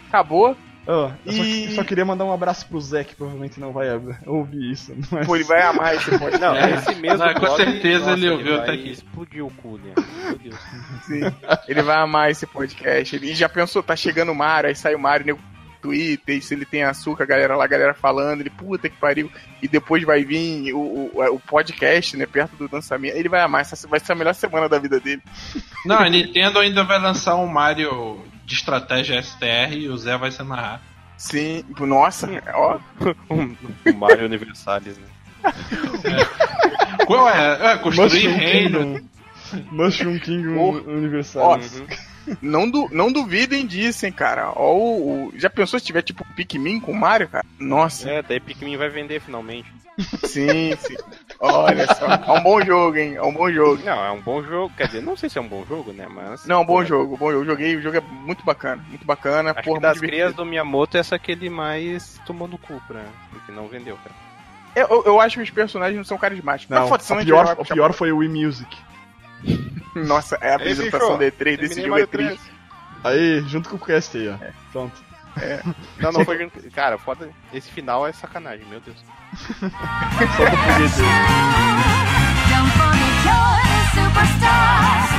Acabou. 0.09 0.55
Ah, 0.85 1.11
eu 1.25 1.31
só, 1.31 1.41
E- 1.43 1.65
eu 1.67 1.71
só 1.71 1.83
queria 1.85 2.03
mandar 2.03 2.25
um 2.25 2.33
abraço 2.33 2.67
pro 2.67 2.81
Zé, 2.81 3.05
que 3.05 3.15
provavelmente 3.15 3.57
não 3.57 3.71
vai 3.71 3.87
ouvir 4.25 4.71
isso. 4.71 4.93
Mas... 5.09 5.25
Pô, 5.25 5.35
ele 5.37 5.45
vai 5.45 5.61
amar 5.61 5.95
esse 5.95 6.09
podcast. 6.19 6.39
Não, 6.41 6.53
É. 6.55 6.71
esse 6.75 6.95
mesmo. 6.95 7.19
Não, 7.19 7.33
com 7.33 7.39
blog, 7.39 7.55
certeza 7.55 8.11
ele 8.11 8.25
nossa, 8.25 8.37
ouviu 8.37 8.51
vai 8.57 8.63
até 8.63 8.71
aqui. 8.73 8.91
Explodiu 8.91 9.47
o 9.47 9.51
cu, 9.51 9.77
né? 9.77 9.93
Sim. 11.03 11.21
Ele 11.69 11.81
vai 11.81 11.95
amar 11.95 12.29
esse 12.31 12.45
podcast. 12.45 13.15
Ele 13.15 13.33
já 13.33 13.47
pensou, 13.47 13.81
tá 13.81 13.95
chegando 13.95 14.33
o 14.33 14.35
Mario, 14.35 14.67
aí 14.67 14.75
sai 14.75 14.93
o 14.93 14.99
Mario 14.99 15.25
nego 15.25 15.39
Twitter, 15.83 16.37
e 16.37 16.41
se 16.41 16.53
ele 16.53 16.65
tem 16.65 16.83
açúcar, 16.83 17.23
a 17.23 17.27
galera 17.27 17.57
lá, 17.57 17.65
a 17.65 17.67
galera 17.67 17.93
falando, 17.93 18.39
ele, 18.39 18.49
puta 18.49 18.89
que 18.89 18.95
pariu. 18.97 19.29
E 19.61 19.67
depois 19.67 20.01
vai 20.03 20.23
vir 20.23 20.73
o, 20.73 20.79
o, 20.79 21.35
o 21.35 21.39
podcast, 21.41 22.15
né, 22.15 22.25
perto 22.25 22.55
do 22.55 22.73
lançamento. 22.73 23.15
Ele 23.15 23.27
vai 23.29 23.41
amar, 23.41 23.61
essa 23.61 23.87
vai 23.87 23.99
ser 23.99 24.13
a 24.13 24.15
melhor 24.15 24.33
semana 24.33 24.69
da 24.69 24.79
vida 24.79 24.99
dele. 24.99 25.21
Não, 25.85 25.99
a 25.99 26.09
Nintendo 26.09 26.57
ainda 26.59 26.83
vai 26.85 26.99
lançar 26.99 27.35
um 27.35 27.45
Mario 27.47 28.23
de 28.45 28.55
estratégia 28.55 29.21
STR 29.21 29.73
e 29.73 29.89
o 29.89 29.97
Zé 29.97 30.17
vai 30.17 30.31
se 30.31 30.41
narrar. 30.41 30.81
Sim, 31.17 31.63
nossa, 31.79 32.27
ó. 32.53 32.79
o 33.29 33.93
Mario 33.93 34.25
Universalis, 34.25 34.97
né? 34.97 35.07
Qual 37.05 37.29
é? 37.29 37.73
É, 37.73 37.77
construir 37.77 38.27
Mushroom 38.29 38.35
reino. 38.37 38.79
Kingdom. 38.79 39.01
Mushroom 39.71 40.19
Kingdom 40.19 40.57
Ó, 40.57 40.71
Universal. 40.91 41.43
ó, 41.43 41.57
Não, 42.41 42.69
du, 42.69 42.87
não 42.91 43.11
duvidem 43.11 43.65
disso, 43.65 44.05
hein, 44.05 44.11
cara. 44.11 44.51
Ó, 44.55 44.73
o, 44.75 45.27
o- 45.27 45.33
já 45.35 45.49
pensou 45.49 45.79
se 45.79 45.85
tiver 45.85 46.01
tipo 46.01 46.25
Pikmin 46.35 46.79
com 46.79 46.91
o 46.91 46.95
Mario, 46.99 47.27
cara? 47.27 47.45
Nossa, 47.59 48.09
É, 48.09 48.21
daí 48.21 48.39
Pikmin 48.39 48.77
vai 48.77 48.89
vender 48.89 49.19
finalmente. 49.21 49.71
sim, 50.25 50.75
sim. 50.77 50.95
Olha 51.39 51.85
só. 51.93 52.05
É 52.07 52.31
um 52.39 52.41
bom 52.43 52.59
jogo, 52.61 52.97
hein? 52.97 53.15
É 53.15 53.21
um 53.21 53.33
bom 53.33 53.51
jogo. 53.51 53.83
Não, 53.83 54.03
é 54.05 54.11
um 54.11 54.21
bom 54.21 54.41
jogo. 54.41 54.73
Quer 54.75 54.87
dizer, 54.87 55.01
não 55.03 55.15
sei 55.15 55.29
se 55.29 55.37
é 55.37 55.41
um 55.41 55.47
bom 55.47 55.63
jogo, 55.67 55.91
né? 55.93 56.07
Mas. 56.09 56.45
Não, 56.47 56.55
é 56.57 56.59
um 56.59 56.65
bom 56.65 56.83
jogo, 56.83 57.15
bom 57.17 57.29
jogo. 57.31 57.43
Eu 57.43 57.45
joguei, 57.45 57.75
o 57.75 57.81
jogo 57.81 57.97
é 57.97 58.01
muito 58.01 58.43
bacana, 58.43 58.83
muito 58.89 59.05
bacana. 59.05 59.51
Acho 59.51 59.61
porra, 59.63 59.77
que 59.79 59.81
das 59.83 59.99
crias 59.99 60.33
do 60.33 60.45
Miyamoto, 60.45 60.97
essa 60.97 61.19
que 61.19 61.31
ele 61.31 61.49
mais 61.49 62.19
tomou 62.25 62.47
no 62.47 62.57
cu, 62.57 62.81
pra... 62.87 63.03
porque 63.31 63.51
não 63.51 63.67
vendeu, 63.67 63.95
cara. 63.97 64.15
Eu, 64.75 65.03
eu- 65.05 65.19
acho 65.21 65.37
que 65.37 65.43
os 65.43 65.49
personagens 65.51 65.97
não 65.97 66.03
são 66.03 66.17
carismáticos. 66.17 66.73
Não, 66.73 66.79
Mas 66.79 66.89
foda-se, 66.89 67.13
o 67.13 67.17
pior, 67.25 67.55
o 67.59 67.63
pior 67.65 67.93
foi 67.93 68.11
o 68.11 68.17
Wii 68.17 68.29
Music. 68.29 68.77
Nossa, 70.07 70.37
é 70.41 70.51
a 70.51 70.55
apresentação 70.55 71.17
bicho, 71.17 71.31
D3 71.31 71.57
desse 71.57 71.75
Terminei 71.75 71.83
jogo 71.83 71.87
é 71.87 71.89
Mario 71.89 72.07
3. 72.07 72.27
triste. 72.29 72.53
Aí, 73.03 73.41
junto 73.47 73.69
com 73.69 73.75
o 73.75 73.79
cast 73.79 74.17
aí, 74.17 74.29
ó. 74.29 74.37
Pronto. 74.71 75.03
Não, 75.99 76.11
não 76.11 76.23
foi. 76.23 76.49
Cara, 76.73 76.97
foda. 76.97 77.29
Esse 77.53 77.69
final 77.71 78.07
é 78.07 78.13
sacanagem, 78.13 78.65
meu 78.67 78.79
Deus. 78.79 78.97
Don't 82.49 82.71
forget 82.71 83.37
you're 85.07 85.12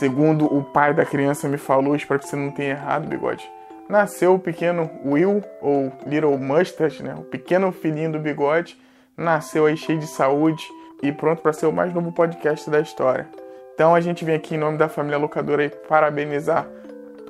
segundo 0.00 0.46
o 0.46 0.64
pai 0.64 0.94
da 0.94 1.04
criança 1.04 1.46
me 1.46 1.58
falou, 1.58 1.94
espero 1.94 2.18
que 2.18 2.26
você 2.26 2.34
não 2.34 2.50
tenha 2.50 2.70
errado, 2.70 3.06
bigode. 3.06 3.46
Nasceu 3.86 4.34
o 4.34 4.38
pequeno 4.38 4.90
Will, 5.04 5.44
ou 5.60 5.92
Little 6.06 6.38
Mustard, 6.38 7.02
né? 7.02 7.14
O 7.18 7.22
pequeno 7.22 7.70
filhinho 7.70 8.12
do 8.12 8.18
bigode. 8.18 8.78
Nasceu 9.14 9.66
aí 9.66 9.76
cheio 9.76 9.98
de 9.98 10.06
saúde 10.06 10.64
e 11.02 11.12
pronto 11.12 11.42
para 11.42 11.52
ser 11.52 11.66
o 11.66 11.72
mais 11.72 11.92
novo 11.92 12.12
podcast 12.12 12.70
da 12.70 12.80
história. 12.80 13.28
Então 13.74 13.94
a 13.94 14.00
gente 14.00 14.24
vem 14.24 14.34
aqui 14.34 14.54
em 14.54 14.58
nome 14.58 14.78
da 14.78 14.88
família 14.88 15.18
locadora 15.18 15.64
aí 15.64 15.68
parabenizar 15.68 16.66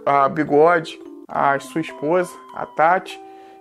a 0.06 0.28
Bigode, 0.28 0.96
a 1.26 1.58
sua 1.58 1.80
esposa, 1.80 2.30
a 2.54 2.66
Tati 2.66 3.20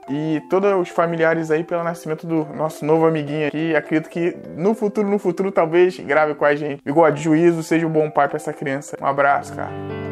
e 0.09 0.41
todos 0.49 0.73
os 0.73 0.89
familiares 0.89 1.51
aí 1.51 1.63
pelo 1.63 1.83
nascimento 1.83 2.25
do 2.25 2.45
nosso 2.55 2.83
novo 2.85 3.05
amiguinho 3.05 3.47
aqui. 3.47 3.75
Acredito 3.75 4.09
que 4.09 4.35
no 4.55 4.73
futuro, 4.73 5.07
no 5.07 5.19
futuro, 5.19 5.51
talvez 5.51 5.97
grave 5.99 6.35
com 6.35 6.45
a 6.45 6.55
gente. 6.55 6.81
Bigode, 6.83 7.21
juízo, 7.21 7.63
seja 7.63 7.85
um 7.85 7.91
bom 7.91 8.09
pai 8.09 8.27
pra 8.27 8.37
essa 8.37 8.53
criança. 8.53 8.97
Um 9.01 9.05
abraço, 9.05 9.55
cara. 9.55 10.08